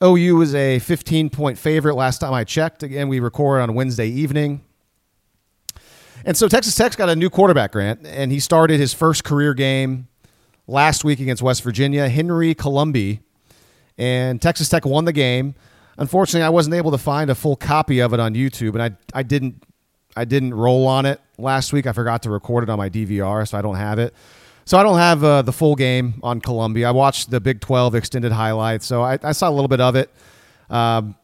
OU 0.03 0.37
was 0.37 0.55
a 0.55 0.79
15 0.81 1.31
point 1.31 1.59
favorite 1.59 1.95
last 1.95 2.19
time 2.19 2.35
I 2.35 2.45
checked. 2.45 2.83
Again, 2.83 3.09
we 3.09 3.21
record 3.21 3.61
on 3.61 3.75
Wednesday 3.75 4.09
evening. 4.09 4.63
And 6.25 6.37
so 6.37 6.49
Texas 6.49 6.75
Tech's 6.75 6.97
got 6.97 7.09
a 7.09 7.17
new 7.17 7.31
quarterback, 7.31 7.73
Grant, 7.73 8.05
and 8.05 8.33
he 8.33 8.41
started 8.41 8.81
his 8.81 8.93
first 8.93 9.23
career 9.23 9.55
game 9.55 10.09
last 10.67 11.05
week 11.05 11.21
against 11.21 11.43
West 11.43 11.63
Virginia, 11.63 12.09
Henry 12.09 12.55
Colombi. 12.55 13.21
And 13.97 14.43
Texas 14.43 14.69
Tech 14.69 14.85
won 14.85 15.05
the 15.05 15.13
game. 15.13 15.55
Unfortunately, 15.99 16.45
I 16.45 16.51
wasn't 16.51 16.75
able 16.75 16.91
to 16.91 16.99
find 16.99 17.31
a 17.31 17.35
full 17.35 17.57
copy 17.57 18.01
of 18.01 18.13
it 18.13 18.21
on 18.21 18.35
YouTube, 18.35 18.75
and 18.75 18.83
I, 18.83 18.91
I 19.19 19.23
didn't 19.23 19.63
I 20.17 20.25
didn't 20.25 20.55
roll 20.55 20.87
on 20.87 21.07
it 21.07 21.21
last 21.39 21.73
week. 21.73 21.87
I 21.87 21.93
forgot 21.93 22.23
to 22.23 22.31
record 22.31 22.65
it 22.65 22.71
on 22.71 22.79
my 22.79 22.89
DVR, 22.89 23.47
so 23.47 23.59
I 23.59 23.63
don't 23.63 23.77
have 23.77 23.99
it. 23.99 24.15
So 24.65 24.79
I 24.79 24.83
don't 24.83 24.99
have 24.99 25.23
uh, 25.23 25.43
the 25.43 25.53
full 25.53 25.77
game 25.77 26.15
on 26.23 26.41
Columbia. 26.41 26.89
I 26.89 26.91
watched 26.91 27.31
the 27.31 27.41
Big 27.41 27.61
12 27.61 27.95
extended 27.95 28.33
highlights, 28.33 28.85
so 28.85 29.03
I, 29.03 29.19
I 29.23 29.33
saw 29.33 29.49
a 29.49 29.53
little 29.53 29.69
bit 29.69 29.81
of 29.81 29.95
it. 29.95 30.11
Um, 30.69 31.15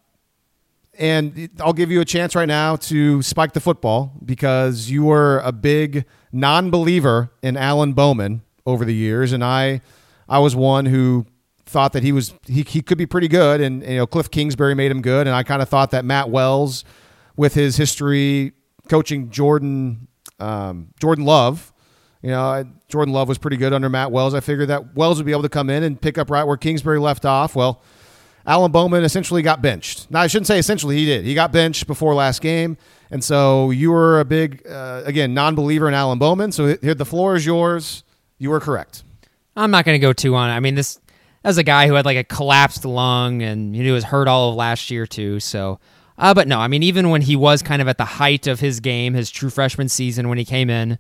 and 0.99 1.49
I'll 1.59 1.73
give 1.73 1.91
you 1.91 2.01
a 2.01 2.05
chance 2.05 2.35
right 2.37 2.47
now 2.47 2.77
to 2.77 3.23
spike 3.23 3.53
the 3.53 3.61
football 3.61 4.13
because 4.25 4.91
you 4.91 5.05
were 5.05 5.41
a 5.45 5.51
big 5.51 6.05
non-believer 6.31 7.33
in 7.43 7.57
Alan 7.57 7.95
Bowman 7.95 8.43
over 8.67 8.85
the 8.85 8.95
years, 8.95 9.33
and 9.33 9.43
I, 9.43 9.81
I 10.29 10.39
was 10.39 10.55
one 10.55 10.87
who 10.87 11.27
thought 11.67 11.95
that 11.95 12.03
he 12.03 12.13
was 12.13 12.35
he, 12.47 12.63
he 12.63 12.83
could 12.83 12.99
be 12.99 13.07
pretty 13.07 13.29
good, 13.29 13.61
and 13.61 13.83
you 13.83 13.97
know 13.97 14.07
Cliff 14.07 14.31
Kingsbury 14.31 14.75
made 14.75 14.91
him 14.91 15.03
good, 15.03 15.27
and 15.27 15.35
I 15.35 15.43
kind 15.43 15.63
of 15.63 15.69
thought 15.69 15.91
that 15.91 16.05
Matt 16.05 16.31
Wells, 16.31 16.85
with 17.37 17.55
his 17.55 17.77
history 17.77 18.53
coaching 18.93 19.31
Jordan 19.31 20.07
um, 20.39 20.89
Jordan 21.01 21.25
Love, 21.25 21.73
you 22.21 22.29
know 22.29 22.63
Jordan 22.89 23.15
Love 23.15 23.27
was 23.27 23.39
pretty 23.39 23.57
good 23.57 23.73
under 23.73 23.89
Matt 23.89 24.13
Wells. 24.13 24.35
I 24.35 24.41
figured 24.41 24.69
that 24.69 24.95
Wells 24.95 25.17
would 25.17 25.25
be 25.25 25.33
able 25.33 25.43
to 25.43 25.49
come 25.49 25.71
in 25.71 25.83
and 25.83 25.99
pick 25.99 26.19
up 26.19 26.29
right 26.29 26.45
where 26.45 26.59
Kingsbury 26.59 27.01
left 27.01 27.25
off. 27.25 27.57
Well. 27.57 27.83
Alan 28.45 28.73
Bowman 28.73 29.05
essentially 29.05 29.41
got 29.41 29.63
benched. 29.63 30.11
Now, 30.11 30.21
I 30.21 30.27
shouldn't 30.27 30.49
say 30.49 30.59
essentially 30.59 30.97
he 30.97 31.05
did. 31.05 31.25
He 31.25 31.33
got 31.33 31.53
benched 31.53 31.87
before 31.87 32.13
last 32.13 32.43
game. 32.43 32.77
And 33.09 33.23
so 33.23 33.71
you 33.71 33.93
were 33.93 34.19
a 34.19 34.25
big, 34.25 34.67
uh, 34.67 35.03
again, 35.05 35.33
non 35.33 35.55
believer 35.55 35.87
in 35.87 35.95
Alan 35.95 36.19
Bowman. 36.19 36.51
So 36.51 36.77
here, 36.83 36.97
the 36.97 37.05
floor 37.05 37.37
is 37.37 37.47
yours. 37.47 38.03
You 38.39 38.51
were 38.51 38.59
correct. 38.59 39.05
I'm 39.55 39.71
not 39.71 39.85
going 39.85 39.95
to 39.95 40.05
go 40.05 40.13
too 40.13 40.35
on. 40.35 40.51
I 40.51 40.59
mean, 40.59 40.75
this 40.75 40.99
as 41.45 41.57
a 41.57 41.63
guy 41.63 41.87
who 41.87 41.95
had 41.95 42.05
like 42.05 42.17
a 42.17 42.25
collapsed 42.25 42.85
lung 42.85 43.43
and 43.43 43.77
he 43.77 43.93
was 43.93 44.03
hurt 44.03 44.27
all 44.27 44.51
of 44.51 44.57
last 44.57 44.91
year 44.91 45.07
too. 45.07 45.39
So, 45.39 45.79
uh, 46.23 46.33
but 46.33 46.47
no, 46.47 46.61
I 46.61 46.69
mean, 46.69 46.85
even 46.85 47.11
when 47.11 47.21
he 47.21 47.35
was 47.35 47.63
kind 47.63 47.83
of 47.83 47.89
at 47.89 47.99
the 47.99 48.05
height 48.05 48.47
of 48.47 48.61
his 48.61 48.79
game, 48.79 49.13
his 49.13 49.29
true 49.29 49.51
freshman 49.51 49.89
season 49.89 50.29
when 50.29 50.39
he 50.39 50.45
came 50.45 50.71
in, 50.71 50.97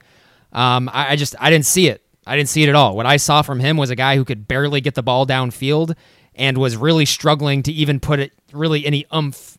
um, 0.52 0.90
I, 0.92 1.12
I 1.12 1.16
just 1.16 1.36
I 1.38 1.48
didn't 1.48 1.64
see 1.66 1.86
it. 1.86 2.02
I 2.26 2.36
didn't 2.36 2.48
see 2.48 2.64
it 2.64 2.68
at 2.68 2.74
all. 2.74 2.96
What 2.96 3.06
I 3.06 3.18
saw 3.18 3.40
from 3.42 3.60
him 3.60 3.76
was 3.76 3.88
a 3.90 3.94
guy 3.94 4.16
who 4.16 4.24
could 4.24 4.48
barely 4.48 4.80
get 4.80 4.96
the 4.96 5.02
ball 5.02 5.24
downfield 5.24 5.94
and 6.34 6.58
was 6.58 6.76
really 6.76 7.04
struggling 7.04 7.62
to 7.62 7.72
even 7.72 8.00
put 8.00 8.18
it 8.18 8.32
really 8.52 8.84
any 8.84 9.06
umph, 9.12 9.58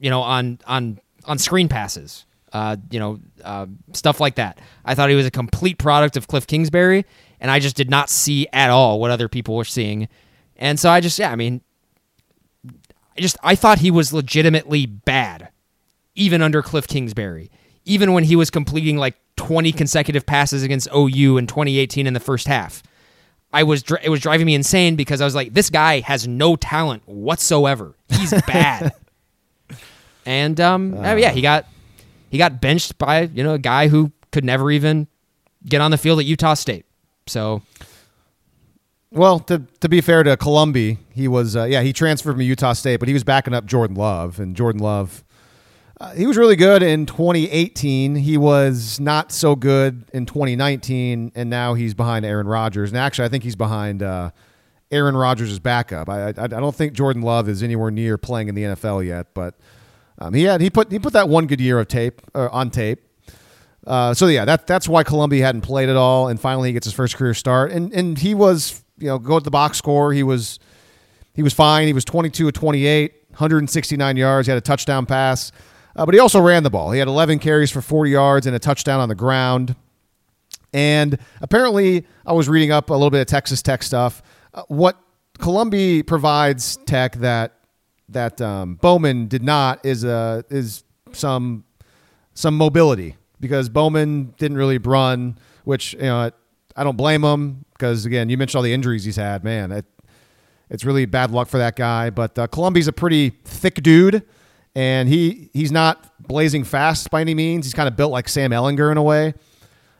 you 0.00 0.10
know, 0.10 0.20
on 0.20 0.58
on 0.66 0.98
on 1.26 1.38
screen 1.38 1.68
passes. 1.68 2.26
Uh, 2.52 2.76
you 2.90 2.98
know, 2.98 3.20
uh, 3.44 3.66
stuff 3.92 4.18
like 4.18 4.34
that. 4.34 4.60
I 4.84 4.96
thought 4.96 5.10
he 5.10 5.16
was 5.16 5.26
a 5.26 5.30
complete 5.30 5.78
product 5.78 6.16
of 6.16 6.26
Cliff 6.26 6.46
Kingsbury, 6.46 7.04
and 7.38 7.52
I 7.52 7.60
just 7.60 7.76
did 7.76 7.88
not 7.88 8.10
see 8.10 8.48
at 8.52 8.70
all 8.70 8.98
what 8.98 9.12
other 9.12 9.28
people 9.28 9.54
were 9.54 9.64
seeing. 9.64 10.08
And 10.56 10.78
so 10.78 10.90
I 10.90 11.00
just, 11.00 11.18
yeah, 11.18 11.32
I 11.32 11.36
mean, 11.36 11.62
I 13.16 13.20
just 13.20 13.36
I 13.42 13.54
thought 13.54 13.78
he 13.78 13.90
was 13.90 14.12
legitimately 14.12 14.86
bad, 14.86 15.48
even 16.14 16.42
under 16.42 16.62
Cliff 16.62 16.86
Kingsbury. 16.86 17.50
Even 17.84 18.12
when 18.12 18.24
he 18.24 18.34
was 18.34 18.50
completing 18.50 18.96
like 18.96 19.14
20 19.36 19.72
consecutive 19.72 20.24
passes 20.24 20.62
against 20.62 20.88
OU 20.94 21.38
in 21.38 21.46
2018 21.46 22.06
in 22.06 22.14
the 22.14 22.20
first 22.20 22.46
half. 22.46 22.82
I 23.52 23.62
was 23.62 23.84
it 24.02 24.08
was 24.08 24.20
driving 24.20 24.46
me 24.46 24.54
insane 24.54 24.96
because 24.96 25.20
I 25.20 25.24
was 25.24 25.34
like, 25.34 25.54
this 25.54 25.70
guy 25.70 26.00
has 26.00 26.26
no 26.26 26.56
talent 26.56 27.02
whatsoever. 27.06 27.94
He's 28.08 28.30
bad. 28.46 28.92
and 30.26 30.60
um, 30.60 30.94
oh, 30.96 31.14
yeah, 31.14 31.30
he 31.30 31.40
got 31.40 31.66
he 32.30 32.38
got 32.38 32.60
benched 32.60 32.98
by 32.98 33.22
you 33.22 33.44
know 33.44 33.54
a 33.54 33.58
guy 33.58 33.86
who 33.88 34.10
could 34.32 34.44
never 34.44 34.72
even 34.72 35.06
get 35.64 35.80
on 35.80 35.92
the 35.92 35.98
field 35.98 36.18
at 36.18 36.24
Utah 36.24 36.54
State. 36.54 36.84
So 37.28 37.62
Well, 39.14 39.38
to, 39.40 39.62
to 39.80 39.88
be 39.88 40.00
fair 40.00 40.24
to 40.24 40.36
Columbia, 40.36 40.96
he 41.10 41.28
was, 41.28 41.54
uh, 41.54 41.64
yeah, 41.64 41.82
he 41.82 41.92
transferred 41.92 42.32
from 42.32 42.40
Utah 42.40 42.72
State, 42.72 42.98
but 42.98 43.06
he 43.06 43.14
was 43.14 43.22
backing 43.22 43.54
up 43.54 43.64
Jordan 43.64 43.96
Love. 43.96 44.40
And 44.40 44.56
Jordan 44.56 44.80
Love, 44.82 45.22
Uh, 46.00 46.10
he 46.14 46.26
was 46.26 46.36
really 46.36 46.56
good 46.56 46.82
in 46.82 47.06
2018. 47.06 48.16
He 48.16 48.36
was 48.36 48.98
not 48.98 49.30
so 49.30 49.54
good 49.54 50.04
in 50.12 50.26
2019, 50.26 51.30
and 51.36 51.48
now 51.48 51.74
he's 51.74 51.94
behind 51.94 52.24
Aaron 52.26 52.48
Rodgers. 52.48 52.90
And 52.90 52.98
actually, 52.98 53.26
I 53.26 53.28
think 53.28 53.44
he's 53.44 53.54
behind 53.54 54.02
uh, 54.02 54.30
Aaron 54.90 55.16
Rodgers' 55.16 55.60
backup. 55.60 56.08
I, 56.08 56.30
I, 56.30 56.30
I 56.36 56.46
don't 56.48 56.74
think 56.74 56.94
Jordan 56.94 57.22
Love 57.22 57.48
is 57.48 57.62
anywhere 57.62 57.92
near 57.92 58.18
playing 58.18 58.48
in 58.48 58.56
the 58.56 58.64
NFL 58.64 59.06
yet, 59.06 59.28
but 59.34 59.54
um, 60.18 60.34
he 60.34 60.42
had 60.42 60.60
he 60.60 60.70
put 60.70 60.90
he 60.90 60.98
put 60.98 61.12
that 61.12 61.28
one 61.28 61.46
good 61.46 61.60
year 61.60 61.78
of 61.78 61.86
tape 61.86 62.20
on 62.34 62.70
tape. 62.70 63.00
Uh, 63.86 64.14
so 64.14 64.26
yeah, 64.26 64.44
that 64.44 64.66
that's 64.66 64.88
why 64.88 65.04
Columbia 65.04 65.44
hadn't 65.44 65.60
played 65.62 65.88
at 65.88 65.96
all, 65.96 66.26
and 66.28 66.40
finally 66.40 66.70
he 66.70 66.72
gets 66.72 66.86
his 66.86 66.94
first 66.94 67.16
career 67.16 67.34
start, 67.34 67.70
and 67.70 67.92
and 67.92 68.18
he 68.18 68.34
was 68.34 68.83
you 68.98 69.08
know 69.08 69.18
go 69.18 69.36
at 69.36 69.44
the 69.44 69.50
box 69.50 69.78
score. 69.78 70.12
He 70.12 70.22
was 70.22 70.58
he 71.34 71.42
was 71.42 71.52
fine. 71.52 71.86
He 71.86 71.92
was 71.92 72.04
22 72.04 72.48
of 72.48 72.52
28, 72.54 73.12
169 73.30 74.16
yards. 74.16 74.46
He 74.46 74.50
had 74.50 74.58
a 74.58 74.60
touchdown 74.60 75.04
pass. 75.04 75.50
Uh, 75.96 76.04
but 76.04 76.14
he 76.14 76.20
also 76.20 76.40
ran 76.40 76.62
the 76.62 76.70
ball. 76.70 76.90
He 76.90 76.98
had 76.98 77.08
11 77.08 77.38
carries 77.38 77.70
for 77.70 77.80
40 77.80 78.10
yards 78.10 78.46
and 78.46 78.56
a 78.56 78.58
touchdown 78.58 79.00
on 79.00 79.08
the 79.08 79.14
ground. 79.14 79.76
And 80.72 81.18
apparently, 81.40 82.04
I 82.26 82.32
was 82.32 82.48
reading 82.48 82.72
up 82.72 82.90
a 82.90 82.94
little 82.94 83.10
bit 83.10 83.20
of 83.20 83.26
Texas 83.26 83.62
Tech 83.62 83.82
stuff. 83.82 84.22
Uh, 84.52 84.62
what 84.66 84.98
Columbia 85.38 86.02
provides 86.02 86.76
Tech 86.86 87.16
that 87.16 87.52
that 88.08 88.40
um, 88.40 88.74
Bowman 88.76 89.28
did 89.28 89.42
not 89.42 89.84
is 89.84 90.04
uh, 90.04 90.42
is 90.50 90.84
some 91.12 91.64
some 92.34 92.56
mobility 92.56 93.16
because 93.40 93.68
Bowman 93.68 94.34
didn't 94.36 94.56
really 94.56 94.78
run, 94.78 95.38
which 95.64 95.94
you 95.94 96.02
know 96.02 96.30
I 96.76 96.84
don't 96.84 96.96
blame 96.96 97.22
him 97.22 97.64
because 97.72 98.06
again 98.06 98.28
you 98.28 98.36
mentioned 98.36 98.58
all 98.58 98.62
the 98.62 98.72
injuries 98.72 99.04
he's 99.04 99.16
had. 99.16 99.44
Man, 99.44 99.72
it, 99.72 99.86
it's 100.70 100.84
really 100.84 101.06
bad 101.06 101.30
luck 101.30 101.48
for 101.48 101.58
that 101.58 101.76
guy. 101.76 102.10
But 102.10 102.38
uh, 102.38 102.46
Columbia's 102.46 102.88
a 102.88 102.92
pretty 102.92 103.30
thick 103.44 103.82
dude 103.82 104.24
and 104.74 105.08
he 105.08 105.50
he's 105.52 105.72
not 105.72 106.12
blazing 106.26 106.64
fast 106.64 107.10
by 107.10 107.20
any 107.20 107.34
means. 107.34 107.66
He's 107.66 107.74
kind 107.74 107.88
of 107.88 107.96
built 107.96 108.10
like 108.12 108.28
Sam 108.28 108.50
Ehlinger 108.50 108.90
in 108.90 108.96
a 108.96 109.02
way. 109.02 109.34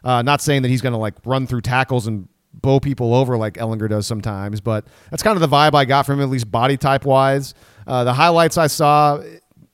Uh, 0.03 0.23
not 0.23 0.43
saying 0.43 0.63
that 0.63 0.69
he's 0.69 0.83
going 0.83 0.93
to 0.93 0.99
like 0.99 1.15
run 1.25 1.47
through 1.47 1.63
tackles 1.63 2.07
and 2.07 2.29
bow 2.53 2.79
people 2.79 3.15
over 3.15 3.37
like 3.37 3.55
Ellinger 3.55 3.89
does 3.89 4.07
sometimes, 4.07 4.61
but 4.61 4.87
that's 5.11 5.23
kind 5.23 5.37
of 5.37 5.41
the 5.41 5.55
vibe 5.55 5.75
I 5.75 5.85
got 5.85 6.07
from 6.07 6.19
him, 6.19 6.25
at 6.25 6.31
least 6.31 6.51
body 6.51 6.77
type 6.77 7.05
wise. 7.05 7.55
Uh, 7.87 8.05
the 8.05 8.13
highlights 8.13 8.59
I 8.59 8.67
saw 8.67 9.23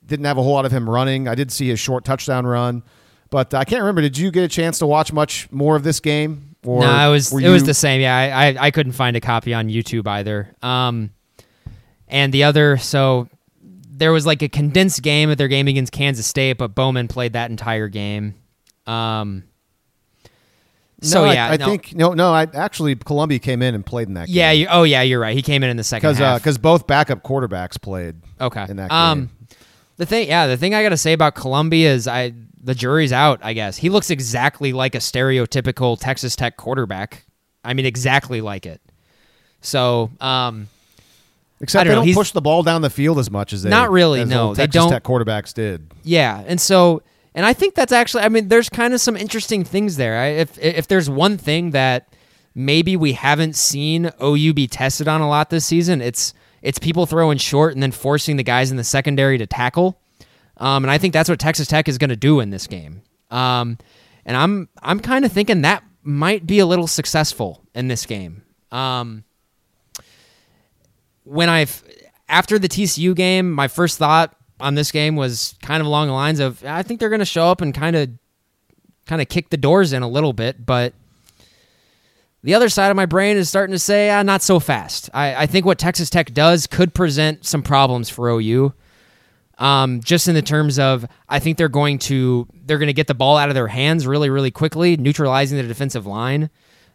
didn't 0.05 0.25
have 0.25 0.37
a 0.37 0.43
whole 0.43 0.53
lot 0.53 0.65
of 0.65 0.71
him 0.71 0.89
running. 0.89 1.27
I 1.27 1.35
did 1.35 1.51
see 1.51 1.67
his 1.67 1.79
short 1.79 2.05
touchdown 2.05 2.45
run, 2.45 2.83
but 3.29 3.53
I 3.53 3.65
can't 3.65 3.81
remember. 3.81 4.01
Did 4.01 4.17
you 4.17 4.31
get 4.31 4.43
a 4.43 4.47
chance 4.47 4.79
to 4.79 4.87
watch 4.87 5.11
much 5.11 5.51
more 5.51 5.75
of 5.75 5.83
this 5.83 5.99
game? 5.99 6.50
Or 6.63 6.81
no, 6.81 7.09
it 7.09 7.11
was 7.11 7.33
it 7.33 7.49
was 7.49 7.63
the 7.63 7.73
same. 7.73 8.01
Yeah, 8.01 8.15
I, 8.15 8.47
I, 8.47 8.65
I 8.67 8.71
couldn't 8.71 8.91
find 8.91 9.15
a 9.15 9.21
copy 9.21 9.53
on 9.53 9.67
YouTube 9.67 10.07
either. 10.07 10.53
Um, 10.61 11.09
and 12.07 12.31
the 12.33 12.43
other 12.43 12.77
so 12.77 13.29
there 13.89 14.11
was 14.11 14.25
like 14.25 14.41
a 14.41 14.49
condensed 14.49 15.01
game 15.01 15.29
of 15.29 15.37
their 15.37 15.47
game 15.47 15.67
against 15.67 15.91
Kansas 15.91 16.27
State, 16.27 16.57
but 16.57 16.75
Bowman 16.75 17.07
played 17.07 17.33
that 17.33 17.49
entire 17.49 17.87
game. 17.87 18.35
Um, 18.85 19.43
so 21.01 21.25
no, 21.25 21.31
yeah, 21.31 21.47
I, 21.47 21.53
I 21.53 21.57
no. 21.57 21.65
think 21.65 21.95
no, 21.95 22.13
no. 22.13 22.31
I 22.31 22.47
actually 22.53 22.95
Columbia 22.95 23.39
came 23.39 23.63
in 23.63 23.73
and 23.73 23.83
played 23.83 24.07
in 24.07 24.13
that. 24.13 24.27
game. 24.27 24.35
Yeah. 24.35 24.51
You, 24.51 24.67
oh 24.69 24.83
yeah, 24.83 25.01
you're 25.01 25.19
right. 25.19 25.35
He 25.35 25.41
came 25.41 25.63
in 25.63 25.69
in 25.69 25.77
the 25.77 25.83
second 25.83 26.13
because 26.13 26.39
because 26.39 26.57
uh, 26.57 26.61
both 26.61 26.85
backup 26.85 27.23
quarterbacks 27.23 27.81
played. 27.81 28.17
Okay. 28.39 28.65
In 28.69 28.77
that 28.77 28.91
um, 28.91 29.19
game. 29.19 29.29
The 29.97 30.05
thing, 30.05 30.27
yeah, 30.27 30.47
the 30.47 30.57
thing 30.57 30.73
I 30.73 30.81
got 30.81 30.89
to 30.89 30.97
say 30.97 31.13
about 31.13 31.35
Columbia 31.35 31.93
is 31.93 32.07
I 32.07 32.33
the 32.63 32.75
jury's 32.75 33.11
out. 33.11 33.39
I 33.43 33.53
guess 33.53 33.77
he 33.77 33.89
looks 33.89 34.09
exactly 34.09 34.73
like 34.73 34.95
a 34.95 34.99
stereotypical 34.99 35.97
Texas 35.99 36.35
Tech 36.35 36.57
quarterback. 36.57 37.25
I 37.63 37.73
mean, 37.73 37.85
exactly 37.85 38.41
like 38.41 38.65
it. 38.65 38.81
So, 39.61 40.11
um, 40.19 40.67
Except 41.59 41.85
don't 41.85 41.91
they 41.91 41.99
know, 41.99 42.05
don't 42.05 42.15
push 42.15 42.31
the 42.31 42.41
ball 42.41 42.63
down 42.63 42.81
the 42.81 42.89
field 42.89 43.19
as 43.19 43.29
much 43.29 43.53
as 43.53 43.61
they 43.61 43.69
Not 43.69 43.91
really, 43.91 44.25
no, 44.25 44.55
they 44.55 44.65
don't. 44.67 44.89
Tech 44.89 45.03
quarterbacks 45.03 45.53
did. 45.53 45.91
Yeah, 46.03 46.43
and 46.47 46.59
so 46.59 47.03
and 47.35 47.45
I 47.45 47.53
think 47.53 47.75
that's 47.75 47.91
actually 47.91 48.23
I 48.23 48.29
mean 48.29 48.47
there's 48.47 48.69
kind 48.69 48.93
of 48.93 49.01
some 49.01 49.15
interesting 49.15 49.63
things 49.63 49.97
there. 49.97 50.17
I, 50.17 50.25
if 50.27 50.57
if 50.57 50.87
there's 50.87 51.09
one 51.09 51.37
thing 51.37 51.71
that 51.71 52.07
maybe 52.55 52.97
we 52.97 53.13
haven't 53.13 53.55
seen 53.55 54.11
OU 54.21 54.53
be 54.53 54.67
tested 54.67 55.07
on 55.07 55.21
a 55.21 55.29
lot 55.29 55.51
this 55.51 55.65
season, 55.65 56.01
it's 56.01 56.33
it's 56.63 56.79
people 56.79 57.05
throwing 57.05 57.37
short 57.37 57.73
and 57.73 57.83
then 57.83 57.91
forcing 57.91 58.37
the 58.37 58.43
guys 58.43 58.71
in 58.71 58.77
the 58.77 58.83
secondary 58.83 59.37
to 59.37 59.45
tackle. 59.45 60.00
Um, 60.61 60.83
and 60.83 60.91
I 60.91 60.99
think 60.99 61.11
that's 61.11 61.27
what 61.27 61.39
Texas 61.39 61.67
Tech 61.67 61.89
is 61.89 61.97
going 61.97 62.11
to 62.11 62.15
do 62.15 62.39
in 62.39 62.51
this 62.51 62.67
game. 62.67 63.01
Um, 63.31 63.79
and 64.25 64.37
I'm 64.37 64.69
I'm 64.81 64.99
kind 64.99 65.25
of 65.25 65.31
thinking 65.31 65.63
that 65.63 65.83
might 66.03 66.45
be 66.45 66.59
a 66.59 66.65
little 66.65 66.87
successful 66.87 67.63
in 67.73 67.87
this 67.87 68.05
game. 68.05 68.43
Um, 68.71 69.23
when 71.23 71.49
I've 71.49 71.83
after 72.29 72.59
the 72.59 72.69
TCU 72.69 73.15
game, 73.15 73.51
my 73.51 73.67
first 73.67 73.97
thought 73.97 74.35
on 74.59 74.75
this 74.75 74.91
game 74.91 75.15
was 75.15 75.55
kind 75.63 75.81
of 75.81 75.87
along 75.87 76.07
the 76.07 76.13
lines 76.13 76.39
of 76.39 76.63
I 76.63 76.83
think 76.83 76.99
they're 76.99 77.09
going 77.09 77.19
to 77.19 77.25
show 77.25 77.47
up 77.47 77.61
and 77.61 77.73
kind 77.73 77.95
of 77.95 78.09
kind 79.07 79.19
of 79.19 79.29
kick 79.29 79.49
the 79.49 79.57
doors 79.57 79.93
in 79.93 80.03
a 80.03 80.07
little 80.07 80.31
bit, 80.31 80.63
but 80.63 80.93
the 82.43 82.53
other 82.53 82.69
side 82.69 82.89
of 82.89 82.95
my 82.95 83.05
brain 83.07 83.35
is 83.35 83.49
starting 83.49 83.73
to 83.73 83.79
say, 83.79 84.09
ah, 84.09 84.23
not 84.23 84.41
so 84.41 84.59
fast. 84.59 85.09
I, 85.13 85.43
I 85.43 85.45
think 85.47 85.65
what 85.65 85.77
Texas 85.77 86.09
Tech 86.09 86.33
does 86.33 86.65
could 86.67 86.93
present 86.93 87.45
some 87.45 87.61
problems 87.61 88.09
for 88.09 88.29
OU. 88.29 88.73
Um, 89.61 90.01
just 90.01 90.27
in 90.27 90.33
the 90.33 90.41
terms 90.41 90.79
of, 90.79 91.05
I 91.29 91.37
think 91.37 91.57
they're 91.57 91.69
going 91.69 91.99
to 91.99 92.47
they're 92.65 92.79
going 92.79 92.87
to 92.87 92.93
get 92.93 93.05
the 93.05 93.13
ball 93.13 93.37
out 93.37 93.49
of 93.49 93.55
their 93.55 93.67
hands 93.67 94.07
really, 94.07 94.31
really 94.31 94.49
quickly, 94.49 94.97
neutralizing 94.97 95.55
the 95.55 95.67
defensive 95.67 96.07
line, 96.07 96.49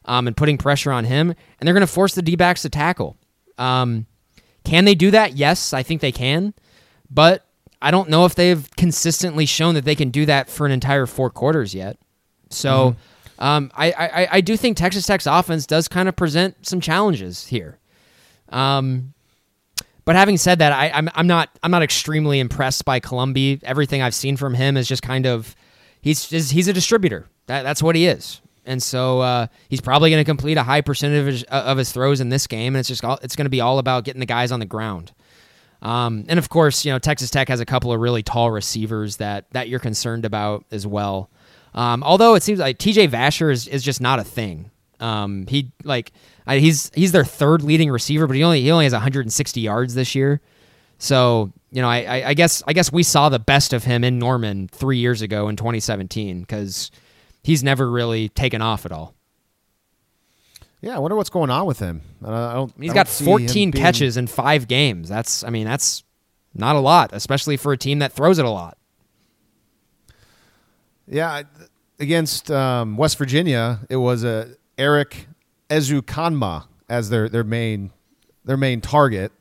um, 0.04 0.26
and 0.26 0.36
putting 0.36 0.58
pressure 0.58 0.90
on 0.90 1.04
him, 1.04 1.30
and 1.30 1.66
they're 1.66 1.74
going 1.74 1.86
to 1.86 1.86
force 1.86 2.16
the 2.16 2.22
D 2.22 2.34
backs 2.34 2.62
to 2.62 2.68
tackle. 2.68 3.16
Um, 3.56 4.06
can 4.64 4.84
they 4.84 4.96
do 4.96 5.12
that? 5.12 5.36
Yes, 5.36 5.72
I 5.72 5.84
think 5.84 6.00
they 6.00 6.10
can. 6.10 6.54
But 7.08 7.46
I 7.80 7.92
don't 7.92 8.08
know 8.08 8.24
if 8.24 8.34
they've 8.34 8.68
consistently 8.76 9.46
shown 9.46 9.76
that 9.76 9.84
they 9.84 9.94
can 9.94 10.10
do 10.10 10.26
that 10.26 10.50
for 10.50 10.66
an 10.66 10.72
entire 10.72 11.06
four 11.06 11.30
quarters 11.30 11.72
yet. 11.72 11.98
So 12.50 12.96
mm-hmm. 13.38 13.44
um, 13.44 13.70
I, 13.76 13.92
I, 13.92 14.28
I 14.32 14.40
do 14.40 14.56
think 14.56 14.76
Texas 14.76 15.06
Tech's 15.06 15.26
offense 15.26 15.66
does 15.66 15.86
kind 15.86 16.08
of 16.08 16.16
present 16.16 16.66
some 16.66 16.80
challenges 16.80 17.46
here. 17.46 17.78
Um, 18.48 19.14
but 20.06 20.16
having 20.16 20.38
said 20.38 20.60
that, 20.60 20.72
I, 20.72 20.90
I'm, 20.94 21.10
I'm 21.14 21.26
not 21.26 21.50
I'm 21.62 21.70
not 21.70 21.82
extremely 21.82 22.40
impressed 22.40 22.86
by 22.86 22.98
Columbia. 22.98 23.58
Everything 23.62 24.00
I've 24.00 24.14
seen 24.14 24.38
from 24.38 24.54
him 24.54 24.78
is 24.78 24.88
just 24.88 25.02
kind 25.02 25.26
of 25.26 25.54
he's 26.00 26.30
he's 26.30 26.66
a 26.68 26.72
distributor. 26.72 27.28
That, 27.46 27.62
that's 27.62 27.82
what 27.82 27.94
he 27.94 28.06
is 28.06 28.40
and 28.66 28.82
so 28.82 29.20
uh, 29.20 29.46
he's 29.68 29.80
probably 29.80 30.10
going 30.10 30.20
to 30.20 30.28
complete 30.28 30.58
a 30.58 30.62
high 30.62 30.80
percentage 30.80 31.44
of 31.44 31.78
his 31.78 31.92
throws 31.92 32.20
in 32.20 32.28
this 32.28 32.46
game, 32.46 32.74
and 32.74 32.80
it's 32.80 32.88
just 32.88 33.04
all, 33.04 33.18
it's 33.22 33.36
going 33.36 33.46
to 33.46 33.50
be 33.50 33.60
all 33.60 33.78
about 33.78 34.04
getting 34.04 34.20
the 34.20 34.26
guys 34.26 34.52
on 34.52 34.60
the 34.60 34.66
ground. 34.66 35.12
Um, 35.82 36.24
and 36.28 36.38
of 36.38 36.48
course, 36.48 36.84
you 36.84 36.92
know 36.92 36.98
Texas 36.98 37.30
Tech 37.30 37.48
has 37.48 37.60
a 37.60 37.66
couple 37.66 37.92
of 37.92 38.00
really 38.00 38.22
tall 38.22 38.50
receivers 38.50 39.18
that 39.18 39.50
that 39.52 39.68
you're 39.68 39.80
concerned 39.80 40.24
about 40.24 40.64
as 40.70 40.86
well. 40.86 41.30
Um, 41.74 42.02
although 42.02 42.34
it 42.34 42.42
seems 42.42 42.58
like 42.58 42.78
T.J. 42.78 43.08
Vasher 43.08 43.52
is, 43.52 43.68
is 43.68 43.82
just 43.82 44.00
not 44.00 44.18
a 44.18 44.24
thing. 44.24 44.70
Um, 44.98 45.46
he 45.46 45.72
like 45.84 46.12
I, 46.46 46.58
he's 46.58 46.90
he's 46.94 47.12
their 47.12 47.24
third 47.24 47.62
leading 47.62 47.90
receiver, 47.90 48.26
but 48.26 48.36
he 48.36 48.44
only 48.44 48.62
he 48.62 48.70
only 48.70 48.84
has 48.84 48.92
160 48.92 49.60
yards 49.60 49.94
this 49.94 50.14
year. 50.14 50.40
So 50.98 51.52
you 51.70 51.82
know, 51.82 51.88
I, 51.88 51.98
I, 52.02 52.28
I 52.28 52.34
guess 52.34 52.62
I 52.66 52.72
guess 52.72 52.92
we 52.92 53.02
saw 53.02 53.28
the 53.28 53.38
best 53.38 53.72
of 53.72 53.84
him 53.84 54.04
in 54.04 54.18
Norman 54.18 54.68
three 54.68 54.98
years 54.98 55.22
ago 55.22 55.48
in 55.48 55.56
2017 55.56 56.40
because 56.40 56.90
he's 57.42 57.62
never 57.62 57.90
really 57.90 58.28
taken 58.28 58.62
off 58.62 58.86
at 58.86 58.92
all. 58.92 59.16
Yeah, 60.80 60.96
I 60.96 60.98
wonder 60.98 61.16
what's 61.16 61.30
going 61.30 61.50
on 61.50 61.66
with 61.66 61.78
him. 61.78 62.02
I 62.24 62.54
don't. 62.54 62.72
He's 62.78 62.90
I 62.90 62.94
got 62.94 63.06
don't 63.06 63.26
14 63.26 63.70
being... 63.70 63.72
catches 63.72 64.16
in 64.16 64.26
five 64.26 64.68
games. 64.68 65.08
That's, 65.08 65.42
I 65.42 65.50
mean, 65.50 65.64
that's 65.64 66.04
not 66.54 66.76
a 66.76 66.80
lot, 66.80 67.10
especially 67.12 67.56
for 67.56 67.72
a 67.72 67.76
team 67.76 67.98
that 68.00 68.12
throws 68.12 68.38
it 68.38 68.44
a 68.44 68.50
lot. 68.50 68.78
Yeah, 71.08 71.42
against 71.98 72.50
um, 72.50 72.96
West 72.96 73.16
Virginia, 73.18 73.80
it 73.88 73.96
was 73.96 74.22
a 74.22 74.54
Erik 74.76 75.28
Ezukanma 75.68 76.66
as 76.88 77.10
their 77.10 77.28
their 77.28 77.44
main 77.44 77.90
their 78.44 78.56
main 78.56 78.80
target. 78.80 79.32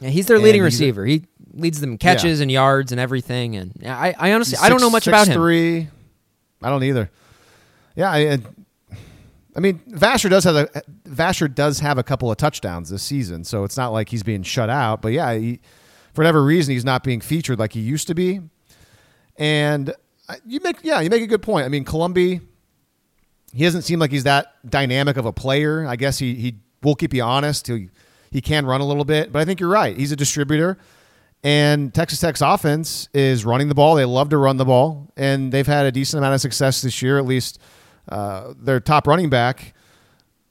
Yeah, 0.00 0.08
he's 0.08 0.26
their 0.26 0.38
leading 0.38 0.62
receiver. 0.62 1.04
He 1.04 1.24
leads 1.52 1.80
them 1.80 1.98
catches 1.98 2.38
yeah. 2.38 2.42
and 2.42 2.50
yards 2.50 2.92
and 2.92 3.00
everything. 3.00 3.56
And 3.56 3.82
I, 3.84 4.14
I 4.18 4.32
honestly, 4.32 4.56
six, 4.56 4.62
I 4.62 4.68
don't 4.68 4.80
know 4.80 4.90
much 4.90 5.06
about 5.06 5.28
him. 5.28 5.34
Three, 5.34 5.88
I 6.62 6.70
don't 6.70 6.82
either. 6.82 7.10
Yeah, 7.96 8.10
I, 8.10 8.38
I 9.54 9.60
mean, 9.60 9.80
Vasher 9.90 10.30
does 10.30 10.44
have 10.44 10.56
a 10.56 10.66
Vasher 11.08 11.52
does 11.52 11.80
have 11.80 11.98
a 11.98 12.02
couple 12.02 12.30
of 12.30 12.36
touchdowns 12.36 12.90
this 12.90 13.02
season, 13.02 13.44
so 13.44 13.64
it's 13.64 13.76
not 13.76 13.92
like 13.92 14.08
he's 14.08 14.22
being 14.22 14.42
shut 14.42 14.70
out. 14.70 15.02
But 15.02 15.12
yeah, 15.12 15.34
he, 15.34 15.60
for 16.14 16.22
whatever 16.22 16.42
reason, 16.42 16.72
he's 16.72 16.84
not 16.84 17.02
being 17.02 17.20
featured 17.20 17.58
like 17.58 17.72
he 17.72 17.80
used 17.80 18.06
to 18.08 18.14
be. 18.14 18.40
And 19.36 19.92
uh, 20.28 20.36
you 20.46 20.60
make 20.62 20.78
yeah, 20.82 21.00
you 21.00 21.10
make 21.10 21.22
a 21.22 21.26
good 21.26 21.42
point. 21.42 21.66
I 21.66 21.68
mean, 21.68 21.84
Columbia, 21.84 22.40
he 23.52 23.64
doesn't 23.64 23.82
seem 23.82 23.98
like 23.98 24.10
he's 24.10 24.24
that 24.24 24.54
dynamic 24.68 25.16
of 25.16 25.26
a 25.26 25.32
player. 25.32 25.86
I 25.86 25.96
guess 25.96 26.18
he 26.18 26.34
he 26.34 26.58
will 26.82 26.94
keep 26.94 27.14
you 27.14 27.22
honest. 27.22 27.66
He 27.66 27.88
he 28.30 28.40
can 28.40 28.66
run 28.66 28.80
a 28.80 28.86
little 28.86 29.04
bit, 29.04 29.32
but 29.32 29.40
I 29.40 29.44
think 29.44 29.60
you're 29.60 29.70
right. 29.70 29.96
He's 29.96 30.12
a 30.12 30.16
distributor. 30.16 30.78
And 31.42 31.94
Texas 31.94 32.20
Tech's 32.20 32.42
offense 32.42 33.08
is 33.14 33.46
running 33.46 33.68
the 33.68 33.74
ball. 33.74 33.94
They 33.94 34.04
love 34.04 34.28
to 34.28 34.36
run 34.36 34.58
the 34.58 34.66
ball, 34.66 35.10
and 35.16 35.50
they've 35.50 35.66
had 35.66 35.86
a 35.86 35.92
decent 35.92 36.18
amount 36.18 36.34
of 36.34 36.40
success 36.42 36.82
this 36.82 37.00
year, 37.00 37.18
at 37.18 37.24
least 37.24 37.58
uh, 38.10 38.52
their 38.58 38.78
top 38.78 39.06
running 39.06 39.30
back 39.30 39.74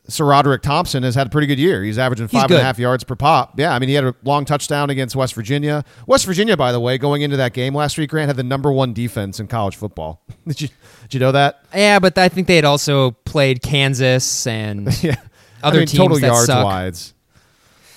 SaRodorick 0.09 0.61
Thompson 0.61 1.03
has 1.03 1.15
had 1.15 1.27
a 1.27 1.29
pretty 1.29 1.47
good 1.47 1.59
year. 1.59 1.83
He's 1.83 1.97
averaging 1.97 2.27
He's 2.27 2.41
and 2.43 2.51
a 2.51 2.59
half 2.61 2.77
yards 2.77 3.03
per 3.03 3.15
pop. 3.15 3.57
Yeah, 3.59 3.73
I 3.73 3.79
mean, 3.79 3.89
he 3.89 3.95
had 3.95 4.03
a 4.03 4.15
long 4.23 4.45
touchdown 4.45 4.89
against 4.89 5.15
West 5.15 5.33
Virginia. 5.33 5.83
West 6.07 6.25
Virginia, 6.25 6.57
by 6.57 6.71
the 6.71 6.79
way, 6.79 6.97
going 6.97 7.21
into 7.21 7.37
that 7.37 7.53
game 7.53 7.73
last 7.73 7.97
week, 7.97 8.09
Grant 8.09 8.27
had 8.27 8.35
the 8.35 8.43
number 8.43 8.71
one 8.71 8.93
defense 8.93 9.39
in 9.39 9.47
college 9.47 9.75
football. 9.75 10.21
did 10.47 10.61
you 10.61 10.67
did 11.03 11.13
you 11.15 11.19
know 11.19 11.31
that? 11.31 11.63
Yeah, 11.73 11.99
but 11.99 12.17
I 12.17 12.29
think 12.29 12.47
they 12.47 12.55
had 12.57 12.65
also 12.65 13.11
played 13.11 13.61
Kansas 13.61 14.45
and 14.47 14.87
Yeah, 15.03 15.15
other 15.63 15.77
I 15.77 15.79
mean, 15.79 15.87
teams 15.87 15.97
total 15.97 16.19
that 16.19 16.27
yards 16.27 16.45
suck. 16.45 16.65
wides. 16.65 17.13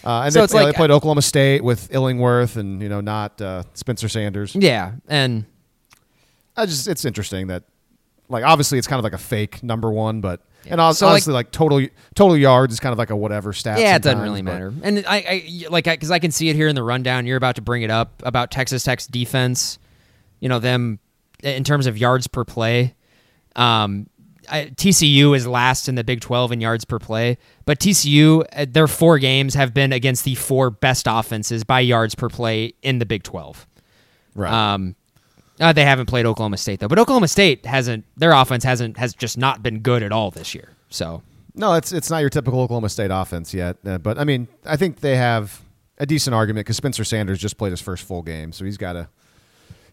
Uh, 0.04 0.22
and 0.24 0.32
So 0.32 0.40
they, 0.40 0.44
it's 0.44 0.54
like- 0.54 0.66
they 0.66 0.72
played 0.72 0.90
Oklahoma 0.90 1.22
State 1.22 1.62
with 1.62 1.92
Illingworth 1.94 2.56
and 2.56 2.82
you 2.82 2.88
know 2.88 3.00
not 3.00 3.40
uh, 3.40 3.62
Spencer 3.74 4.08
Sanders. 4.08 4.54
Yeah, 4.54 4.92
and 5.08 5.44
I 6.56 6.66
just 6.66 6.88
it's 6.88 7.04
interesting 7.04 7.46
that 7.46 7.64
like 8.28 8.44
obviously 8.44 8.78
it's 8.78 8.86
kind 8.86 8.98
of 8.98 9.04
like 9.04 9.12
a 9.12 9.18
fake 9.18 9.62
number 9.62 9.90
one, 9.90 10.20
but 10.20 10.40
and 10.68 10.80
hon- 10.80 10.94
So, 10.94 11.06
like- 11.06 11.12
honestly 11.12 11.32
like, 11.34 11.50
total 11.52 11.86
total 12.14 12.36
yards 12.36 12.72
is 12.72 12.80
kind 12.80 12.92
of 12.92 12.98
like 12.98 13.10
a 13.10 13.16
whatever 13.16 13.52
stat. 13.52 13.78
yeah, 13.78 13.96
it 13.96 14.02
doesn't 14.02 14.20
really 14.20 14.42
matter. 14.42 14.72
And 14.82 15.04
I, 15.06 15.16
I 15.16 15.66
like 15.70 15.84
because 15.84 16.10
I, 16.10 16.18
can 16.18 16.30
see 16.30 16.48
it 16.48 16.56
here 16.56 16.68
in 16.68 16.74
the 16.74 16.82
rundown. 16.82 17.26
You're 17.26 17.36
about 17.36 17.56
to 17.56 17.62
bring 17.62 17.82
it 17.82 17.90
up 17.90 18.22
about 18.24 18.50
Texas 18.50 18.84
Tech's 18.84 19.06
defense. 19.06 19.78
You 20.40 20.48
know 20.48 20.58
them 20.58 20.98
in 21.42 21.64
terms 21.64 21.86
of 21.86 21.96
yards 21.98 22.26
per 22.26 22.44
play. 22.44 22.94
Um, 23.56 24.06
I, 24.50 24.72
TCU 24.74 25.36
is 25.36 25.46
last 25.46 25.88
in 25.88 25.94
the 25.94 26.02
Big 26.02 26.20
12 26.20 26.52
in 26.52 26.60
yards 26.60 26.84
per 26.84 26.98
play, 26.98 27.38
but 27.64 27.78
TCU 27.78 28.44
uh, 28.52 28.66
their 28.68 28.88
four 28.88 29.18
games 29.18 29.54
have 29.54 29.72
been 29.72 29.92
against 29.92 30.24
the 30.24 30.34
four 30.34 30.70
best 30.70 31.06
offenses 31.08 31.62
by 31.64 31.80
yards 31.80 32.14
per 32.14 32.28
play 32.28 32.74
in 32.82 32.98
the 32.98 33.06
Big 33.06 33.22
12. 33.22 33.66
Right. 34.34 34.52
Um, 34.52 34.96
uh, 35.62 35.72
they 35.72 35.84
haven't 35.84 36.06
played 36.06 36.26
Oklahoma 36.26 36.56
State 36.56 36.80
though, 36.80 36.88
but 36.88 36.98
Oklahoma 36.98 37.28
State 37.28 37.64
hasn't. 37.64 38.04
Their 38.16 38.32
offense 38.32 38.64
hasn't 38.64 38.96
has 38.98 39.14
just 39.14 39.38
not 39.38 39.62
been 39.62 39.78
good 39.78 40.02
at 40.02 40.12
all 40.12 40.30
this 40.30 40.54
year. 40.54 40.70
So 40.90 41.22
No, 41.54 41.74
it's 41.74 41.92
it's 41.92 42.10
not 42.10 42.18
your 42.18 42.30
typical 42.30 42.60
Oklahoma 42.60 42.88
State 42.88 43.10
offense 43.10 43.54
yet. 43.54 43.76
Uh, 43.84 43.98
but 43.98 44.18
I 44.18 44.24
mean, 44.24 44.48
I 44.66 44.76
think 44.76 45.00
they 45.00 45.16
have 45.16 45.62
a 45.98 46.06
decent 46.06 46.34
argument 46.34 46.66
because 46.66 46.76
Spencer 46.76 47.04
Sanders 47.04 47.38
just 47.38 47.56
played 47.56 47.70
his 47.70 47.80
first 47.80 48.04
full 48.04 48.22
game, 48.22 48.52
so 48.52 48.64
he's 48.64 48.76
got 48.76 48.94
to 48.94 49.08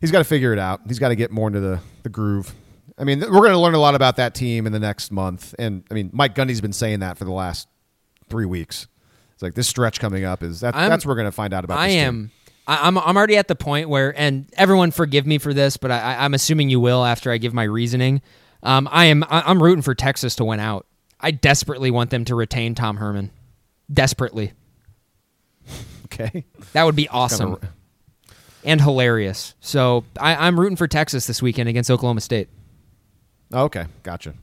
he's 0.02 0.12
got 0.12 0.20
to 0.20 0.24
figure 0.26 0.54
it 0.54 0.60
out. 0.60 0.82
He's 0.88 1.00
got 1.00 1.10
to 1.10 1.16
get 1.16 1.32
more 1.32 1.48
into 1.48 1.60
the 1.60 1.80
the 2.04 2.10
groove. 2.10 2.54
I 2.98 3.06
mean, 3.06 3.22
we're 3.22 3.30
going 3.30 3.52
to 3.52 3.60
learn 3.60 3.76
a 3.76 3.80
lot 3.80 3.96
about 3.96 4.18
that 4.18 4.36
team 4.36 4.66
in 4.66 4.74
the 4.74 4.80
next 4.80 5.12
month, 5.12 5.56
and 5.58 5.84
I 5.90 5.94
mean, 5.94 6.10
Mike 6.12 6.36
Gundy's 6.36 6.62
been 6.62 6.74
saying 6.74 7.00
that 7.00 7.18
for 7.18 7.24
the 7.26 7.32
last 7.32 7.68
three 8.30 8.46
weeks. 8.46 8.88
It's 9.34 9.42
like 9.42 9.56
this 9.56 9.70
stretch 9.70 10.02
coming 10.02 10.26
up 10.26 10.44
is 10.44 10.60
that 10.60 10.74
that's 10.74 11.06
what 11.06 11.12
we're 11.12 11.16
going 11.16 11.28
to 11.28 11.32
find 11.32 11.54
out 11.54 11.64
about. 11.64 11.80
I 11.80 11.88
this 11.88 11.96
team. 11.96 12.32
Am. 12.74 12.84
I, 12.84 12.88
I'm. 12.88 12.98
I'm 12.98 13.18
already 13.18 13.38
at 13.38 13.48
the 13.48 13.56
point 13.56 13.90
where, 13.90 14.18
and 14.20 14.46
everyone 14.58 14.92
forgive 14.92 15.26
me 15.26 15.38
for 15.38 15.54
this, 15.54 15.78
but 15.78 15.92
I, 15.92 16.18
I'm 16.24 16.34
assuming 16.34 16.70
you 16.70 16.80
will 16.80 17.04
after 17.06 17.32
I 17.32 17.38
give 17.38 17.54
my 17.54 17.64
reasoning. 17.64 18.22
Um, 18.64 18.88
I 18.92 19.06
am. 19.06 19.24
I'm 19.30 19.62
rooting 19.62 19.82
for 19.82 19.96
Texas 19.96 20.36
to 20.36 20.46
win 20.46 20.60
out. 20.60 20.86
I 21.20 21.32
desperately 21.32 21.92
want 21.92 22.10
them 22.10 22.26
to 22.26 22.36
retain 22.36 22.76
Tom 22.76 22.98
Herman. 22.98 23.32
Desperately. 23.92 24.54
okay. 26.06 26.46
That 26.74 26.84
would 26.84 26.96
be 26.96 27.10
awesome 27.10 27.56
Kinda- 27.56 27.74
and 28.64 28.82
hilarious. 28.82 29.56
So 29.60 30.06
I, 30.20 30.48
I'm 30.48 30.60
rooting 30.60 30.78
for 30.78 30.88
Texas 30.88 31.28
this 31.28 31.42
weekend 31.42 31.70
against 31.70 31.90
Oklahoma 31.90 32.22
State. 32.22 32.50
Okay, 33.54 33.86
gotcha. 34.04 34.36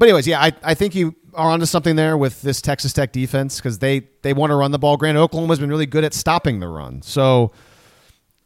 But 0.00 0.08
anyways, 0.08 0.26
yeah, 0.26 0.40
I, 0.40 0.52
I 0.62 0.72
think 0.72 0.94
you 0.94 1.14
are 1.34 1.50
onto 1.50 1.66
something 1.66 1.94
there 1.94 2.16
with 2.16 2.40
this 2.40 2.62
Texas 2.62 2.94
Tech 2.94 3.12
defense 3.12 3.56
because 3.56 3.80
they 3.80 4.08
they 4.22 4.32
want 4.32 4.50
to 4.50 4.54
run 4.54 4.70
the 4.70 4.78
ball. 4.78 4.96
Granted, 4.96 5.20
Oklahoma's 5.20 5.58
been 5.58 5.68
really 5.68 5.84
good 5.84 6.04
at 6.04 6.14
stopping 6.14 6.58
the 6.58 6.68
run, 6.68 7.02
so 7.02 7.52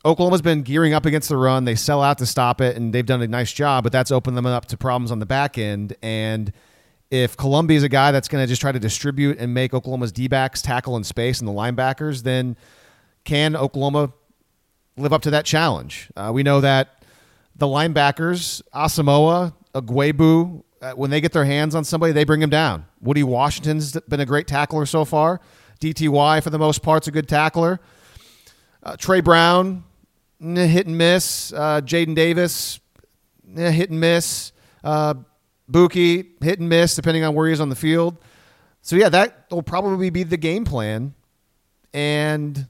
Oklahoma's 0.04 0.42
been 0.42 0.62
gearing 0.62 0.94
up 0.94 1.06
against 1.06 1.28
the 1.28 1.36
run. 1.36 1.64
They 1.64 1.76
sell 1.76 2.02
out 2.02 2.18
to 2.18 2.26
stop 2.26 2.60
it, 2.60 2.76
and 2.76 2.92
they've 2.92 3.06
done 3.06 3.22
a 3.22 3.28
nice 3.28 3.52
job. 3.52 3.84
But 3.84 3.92
that's 3.92 4.10
opened 4.10 4.36
them 4.36 4.46
up 4.46 4.66
to 4.66 4.76
problems 4.76 5.12
on 5.12 5.20
the 5.20 5.26
back 5.26 5.56
end. 5.56 5.94
And 6.02 6.52
if 7.12 7.36
Columbia 7.36 7.76
is 7.76 7.84
a 7.84 7.88
guy 7.88 8.10
that's 8.10 8.26
going 8.26 8.42
to 8.42 8.48
just 8.48 8.60
try 8.60 8.72
to 8.72 8.80
distribute 8.80 9.38
and 9.38 9.54
make 9.54 9.72
Oklahoma's 9.72 10.10
D 10.10 10.26
backs 10.26 10.60
tackle 10.60 10.96
in 10.96 11.04
space 11.04 11.38
and 11.38 11.46
the 11.46 11.52
linebackers, 11.52 12.24
then 12.24 12.56
can 13.22 13.54
Oklahoma 13.54 14.12
live 14.96 15.12
up 15.12 15.22
to 15.22 15.30
that 15.30 15.44
challenge? 15.44 16.10
Uh, 16.16 16.32
we 16.34 16.42
know 16.42 16.60
that 16.60 17.04
the 17.54 17.66
linebackers, 17.66 18.60
Asamoah, 18.74 19.54
Ugwoegbu, 19.72 20.63
uh, 20.84 20.92
when 20.92 21.10
they 21.10 21.20
get 21.20 21.32
their 21.32 21.46
hands 21.46 21.74
on 21.74 21.82
somebody, 21.82 22.12
they 22.12 22.24
bring 22.24 22.40
them 22.40 22.50
down. 22.50 22.84
Woody 23.00 23.22
Washington's 23.22 23.98
been 24.06 24.20
a 24.20 24.26
great 24.26 24.46
tackler 24.46 24.84
so 24.84 25.06
far. 25.06 25.40
DTY, 25.80 26.42
for 26.42 26.50
the 26.50 26.58
most 26.58 26.82
part, 26.82 27.04
is 27.04 27.08
a 27.08 27.10
good 27.10 27.26
tackler. 27.26 27.80
Uh, 28.82 28.94
Tre 28.96 29.22
Brown, 29.22 29.84
hit 30.38 30.86
and 30.86 30.98
miss. 30.98 31.54
Uh, 31.54 31.80
Jaden 31.80 32.14
Davis, 32.14 32.80
hit 33.56 33.88
and 33.88 33.98
miss. 33.98 34.52
Uh, 34.82 35.14
Bookie, 35.66 36.32
hit 36.42 36.58
and 36.58 36.68
miss, 36.68 36.94
depending 36.94 37.24
on 37.24 37.34
where 37.34 37.46
he 37.46 37.54
is 37.54 37.60
on 37.60 37.70
the 37.70 37.76
field. 37.76 38.18
So, 38.82 38.96
yeah, 38.96 39.08
that 39.08 39.46
will 39.50 39.62
probably 39.62 40.10
be 40.10 40.22
the 40.22 40.36
game 40.36 40.66
plan. 40.66 41.14
And 41.94 42.68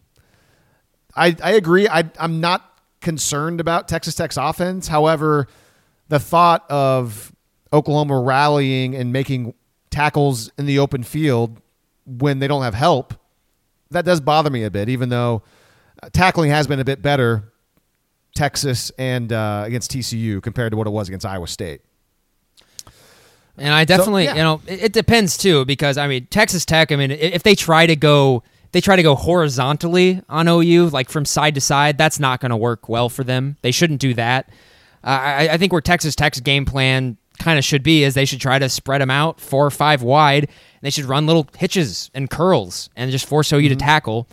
I, 1.17 1.35
I 1.43 1.53
agree. 1.53 1.89
I, 1.89 2.09
I'm 2.21 2.41
not 2.41 2.79
concerned 3.01 3.61
about 3.61 3.89
Texas 3.89 4.15
Tech's 4.15 4.37
offense. 4.37 4.87
However, 4.87 5.49
the 6.09 6.21
thought 6.21 6.71
of 6.71 7.34
Oklahoma 7.73 8.21
rallying 8.21 8.95
and 8.95 9.13
making 9.13 9.55
tackles 9.91 10.51
in 10.59 10.67
the 10.67 10.79
open 10.79 11.03
field 11.03 11.61
when 12.07 12.39
they 12.39 12.49
don't 12.49 12.63
have 12.63 12.75
help, 12.75 13.15
that 13.91 14.05
does 14.05 14.21
bother 14.21 14.51
me 14.51 14.65
a 14.65 14.71
bit, 14.71 14.89
even 14.89 15.09
though 15.09 15.43
uh, 16.03 16.09
tackling 16.13 16.51
has 16.51 16.67
been 16.67 16.81
a 16.81 16.85
bit 16.85 17.01
better 17.03 17.53
Texas 18.35 18.91
and 18.99 19.33
uh, 19.33 19.63
against 19.65 19.91
TCU 19.93 20.43
compared 20.43 20.73
to 20.73 20.77
what 20.77 20.87
it 20.87 20.91
was 20.91 21.09
against 21.09 21.25
Iowa 21.25 21.47
State. 21.47 21.81
And 23.57 23.73
I 23.73 23.85
definitely, 23.85 24.25
yeah. 24.25 24.35
you 24.35 24.43
know, 24.43 24.61
it, 24.67 24.85
it 24.85 24.93
depends 24.93 25.37
too 25.37 25.65
because 25.65 25.97
I 25.97 26.09
mean 26.09 26.27
Texas 26.27 26.65
Tech. 26.65 26.91
I 26.91 26.97
mean, 26.97 27.13
if 27.13 27.45
they 27.45 27.55
try 27.55 27.87
to 27.87 27.95
go, 27.95 28.43
they 28.73 28.81
try 28.81 28.97
to 28.97 29.03
go 29.03 29.15
horizontally 29.15 30.21
on 30.29 30.49
OU, 30.49 30.89
like 30.89 31.09
from 31.09 31.25
side 31.25 31.55
to 31.55 31.61
side. 31.61 31.97
That's 31.97 32.19
not 32.19 32.41
going 32.41 32.51
to 32.51 32.57
work 32.57 32.89
well 32.89 33.09
for 33.09 33.23
them. 33.23 33.57
They 33.63 33.71
shouldn't 33.71 34.01
do 34.01 34.15
that. 34.15 34.49
Uh, 35.05 35.07
I, 35.07 35.49
I 35.53 35.59
think 35.59 35.73
where 35.73 35.83
Texas 35.83 36.17
Tech's 36.17 36.41
game 36.41 36.65
plan 36.65 37.17
kind 37.39 37.59
of 37.59 37.65
should 37.65 37.83
be 37.83 38.05
is 38.05 38.15
they 38.15 38.25
should 38.25 38.41
try 38.41 38.59
to 38.59 38.69
spread 38.69 39.01
them 39.01 39.11
out 39.11 39.41
four 39.41 39.67
or 39.67 39.71
five 39.71 40.03
wide. 40.03 40.45
And 40.45 40.81
they 40.83 40.91
should 40.91 41.05
run 41.05 41.27
little 41.27 41.49
hitches 41.57 42.11
and 42.15 42.31
curls 42.31 42.91
and 42.97 43.11
just 43.11 43.27
force 43.27 43.53
OU 43.53 43.69
to 43.71 43.77
tackle. 43.77 44.29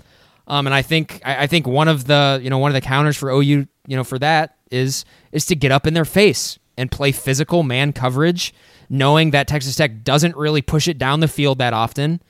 Um, 0.48 0.68
and 0.68 0.74
I 0.74 0.82
think 0.82 1.22
I, 1.24 1.44
I 1.44 1.48
think 1.48 1.68
one 1.68 1.88
of 1.88 2.06
the 2.06 2.40
you 2.44 2.50
know 2.50 2.58
one 2.58 2.72
of 2.72 2.74
the 2.74 2.82
counters 2.82 3.18
for 3.18 3.30
OU 3.30 3.42
you 3.42 3.68
know 3.88 4.04
for 4.04 4.20
that 4.20 4.58
is 4.70 5.06
is 5.32 5.46
to 5.48 5.56
get 5.56 5.72
up 5.72 5.88
in 5.88 5.94
their 5.94 6.06
face 6.06 6.60
and 6.78 6.92
play 6.92 7.12
physical 7.12 7.64
man 7.64 7.94
coverage, 7.94 8.54
knowing 8.90 9.32
that 9.32 9.48
Texas 9.48 9.76
Tech 9.76 10.04
doesn't 10.04 10.36
really 10.36 10.62
push 10.62 10.88
it 10.88 10.98
down 10.98 11.20
the 11.20 11.28
field 11.28 11.60
that 11.60 11.74
often, 11.74 12.22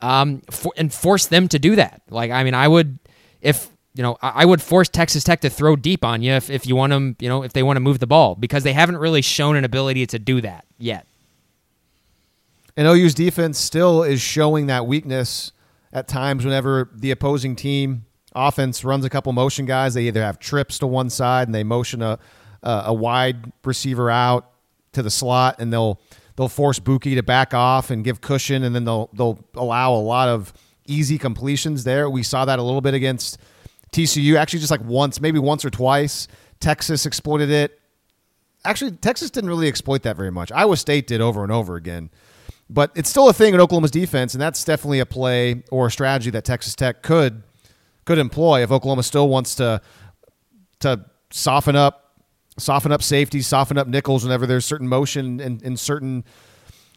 um, 0.00 0.42
for, 0.50 0.72
and 0.76 0.92
force 0.92 1.26
them 1.26 1.48
to 1.48 1.58
do 1.58 1.76
that. 1.76 2.02
Like 2.10 2.30
I 2.30 2.44
mean, 2.44 2.54
I 2.54 2.68
would 2.68 2.98
if 3.40 3.70
you 3.94 4.02
know 4.02 4.16
I, 4.22 4.42
I 4.42 4.44
would 4.44 4.62
force 4.62 4.88
Texas 4.88 5.24
Tech 5.24 5.40
to 5.40 5.50
throw 5.50 5.76
deep 5.76 6.04
on 6.04 6.22
you 6.22 6.32
if, 6.32 6.50
if 6.50 6.66
you 6.66 6.76
want 6.76 6.90
them 6.90 7.16
you 7.18 7.28
know 7.28 7.42
if 7.42 7.52
they 7.52 7.62
want 7.62 7.76
to 7.76 7.80
move 7.80 7.98
the 7.98 8.06
ball 8.06 8.34
because 8.34 8.62
they 8.64 8.72
haven't 8.72 8.98
really 8.98 9.22
shown 9.22 9.56
an 9.56 9.64
ability 9.64 10.06
to 10.06 10.18
do 10.18 10.40
that 10.40 10.64
yet. 10.78 11.06
And 12.76 12.88
OU's 12.88 13.14
defense 13.14 13.58
still 13.58 14.02
is 14.02 14.20
showing 14.20 14.66
that 14.66 14.86
weakness 14.86 15.52
at 15.92 16.08
times 16.08 16.44
whenever 16.44 16.88
the 16.94 17.10
opposing 17.10 17.54
team 17.54 18.06
offense 18.34 18.82
runs 18.82 19.04
a 19.04 19.10
couple 19.10 19.30
motion 19.34 19.66
guys. 19.66 19.92
They 19.92 20.04
either 20.04 20.22
have 20.22 20.38
trips 20.38 20.78
to 20.78 20.86
one 20.86 21.10
side 21.10 21.48
and 21.48 21.54
they 21.54 21.64
motion 21.64 22.00
a 22.00 22.18
a, 22.62 22.82
a 22.86 22.94
wide 22.94 23.52
receiver 23.64 24.10
out 24.10 24.50
to 24.92 25.02
the 25.02 25.10
slot, 25.10 25.56
and 25.58 25.72
they'll 25.72 26.00
they'll 26.36 26.48
force 26.48 26.78
Bookie 26.78 27.14
to 27.14 27.22
back 27.22 27.54
off 27.54 27.90
and 27.90 28.04
give 28.04 28.20
cushion, 28.20 28.62
and 28.62 28.74
then 28.74 28.84
they'll 28.84 29.10
they'll 29.12 29.44
allow 29.54 29.92
a 29.92 29.96
lot 29.96 30.28
of 30.28 30.52
easy 30.86 31.18
completions 31.18 31.84
there. 31.84 32.08
We 32.08 32.22
saw 32.22 32.44
that 32.44 32.58
a 32.58 32.62
little 32.62 32.80
bit 32.80 32.94
against 32.94 33.38
TCU, 33.92 34.36
actually 34.36 34.58
just 34.60 34.70
like 34.70 34.82
once, 34.84 35.20
maybe 35.20 35.38
once 35.38 35.64
or 35.64 35.70
twice. 35.70 36.28
Texas 36.60 37.06
exploited 37.06 37.50
it. 37.50 37.78
Actually, 38.64 38.92
Texas 38.92 39.30
didn't 39.30 39.50
really 39.50 39.68
exploit 39.68 40.02
that 40.02 40.16
very 40.16 40.30
much. 40.30 40.52
Iowa 40.52 40.76
State 40.76 41.06
did 41.06 41.20
over 41.20 41.42
and 41.42 41.50
over 41.52 41.76
again. 41.76 42.10
But 42.70 42.90
it's 42.94 43.10
still 43.10 43.28
a 43.28 43.32
thing 43.32 43.52
in 43.54 43.60
Oklahoma's 43.60 43.90
defense, 43.90 44.34
and 44.34 44.40
that's 44.40 44.64
definitely 44.64 45.00
a 45.00 45.06
play 45.06 45.62
or 45.70 45.88
a 45.88 45.90
strategy 45.90 46.30
that 46.30 46.44
Texas 46.44 46.74
Tech 46.74 47.02
could 47.02 47.42
could 48.04 48.18
employ 48.18 48.62
if 48.62 48.70
Oklahoma 48.72 49.02
still 49.02 49.28
wants 49.28 49.54
to 49.56 49.80
to 50.80 51.04
soften 51.30 51.76
up 51.76 51.98
soften 52.58 52.92
up 52.92 53.02
safeties, 53.02 53.46
soften 53.46 53.76
up 53.78 53.88
nickels 53.88 54.24
whenever 54.24 54.46
there's 54.46 54.64
certain 54.64 54.88
motion 54.88 55.40
in, 55.40 55.60
in 55.62 55.76
certain 55.76 56.24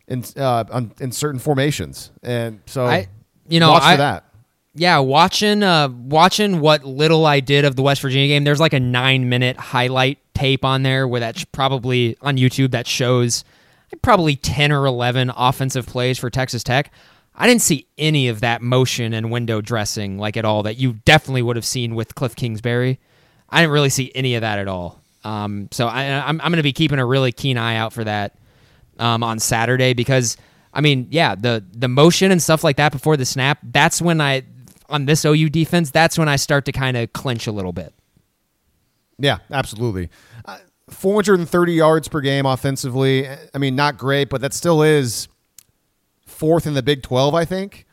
in 0.08 0.24
uh, 0.38 0.64
on, 0.72 0.94
in 1.02 1.12
certain 1.12 1.40
formations. 1.40 2.12
And 2.24 2.62
so 2.68 2.86
I- 2.86 3.08
you 3.50 3.60
know, 3.60 3.72
watch 3.72 3.84
I- 3.84 3.94
for 3.94 3.98
that. 3.98 4.24
Yeah, 4.78 5.00
watching 5.00 5.64
uh 5.64 5.88
watching 5.90 6.60
what 6.60 6.84
little 6.84 7.26
I 7.26 7.40
did 7.40 7.64
of 7.64 7.76
the 7.78 7.82
West 7.82 8.02
Virginia 8.02 8.28
game, 8.28 8.44
there's 8.44 8.60
like 8.60 8.74
a 8.74 8.80
9-minute 8.80 9.58
highlight 9.58 10.20
tape 10.34 10.66
on 10.66 10.84
there 10.84 11.08
where 11.08 11.22
that's 11.22 11.46
probably 11.46 12.18
on 12.22 12.36
YouTube 12.36 12.72
that 12.72 12.86
shows 12.86 13.46
probably 14.02 14.36
10 14.36 14.74
or 14.74 14.86
11 14.86 15.32
offensive 15.36 15.86
plays 15.88 16.20
for 16.20 16.30
Texas 16.30 16.64
Tech. 16.64 16.92
I 17.34 17.48
didn't 17.48 17.62
see 17.62 17.88
any 17.98 18.28
of 18.28 18.42
that 18.42 18.62
motion 18.62 19.14
and 19.14 19.32
window 19.32 19.62
dressing 19.62 20.18
like 20.18 20.36
at 20.36 20.44
all 20.44 20.64
that 20.64 20.78
you 20.78 20.94
definitely 21.06 21.42
would 21.42 21.56
have 21.56 21.66
seen 21.66 21.96
with 21.96 22.16
Cliff 22.16 22.36
Kingsbury. 22.36 23.00
I 23.50 23.62
didn't 23.62 23.74
really 23.74 23.90
see 23.90 24.12
any 24.14 24.36
of 24.36 24.42
that 24.42 24.60
at 24.60 24.68
all. 24.68 25.02
Um, 25.24 25.70
so 25.72 25.88
I, 25.88 26.04
I'm, 26.04 26.40
I'm 26.42 26.52
going 26.52 26.58
to 26.58 26.64
be 26.64 26.74
keeping 26.74 27.00
a 27.00 27.06
really 27.06 27.32
keen 27.32 27.58
eye 27.58 27.78
out 27.78 27.94
for 27.94 28.04
that 28.04 28.36
um, 29.00 29.24
on 29.24 29.40
Saturday 29.40 29.94
because 29.94 30.38
I 30.74 30.82
mean, 30.82 31.08
yeah, 31.10 31.36
the 31.36 31.64
the 31.72 31.88
motion 31.88 32.32
and 32.32 32.44
stuff 32.44 32.64
like 32.64 32.76
that 32.78 32.92
before 32.92 33.16
the 33.16 33.26
snap. 33.26 33.60
That's 33.64 34.02
when 34.02 34.20
I 34.20 34.44
on 34.90 35.06
this 35.06 35.26
OU 35.26 35.50
defense. 35.50 35.92
That's 35.92 36.18
when 36.18 36.30
I 36.30 36.36
start 36.36 36.66
to 36.66 36.72
kind 36.72 36.98
of 36.98 37.14
clinch 37.14 37.48
a 37.48 37.52
little 37.52 37.74
bit. 37.74 37.94
Yeah, 39.18 39.38
absolutely. 39.52 40.10
Uh, 40.44 40.58
430 40.90 41.74
yards 41.74 42.08
per 42.08 42.22
game 42.22 42.46
offensively. 42.46 43.28
I 43.28 43.58
mean, 43.58 43.76
not 43.76 43.98
great, 43.98 44.30
but 44.30 44.42
that 44.42 44.54
still 44.54 44.84
is 44.84 45.28
fourth 46.26 46.68
in 46.68 46.74
the 46.74 46.84
Big 46.84 47.02
12, 47.02 47.34
I 47.34 47.46
think. 47.46 47.86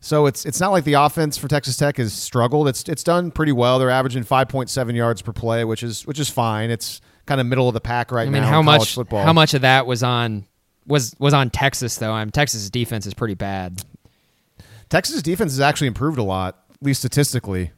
So 0.00 0.26
it's 0.26 0.44
it's 0.44 0.60
not 0.60 0.70
like 0.70 0.84
the 0.84 0.94
offense 0.94 1.38
for 1.38 1.48
Texas 1.48 1.78
Tech 1.78 1.96
has 1.96 2.12
struggled. 2.12 2.68
It's 2.68 2.86
it's 2.90 3.02
done 3.02 3.30
pretty 3.30 3.52
well. 3.52 3.78
They're 3.78 3.88
averaging 3.88 4.22
5.7 4.22 4.94
yards 4.94 5.22
per 5.22 5.32
play, 5.32 5.64
which 5.64 5.82
is 5.82 6.06
which 6.06 6.18
is 6.18 6.28
fine. 6.28 6.70
It's 6.70 7.00
kind 7.24 7.40
of 7.40 7.46
middle 7.46 7.68
of 7.68 7.74
the 7.74 7.80
pack 7.80 8.12
right 8.12 8.26
I 8.26 8.30
mean, 8.30 8.42
now. 8.42 8.48
how 8.48 8.60
in 8.60 8.66
college 8.66 8.80
much 8.80 8.94
football. 8.94 9.24
how 9.24 9.32
much 9.32 9.54
of 9.54 9.62
that 9.62 9.86
was 9.86 10.02
on 10.02 10.44
was 10.86 11.14
was 11.18 11.32
on 11.32 11.48
Texas 11.48 11.96
though? 11.96 12.12
I 12.12 12.22
mean, 12.22 12.32
Texas's 12.32 12.68
defense 12.68 13.06
is 13.06 13.14
pretty 13.14 13.32
bad. 13.32 13.82
Texas 14.88 15.22
defense 15.22 15.52
has 15.52 15.60
actually 15.60 15.86
improved 15.88 16.18
a 16.18 16.22
lot, 16.22 16.58
at 16.70 16.76
least 16.82 17.00
statistically. 17.00 17.72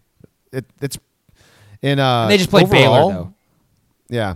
It 0.53 0.65
it's 0.81 0.99
in 1.83 1.99
uh 1.99 2.23
And 2.23 2.31
they 2.31 2.39
just 2.39 2.51
played 2.51 2.65
overall- 2.65 3.11
Baylor 3.11 3.13
though. 3.13 3.35
Yeah. 4.09 4.35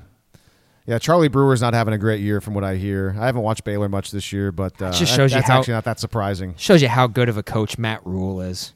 Yeah, 0.87 0.99
Charlie 0.99 1.29
Brewer's 1.29 1.61
not 1.61 1.73
having 1.75 1.95
a 1.95 1.99
great 1.99 2.21
year 2.21 2.41
from 2.41 2.55
what 2.55 2.65
I 2.65 2.75
hear. 2.77 3.15
I 3.19 3.27
haven't 3.27 3.43
watched 3.43 3.63
Baylor 3.65 3.89
much 3.89 4.11
this 4.11 4.33
year, 4.33 4.51
but 4.51 4.73
uh, 4.83 4.91
just 4.91 5.01
that- 5.01 5.07
shows 5.17 5.31
you 5.33 5.37
that's 5.39 5.49
how- 5.49 5.59
actually 5.61 5.75
not 5.75 5.85
that 5.85 6.01
surprising. 6.01 6.55
Shows 6.57 6.83
you 6.83 6.89
how 6.89 7.07
good 7.07 7.29
of 7.29 7.37
a 7.37 7.43
coach 7.43 7.79
Matt 7.79 8.05
Rhule 8.05 8.41
is. 8.41 8.73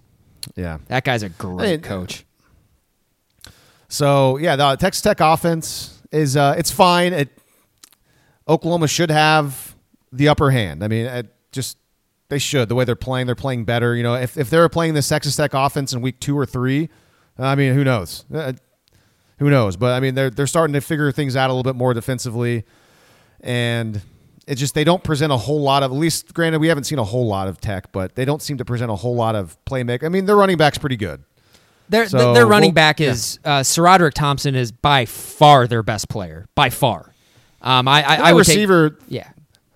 Yeah. 0.54 0.78
That 0.88 1.04
guy's 1.04 1.22
a 1.22 1.28
great 1.30 1.82
coach. 1.82 2.24
So 3.88 4.38
yeah, 4.38 4.56
the 4.56 4.76
Texas 4.76 5.02
Tech 5.02 5.20
offense 5.20 6.00
is 6.12 6.36
uh, 6.36 6.54
it's 6.56 6.70
fine. 6.70 7.12
It, 7.12 7.28
Oklahoma 8.48 8.88
should 8.88 9.10
have 9.10 9.74
the 10.12 10.28
upper 10.28 10.50
hand. 10.50 10.84
I 10.84 10.88
mean, 10.88 11.06
it 11.06 11.34
just 11.52 11.78
they 12.34 12.38
should 12.40 12.68
the 12.68 12.74
way 12.74 12.84
they're 12.84 12.96
playing. 12.96 13.26
They're 13.26 13.36
playing 13.36 13.64
better. 13.64 13.94
You 13.94 14.02
know, 14.02 14.14
if 14.16 14.36
if 14.36 14.50
they 14.50 14.58
were 14.58 14.68
playing 14.68 14.94
this 14.94 15.08
Texas 15.08 15.36
Tech 15.36 15.54
offense 15.54 15.92
in 15.92 16.00
week 16.00 16.18
two 16.18 16.36
or 16.36 16.44
three, 16.44 16.88
I 17.38 17.54
mean, 17.54 17.74
who 17.74 17.84
knows? 17.84 18.24
Uh, 18.34 18.54
who 19.38 19.50
knows? 19.50 19.76
But 19.76 19.92
I 19.92 20.00
mean, 20.00 20.14
they're 20.16 20.30
they're 20.30 20.48
starting 20.48 20.74
to 20.74 20.80
figure 20.80 21.12
things 21.12 21.36
out 21.36 21.48
a 21.48 21.52
little 21.52 21.62
bit 21.62 21.76
more 21.78 21.94
defensively, 21.94 22.64
and 23.40 24.00
it's 24.46 24.60
just 24.60 24.74
they 24.74 24.84
don't 24.84 25.02
present 25.04 25.32
a 25.32 25.36
whole 25.36 25.60
lot 25.60 25.82
of. 25.82 25.92
At 25.92 25.96
least, 25.96 26.34
granted, 26.34 26.58
we 26.60 26.68
haven't 26.68 26.84
seen 26.84 26.98
a 26.98 27.04
whole 27.04 27.26
lot 27.26 27.46
of 27.48 27.60
Tech, 27.60 27.92
but 27.92 28.14
they 28.16 28.24
don't 28.24 28.42
seem 28.42 28.58
to 28.58 28.64
present 28.64 28.90
a 28.90 28.96
whole 28.96 29.14
lot 29.14 29.36
of 29.36 29.56
playmaker. 29.64 30.04
I 30.04 30.08
mean, 30.08 30.26
their 30.26 30.36
running 30.36 30.56
back's 30.56 30.78
pretty 30.78 30.96
good. 30.96 31.22
Their 31.88 32.08
So, 32.08 32.32
their 32.34 32.46
running 32.46 32.70
well, 32.70 32.74
back 32.74 32.98
yeah. 33.00 33.10
is 33.10 33.38
uh, 33.44 33.60
SaRodorick 33.60 34.14
Thompson 34.14 34.54
is 34.54 34.72
by 34.72 35.04
far 35.04 35.66
their 35.66 35.82
best 35.82 36.08
player, 36.08 36.46
by 36.54 36.70
far. 36.70 37.12
Um, 37.62 37.86
I 37.88 38.02
I, 38.02 38.16
I 38.30 38.32
would 38.32 38.44
take- 38.46 38.54
receiver. 38.56 38.98
yeah, 39.08 39.28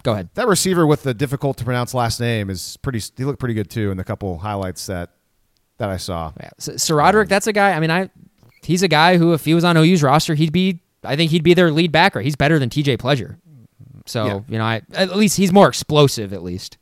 go 0.02 0.12
ahead. 0.12 0.28
That 0.34 0.48
receiver 0.48 0.86
with 0.86 1.02
the 1.02 1.14
difficult 1.14 1.56
to 1.58 1.64
pronounce 1.64 1.94
last 1.94 2.20
name 2.20 2.50
is 2.50 2.76
pretty. 2.78 3.00
He 3.16 3.24
looked 3.24 3.38
pretty 3.38 3.54
good 3.54 3.70
too 3.70 3.90
in 3.90 3.96
the 3.96 4.04
couple 4.04 4.38
highlights 4.38 4.86
that 4.86 5.10
that 5.78 5.88
I 5.90 5.96
saw. 5.96 6.32
Yeah. 6.40 6.50
So, 6.58 6.72
SaRodorick, 6.72 7.28
that's 7.28 7.46
a 7.46 7.52
guy. 7.52 7.72
I 7.72 7.80
mean, 7.80 7.90
I 7.90 8.10
he's 8.62 8.82
a 8.82 8.88
guy 8.88 9.16
who, 9.16 9.32
if 9.32 9.44
he 9.44 9.54
was 9.54 9.64
on 9.64 9.76
OU's 9.76 10.02
roster, 10.02 10.34
he'd 10.34 10.52
be. 10.52 10.80
I 11.04 11.14
think 11.14 11.30
he'd 11.30 11.44
be 11.44 11.54
their 11.54 11.70
lead 11.70 11.92
backer. 11.92 12.20
He's 12.20 12.34
better 12.34 12.58
than 12.58 12.70
T.J. 12.70 12.96
Pledger. 12.96 13.36
So 14.06 14.26
Yeah. 14.26 14.40
you 14.48 14.58
know, 14.58 14.64
I 14.64 14.82
at 14.94 15.14
least 15.16 15.36
he's 15.36 15.52
more 15.52 15.68
explosive. 15.68 16.32
At 16.32 16.42
least. 16.42 16.76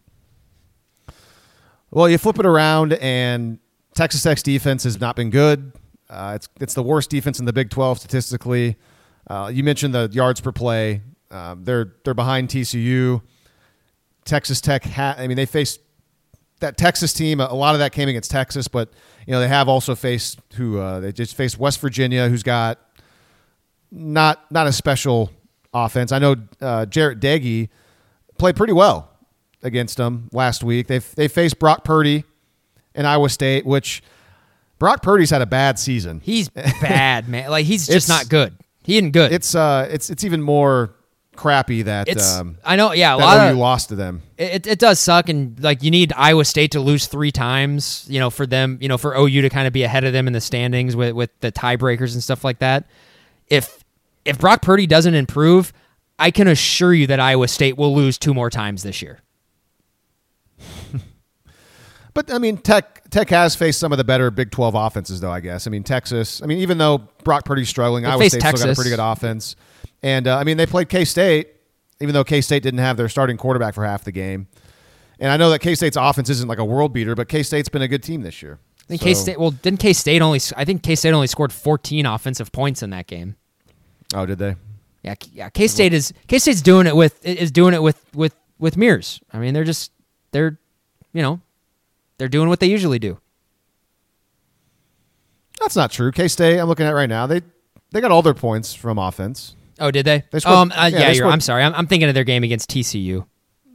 Well, 1.90 2.08
you 2.08 2.18
flip 2.18 2.38
it 2.38 2.46
around, 2.46 2.94
and 2.94 3.58
Texas 3.94 4.22
Tech's 4.22 4.42
defense 4.42 4.84
has 4.84 5.00
not 5.00 5.16
been 5.16 5.30
good. 5.30 5.72
Uh, 6.08 6.32
it's 6.36 6.48
it's 6.60 6.74
the 6.74 6.82
worst 6.82 7.10
defense 7.10 7.38
in 7.38 7.44
the 7.46 7.52
Big 7.52 7.70
Twelve 7.70 7.98
statistically. 7.98 8.76
Uh, 9.28 9.50
you 9.52 9.64
mentioned 9.64 9.94
the 9.94 10.08
yards 10.12 10.40
per 10.40 10.52
play. 10.52 11.02
Um, 11.30 11.64
they're 11.64 11.94
they're 12.04 12.14
behind 12.14 12.48
TCU. 12.48 13.22
Texas 14.24 14.60
Tech. 14.60 14.84
Ha- 14.84 15.16
I 15.18 15.26
mean, 15.26 15.36
they 15.36 15.46
faced 15.46 15.80
that 16.60 16.76
Texas 16.76 17.12
team. 17.12 17.40
A 17.40 17.52
lot 17.54 17.74
of 17.74 17.78
that 17.80 17.92
came 17.92 18.08
against 18.08 18.30
Texas, 18.30 18.68
but 18.68 18.90
you 19.26 19.32
know 19.32 19.40
they 19.40 19.48
have 19.48 19.68
also 19.68 19.94
faced 19.94 20.40
who 20.54 20.78
uh, 20.78 21.00
they 21.00 21.12
just 21.12 21.34
faced 21.36 21.58
West 21.58 21.80
Virginia, 21.80 22.28
who's 22.28 22.42
got 22.42 22.78
not 23.90 24.50
not 24.50 24.66
a 24.66 24.72
special 24.72 25.30
offense. 25.72 26.12
I 26.12 26.18
know 26.18 26.32
uh, 26.60 26.86
Jarret 26.88 27.20
Doege 27.20 27.68
played 28.38 28.56
pretty 28.56 28.72
well 28.72 29.10
against 29.62 29.96
them 29.96 30.28
last 30.32 30.62
week. 30.64 30.86
They 30.86 30.98
they 30.98 31.28
faced 31.28 31.58
Brock 31.58 31.84
Purdy 31.84 32.24
in 32.94 33.06
Iowa 33.06 33.28
State, 33.28 33.64
which 33.66 34.02
Brock 34.78 35.02
Purdy's 35.02 35.30
had 35.30 35.42
a 35.42 35.46
bad 35.46 35.78
season. 35.78 36.20
He's 36.20 36.48
bad, 36.48 37.28
man. 37.28 37.50
Like 37.50 37.66
he's 37.66 37.86
just 37.86 38.08
not 38.08 38.28
good. 38.28 38.56
He 38.82 38.96
isn't 38.96 39.12
good. 39.12 39.32
It's 39.32 39.54
uh 39.54 39.88
it's 39.90 40.10
it's 40.10 40.24
even 40.24 40.42
more 40.42 40.95
crappy 41.36 41.82
that 41.82 42.08
It's. 42.08 42.36
um, 42.36 42.58
I 42.64 42.76
know. 42.76 42.92
Yeah, 42.92 43.14
a 43.14 43.16
lot 43.16 43.48
OU 43.48 43.52
of 43.52 43.56
lost 43.58 43.88
to 43.90 43.94
them. 43.96 44.22
it, 44.38 44.66
it 44.66 44.78
does 44.78 44.98
suck 44.98 45.28
and 45.28 45.62
like 45.62 45.82
you 45.82 45.90
need 45.90 46.12
iowa 46.16 46.44
state 46.44 46.72
to 46.72 46.80
lose 46.80 47.06
three 47.06 47.30
times 47.32 48.04
you 48.08 48.18
know 48.18 48.30
for 48.30 48.46
them 48.46 48.78
you 48.80 48.88
know 48.88 48.98
for 48.98 49.16
ou 49.16 49.28
to 49.42 49.48
kind 49.48 49.66
of 49.66 49.72
be 49.72 49.82
ahead 49.82 50.04
of 50.04 50.12
them 50.12 50.26
in 50.26 50.32
the 50.32 50.40
standings 50.40 50.96
with 50.96 51.12
with 51.14 51.30
the 51.40 51.52
tiebreakers 51.52 52.14
and 52.14 52.22
stuff 52.22 52.44
like 52.44 52.58
that 52.58 52.86
if 53.48 53.84
if 54.24 54.38
brock 54.38 54.62
purdy 54.62 54.86
doesn't 54.86 55.14
improve 55.14 55.72
i 56.18 56.30
can 56.30 56.48
assure 56.48 56.92
you 56.92 57.06
that 57.06 57.20
iowa 57.20 57.48
state 57.48 57.76
will 57.76 57.94
lose 57.94 58.18
two 58.18 58.34
more 58.34 58.50
times 58.50 58.82
this 58.82 59.00
year 59.02 59.20
But 62.14 62.32
I 62.32 62.38
mean, 62.38 62.56
Tech 62.56 63.02
Tech 63.10 63.28
has 63.28 63.54
faced 63.54 63.78
some 63.78 63.92
of 63.92 63.98
the 63.98 64.04
better 64.04 64.30
Big 64.30 64.50
Twelve 64.50 64.74
offenses, 64.74 65.20
though. 65.20 65.30
I 65.30 65.40
guess. 65.40 65.66
I 65.66 65.70
mean, 65.70 65.82
Texas. 65.84 66.42
I 66.42 66.46
mean, 66.46 66.56
even 66.60 66.78
though 66.78 66.96
Brock 67.24 67.44
Purdy's 67.44 67.68
struggling, 67.68 68.04
They 68.04 68.08
Iowa 68.08 68.30
State's 68.30 68.36
still 68.36 68.52
got 68.52 68.70
a 68.70 68.74
pretty 68.74 68.88
good 68.88 69.00
offense. 69.02 69.54
And 70.06 70.28
uh, 70.28 70.38
I 70.38 70.44
mean, 70.44 70.56
they 70.56 70.66
played 70.66 70.88
K 70.88 71.04
State, 71.04 71.48
even 72.00 72.14
though 72.14 72.22
K 72.22 72.40
State 72.40 72.62
didn't 72.62 72.78
have 72.78 72.96
their 72.96 73.08
starting 73.08 73.36
quarterback 73.36 73.74
for 73.74 73.84
half 73.84 74.04
the 74.04 74.12
game. 74.12 74.46
And 75.18 75.32
I 75.32 75.36
know 75.36 75.50
that 75.50 75.58
K 75.58 75.74
State's 75.74 75.96
offense 75.96 76.30
isn't 76.30 76.46
like 76.48 76.58
a 76.58 76.64
world 76.64 76.92
beater, 76.92 77.16
but 77.16 77.28
K 77.28 77.42
State's 77.42 77.68
been 77.68 77.82
a 77.82 77.88
good 77.88 78.04
team 78.04 78.22
this 78.22 78.40
year. 78.40 78.60
I 78.82 78.84
think 78.86 79.00
So- 79.00 79.06
K 79.06 79.14
State. 79.14 79.40
Well, 79.40 79.50
didn't 79.50 79.80
K 79.80 79.92
State 79.92 80.22
only? 80.22 80.38
I 80.56 80.64
think 80.64 80.84
K 80.84 80.94
State 80.94 81.10
only 81.10 81.26
scored 81.26 81.52
14 81.52 82.06
offensive 82.06 82.52
points 82.52 82.84
in 82.84 82.90
that 82.90 83.08
game. 83.08 83.34
Oh, 84.14 84.26
did 84.26 84.38
they? 84.38 84.54
Yeah, 85.02 85.14
yeah. 85.32 85.48
K 85.48 85.66
State 85.66 85.92
is 85.92 86.12
K 86.28 86.38
State's 86.38 86.62
doing 86.62 86.86
it 86.86 86.94
with 86.94 87.18
is 87.26 87.50
doing 87.50 87.74
it 87.74 87.82
with 87.82 88.00
with 88.14 88.36
with 88.60 88.76
Mears. 88.76 89.18
I 89.32 89.40
mean, 89.40 89.54
they're 89.54 89.64
just 89.64 89.90
they're 90.30 90.56
you 91.14 91.22
know 91.22 91.40
they're 92.18 92.28
doing 92.28 92.48
what 92.48 92.60
they 92.60 92.68
usually 92.68 93.00
do. 93.00 93.18
That's 95.60 95.74
not 95.74 95.90
true. 95.90 96.12
K 96.12 96.28
State. 96.28 96.60
I'm 96.60 96.68
looking 96.68 96.86
at 96.86 96.94
right 96.94 97.08
now. 97.08 97.26
They 97.26 97.40
they 97.90 98.00
got 98.00 98.12
all 98.12 98.22
their 98.22 98.34
points 98.34 98.72
from 98.72 98.98
offense. 98.98 99.56
Oh, 99.78 99.90
did 99.90 100.06
they? 100.06 100.24
They 100.30 100.40
scored- 100.40 100.56
um, 100.56 100.72
uh, 100.72 100.86
yeah, 100.92 100.98
yeah, 101.00 101.08
they 101.08 101.14
scored- 101.14 101.32
I'm 101.32 101.40
sorry. 101.40 101.62
I'm, 101.62 101.74
I'm 101.74 101.86
thinking 101.86 102.08
of 102.08 102.14
their 102.14 102.24
game 102.24 102.42
against 102.44 102.70
TCU. 102.70 103.26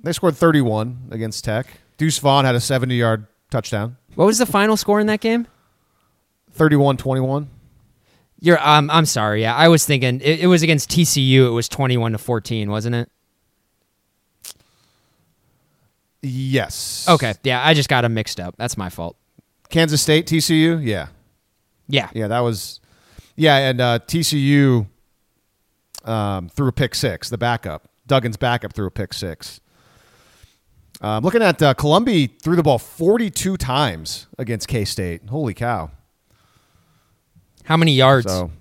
They 0.03 0.13
scored 0.13 0.35
31 0.35 1.09
against 1.11 1.43
Tech. 1.43 1.67
Deuce 1.97 2.17
Vaughn 2.17 2.45
had 2.45 2.55
a 2.55 2.59
70 2.59 2.95
yard 2.95 3.27
touchdown. 3.51 3.97
What 4.15 4.25
was 4.25 4.39
the 4.39 4.45
final 4.47 4.75
score 4.77 4.99
in 4.99 5.07
that 5.07 5.21
game? 5.21 5.47
31 6.53 6.97
21. 6.97 7.49
You're. 8.39 8.59
Um, 8.67 8.89
I'm 8.89 9.05
sorry. 9.05 9.41
Yeah, 9.41 9.55
I 9.55 9.67
was 9.67 9.85
thinking 9.85 10.19
it, 10.21 10.39
it 10.41 10.47
was 10.47 10.63
against 10.63 10.89
TCU. 10.89 11.45
It 11.45 11.51
was 11.51 11.69
21 11.69 12.13
to 12.13 12.17
14, 12.17 12.71
wasn't 12.71 12.95
it? 12.95 13.09
Yes. 16.21 17.05
Okay. 17.09 17.33
Yeah, 17.43 17.65
I 17.65 17.73
just 17.73 17.89
got 17.89 18.01
them 18.01 18.13
mixed 18.13 18.39
up. 18.39 18.55
That's 18.57 18.77
my 18.77 18.89
fault. 18.89 19.15
Kansas 19.69 20.01
State, 20.01 20.27
TCU. 20.27 20.83
Yeah. 20.83 21.07
Yeah. 21.87 22.09
Yeah, 22.13 22.27
that 22.27 22.39
was. 22.41 22.79
Yeah, 23.35 23.57
and 23.57 23.81
uh, 23.81 23.99
TCU 23.99 24.87
um, 26.05 26.49
threw 26.49 26.67
a 26.67 26.71
pick 26.71 26.95
six. 26.95 27.29
The 27.29 27.37
backup, 27.37 27.87
Duggan's 28.07 28.37
backup, 28.37 28.73
threw 28.73 28.87
a 28.87 28.91
pick 28.91 29.13
six. 29.13 29.59
Um, 31.01 31.23
looking 31.23 31.41
at 31.41 31.61
uh, 31.61 31.73
Columbia 31.73 32.27
threw 32.43 32.55
the 32.55 32.63
ball 32.63 32.77
42 32.77 33.57
times 33.57 34.27
against 34.37 34.67
K 34.67 34.85
State. 34.85 35.27
Holy 35.29 35.53
cow! 35.53 35.89
How 37.63 37.77
many 37.77 37.93
yards? 37.93 38.27
So 38.27 38.51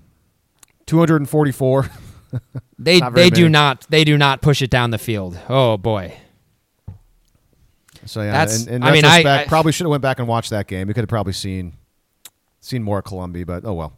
244. 0.87 1.89
they 2.79 2.99
they 3.13 3.29
do 3.29 3.47
not 3.49 3.85
they 3.89 4.03
do 4.03 4.17
not 4.17 4.41
push 4.41 4.61
it 4.61 4.69
down 4.69 4.89
the 4.91 4.97
field. 4.97 5.37
Oh 5.49 5.77
boy. 5.77 6.17
So 8.05 8.21
yeah, 8.21 8.31
That's- 8.31 8.65
in, 8.65 8.75
in 8.75 8.83
I 8.83 8.91
mean, 8.91 9.05
I- 9.05 9.41
I- 9.41 9.45
probably 9.45 9.71
should 9.71 9.85
have 9.85 9.91
went 9.91 10.01
back 10.01 10.17
and 10.19 10.27
watched 10.27 10.49
that 10.49 10.67
game. 10.67 10.87
We 10.87 10.93
could 10.93 11.01
have 11.01 11.09
probably 11.09 11.33
seen 11.33 11.73
seen 12.59 12.83
more 12.83 13.01
Columbia, 13.01 13.45
but 13.45 13.65
oh 13.65 13.73
well. 13.73 13.97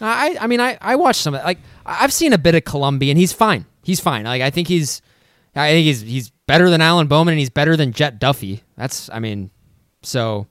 I 0.00 0.36
I 0.40 0.46
mean 0.46 0.60
I 0.60 0.78
I 0.80 0.96
watched 0.96 1.20
some 1.20 1.34
of 1.34 1.42
like 1.44 1.58
I've 1.86 2.12
seen 2.12 2.32
a 2.32 2.38
bit 2.38 2.54
of 2.54 2.64
Columbia 2.64 3.10
and 3.10 3.18
he's 3.18 3.32
fine. 3.32 3.66
He's 3.82 4.00
fine. 4.00 4.24
Like 4.24 4.42
I 4.42 4.50
think 4.50 4.68
he's 4.68 5.02
I 5.56 5.70
think 5.70 5.84
he's 5.84 6.00
he's 6.02 6.30
better 6.46 6.70
than 6.70 6.80
Alan 6.80 7.06
Bowman 7.08 7.32
and 7.32 7.38
he's 7.38 7.50
better 7.50 7.76
than 7.76 7.92
Jett 7.92 8.20
Duffey. 8.20 8.60
That's 8.76 9.10
I 9.10 9.18
mean 9.18 9.50
so 10.02 10.46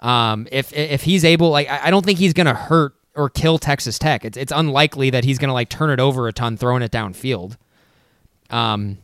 um 0.00 0.48
if 0.50 0.72
if 0.72 1.02
he's 1.02 1.24
able 1.24 1.50
like 1.50 1.68
I 1.70 1.86
I 1.86 1.90
don't 1.90 2.04
think 2.04 2.18
he's 2.18 2.32
going 2.32 2.46
to 2.46 2.54
hurt 2.54 2.94
or 3.14 3.30
kill 3.30 3.58
Texas 3.58 3.98
Tech. 3.98 4.24
It's 4.24 4.36
it's 4.36 4.52
unlikely 4.52 5.10
that 5.10 5.24
he's 5.24 5.38
going 5.38 5.48
to 5.48 5.54
like 5.54 5.68
turn 5.68 5.90
it 5.90 6.00
over 6.00 6.26
a 6.26 6.32
ton 6.32 6.56
throwing 6.56 6.82
it 6.82 6.90
downfield. 6.90 7.56
Um 8.50 8.98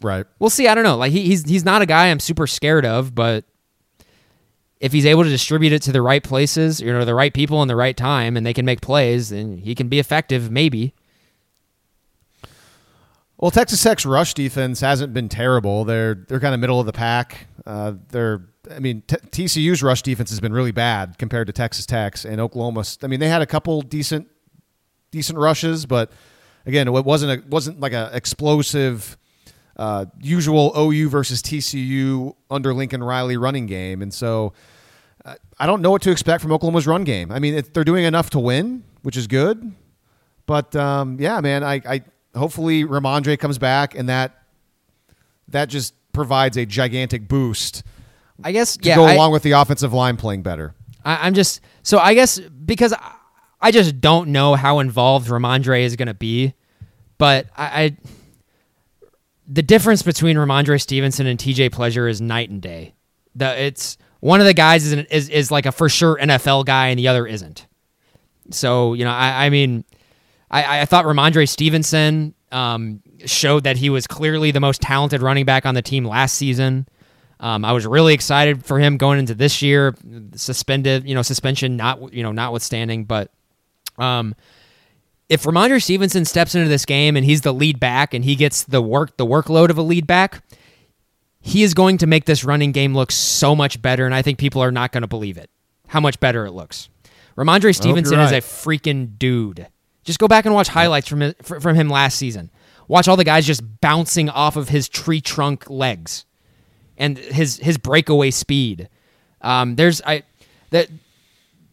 Right. 0.00 0.26
we'll 0.38 0.50
see. 0.50 0.68
I 0.68 0.76
don't 0.76 0.84
know. 0.84 0.96
Like 0.96 1.10
he, 1.10 1.22
he's 1.24 1.44
he's 1.48 1.64
not 1.64 1.82
a 1.82 1.86
guy 1.86 2.08
I'm 2.08 2.20
super 2.20 2.46
scared 2.46 2.86
of, 2.86 3.14
but 3.16 3.44
if 4.80 4.92
he's 4.92 5.06
able 5.06 5.24
to 5.24 5.30
distribute 5.30 5.72
it 5.72 5.82
to 5.82 5.92
the 5.92 6.02
right 6.02 6.22
places, 6.22 6.80
you 6.80 6.92
know, 6.92 7.04
the 7.04 7.14
right 7.14 7.34
people 7.34 7.62
in 7.62 7.68
the 7.68 7.76
right 7.76 7.96
time, 7.96 8.36
and 8.36 8.46
they 8.46 8.54
can 8.54 8.64
make 8.64 8.80
plays, 8.80 9.30
then 9.30 9.58
he 9.58 9.74
can 9.74 9.88
be 9.88 9.98
effective. 9.98 10.50
Maybe. 10.50 10.94
Well, 13.36 13.50
Texas 13.50 13.82
Tech's 13.82 14.04
rush 14.04 14.34
defense 14.34 14.80
hasn't 14.80 15.14
been 15.14 15.28
terrible. 15.28 15.84
They're 15.84 16.14
they're 16.14 16.40
kind 16.40 16.54
of 16.54 16.60
middle 16.60 16.80
of 16.80 16.86
the 16.86 16.92
pack. 16.92 17.46
Uh, 17.66 17.94
they're 18.08 18.46
I 18.70 18.80
mean 18.80 19.02
t- 19.02 19.16
TCU's 19.16 19.82
rush 19.82 20.02
defense 20.02 20.30
has 20.30 20.40
been 20.40 20.52
really 20.52 20.72
bad 20.72 21.18
compared 21.18 21.46
to 21.48 21.52
Texas 21.52 21.86
Tech's 21.86 22.24
and 22.24 22.40
Oklahoma. 22.40 22.84
I 23.02 23.06
mean 23.06 23.20
they 23.20 23.28
had 23.28 23.42
a 23.42 23.46
couple 23.46 23.82
decent 23.82 24.28
decent 25.10 25.38
rushes, 25.38 25.86
but 25.86 26.10
again 26.66 26.88
it 26.88 26.90
wasn't 26.90 27.44
a 27.44 27.48
wasn't 27.48 27.80
like 27.80 27.92
a 27.92 28.10
explosive 28.12 29.17
uh, 29.78 30.06
usual 30.20 30.72
OU 30.76 31.08
versus 31.08 31.42
TCU 31.42 32.34
under 32.50 32.74
Lincoln 32.74 33.02
Riley 33.02 33.36
running 33.36 33.66
game, 33.66 34.02
and 34.02 34.12
so 34.12 34.52
uh, 35.24 35.34
I 35.58 35.66
don't 35.66 35.82
know 35.82 35.90
what 35.90 36.02
to 36.02 36.10
expect 36.10 36.42
from 36.42 36.52
Oklahoma's 36.52 36.86
run 36.86 37.04
game. 37.04 37.30
I 37.30 37.38
mean 37.38 37.54
it, 37.54 37.74
they're 37.74 37.84
doing 37.84 38.04
enough 38.04 38.30
to 38.30 38.38
win, 38.38 38.84
which 39.02 39.16
is 39.16 39.26
good, 39.26 39.72
but 40.46 40.74
um, 40.74 41.18
yeah, 41.20 41.40
man, 41.40 41.62
I, 41.62 41.80
I 41.86 42.02
hopefully 42.36 42.84
Rhamondre 42.84 43.38
comes 43.38 43.58
back 43.58 43.94
and 43.94 44.08
that 44.08 44.42
that 45.48 45.68
just 45.68 45.94
provides 46.12 46.56
a 46.56 46.66
gigantic 46.66 47.28
boost. 47.28 47.82
I 48.42 48.52
guess 48.52 48.76
to 48.76 48.88
yeah, 48.88 48.96
go 48.96 49.04
I, 49.04 49.14
along 49.14 49.32
with 49.32 49.42
the 49.42 49.52
offensive 49.52 49.92
line 49.92 50.16
playing 50.16 50.42
better. 50.42 50.74
I, 51.04 51.26
am 51.26 51.34
just 51.34 51.60
so 51.82 51.98
I 51.98 52.14
guess 52.14 52.38
because 52.38 52.92
I, 52.92 53.12
I 53.60 53.70
just 53.70 54.00
don't 54.00 54.28
know 54.30 54.54
how 54.54 54.78
involved 54.78 55.28
Rhamondre 55.28 55.82
is 55.82 55.96
going 55.96 56.08
to 56.08 56.14
be, 56.14 56.54
but 57.18 57.46
I, 57.56 57.84
I 57.84 57.96
the 59.48 59.62
difference 59.62 60.02
between 60.02 60.36
Rhamondre 60.36 60.80
Stevenson 60.80 61.26
and 61.26 61.38
TJ 61.38 61.70
Pledger 61.70 62.08
is 62.08 62.20
night 62.20 62.50
and 62.50 62.60
day. 62.60 62.94
The 63.34 63.60
it's 63.60 63.96
one 64.20 64.40
of 64.40 64.46
the 64.46 64.54
guys 64.54 64.84
is, 64.84 64.92
an, 64.92 65.06
is 65.10 65.28
is 65.30 65.50
like 65.50 65.66
a 65.66 65.72
for 65.72 65.88
sure 65.88 66.18
NFL 66.20 66.66
guy 66.66 66.88
and 66.88 66.98
the 66.98 67.08
other 67.08 67.26
isn't. 67.26 67.66
So 68.50 68.94
you 68.94 69.04
know, 69.04 69.10
I, 69.10 69.46
I 69.46 69.50
mean, 69.50 69.84
I, 70.50 70.82
I 70.82 70.84
thought 70.84 71.06
Rhamondre 71.06 71.48
Stevenson 71.48 72.34
um, 72.52 73.02
showed 73.24 73.64
that 73.64 73.76
he 73.76 73.90
was 73.90 74.06
clearly 74.06 74.50
the 74.50 74.60
most 74.60 74.82
talented 74.82 75.22
running 75.22 75.44
back 75.44 75.66
on 75.66 75.74
the 75.74 75.82
team 75.82 76.04
last 76.04 76.34
season. 76.34 76.86
Um, 77.40 77.64
I 77.64 77.72
was 77.72 77.86
really 77.86 78.14
excited 78.14 78.64
for 78.64 78.78
him 78.80 78.96
going 78.96 79.18
into 79.18 79.34
this 79.34 79.62
year, 79.62 79.94
suspended, 80.34 81.08
you 81.08 81.14
know, 81.14 81.22
suspension 81.22 81.76
not, 81.76 82.12
you 82.12 82.22
know, 82.22 82.32
notwithstanding. 82.32 83.04
But 83.04 83.30
um, 83.96 84.34
if 85.28 85.42
Rhamondre 85.42 85.82
Stevenson 85.82 86.24
steps 86.24 86.54
into 86.54 86.68
this 86.68 86.84
game 86.84 87.16
and 87.16 87.24
he's 87.24 87.42
the 87.42 87.52
lead 87.52 87.78
back 87.78 88.14
and 88.14 88.24
he 88.24 88.34
gets 88.34 88.64
the 88.64 88.80
work, 88.80 89.16
the 89.16 89.26
workload 89.26 89.68
of 89.70 89.78
a 89.78 89.82
lead 89.82 90.06
back, 90.06 90.42
he 91.40 91.62
is 91.62 91.74
going 91.74 91.98
to 91.98 92.06
make 92.06 92.24
this 92.24 92.44
running 92.44 92.72
game 92.72 92.94
look 92.94 93.12
so 93.12 93.54
much 93.54 93.80
better. 93.80 94.06
And 94.06 94.14
I 94.14 94.22
think 94.22 94.38
people 94.38 94.62
are 94.62 94.72
not 94.72 94.92
going 94.92 95.02
to 95.02 95.08
believe 95.08 95.36
it, 95.36 95.50
how 95.88 96.00
much 96.00 96.18
better 96.18 96.46
it 96.46 96.52
looks. 96.52 96.88
Rhamondre 97.36 97.74
Stevenson 97.74 98.18
right. 98.18 98.24
is 98.24 98.32
a 98.32 98.40
freaking 98.40 99.18
dude. 99.18 99.68
Just 100.02 100.18
go 100.18 100.26
back 100.26 100.46
and 100.46 100.54
watch 100.54 100.68
highlights 100.68 101.06
from 101.06 101.34
from 101.42 101.76
him 101.76 101.88
last 101.88 102.16
season. 102.16 102.50
Watch 102.88 103.06
all 103.06 103.16
the 103.16 103.24
guys 103.24 103.46
just 103.46 103.62
bouncing 103.80 104.30
off 104.30 104.56
of 104.56 104.70
his 104.70 104.88
tree 104.88 105.20
trunk 105.20 105.68
legs, 105.68 106.24
and 106.96 107.18
his 107.18 107.58
his 107.58 107.76
breakaway 107.76 108.30
speed. 108.30 108.88
Um, 109.42 109.76
there's 109.76 110.00
I 110.02 110.22
that 110.70 110.88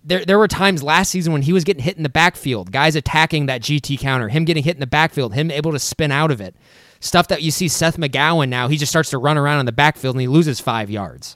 there 0.06 0.23
there 0.23 0.38
were 0.38 0.48
times 0.48 0.84
last 0.84 1.10
season 1.10 1.34
when 1.34 1.41
he 1.41 1.52
was 1.52 1.64
getting 1.64 1.84
hit 1.84 1.98
in 1.98 2.03
the 2.03 2.10
backfield, 2.10 2.72
guys 2.72 2.95
attacking 2.95 3.48
that 3.48 3.61
GT 3.61 3.99
counter, 3.99 4.30
him 4.30 4.45
getting 4.45 4.64
hit 4.64 4.76
in 4.76 4.80
the 4.80 4.88
backfield, 4.88 5.34
him 5.34 5.49
able 5.49 5.72
to 5.72 5.80
spin 5.80 6.11
out 6.11 6.32
of 6.32 6.40
it. 6.40 6.56
Stuff 6.99 7.27
that 7.27 7.41
you 7.41 7.52
see 7.52 7.68
Seth 7.68 7.98
McGowan 7.98 8.49
now, 8.49 8.68
he 8.68 8.77
just 8.77 8.91
starts 8.91 9.10
to 9.10 9.18
run 9.18 9.38
around 9.38 9.60
in 9.60 9.65
the 9.65 9.72
backfield 9.72 10.15
and 10.15 10.22
he 10.22 10.27
loses 10.27 10.60
five 10.60 10.90
yards. 10.90 11.36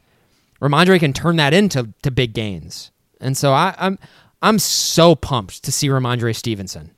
Rhamondre 0.61 0.99
can 0.99 1.13
turn 1.13 1.35
that 1.37 1.53
into 1.53 1.93
to 2.03 2.11
big 2.11 2.33
gains, 2.33 2.91
and 3.19 3.35
so 3.35 3.53
I, 3.53 3.75
I'm 3.77 3.97
I'm 4.41 4.59
so 4.59 5.15
pumped 5.15 5.63
to 5.63 5.71
see 5.71 5.87
Rhamondre 5.87 6.35
Stevenson. 6.35 6.91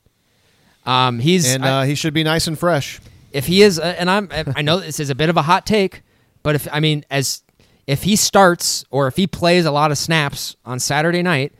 Um, 0.85 1.19
he's 1.19 1.53
and 1.53 1.63
uh, 1.63 1.77
I, 1.77 1.87
he 1.87 1.95
should 1.95 2.13
be 2.13 2.23
nice 2.23 2.47
and 2.47 2.57
fresh. 2.57 2.99
If 3.31 3.45
he 3.45 3.61
is, 3.61 3.79
uh, 3.79 3.95
and 3.97 4.09
I'm, 4.09 4.29
I 4.55 4.61
know 4.61 4.79
this 4.79 4.99
is 4.99 5.09
a 5.09 5.15
bit 5.15 5.29
of 5.29 5.37
a 5.37 5.43
hot 5.43 5.65
take, 5.65 6.01
but 6.43 6.55
if 6.55 6.67
I 6.71 6.79
mean, 6.79 7.05
as 7.09 7.43
if 7.87 8.03
he 8.03 8.15
starts 8.15 8.83
or 8.89 9.07
if 9.07 9.15
he 9.15 9.27
plays 9.27 9.65
a 9.65 9.71
lot 9.71 9.91
of 9.91 9.97
snaps 9.97 10.55
on 10.65 10.79
Saturday 10.79 11.21
night, 11.21 11.53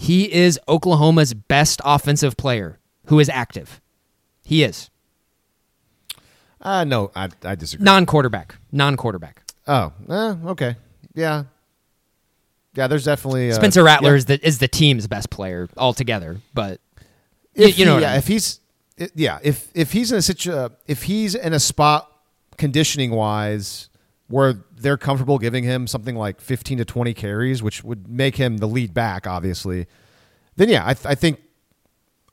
he 0.00 0.32
is 0.32 0.58
Oklahoma's 0.66 1.34
best 1.34 1.82
offensive 1.84 2.38
player 2.38 2.78
who 3.06 3.20
is 3.20 3.28
active. 3.28 3.82
He 4.42 4.62
is. 4.62 4.88
Uh, 6.58 6.84
no, 6.84 7.10
I, 7.14 7.28
I 7.44 7.54
disagree. 7.54 7.84
Non-quarterback. 7.84 8.56
Non-quarterback. 8.72 9.42
Oh, 9.68 9.92
eh, 10.08 10.34
okay. 10.46 10.76
Yeah, 11.14 11.44
yeah, 12.74 12.86
there's 12.86 13.04
definitely 13.04 13.50
uh, 13.50 13.54
Spencer 13.54 13.84
Rattler 13.84 14.12
yeah. 14.12 14.16
is 14.16 14.24
the 14.24 14.46
is 14.46 14.58
the 14.58 14.68
team's 14.68 15.06
best 15.06 15.28
player 15.28 15.68
altogether. 15.76 16.40
But 16.54 16.80
if 17.54 17.78
you, 17.78 17.84
know, 17.84 17.98
yeah, 17.98 18.08
I 18.08 18.10
mean. 18.12 18.18
if 18.18 18.26
he's 18.26 18.60
yeah, 19.14 19.38
if 19.42 19.68
if 19.74 19.92
he's 19.92 20.12
in 20.12 20.18
a 20.18 20.22
situ, 20.22 20.52
uh, 20.52 20.70
if 20.86 21.02
he's 21.02 21.34
in 21.34 21.52
a 21.52 21.60
spot 21.60 22.10
conditioning 22.56 23.10
wise 23.10 23.89
where 24.30 24.64
they're 24.76 24.96
comfortable 24.96 25.38
giving 25.38 25.64
him 25.64 25.86
something 25.86 26.14
like 26.14 26.40
15 26.40 26.78
to 26.78 26.84
20 26.84 27.12
carries, 27.14 27.62
which 27.62 27.82
would 27.82 28.08
make 28.08 28.36
him 28.36 28.58
the 28.58 28.66
lead 28.66 28.94
back, 28.94 29.26
obviously, 29.26 29.86
then 30.56 30.68
yeah, 30.68 30.86
I, 30.86 30.94
th- 30.94 31.06
I 31.06 31.14
think 31.14 31.40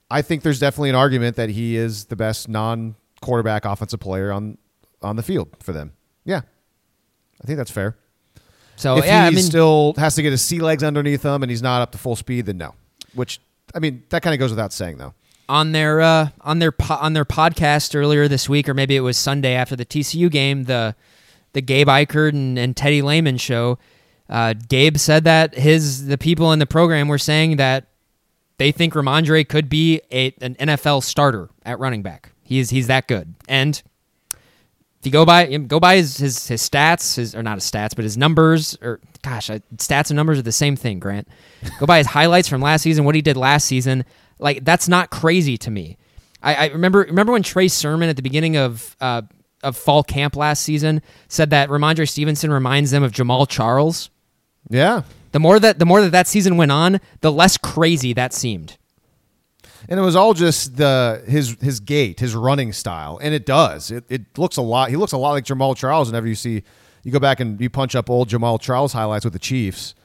I 0.10 0.22
think 0.22 0.44
there's 0.44 0.60
definitely 0.60 0.90
an 0.90 0.96
argument 0.96 1.36
that 1.38 1.50
he 1.50 1.76
is 1.76 2.06
the 2.06 2.16
best 2.16 2.48
non 2.48 2.96
quarterback 3.22 3.66
offensive 3.66 4.00
player 4.00 4.32
on 4.32 4.58
on 5.02 5.16
the 5.16 5.24
field 5.24 5.50
for 5.60 5.74
them. 5.74 5.94
Yeah, 6.24 6.42
I 7.42 7.48
think 7.48 7.58
that's 7.58 7.72
fair. 7.72 7.98
So 8.76 8.98
if 8.98 9.06
yeah, 9.06 9.22
he 9.24 9.28
I 9.28 9.30
mean, 9.32 9.44
still 9.44 9.94
has 9.98 10.16
to 10.16 10.22
get 10.22 10.32
his 10.32 10.42
sea 10.42 10.60
legs 10.60 10.84
underneath 10.84 11.24
him 11.26 11.42
and 11.42 11.50
he's 11.50 11.64
not 11.64 11.82
up 11.82 11.92
to 11.94 11.98
full 11.98 12.16
speed, 12.16 12.46
then 12.46 12.58
no. 12.58 12.76
Which 13.16 13.42
I 13.74 13.80
mean, 13.80 14.04
that 14.10 14.22
kind 14.22 14.34
of 14.36 14.40
goes 14.40 14.52
without 14.52 14.72
saying, 14.72 14.98
though. 14.98 15.14
On 15.50 15.72
their 15.72 16.02
uh, 16.02 16.30
on 16.42 16.60
their 16.60 16.72
po- 16.72 16.96
on 16.96 17.14
their 17.14 17.26
podcast 17.26 17.96
earlier 17.96 18.28
this 18.28 18.48
week, 18.48 18.70
or 18.70 18.74
maybe 18.74 18.96
it 18.96 19.02
was 19.02 19.18
Sunday 19.18 19.56
after 19.56 19.76
the 19.76 19.86
TCU 19.86 20.30
game, 20.30 20.66
the 20.66 20.96
the 21.58 21.62
Gabe 21.62 21.88
Ikard 21.88 22.34
and, 22.34 22.58
and 22.60 22.78
Teddy 22.78 23.02
Lehman 23.02 23.38
show. 23.38 23.80
Uh, 24.30 24.54
Gabe 24.54 24.98
said 24.98 25.24
that 25.24 25.56
his 25.56 26.06
the 26.06 26.18
people 26.18 26.52
in 26.52 26.60
the 26.60 26.68
program 26.68 27.08
were 27.08 27.18
saying 27.18 27.58
that 27.58 27.88
they 28.60 28.72
think 28.72 28.94
Rhamondre 28.94 29.50
could 29.50 29.68
be 29.68 30.00
a, 30.12 30.34
an 30.40 30.54
NFL 30.56 31.02
starter 31.02 31.50
at 31.66 31.80
running 31.80 32.04
back. 32.04 32.32
He's 32.44 32.70
he's 32.70 32.86
that 32.88 33.08
good, 33.08 33.34
and 33.48 33.82
if 35.00 35.06
you 35.06 35.12
go 35.12 35.26
by 35.26 35.48
go 35.58 35.80
by 35.80 35.96
his, 35.96 36.18
his 36.18 36.48
his 36.48 36.62
stats, 36.62 37.16
his 37.16 37.34
or 37.34 37.42
not 37.42 37.56
his 37.56 37.64
stats, 37.70 37.96
but 37.96 38.04
his 38.04 38.18
numbers, 38.18 38.78
or 38.84 39.00
gosh, 39.24 39.50
stats 39.78 40.12
and 40.12 40.16
numbers 40.16 40.38
are 40.38 40.44
the 40.44 40.52
same 40.52 40.76
thing. 40.76 41.00
Grant, 41.00 41.28
go 41.80 41.88
by 41.88 41.98
his 41.98 42.08
highlights 42.08 42.48
from 42.48 42.62
last 42.62 42.84
season, 42.84 43.04
what 43.04 43.16
he 43.16 43.24
did 43.24 43.36
last 43.36 43.66
season. 43.66 44.06
Like 44.38 44.64
that's 44.64 44.88
not 44.88 45.10
crazy 45.10 45.58
to 45.58 45.72
me. 45.72 45.98
I, 46.44 46.54
I 46.54 46.68
remember 46.68 47.00
remember 47.00 47.34
when 47.34 47.42
Trey 47.42 47.68
Sermon 47.68 48.10
at 48.10 48.16
the 48.16 48.22
beginning 48.22 48.58
of 48.58 48.96
uh, 49.02 49.24
of 49.64 49.76
fall 49.76 50.04
camp 50.04 50.36
last 50.36 50.62
season 50.62 51.02
said 51.28 51.50
that 51.50 51.70
Rhamondre 51.70 52.08
Stevenson 52.08 52.52
reminds 52.52 52.92
them 52.92 53.04
of 53.04 53.12
Jamaal 53.12 53.48
Charles. 53.48 54.10
Yeah. 54.70 55.04
The 55.32 55.40
more 55.40 55.60
that 55.60 55.80
the 55.80 55.86
more 55.86 56.02
that 56.02 56.12
that 56.12 56.28
season 56.28 56.58
went 56.58 56.72
on, 56.72 57.00
the 57.22 57.32
less 57.32 57.58
crazy 57.58 58.14
that 58.14 58.34
seemed 58.34 58.78
and 59.90 60.00
it 60.00 60.04
was 60.04 60.16
all 60.16 60.34
just 60.34 60.78
the 60.78 61.24
his 61.28 61.56
his 61.62 61.80
gait, 61.80 62.20
his 62.20 62.36
running 62.36 62.74
style, 62.74 63.20
and 63.22 63.34
it 63.34 63.46
does. 63.46 63.92
It, 63.92 64.04
it 64.10 64.38
looks 64.38 64.58
a 64.58 64.62
lot. 64.62 64.90
He 64.90 64.96
looks 64.96 65.14
a 65.14 65.18
lot 65.18 65.32
like 65.32 65.46
Jamaal 65.46 65.76
Charles. 65.76 66.10
Whenever 66.10 66.28
you 66.28 66.36
see, 66.36 66.64
you 67.04 67.12
go 67.12 67.20
back 67.20 67.40
and 67.40 67.60
you 67.62 67.70
punch 67.70 67.96
up 67.96 68.10
old 68.10 68.30
Jamaal 68.30 68.60
Charles 68.60 68.94
highlights 68.94 69.24
with 69.24 69.34
the 69.34 69.40
Chiefs. 69.40 69.96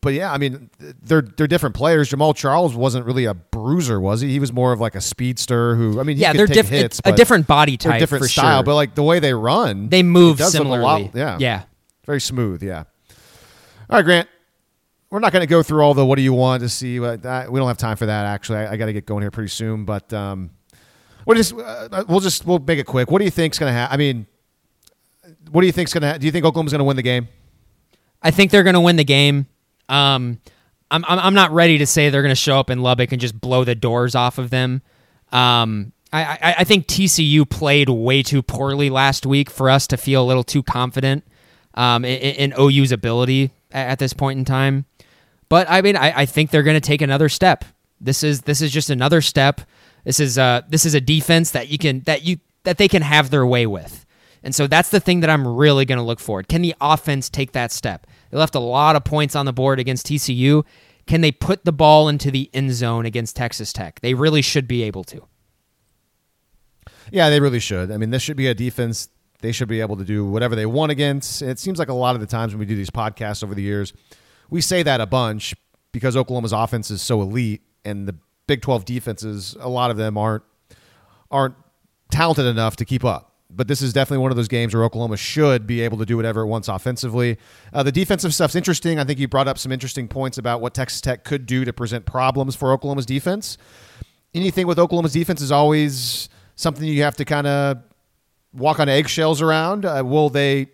But 0.00 0.14
yeah, 0.14 0.32
I 0.32 0.38
mean, 0.38 0.70
they're 1.02 1.22
they're 1.22 1.48
different 1.48 1.74
players. 1.74 2.10
Jamaal 2.10 2.34
Charles 2.34 2.74
wasn't 2.74 3.04
really 3.04 3.24
a 3.24 3.34
bruiser, 3.34 4.00
was 4.00 4.20
he? 4.20 4.30
He 4.30 4.38
was 4.38 4.52
more 4.52 4.72
of 4.72 4.80
like 4.80 4.94
a 4.94 5.00
speedster 5.00 5.74
who, 5.74 5.98
I 5.98 6.04
mean, 6.04 6.16
yeah, 6.18 6.32
they're 6.32 6.46
diff- 6.46 6.68
hits, 6.68 7.00
a 7.04 7.12
different 7.12 7.48
body 7.48 7.76
type, 7.76 7.98
different 7.98 8.26
style. 8.26 8.58
Sure. 8.58 8.64
But 8.64 8.74
like 8.76 8.94
the 8.94 9.02
way 9.02 9.18
they 9.18 9.34
run, 9.34 9.88
they 9.88 10.04
move 10.04 10.40
similarly. 10.40 10.82
Lot, 10.82 11.14
yeah, 11.14 11.36
yeah, 11.40 11.62
very 12.06 12.20
smooth. 12.20 12.62
Yeah. 12.62 12.84
All 13.90 13.96
right, 13.96 14.04
Grant 14.04 14.28
we're 15.10 15.20
not 15.20 15.32
going 15.32 15.42
to 15.42 15.46
go 15.46 15.62
through 15.62 15.82
all 15.82 15.94
the 15.94 16.04
what 16.04 16.16
do 16.16 16.22
you 16.22 16.32
want 16.32 16.62
to 16.62 16.68
see. 16.68 16.98
But 16.98 17.22
that, 17.22 17.50
we 17.50 17.58
don't 17.58 17.68
have 17.68 17.78
time 17.78 17.96
for 17.96 18.06
that. 18.06 18.26
Actually, 18.26 18.58
I, 18.60 18.72
I 18.72 18.76
got 18.76 18.86
to 18.86 18.92
get 18.92 19.06
going 19.06 19.22
here 19.22 19.30
pretty 19.30 19.48
soon. 19.48 19.84
But 19.84 20.12
um, 20.12 20.50
we'll 21.24 21.36
just 21.36 21.54
uh, 21.54 22.04
we'll 22.08 22.20
just 22.20 22.46
we'll 22.46 22.58
make 22.58 22.78
it 22.78 22.86
quick. 22.86 23.10
What 23.10 23.18
do 23.18 23.24
you 23.24 23.30
think's 23.30 23.58
going 23.58 23.70
to 23.70 23.74
happen? 23.74 23.94
I 23.94 23.96
mean, 23.96 24.26
what 25.50 25.62
do 25.62 25.66
you 25.66 25.72
think's 25.72 25.92
going 25.92 26.02
to? 26.02 26.08
Ha- 26.08 26.18
do 26.18 26.26
you 26.26 26.32
think 26.32 26.44
Oklahoma's 26.44 26.72
going 26.72 26.80
to 26.80 26.84
win 26.84 26.96
the 26.96 27.02
game? 27.02 27.28
I 28.22 28.30
think 28.30 28.50
they're 28.50 28.64
going 28.64 28.74
to 28.74 28.80
win 28.80 28.96
the 28.96 29.04
game. 29.04 29.46
Um, 29.88 30.40
I'm, 30.90 31.04
I'm 31.06 31.18
I'm 31.18 31.34
not 31.34 31.50
ready 31.50 31.78
to 31.78 31.86
say 31.86 32.10
they're 32.10 32.22
going 32.22 32.34
to 32.34 32.40
show 32.40 32.58
up 32.58 32.70
in 32.70 32.82
Lubbock 32.82 33.12
and 33.12 33.20
just 33.20 33.38
blow 33.38 33.64
the 33.64 33.74
doors 33.74 34.14
off 34.14 34.38
of 34.38 34.50
them. 34.50 34.82
Um, 35.32 35.92
I, 36.12 36.22
I, 36.24 36.54
I 36.58 36.64
think 36.64 36.86
TCU 36.86 37.48
played 37.48 37.88
way 37.88 38.22
too 38.22 38.42
poorly 38.42 38.88
last 38.88 39.26
week 39.26 39.50
for 39.50 39.68
us 39.68 39.86
to 39.88 39.96
feel 39.96 40.22
a 40.22 40.26
little 40.26 40.44
too 40.44 40.62
confident 40.62 41.24
um, 41.74 42.04
in, 42.04 42.52
in 42.52 42.54
OU's 42.58 42.92
ability 42.92 43.50
at, 43.70 43.88
at 43.88 43.98
this 43.98 44.14
point 44.14 44.38
in 44.38 44.44
time. 44.44 44.86
But 45.48 45.68
I 45.70 45.82
mean, 45.82 45.96
I, 45.96 46.20
I 46.20 46.26
think 46.26 46.50
they're 46.50 46.62
going 46.62 46.80
to 46.80 46.86
take 46.86 47.02
another 47.02 47.28
step. 47.28 47.64
This 48.00 48.22
is 48.22 48.42
this 48.42 48.60
is 48.62 48.70
just 48.70 48.90
another 48.90 49.20
step. 49.20 49.60
This 50.04 50.20
is 50.20 50.38
uh 50.38 50.62
this 50.68 50.86
is 50.86 50.94
a 50.94 51.00
defense 51.00 51.50
that 51.50 51.68
you 51.68 51.78
can 51.78 52.00
that 52.00 52.22
you 52.22 52.38
that 52.64 52.78
they 52.78 52.88
can 52.88 53.02
have 53.02 53.30
their 53.30 53.44
way 53.44 53.66
with. 53.66 54.06
And 54.42 54.54
so 54.54 54.66
that's 54.66 54.90
the 54.90 55.00
thing 55.00 55.20
that 55.20 55.30
I'm 55.30 55.46
really 55.46 55.84
going 55.84 55.98
to 55.98 56.04
look 56.04 56.20
for. 56.20 56.42
Can 56.42 56.62
the 56.62 56.74
offense 56.80 57.28
take 57.28 57.52
that 57.52 57.72
step? 57.72 58.06
They 58.30 58.38
left 58.38 58.54
a 58.54 58.60
lot 58.60 58.96
of 58.96 59.04
points 59.04 59.34
on 59.34 59.46
the 59.46 59.52
board 59.52 59.80
against 59.80 60.06
TCU. 60.06 60.64
Can 61.06 61.20
they 61.22 61.32
put 61.32 61.64
the 61.64 61.72
ball 61.72 62.08
into 62.08 62.30
the 62.30 62.50
end 62.52 62.72
zone 62.72 63.06
against 63.06 63.36
Texas 63.36 63.72
Tech? 63.72 64.00
They 64.00 64.14
really 64.14 64.42
should 64.42 64.68
be 64.68 64.82
able 64.82 65.04
to. 65.04 65.26
Yeah, 67.10 67.30
they 67.30 67.40
really 67.40 67.60
should. 67.60 67.90
I 67.90 67.96
mean, 67.96 68.10
this 68.10 68.22
should 68.22 68.36
be 68.36 68.48
a 68.48 68.54
defense 68.54 69.08
they 69.40 69.52
should 69.52 69.68
be 69.68 69.80
able 69.80 69.96
to 69.96 70.04
do 70.04 70.26
whatever 70.26 70.56
they 70.56 70.66
want 70.66 70.90
against. 70.92 71.42
It 71.42 71.58
seems 71.58 71.78
like 71.78 71.88
a 71.88 71.94
lot 71.94 72.14
of 72.14 72.20
the 72.20 72.26
times 72.26 72.52
when 72.52 72.58
we 72.58 72.66
do 72.66 72.74
these 72.74 72.90
podcasts 72.90 73.44
over 73.44 73.54
the 73.54 73.62
years, 73.62 73.92
we 74.50 74.60
say 74.60 74.82
that 74.82 75.00
a 75.00 75.06
bunch 75.06 75.54
because 75.92 76.16
Oklahoma's 76.16 76.52
offense 76.52 76.90
is 76.90 77.00
so 77.02 77.22
elite 77.22 77.62
and 77.84 78.06
the 78.08 78.16
Big 78.46 78.62
12 78.62 78.84
defenses, 78.86 79.56
a 79.60 79.68
lot 79.68 79.90
of 79.90 79.96
them 79.98 80.16
aren't 80.16 80.42
aren't 81.30 81.54
talented 82.10 82.46
enough 82.46 82.76
to 82.76 82.84
keep 82.86 83.04
up. 83.04 83.27
But 83.50 83.66
this 83.66 83.80
is 83.80 83.94
definitely 83.94 84.22
one 84.22 84.30
of 84.30 84.36
those 84.36 84.48
games 84.48 84.74
where 84.74 84.84
Oklahoma 84.84 85.16
should 85.16 85.66
be 85.66 85.80
able 85.80 85.96
to 85.98 86.04
do 86.04 86.16
whatever 86.16 86.42
it 86.42 86.46
wants 86.48 86.68
offensively. 86.68 87.38
Uh, 87.72 87.82
the 87.82 87.90
defensive 87.92 88.34
stuff's 88.34 88.54
interesting. 88.54 88.98
I 88.98 89.04
think 89.04 89.18
you 89.18 89.26
brought 89.26 89.48
up 89.48 89.56
some 89.58 89.72
interesting 89.72 90.06
points 90.06 90.36
about 90.36 90.60
what 90.60 90.74
Texas 90.74 91.00
Tech 91.00 91.24
could 91.24 91.46
do 91.46 91.64
to 91.64 91.72
present 91.72 92.04
problems 92.04 92.54
for 92.54 92.72
Oklahoma's 92.72 93.06
defense. 93.06 93.56
Anything 94.34 94.66
with 94.66 94.78
Oklahoma's 94.78 95.14
defense 95.14 95.40
is 95.40 95.50
always 95.50 96.28
something 96.56 96.84
you 96.84 97.02
have 97.04 97.16
to 97.16 97.24
kind 97.24 97.46
of 97.46 97.78
walk 98.52 98.80
on 98.80 98.88
eggshells 98.90 99.40
around? 99.40 99.86
Uh, 99.86 100.02
will 100.04 100.28
they 100.28 100.66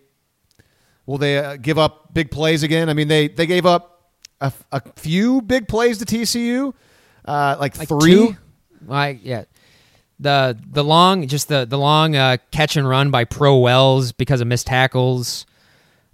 will 1.05 1.17
they 1.17 1.37
uh, 1.37 1.55
give 1.55 1.77
up 1.77 2.13
big 2.13 2.29
plays 2.29 2.61
again? 2.63 2.89
I 2.89 2.93
mean, 2.93 3.07
they 3.07 3.29
they 3.29 3.45
gave 3.45 3.65
up 3.65 4.11
a, 4.41 4.51
a 4.73 4.81
few 4.97 5.41
big 5.41 5.69
plays 5.69 5.97
to 5.99 6.05
TCU, 6.05 6.73
uh, 7.23 7.55
like, 7.57 7.77
Like 7.77 7.87
three. 7.87 8.11
two? 8.13 8.37
Like 8.85 9.21
yeah, 9.23 9.45
the 10.19 10.57
the 10.71 10.83
long 10.83 11.27
just 11.27 11.47
the 11.49 11.65
the 11.65 11.77
long 11.77 12.15
uh, 12.15 12.37
catch 12.51 12.77
and 12.77 12.87
run 12.87 13.11
by 13.11 13.25
Pro 13.25 13.57
Wells 13.57 14.11
because 14.11 14.41
of 14.41 14.47
missed 14.47 14.67
tackles. 14.67 15.45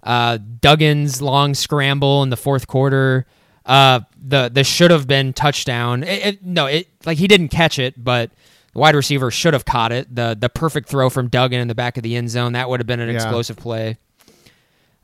Uh, 0.02 0.38
Duggan's 0.60 1.22
long 1.22 1.54
scramble 1.54 2.22
in 2.24 2.30
the 2.30 2.36
fourth 2.36 2.66
quarter. 2.66 3.26
Uh, 3.64 4.00
the 4.20 4.50
the 4.52 4.64
should 4.64 4.90
have 4.90 5.06
been 5.06 5.32
touchdown. 5.32 6.02
It, 6.02 6.26
it, 6.26 6.44
no, 6.44 6.66
it 6.66 6.88
like 7.06 7.18
he 7.18 7.28
didn't 7.28 7.48
catch 7.50 7.78
it, 7.78 8.02
but 8.02 8.30
the 8.72 8.80
wide 8.80 8.96
receiver 8.96 9.30
should 9.30 9.52
have 9.54 9.64
caught 9.64 9.92
it. 9.92 10.12
The 10.12 10.36
the 10.38 10.48
perfect 10.48 10.88
throw 10.88 11.08
from 11.08 11.28
Duggan 11.28 11.60
in 11.60 11.68
the 11.68 11.74
back 11.76 11.96
of 11.96 12.02
the 12.02 12.16
end 12.16 12.30
zone 12.30 12.54
that 12.54 12.68
would 12.68 12.80
have 12.80 12.86
been 12.88 12.98
an 12.98 13.08
Yeah. 13.08 13.14
explosive 13.14 13.56
play. 13.56 13.98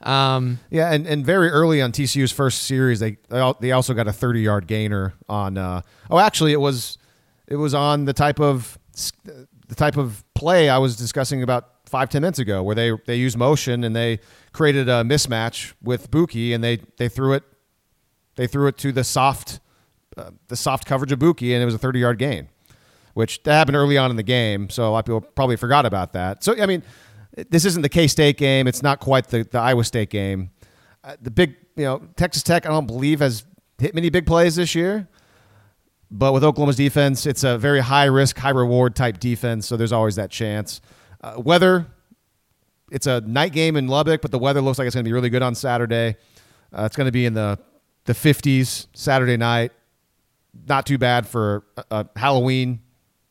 Um, 0.02 0.60
Yeah, 0.70 0.92
and, 0.92 1.06
and 1.06 1.24
very 1.26 1.48
early 1.48 1.82
on 1.82 1.90
TCU's 1.92 2.30
first 2.32 2.62
series, 2.64 3.00
they 3.00 3.16
they 3.28 3.52
they 3.60 3.72
also 3.72 3.94
got 3.94 4.06
a 4.08 4.12
thirty 4.12 4.40
yard 4.40 4.66
gainer 4.66 5.14
on. 5.28 5.56
Uh, 5.58 5.82
oh, 6.10 6.18
actually, 6.18 6.52
it 6.52 6.60
was 6.60 6.98
it 7.46 7.56
was 7.56 7.74
on 7.74 8.04
the 8.04 8.12
type 8.12 8.40
of 8.40 8.78
the 9.24 9.74
type 9.74 9.96
of 9.96 10.24
play 10.34 10.68
I 10.68 10.78
was 10.78 10.96
discussing 10.96 11.42
about 11.42 11.70
five 11.86 12.08
ten 12.08 12.22
minutes 12.22 12.38
ago, 12.38 12.62
where 12.62 12.74
they 12.74 12.92
they 13.06 13.16
used 13.16 13.36
motion 13.36 13.84
and 13.84 13.94
they 13.94 14.20
created 14.52 14.88
a 14.88 15.04
mismatch 15.04 15.72
with 15.82 16.10
Bookie, 16.10 16.52
and 16.52 16.62
they 16.62 16.78
they 16.96 17.08
threw 17.08 17.32
it 17.32 17.42
they 18.36 18.46
threw 18.46 18.66
it 18.68 18.78
to 18.78 18.92
the 18.92 19.04
soft 19.04 19.60
uh, 20.16 20.30
the 20.48 20.56
soft 20.56 20.86
coverage 20.86 21.12
of 21.12 21.18
Bookie, 21.18 21.54
and 21.54 21.62
it 21.62 21.64
was 21.64 21.74
a 21.74 21.78
thirty 21.78 22.00
yard 22.00 22.18
gain, 22.18 22.48
which 23.14 23.42
that 23.44 23.54
happened 23.54 23.76
early 23.76 23.98
on 23.98 24.10
in 24.10 24.16
the 24.16 24.22
game. 24.22 24.70
So 24.70 24.88
a 24.88 24.90
lot 24.90 25.00
of 25.00 25.04
people 25.04 25.20
probably 25.20 25.56
forgot 25.56 25.86
about 25.86 26.12
that. 26.12 26.44
So 26.44 26.54
I 26.60 26.66
mean, 26.66 26.82
this 27.50 27.64
isn't 27.64 27.82
the 27.82 27.88
K 27.88 28.06
State 28.06 28.36
game. 28.36 28.66
It's 28.66 28.82
not 28.82 29.00
quite 29.00 29.28
the, 29.28 29.44
the 29.44 29.58
Iowa 29.58 29.84
State 29.84 30.10
game. 30.10 30.50
Uh, 31.04 31.16
the 31.22 31.30
big, 31.30 31.56
you 31.76 31.84
know, 31.84 32.02
Texas 32.16 32.42
Tech, 32.42 32.66
I 32.66 32.70
don't 32.70 32.86
believe 32.86 33.20
has 33.20 33.44
hit 33.78 33.94
many 33.94 34.10
big 34.10 34.26
plays 34.26 34.56
this 34.56 34.74
year. 34.74 35.08
But 36.10 36.32
with 36.32 36.42
Oklahoma's 36.42 36.76
defense, 36.76 37.26
it's 37.26 37.44
a 37.44 37.58
very 37.58 37.80
high 37.80 38.06
risk, 38.06 38.38
high 38.38 38.50
reward 38.50 38.96
type 38.96 39.20
defense. 39.20 39.66
So 39.66 39.76
there's 39.76 39.92
always 39.92 40.16
that 40.16 40.30
chance. 40.30 40.80
Uh, 41.20 41.34
weather, 41.36 41.86
it's 42.90 43.06
a 43.06 43.20
night 43.20 43.52
game 43.52 43.76
in 43.76 43.88
Lubbock, 43.88 44.22
but 44.22 44.30
the 44.30 44.38
weather 44.38 44.60
looks 44.62 44.78
like 44.78 44.86
it's 44.86 44.94
going 44.94 45.04
to 45.04 45.08
be 45.08 45.12
really 45.12 45.28
good 45.28 45.42
on 45.42 45.54
Saturday. 45.54 46.16
Uh, 46.72 46.84
it's 46.84 46.96
going 46.96 47.06
to 47.06 47.12
be 47.12 47.26
in 47.26 47.34
the 47.34 47.58
the 48.04 48.14
50s 48.14 48.86
Saturday 48.94 49.36
night. 49.36 49.72
Not 50.66 50.86
too 50.86 50.96
bad 50.96 51.26
for 51.26 51.64
a, 51.76 51.84
a 51.90 52.08
Halloween 52.18 52.80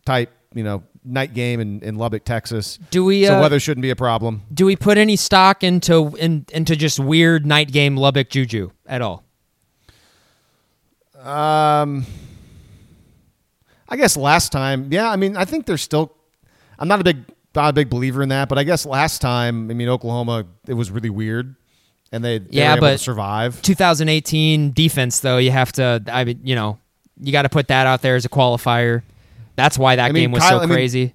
type, 0.06 0.32
you 0.54 0.64
know, 0.64 0.84
night 1.04 1.34
game 1.34 1.60
in, 1.60 1.82
in 1.82 1.96
Lubbock, 1.96 2.26
Texas. 2.26 2.78
Do 2.92 3.04
we, 3.06 3.26
So 3.26 3.38
uh, 3.38 3.42
weather 3.42 3.60
shouldn't 3.60 3.82
be 3.82 3.90
a 3.90 3.96
problem. 3.96 4.44
do 4.54 4.68
we 4.68 4.76
put 4.76 5.00
any 5.00 5.16
stock 5.16 5.64
into 5.64 6.16
in, 6.18 6.46
into 6.54 6.76
just 6.76 7.00
weird 7.00 7.44
night 7.46 7.72
game 7.72 7.98
Lubbock 7.98 8.30
juju 8.30 8.70
at 8.86 9.02
all? 9.02 9.24
Um, 11.20 12.06
I 13.90 13.96
guess 13.98 14.18
last 14.18 14.52
time, 14.52 14.88
yeah. 14.92 15.10
I 15.10 15.16
mean, 15.16 15.38
I 15.38 15.46
think 15.46 15.66
there's 15.66 15.82
still. 15.82 16.14
I'm 16.80 16.88
not 16.88 17.00
a 17.02 17.04
big 17.04 17.18
not 17.56 17.70
a 17.70 17.74
big 17.74 17.90
believer 17.90 18.22
in 18.22 18.30
that, 18.30 18.50
but 18.50 18.58
I 18.60 18.64
guess 18.64 18.86
last 18.86 19.20
time, 19.22 19.72
I 19.72 19.74
mean, 19.74 19.90
Oklahoma, 19.90 20.46
it 20.68 20.74
was 20.76 20.92
really 20.92 21.10
weird, 21.10 21.56
and 22.12 22.24
they, 22.24 22.38
they 22.40 22.48
Yeah, 22.52 22.72
were 22.74 22.78
able 22.78 22.88
to 22.88 22.94
but- 22.94 23.00
survive. 23.00 23.62
2018 23.64 24.74
defense 24.74 25.22
though 25.22 25.38
you 25.38 25.50
have 25.52 25.72
to 25.74 26.04
i 26.08 26.24
mean 26.24 26.40
you 26.44 26.54
know 26.56 26.78
you 27.20 27.32
got 27.32 27.44
to 27.44 27.50
put 27.50 27.68
that 27.70 27.88
out 27.88 28.02
there 28.04 28.16
as 28.16 28.26
a 28.26 28.30
qualifier 28.30 29.02
that's 29.56 29.76
why 29.78 29.96
that 29.96 30.06
I 30.06 30.12
mean, 30.12 30.26
game 30.26 30.32
was 30.34 30.44
Kyle- 30.44 30.60
so 30.60 30.64
I 30.64 30.66
mean- 30.68 30.76
crazy 30.76 31.14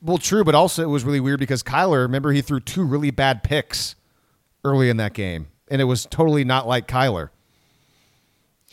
Well, 0.00 0.18
true, 0.18 0.42
but 0.42 0.56
also 0.56 0.82
it 0.82 0.86
was 0.88 1.04
really 1.04 1.20
weird 1.20 1.38
because 1.38 1.62
Kyler, 1.62 2.02
remember, 2.02 2.32
he 2.32 2.40
threw 2.42 2.58
two 2.58 2.82
really 2.84 3.12
bad 3.12 3.44
picks 3.44 3.94
early 4.64 4.88
in 4.90 4.96
that 4.96 5.12
game, 5.14 5.46
and 5.68 5.80
it 5.80 5.84
was 5.84 6.06
totally 6.10 6.42
not 6.44 6.66
like 6.66 6.88
Kyler. 6.88 7.28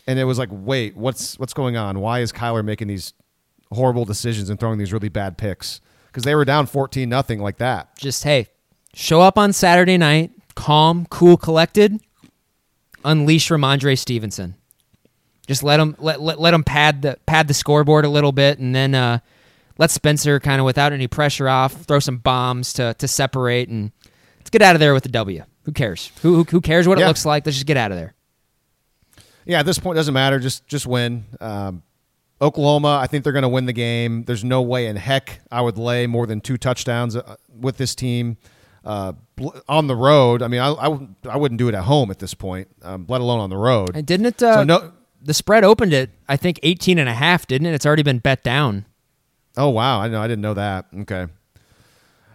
And 0.06 0.18
it 0.18 0.24
was 0.24 0.38
like, 0.38 0.48
wait, 0.50 0.96
what's 0.96 1.38
what's 1.38 1.52
going 1.54 1.76
on? 1.76 2.00
Why 2.00 2.20
is 2.20 2.32
Kyler 2.32 2.64
making 2.64 2.88
these 2.88 3.12
horrible 3.72 4.04
decisions 4.04 4.50
and 4.50 4.58
throwing 4.58 4.78
these 4.78 4.92
really 4.92 5.08
bad 5.08 5.38
picks? 5.38 5.80
Because 6.06 6.24
they 6.24 6.34
were 6.34 6.44
down 6.44 6.66
fourteen 6.66 7.08
nothing 7.08 7.40
like 7.40 7.58
that. 7.58 7.96
just 7.96 8.24
hey 8.24 8.48
show 8.94 9.20
up 9.20 9.38
on 9.38 9.52
saturday 9.52 9.96
night 9.96 10.32
calm 10.56 11.06
cool 11.08 11.36
collected 11.36 12.00
unleash 13.04 13.48
rhamondre 13.48 13.96
stevenson 13.96 14.56
just 15.46 15.62
let 15.62 15.78
him 15.78 15.94
let, 16.00 16.20
let, 16.20 16.40
let 16.40 16.52
him 16.52 16.64
pad 16.64 17.02
the 17.02 17.16
pad 17.26 17.46
the 17.46 17.54
scoreboard 17.54 18.04
a 18.04 18.08
little 18.08 18.32
bit 18.32 18.58
and 18.58 18.74
then 18.74 18.94
uh 18.96 19.20
let 19.78 19.92
spencer 19.92 20.40
kind 20.40 20.60
of 20.60 20.64
without 20.64 20.92
any 20.92 21.06
pressure 21.06 21.48
off 21.48 21.72
throw 21.72 22.00
some 22.00 22.16
bombs 22.18 22.72
to 22.72 22.92
to 22.94 23.06
separate 23.06 23.68
and 23.68 23.92
let's 24.38 24.50
get 24.50 24.60
out 24.62 24.74
of 24.74 24.80
there 24.80 24.92
with 24.92 25.04
the 25.04 25.08
w 25.08 25.44
who 25.62 25.70
cares 25.72 26.10
who 26.22 26.34
who, 26.34 26.44
who 26.44 26.60
cares 26.60 26.88
what 26.88 26.98
it 26.98 27.06
looks 27.06 27.24
like 27.24 27.46
let's 27.46 27.56
just 27.56 27.66
get 27.66 27.76
out 27.76 27.92
of 27.92 27.96
there 27.96 28.14
Yeah, 29.50 29.60
at 29.60 29.66
this 29.66 29.78
point, 29.78 29.96
it 29.96 30.00
doesn't 30.00 30.14
matter. 30.14 30.38
Just 30.38 30.66
just 30.66 30.86
win. 30.86 31.24
Um, 31.40 31.82
Oklahoma, 32.42 32.98
I 33.02 33.06
think 33.06 33.24
they're 33.24 33.32
going 33.34 33.42
to 33.42 33.48
win 33.48 33.66
the 33.66 33.72
game. 33.74 34.24
There's 34.24 34.44
no 34.44 34.62
way 34.62 34.86
in 34.86 34.96
heck 34.96 35.40
I 35.52 35.60
would 35.60 35.76
lay 35.76 36.06
more 36.06 36.26
than 36.26 36.40
two 36.40 36.56
touchdowns 36.56 37.14
uh, 37.14 37.36
with 37.54 37.76
this 37.76 37.94
team 37.94 38.38
uh, 38.84 39.12
on 39.68 39.88
the 39.88 39.94
road. 39.96 40.40
I 40.42 40.48
mean, 40.48 40.60
I, 40.60 40.68
I, 40.70 40.88
wouldn't- 40.88 41.16
I 41.28 41.36
wouldn't 41.36 41.58
do 41.58 41.68
it 41.68 41.74
at 41.74 41.84
home 41.84 42.10
at 42.10 42.18
this 42.18 42.32
point, 42.32 42.68
um, 42.82 43.04
let 43.10 43.20
alone 43.20 43.40
on 43.40 43.50
the 43.50 43.58
road. 43.58 43.94
And 43.94 44.06
didn't 44.06 44.24
it? 44.26 44.42
Uh, 44.42 44.54
So 44.54 44.64
no- 44.64 44.92
the 45.22 45.34
spread 45.34 45.64
opened 45.64 45.92
at 45.92 46.08
I 46.30 46.38
think 46.38 46.58
18 46.62 46.98
and 46.98 47.08
a 47.10 47.12
half, 47.14 47.46
didn't 47.46 47.66
it? 47.66 47.74
It's 47.74 47.84
already 47.84 48.02
been 48.04 48.20
bet 48.20 48.42
down. 48.42 48.86
Oh 49.58 49.68
wow, 49.68 50.00
I 50.00 50.08
know 50.08 50.22
I 50.22 50.26
didn't 50.28 50.40
know 50.42 50.54
that. 50.54 50.86
Okay, 51.00 51.26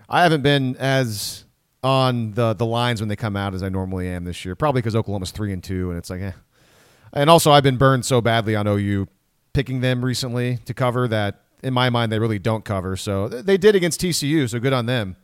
I 0.07 0.21
haven't 0.21 0.41
been 0.43 0.75
as 0.77 1.45
on 1.83 2.31
the 2.33 2.53
the 2.53 2.65
lines 2.65 3.01
when 3.01 3.07
they 3.09 3.15
come 3.15 3.35
out 3.35 3.55
as 3.55 3.63
I 3.63 3.69
normally 3.69 4.07
am 4.07 4.23
this 4.23 4.45
year. 4.45 4.55
Probably 4.55 4.81
because 4.81 4.95
Oklahoma's 4.95 5.31
three 5.31 5.51
and 5.51 5.63
two, 5.63 5.89
and 5.89 5.97
it's 5.97 6.09
like, 6.11 6.21
eh. 6.21 6.33
And 7.15 7.29
also, 7.29 7.51
I've 7.51 7.63
been 7.63 7.77
burned 7.77 8.05
so 8.05 8.21
badly 8.21 8.55
on 8.55 8.67
OU 8.67 9.07
picking 9.53 9.79
them 9.79 10.03
recently 10.03 10.57
to 10.65 10.73
cover 10.73 11.07
that 11.07 11.41
in 11.63 11.73
my 11.73 11.89
mind 11.89 12.11
they 12.11 12.19
really 12.19 12.39
don't 12.39 12.65
cover. 12.65 12.97
So 12.97 13.27
they 13.29 13.57
did 13.57 13.73
against 13.75 14.01
TCU, 14.01 14.49
so 14.49 14.59
good 14.59 14.73
on 14.73 14.85
them. 14.85 15.15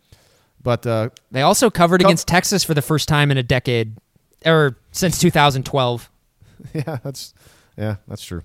But 0.63 0.88
uh, 0.88 1.09
They 1.31 1.41
also 1.41 1.69
covered 1.69 2.01
Co- 2.01 2.07
against 2.07 2.27
Texas 2.27 2.63
for 2.63 2.73
the 2.73 2.81
first 2.81 3.07
time 3.07 3.30
in 3.30 3.38
a 3.38 3.43
decade, 3.43 3.97
or 4.45 4.77
since 4.91 5.19
2012. 5.19 6.09
yeah, 6.73 6.97
that's 7.03 7.34
yeah, 7.77 7.97
that's 8.07 8.23
true. 8.23 8.43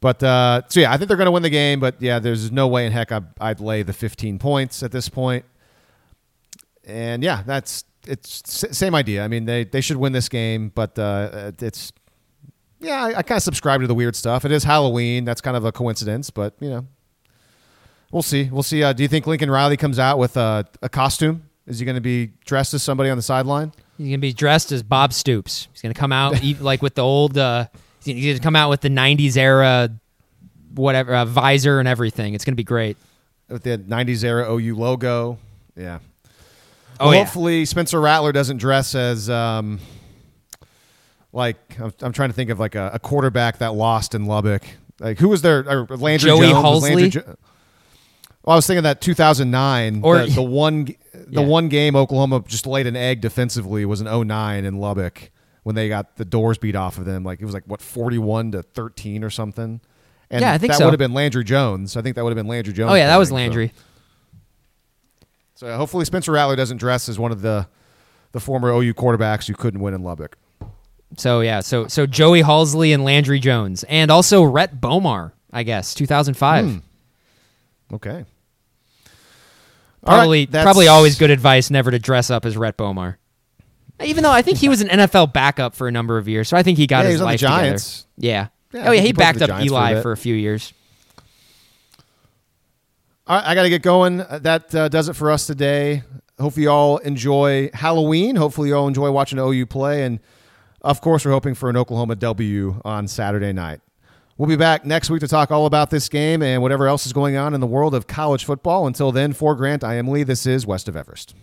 But 0.00 0.22
uh, 0.22 0.62
so 0.68 0.80
yeah, 0.80 0.92
I 0.92 0.96
think 0.96 1.08
they're 1.08 1.16
going 1.16 1.26
to 1.26 1.32
win 1.32 1.42
the 1.42 1.50
game. 1.50 1.80
But 1.80 2.00
yeah, 2.00 2.18
there's 2.18 2.52
no 2.52 2.68
way 2.68 2.86
in 2.86 2.92
heck 2.92 3.10
I'd, 3.10 3.26
I'd 3.40 3.60
lay 3.60 3.82
the 3.82 3.92
15 3.92 4.38
points 4.38 4.82
at 4.82 4.92
this 4.92 5.08
point. 5.08 5.44
And 6.84 7.22
yeah, 7.22 7.42
that's 7.44 7.84
it's 8.06 8.42
same 8.76 8.94
idea. 8.94 9.24
I 9.24 9.28
mean, 9.28 9.44
they 9.44 9.64
they 9.64 9.80
should 9.80 9.96
win 9.96 10.12
this 10.12 10.28
game, 10.28 10.70
but 10.74 10.98
uh, 10.98 11.52
it's 11.60 11.92
yeah, 12.80 13.04
I, 13.04 13.18
I 13.18 13.22
kind 13.22 13.36
of 13.36 13.42
subscribe 13.42 13.80
to 13.80 13.86
the 13.86 13.94
weird 13.94 14.14
stuff. 14.16 14.44
It 14.44 14.52
is 14.52 14.64
Halloween. 14.64 15.24
That's 15.24 15.40
kind 15.40 15.56
of 15.56 15.64
a 15.64 15.72
coincidence, 15.72 16.30
but 16.30 16.54
you 16.60 16.70
know, 16.70 16.86
we'll 18.10 18.22
see. 18.22 18.48
We'll 18.50 18.62
see. 18.62 18.82
Uh, 18.82 18.92
do 18.92 19.02
you 19.02 19.08
think 19.08 19.26
Lincoln 19.26 19.50
Riley 19.50 19.76
comes 19.76 19.98
out 19.98 20.18
with 20.18 20.36
a, 20.36 20.66
a 20.82 20.88
costume? 20.88 21.44
Is 21.66 21.78
he 21.78 21.84
going 21.84 21.96
to 21.96 22.00
be 22.00 22.30
dressed 22.46 22.72
as 22.74 22.82
somebody 22.82 23.10
on 23.10 23.16
the 23.18 23.22
sideline? 23.22 23.72
He's 23.98 24.06
gonna 24.06 24.18
be 24.18 24.32
dressed 24.32 24.70
as 24.70 24.84
Bob 24.84 25.12
Stoops. 25.12 25.66
He's 25.72 25.82
gonna 25.82 25.92
come 25.92 26.12
out 26.12 26.40
eat, 26.44 26.60
like 26.60 26.82
with 26.82 26.94
the 26.94 27.02
old. 27.02 27.36
Uh, 27.36 27.66
he's 28.04 28.36
gonna 28.36 28.42
come 28.42 28.54
out 28.54 28.70
with 28.70 28.80
the 28.80 28.88
'90s 28.88 29.36
era, 29.36 29.90
whatever 30.72 31.14
uh, 31.16 31.24
visor 31.24 31.80
and 31.80 31.88
everything. 31.88 32.34
It's 32.34 32.44
gonna 32.44 32.54
be 32.54 32.62
great. 32.62 32.96
with 33.48 33.64
the 33.64 33.76
90s 33.78 34.22
era 34.22 34.46
OU 34.54 34.76
logo. 34.76 35.38
Yeah. 35.74 35.98
Oh 37.00 37.06
Well, 37.06 37.14
yeah. 37.14 37.24
hopefully 37.24 37.64
Spencer 37.64 38.00
Rattler 38.00 38.30
doesn't 38.30 38.58
dress 38.58 38.94
as 38.94 39.28
um 39.28 39.80
like 41.38 41.78
I'm, 41.80 41.92
I'm 42.00 42.12
trying 42.12 42.28
to 42.28 42.34
think 42.34 42.50
of 42.50 42.58
like 42.58 42.74
a, 42.74 42.90
a 42.94 42.98
quarterback 42.98 43.58
that 43.58 43.72
lost 43.74 44.14
in 44.14 44.26
Lubbock. 44.26 44.62
Like 45.00 45.18
who 45.18 45.28
was 45.28 45.40
there? 45.42 45.62
Landry 45.62 46.28
Joey 46.30 46.48
Jones? 46.48 46.82
Landry 46.82 47.08
Jo- 47.08 47.36
well, 48.44 48.54
I 48.54 48.56
was 48.56 48.66
thinking 48.66 48.82
that 48.84 49.00
2009, 49.00 50.00
Or- 50.02 50.18
the, 50.26 50.32
the 50.32 50.42
one 50.42 50.84
the 50.84 50.96
Yeah. 51.30 51.40
one 51.40 51.68
game 51.68 51.96
Oklahoma 51.96 52.42
just 52.46 52.66
laid 52.66 52.86
an 52.86 52.96
egg 52.96 53.20
defensively 53.20 53.84
was 53.84 54.00
an 54.00 54.06
09 54.26 54.64
in 54.64 54.78
Lubbock 54.78 55.30
when 55.62 55.74
they 55.74 55.88
got 55.88 56.16
the 56.16 56.24
doors 56.24 56.56
beat 56.58 56.74
off 56.76 56.98
of 56.98 57.04
them. 57.04 57.24
Like 57.24 57.40
it 57.40 57.44
was 57.44 57.54
like 57.54 57.64
what 57.66 57.80
41 57.82 58.52
to 58.52 58.62
13 58.62 59.22
or 59.24 59.30
something. 59.30 59.80
And 60.30 60.40
Yeah, 60.42 60.52
I 60.52 60.58
think 60.58 60.72
that 60.72 60.78
so. 60.78 60.84
would 60.86 60.92
have 60.92 60.98
been 60.98 61.14
Landry 61.14 61.44
Jones. 61.44 61.96
I 61.96 62.02
think 62.02 62.16
that 62.16 62.24
would 62.24 62.30
have 62.30 62.36
been 62.36 62.48
Landry 62.48 62.72
Jones. 62.72 62.90
oh 62.90 62.94
yeah, 62.94 63.06
that 63.06 63.16
was 63.16 63.30
playing, 63.30 63.52
so- 63.52 63.58
Landry. 63.58 63.72
So 65.54 65.76
hopefully 65.76 66.04
Spencer 66.04 66.32
Rattler 66.32 66.56
doesn't 66.56 66.76
dress 66.76 67.08
as 67.08 67.18
one 67.18 67.32
of 67.32 67.42
the 67.42 67.66
the 68.32 68.40
former 68.40 68.70
OU 68.70 68.94
quarterbacks 68.94 69.46
who 69.48 69.54
couldn't 69.54 69.80
win 69.80 69.94
in 69.94 70.02
Lubbock. 70.02 70.36
So 71.16 71.40
yeah, 71.40 71.60
so 71.60 71.88
so 71.88 72.06
Joey 72.06 72.42
Halzle 72.42 72.92
and 72.94 73.04
Landry 73.04 73.40
Jones, 73.40 73.84
and 73.84 74.10
also 74.10 74.42
Rhett 74.42 74.80
Bomar, 74.80 75.32
I 75.52 75.62
guess, 75.62 75.94
2005. 75.94 76.64
Hmm. 76.66 76.78
Okay. 77.94 78.24
Probably 80.04 80.44
that's- 80.44 80.64
probably 80.64 80.86
always 80.88 81.18
good 81.18 81.30
advice 81.30 81.70
never 81.70 81.90
to 81.90 81.98
dress 81.98 82.30
up 82.30 82.44
as 82.46 82.56
Rhett 82.56 82.76
Bomar. 82.76 83.16
Even 84.04 84.22
though 84.22 84.30
I 84.30 84.42
think 84.42 84.58
he 84.58 84.68
was 84.68 84.80
an 84.80 84.88
NFL 84.88 85.32
backup 85.32 85.74
for 85.74 85.88
a 85.88 85.92
number 85.92 86.18
of 86.18 86.28
years, 86.28 86.48
so 86.48 86.56
I 86.56 86.62
think 86.62 86.78
he 86.78 86.86
got 86.86 86.98
Yeah, 87.00 87.04
he 87.06 87.10
his 87.12 87.18
the 87.20 87.24
life 87.24 87.40
together. 87.40 87.56
Giants. 87.62 88.06
Yeah. 88.16 88.48
Yeah, 88.72 88.88
oh 88.88 88.92
yeah, 88.92 89.00
he 89.00 89.08
he 89.08 89.12
backed 89.12 89.40
up 89.42 89.48
Giants 89.48 89.72
for 89.72 89.78
a 89.78 89.88
Eli 89.90 90.02
for 90.02 90.12
a 90.12 90.16
few 90.16 90.34
years. 90.34 90.72
All 93.26 93.36
right, 93.36 93.46
I 93.46 93.54
got 93.54 93.62
to 93.64 93.70
get 93.70 93.82
going. 93.82 94.20
Uh, 94.20 94.38
That 94.42 94.74
uh, 94.74 94.88
does 94.88 95.08
it 95.08 95.14
for 95.14 95.30
us 95.30 95.46
today. 95.46 96.02
Hopefully, 96.38 96.64
you 96.64 96.70
all 96.70 96.98
enjoy 96.98 97.70
Halloween. 97.74 98.36
Hopefully, 98.36 98.68
you 98.68 98.76
all 98.76 98.86
enjoy 98.88 99.10
watching 99.10 99.38
OU 99.38 99.66
play. 99.66 100.04
And 100.04 100.20
of 100.82 101.00
course, 101.00 101.24
we're 101.24 101.32
hoping 101.32 101.54
for 101.54 101.68
an 101.68 101.76
Oklahoma 101.76 102.16
W 102.16 102.80
on 102.84 103.08
Saturday 103.08 103.52
night. 103.52 103.80
We'll 104.36 104.48
be 104.48 104.56
back 104.56 104.84
next 104.84 105.10
week 105.10 105.20
to 105.20 105.28
talk 105.28 105.50
all 105.50 105.66
about 105.66 105.90
this 105.90 106.08
game 106.08 106.42
and 106.42 106.62
whatever 106.62 106.86
else 106.86 107.06
is 107.06 107.12
going 107.12 107.36
on 107.36 107.54
in 107.54 107.60
the 107.60 107.66
world 107.66 107.92
of 107.94 108.06
college 108.06 108.44
football. 108.44 108.86
Until 108.86 109.10
then, 109.10 109.32
for 109.32 109.56
Grant, 109.56 109.82
I 109.82 109.94
am 109.94 110.06
Lee. 110.06 110.22
This 110.22 110.46
is 110.46 110.64
West 110.64 110.88
of 110.88 110.96
Everest. 110.96 111.34